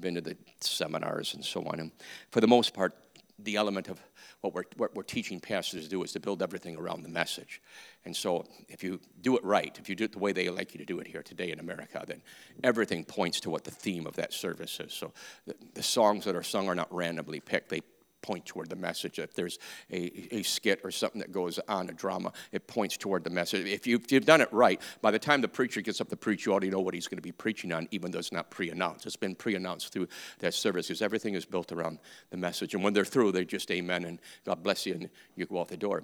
been 0.00 0.14
to 0.14 0.20
the 0.20 0.36
seminars 0.60 1.34
and 1.34 1.44
so 1.44 1.64
on. 1.64 1.80
And 1.80 1.90
for 2.30 2.40
the 2.40 2.48
most 2.48 2.74
part, 2.74 2.94
the 3.38 3.56
element 3.56 3.88
of 3.88 4.00
what 4.40 4.54
we're, 4.54 4.64
what 4.76 4.94
we're 4.94 5.02
teaching 5.02 5.40
pastors 5.40 5.84
to 5.84 5.90
do 5.90 6.02
is 6.02 6.12
to 6.12 6.20
build 6.20 6.42
everything 6.42 6.76
around 6.76 7.02
the 7.02 7.08
message. 7.08 7.60
And 8.04 8.16
so, 8.16 8.46
if 8.68 8.82
you 8.82 9.00
do 9.20 9.36
it 9.36 9.44
right, 9.44 9.76
if 9.78 9.88
you 9.88 9.94
do 9.94 10.04
it 10.04 10.12
the 10.12 10.18
way 10.18 10.32
they 10.32 10.48
like 10.48 10.74
you 10.74 10.78
to 10.78 10.84
do 10.84 10.98
it 11.00 11.06
here 11.06 11.22
today 11.22 11.50
in 11.50 11.60
America, 11.60 12.02
then 12.06 12.22
everything 12.64 13.04
points 13.04 13.40
to 13.40 13.50
what 13.50 13.64
the 13.64 13.70
theme 13.70 14.06
of 14.06 14.16
that 14.16 14.32
service 14.32 14.80
is. 14.80 14.92
So, 14.92 15.12
the, 15.46 15.54
the 15.74 15.82
songs 15.82 16.24
that 16.24 16.34
are 16.34 16.42
sung 16.42 16.68
are 16.68 16.74
not 16.74 16.92
randomly 16.94 17.40
picked, 17.40 17.68
they 17.68 17.82
point 18.26 18.44
toward 18.44 18.68
the 18.68 18.76
message. 18.76 19.18
If 19.20 19.34
there's 19.34 19.58
a, 19.90 20.34
a 20.34 20.42
skit 20.42 20.80
or 20.82 20.90
something 20.90 21.20
that 21.20 21.30
goes 21.30 21.60
on, 21.68 21.88
a 21.88 21.92
drama, 21.92 22.32
it 22.50 22.66
points 22.66 22.96
toward 22.96 23.22
the 23.22 23.30
message. 23.30 23.66
If, 23.66 23.86
you, 23.86 24.00
have 24.10 24.26
done 24.26 24.40
it 24.40 24.52
right, 24.52 24.80
by 25.00 25.12
the 25.12 25.18
time 25.18 25.40
the 25.40 25.48
preacher 25.48 25.80
gets 25.80 26.00
up 26.00 26.08
to 26.08 26.16
preach, 26.16 26.44
you 26.44 26.52
already 26.52 26.70
know 26.70 26.80
what 26.80 26.94
he's 26.94 27.06
going 27.06 27.18
to 27.18 27.22
be 27.22 27.32
preaching 27.32 27.72
on, 27.72 27.86
even 27.92 28.10
though 28.10 28.18
it's 28.18 28.32
not 28.32 28.50
pre 28.50 28.70
announced. 28.70 29.06
It's 29.06 29.16
been 29.16 29.36
pre 29.36 29.54
announced 29.54 29.92
through 29.92 30.08
that 30.40 30.54
service 30.54 30.88
because 30.88 31.02
everything 31.02 31.34
is 31.34 31.44
built 31.44 31.70
around 31.70 32.00
the 32.30 32.36
message. 32.36 32.74
And 32.74 32.82
when 32.82 32.92
they're 32.92 33.04
through, 33.04 33.32
they 33.32 33.44
just 33.44 33.70
amen 33.70 34.04
and 34.04 34.20
God 34.44 34.62
bless 34.62 34.86
you, 34.86 34.94
and 34.94 35.10
you 35.36 35.46
go 35.46 35.60
out 35.60 35.68
the 35.68 35.76
door. 35.76 36.02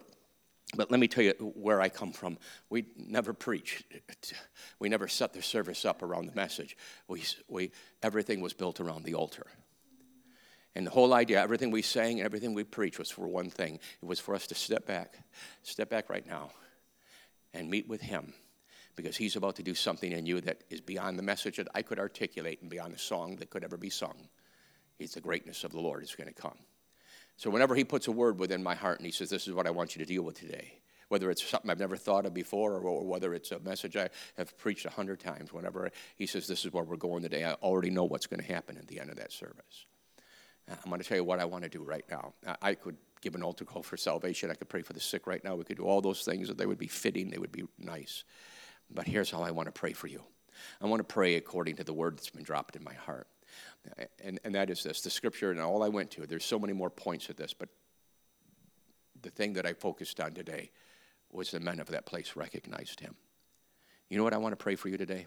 But 0.74 0.90
let 0.90 1.00
me 1.00 1.08
tell 1.08 1.24
you 1.24 1.34
where 1.54 1.80
I 1.82 1.88
come 1.88 2.12
from. 2.12 2.38
We 2.70 2.86
never 2.96 3.34
preach. 3.34 3.84
We 4.78 4.88
never 4.88 5.06
set 5.06 5.32
the 5.32 5.42
service 5.42 5.84
up 5.84 6.02
around 6.02 6.26
the 6.26 6.34
message. 6.34 6.76
We, 7.08 7.22
we, 7.48 7.72
everything 8.02 8.40
was 8.40 8.54
built 8.54 8.80
around 8.80 9.04
the 9.04 9.14
altar. 9.14 9.46
And 10.74 10.86
the 10.86 10.90
whole 10.90 11.12
idea, 11.12 11.42
everything 11.42 11.70
we 11.70 11.82
sang, 11.82 12.18
and 12.18 12.24
everything 12.24 12.54
we 12.54 12.64
preached 12.64 12.98
was 12.98 13.10
for 13.10 13.28
one 13.28 13.50
thing. 13.50 13.78
It 14.02 14.06
was 14.06 14.20
for 14.20 14.34
us 14.34 14.46
to 14.46 14.54
step 14.54 14.86
back, 14.86 15.18
step 15.62 15.90
back 15.90 16.08
right 16.08 16.26
now, 16.26 16.50
and 17.52 17.70
meet 17.70 17.88
with 17.88 18.00
Him 18.00 18.32
because 18.96 19.16
He's 19.16 19.36
about 19.36 19.56
to 19.56 19.62
do 19.62 19.74
something 19.74 20.12
in 20.12 20.24
you 20.24 20.40
that 20.40 20.64
is 20.70 20.80
beyond 20.80 21.18
the 21.18 21.22
message 21.22 21.56
that 21.56 21.68
I 21.74 21.82
could 21.82 21.98
articulate 21.98 22.62
and 22.62 22.70
beyond 22.70 22.94
the 22.94 22.98
song 22.98 23.36
that 23.36 23.50
could 23.50 23.64
ever 23.64 23.76
be 23.76 23.90
sung. 23.90 24.28
It's 24.98 25.14
the 25.14 25.20
greatness 25.20 25.64
of 25.64 25.72
the 25.72 25.80
Lord 25.80 26.02
is 26.02 26.14
going 26.14 26.28
to 26.28 26.34
come. 26.34 26.58
So 27.36 27.50
whenever 27.50 27.74
He 27.74 27.84
puts 27.84 28.08
a 28.08 28.12
word 28.12 28.38
within 28.38 28.62
my 28.62 28.74
heart 28.74 28.98
and 28.98 29.06
He 29.06 29.12
says, 29.12 29.28
This 29.28 29.46
is 29.46 29.54
what 29.54 29.66
I 29.66 29.70
want 29.70 29.94
you 29.94 30.04
to 30.04 30.10
deal 30.10 30.22
with 30.22 30.38
today, 30.38 30.80
whether 31.08 31.30
it's 31.30 31.46
something 31.46 31.70
I've 31.70 31.78
never 31.78 31.96
thought 31.96 32.24
of 32.24 32.32
before 32.32 32.78
or, 32.78 33.04
whether 33.04 33.34
it's 33.34 33.52
a 33.52 33.60
message 33.60 33.96
I 33.96 34.08
have 34.38 34.56
preached 34.56 34.86
a 34.86 34.90
hundred 34.90 35.20
times, 35.20 35.52
whenever 35.52 35.90
He 36.16 36.26
says, 36.26 36.46
This 36.46 36.64
is 36.64 36.72
where 36.72 36.84
we're 36.84 36.96
going 36.96 37.22
today, 37.22 37.44
I 37.44 37.52
already 37.54 37.90
know 37.90 38.04
what's 38.04 38.26
going 38.26 38.40
to 38.40 38.52
happen 38.52 38.78
at 38.78 38.86
the 38.86 39.00
end 39.00 39.10
of 39.10 39.16
that 39.16 39.32
service. 39.32 39.86
I'm 40.72 40.90
going 40.90 41.00
to 41.00 41.08
tell 41.08 41.16
you 41.16 41.24
what 41.24 41.40
I 41.40 41.44
want 41.44 41.64
to 41.64 41.70
do 41.70 41.82
right 41.82 42.04
now. 42.10 42.34
I 42.60 42.74
could 42.74 42.96
give 43.20 43.34
an 43.34 43.42
altar 43.42 43.64
call 43.64 43.82
for 43.82 43.96
salvation. 43.96 44.50
I 44.50 44.54
could 44.54 44.68
pray 44.68 44.82
for 44.82 44.92
the 44.92 45.00
sick 45.00 45.26
right 45.26 45.42
now. 45.44 45.54
We 45.54 45.64
could 45.64 45.76
do 45.76 45.84
all 45.84 46.00
those 46.00 46.24
things 46.24 46.48
that 46.48 46.58
they 46.58 46.66
would 46.66 46.78
be 46.78 46.88
fitting, 46.88 47.30
they 47.30 47.38
would 47.38 47.52
be 47.52 47.64
nice. 47.78 48.24
But 48.90 49.06
here's 49.06 49.30
how 49.30 49.42
I 49.42 49.50
want 49.50 49.66
to 49.66 49.72
pray 49.72 49.92
for 49.92 50.06
you. 50.06 50.22
I 50.80 50.86
want 50.86 51.00
to 51.00 51.04
pray 51.04 51.36
according 51.36 51.76
to 51.76 51.84
the 51.84 51.94
word 51.94 52.16
that's 52.16 52.30
been 52.30 52.42
dropped 52.42 52.76
in 52.76 52.84
my 52.84 52.94
heart. 52.94 53.26
And, 54.22 54.38
and 54.44 54.54
that 54.54 54.70
is 54.70 54.82
this 54.82 55.00
the 55.00 55.10
scripture, 55.10 55.50
and 55.50 55.60
all 55.60 55.82
I 55.82 55.88
went 55.88 56.10
to, 56.12 56.26
there's 56.26 56.44
so 56.44 56.58
many 56.58 56.72
more 56.72 56.90
points 56.90 57.28
of 57.28 57.36
this, 57.36 57.52
but 57.54 57.68
the 59.20 59.30
thing 59.30 59.54
that 59.54 59.66
I 59.66 59.72
focused 59.72 60.20
on 60.20 60.32
today 60.32 60.70
was 61.30 61.50
the 61.50 61.60
men 61.60 61.80
of 61.80 61.88
that 61.88 62.06
place 62.06 62.36
recognized 62.36 63.00
him. 63.00 63.14
You 64.08 64.18
know 64.18 64.24
what 64.24 64.34
I 64.34 64.38
want 64.38 64.52
to 64.52 64.62
pray 64.62 64.74
for 64.74 64.88
you 64.88 64.96
today? 64.96 65.26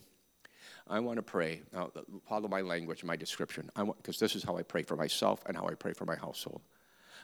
I 0.87 0.99
want 0.99 1.17
to 1.17 1.23
pray. 1.23 1.61
Now, 1.73 1.91
follow 2.27 2.47
my 2.47 2.61
language, 2.61 3.03
my 3.03 3.15
description, 3.15 3.69
because 3.75 4.19
this 4.19 4.35
is 4.35 4.43
how 4.43 4.57
I 4.57 4.63
pray 4.63 4.83
for 4.83 4.95
myself 4.95 5.41
and 5.45 5.57
how 5.57 5.67
I 5.67 5.73
pray 5.73 5.93
for 5.93 6.05
my 6.05 6.15
household. 6.15 6.61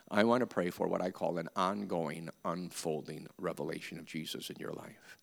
I 0.09 0.23
want 0.23 0.41
to 0.41 0.47
pray 0.47 0.71
for 0.71 0.87
what 0.87 1.01
I 1.01 1.11
call 1.11 1.37
an 1.37 1.47
ongoing, 1.55 2.29
unfolding 2.43 3.27
revelation 3.37 3.99
of 3.99 4.05
Jesus 4.05 4.49
in 4.49 4.57
your 4.59 4.73
life. 4.73 5.17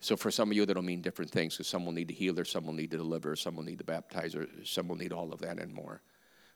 So 0.00 0.16
for 0.16 0.30
some 0.30 0.50
of 0.50 0.56
you, 0.56 0.66
that'll 0.66 0.82
mean 0.82 1.00
different 1.00 1.30
things 1.30 1.54
because 1.54 1.68
some 1.68 1.84
will 1.84 1.92
need 1.92 2.08
to 2.08 2.14
healer, 2.14 2.44
some 2.44 2.66
will 2.66 2.72
need 2.72 2.90
to 2.90 2.96
deliver, 2.96 3.36
some 3.36 3.56
will 3.56 3.62
need 3.62 3.78
to 3.78 3.84
baptize, 3.84 4.34
or 4.34 4.48
some 4.64 4.88
will 4.88 4.96
need 4.96 5.12
all 5.12 5.32
of 5.32 5.40
that 5.40 5.58
and 5.58 5.72
more. 5.72 6.02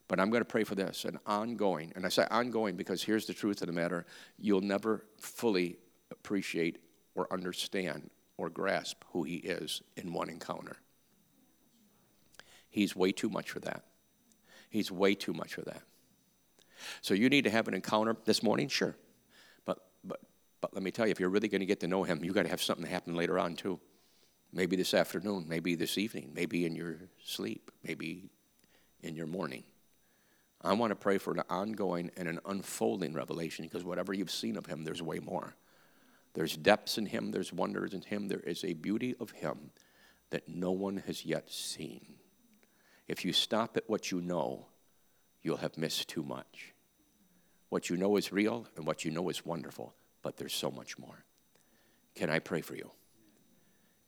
But 0.09 0.19
I'm 0.19 0.31
going 0.31 0.41
to 0.41 0.49
pray 0.49 0.65
for 0.65 0.75
this 0.75 1.05
an 1.05 1.19
ongoing, 1.27 1.93
and 1.95 2.05
I 2.07 2.09
say 2.09 2.27
ongoing 2.31 2.77
because 2.77 3.03
here's 3.03 3.27
the 3.27 3.35
truth 3.35 3.61
of 3.61 3.67
the 3.67 3.73
matter 3.73 4.07
you'll 4.39 4.63
never 4.63 5.05
fully 5.19 5.79
appreciate 6.11 6.79
or 7.15 7.31
understand 7.33 8.11
or 8.39 8.49
grasp 8.49 9.05
who 9.13 9.25
He 9.25 9.37
is 9.37 9.83
in 9.97 10.15
one 10.15 10.31
encounter. 10.31 10.79
He's 12.71 12.97
way 12.97 13.13
too 13.13 13.29
much 13.29 13.51
for 13.51 13.61
that. 13.61 13.85
He's 14.71 14.91
way 14.91 15.15
too 15.15 15.35
much 15.35 15.55
for 15.55 15.63
that. 15.63 15.83
So 17.03 17.13
you 17.13 17.29
need 17.29 17.45
to 17.45 17.51
have 17.51 17.69
an 17.69 17.75
encounter 17.75 18.17
this 18.25 18.43
morning, 18.43 18.69
sure. 18.69 18.97
But 19.67 19.79
but 20.05 20.21
but 20.61 20.75
let 20.75 20.83
me 20.83 20.91
tell 20.91 21.07
you, 21.07 21.11
if 21.11 21.21
you're 21.21 21.29
really 21.29 21.49
going 21.49 21.61
to 21.61 21.67
get 21.67 21.81
to 21.81 21.89
know 21.89 22.05
him, 22.05 22.25
you 22.25 22.33
got 22.33 22.45
to 22.45 22.49
have 22.49 22.63
something 22.63 22.87
happen 22.87 23.15
later 23.15 23.39
on 23.39 23.57
too. 23.57 23.81
Maybe 24.53 24.77
this 24.77 24.95
afternoon, 24.95 25.45
maybe 25.47 25.75
this 25.75 25.99
evening, 25.99 26.31
maybe 26.35 26.65
in 26.65 26.75
your 26.75 26.97
sleep, 27.23 27.71
maybe 27.83 28.31
in 29.03 29.15
your 29.15 29.27
morning. 29.27 29.65
I 30.63 30.73
want 30.73 30.91
to 30.91 30.97
pray 30.97 31.19
for 31.19 31.33
an 31.33 31.43
ongoing 31.49 32.11
and 32.17 32.29
an 32.29 32.41
unfolding 32.45 33.13
revelation 33.13 33.65
because 33.65 33.85
whatever 33.85 34.13
you've 34.13 34.31
seen 34.31 34.57
of 34.57 34.67
him, 34.67 34.85
there's 34.85 35.03
way 35.03 35.21
more. 35.21 35.55
There's 36.39 36.57
depths 36.57 36.99
in 36.99 37.07
him, 37.07 37.33
there's 37.33 37.53
wonders 37.53 37.93
in 37.93 38.03
him, 38.03 38.29
there 38.29 38.39
is 38.39 38.63
a 38.63 38.75
beauty 38.75 39.13
of 39.19 39.33
him 39.33 39.73
that 40.31 40.49
no 40.49 40.71
one 40.71 40.99
has 41.09 41.25
yet 41.25 41.51
seen. 41.51 42.15
If 43.09 43.25
you 43.25 43.33
stop 43.33 43.77
at 43.77 43.91
what 43.91 44.13
you 44.13 44.21
know, 44.21 44.69
you'll 45.43 45.57
have 45.57 45.77
missed 45.77 46.07
too 46.07 46.23
much. 46.23 46.75
What 47.71 47.91
you 47.91 47.97
know 47.97 48.17
is 48.17 48.31
real 48.31 48.69
and 48.77 48.87
what 48.87 49.05
you 49.05 49.11
know 49.11 49.29
is 49.31 49.45
wonderful, 49.45 49.97
but 50.23 50.37
there's 50.37 50.55
so 50.55 50.71
much 50.71 50.97
more. 50.97 51.25
Can 52.15 52.31
I 52.31 52.39
pray 52.39 52.61
for 52.61 52.77
you? 52.77 52.93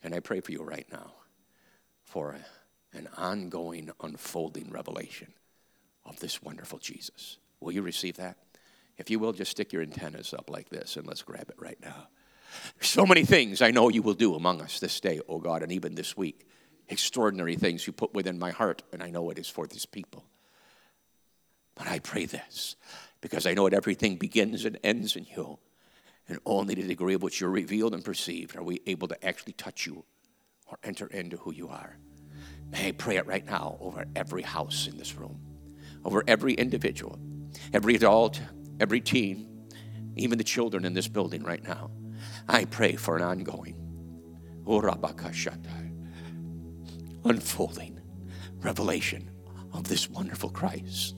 And 0.01 0.15
I 0.15 0.21
pray 0.21 0.39
for 0.39 0.53
you 0.53 0.63
right 0.63 0.87
now 0.93 1.15
for 2.05 2.37
an 2.93 3.09
ongoing, 3.17 3.91
unfolding 4.01 4.71
revelation 4.71 5.35
of 6.05 6.21
this 6.21 6.41
wonderful 6.41 6.79
Jesus. 6.79 7.39
Will 7.59 7.73
you 7.73 7.83
receive 7.83 8.19
that? 8.19 8.37
If 8.99 9.11
you 9.11 9.19
will, 9.19 9.33
just 9.33 9.51
stick 9.51 9.73
your 9.73 9.83
antennas 9.83 10.33
up 10.33 10.49
like 10.49 10.69
this 10.69 10.97
and 10.97 11.09
let's 11.09 11.23
grab 11.23 11.49
it 11.49 11.57
right 11.59 11.79
now. 11.83 12.07
So 12.81 13.07
many 13.07 13.25
things 13.25 13.63
I 13.63 13.71
know 13.71 13.89
you 13.89 14.03
will 14.03 14.15
do 14.15 14.35
among 14.35 14.61
us 14.61 14.81
this 14.81 15.01
day, 15.01 15.21
O 15.29 15.39
God, 15.39 15.63
and 15.63 15.73
even 15.73 15.95
this 15.95 16.17
week. 16.17 16.47
Extraordinary 16.89 17.57
things 17.57 17.87
you 17.87 17.93
put 17.93 18.15
within 18.15 18.39
my 18.39 18.51
heart, 18.51 18.83
and 18.93 19.03
I 19.03 19.11
know 19.11 19.31
it 19.31 19.39
is 19.39 19.49
for 19.49 19.67
this 19.67 19.87
people. 19.87 20.25
But 21.77 21.87
I 21.87 22.01
pray 22.01 22.27
this 22.27 22.77
because 23.21 23.47
I 23.47 23.55
know 23.55 23.69
that 23.69 23.77
everything 23.77 24.17
begins 24.17 24.65
and 24.65 24.79
ends 24.83 25.17
in 25.17 25.27
you. 25.37 25.59
And 26.29 26.39
only 26.47 26.75
to 26.75 26.83
the 26.83 26.89
degree 26.89 27.15
of 27.15 27.23
which 27.23 27.41
you're 27.41 27.51
revealed 27.51 27.95
and 27.95 28.05
perceived 28.05 28.57
are 28.57 28.63
we 28.63 28.81
able 28.87 29.09
to 29.09 29.27
actually 29.27 29.53
touch 29.55 29.87
you 29.87 30.05
or 30.67 30.79
enter 30.85 31.07
into 31.07 31.37
who 31.37 31.53
you 31.53 31.69
are. 31.69 31.97
May 32.71 32.89
I 32.89 32.93
pray 32.93 33.17
it 33.17 33.27
right 33.27 33.45
now 33.45 33.77
over 33.81 34.05
every 34.15 34.43
house 34.43 34.87
in 34.87 34.97
this 34.97 35.17
room, 35.17 35.41
over 36.05 36.23
every 36.29 36.55
individual, 36.55 37.19
every 37.73 37.97
adult, 37.97 38.41
every 38.79 39.01
teen, 39.01 39.67
even 40.17 40.39
the 40.39 40.45
children 40.45 40.85
in 40.85 40.95
this 40.95 41.09
building 41.09 41.43
right 41.43 41.63
now. 41.63 41.91
I 42.49 42.65
pray 42.65 42.97
for 42.97 43.17
an 43.17 43.23
ongoing, 43.23 43.77
oh, 44.67 44.81
unfolding 47.25 48.01
revelation 48.59 49.31
of 49.73 49.89
this 49.89 50.09
wonderful 50.09 50.51
Christ 50.51 51.17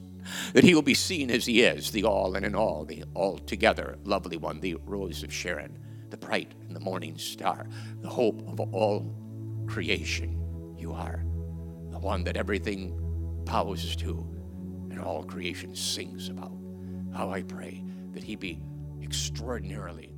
that 0.53 0.65
he 0.65 0.75
will 0.75 0.83
be 0.83 0.95
seen 0.95 1.31
as 1.31 1.47
he 1.47 1.63
is, 1.63 1.91
the 1.91 2.05
all 2.05 2.37
and 2.37 2.47
in 2.47 2.55
all, 2.55 2.85
the 2.85 3.05
altogether 3.17 3.99
lovely 4.05 4.37
one, 4.37 4.61
the 4.61 4.77
rose 4.85 5.23
of 5.23 5.33
Sharon, 5.33 5.79
the 6.11 6.17
bright 6.17 6.53
and 6.67 6.77
the 6.77 6.81
morning 6.81 7.19
star, 7.19 7.67
the 8.01 8.09
hope 8.09 8.43
of 8.49 8.61
all 8.73 9.15
creation. 9.67 10.39
You 10.79 10.93
are 10.93 11.25
the 11.91 11.99
one 11.99 12.25
that 12.25 12.37
everything 12.37 12.99
bows 13.45 13.97
to 13.97 14.29
and 14.91 15.01
all 15.01 15.25
creation 15.25 15.75
sings 15.75 16.29
about. 16.29 16.53
How 17.15 17.31
I 17.31 17.43
pray 17.43 17.85
that 18.13 18.23
he 18.23 18.37
be 18.37 18.61
extraordinarily. 19.03 20.12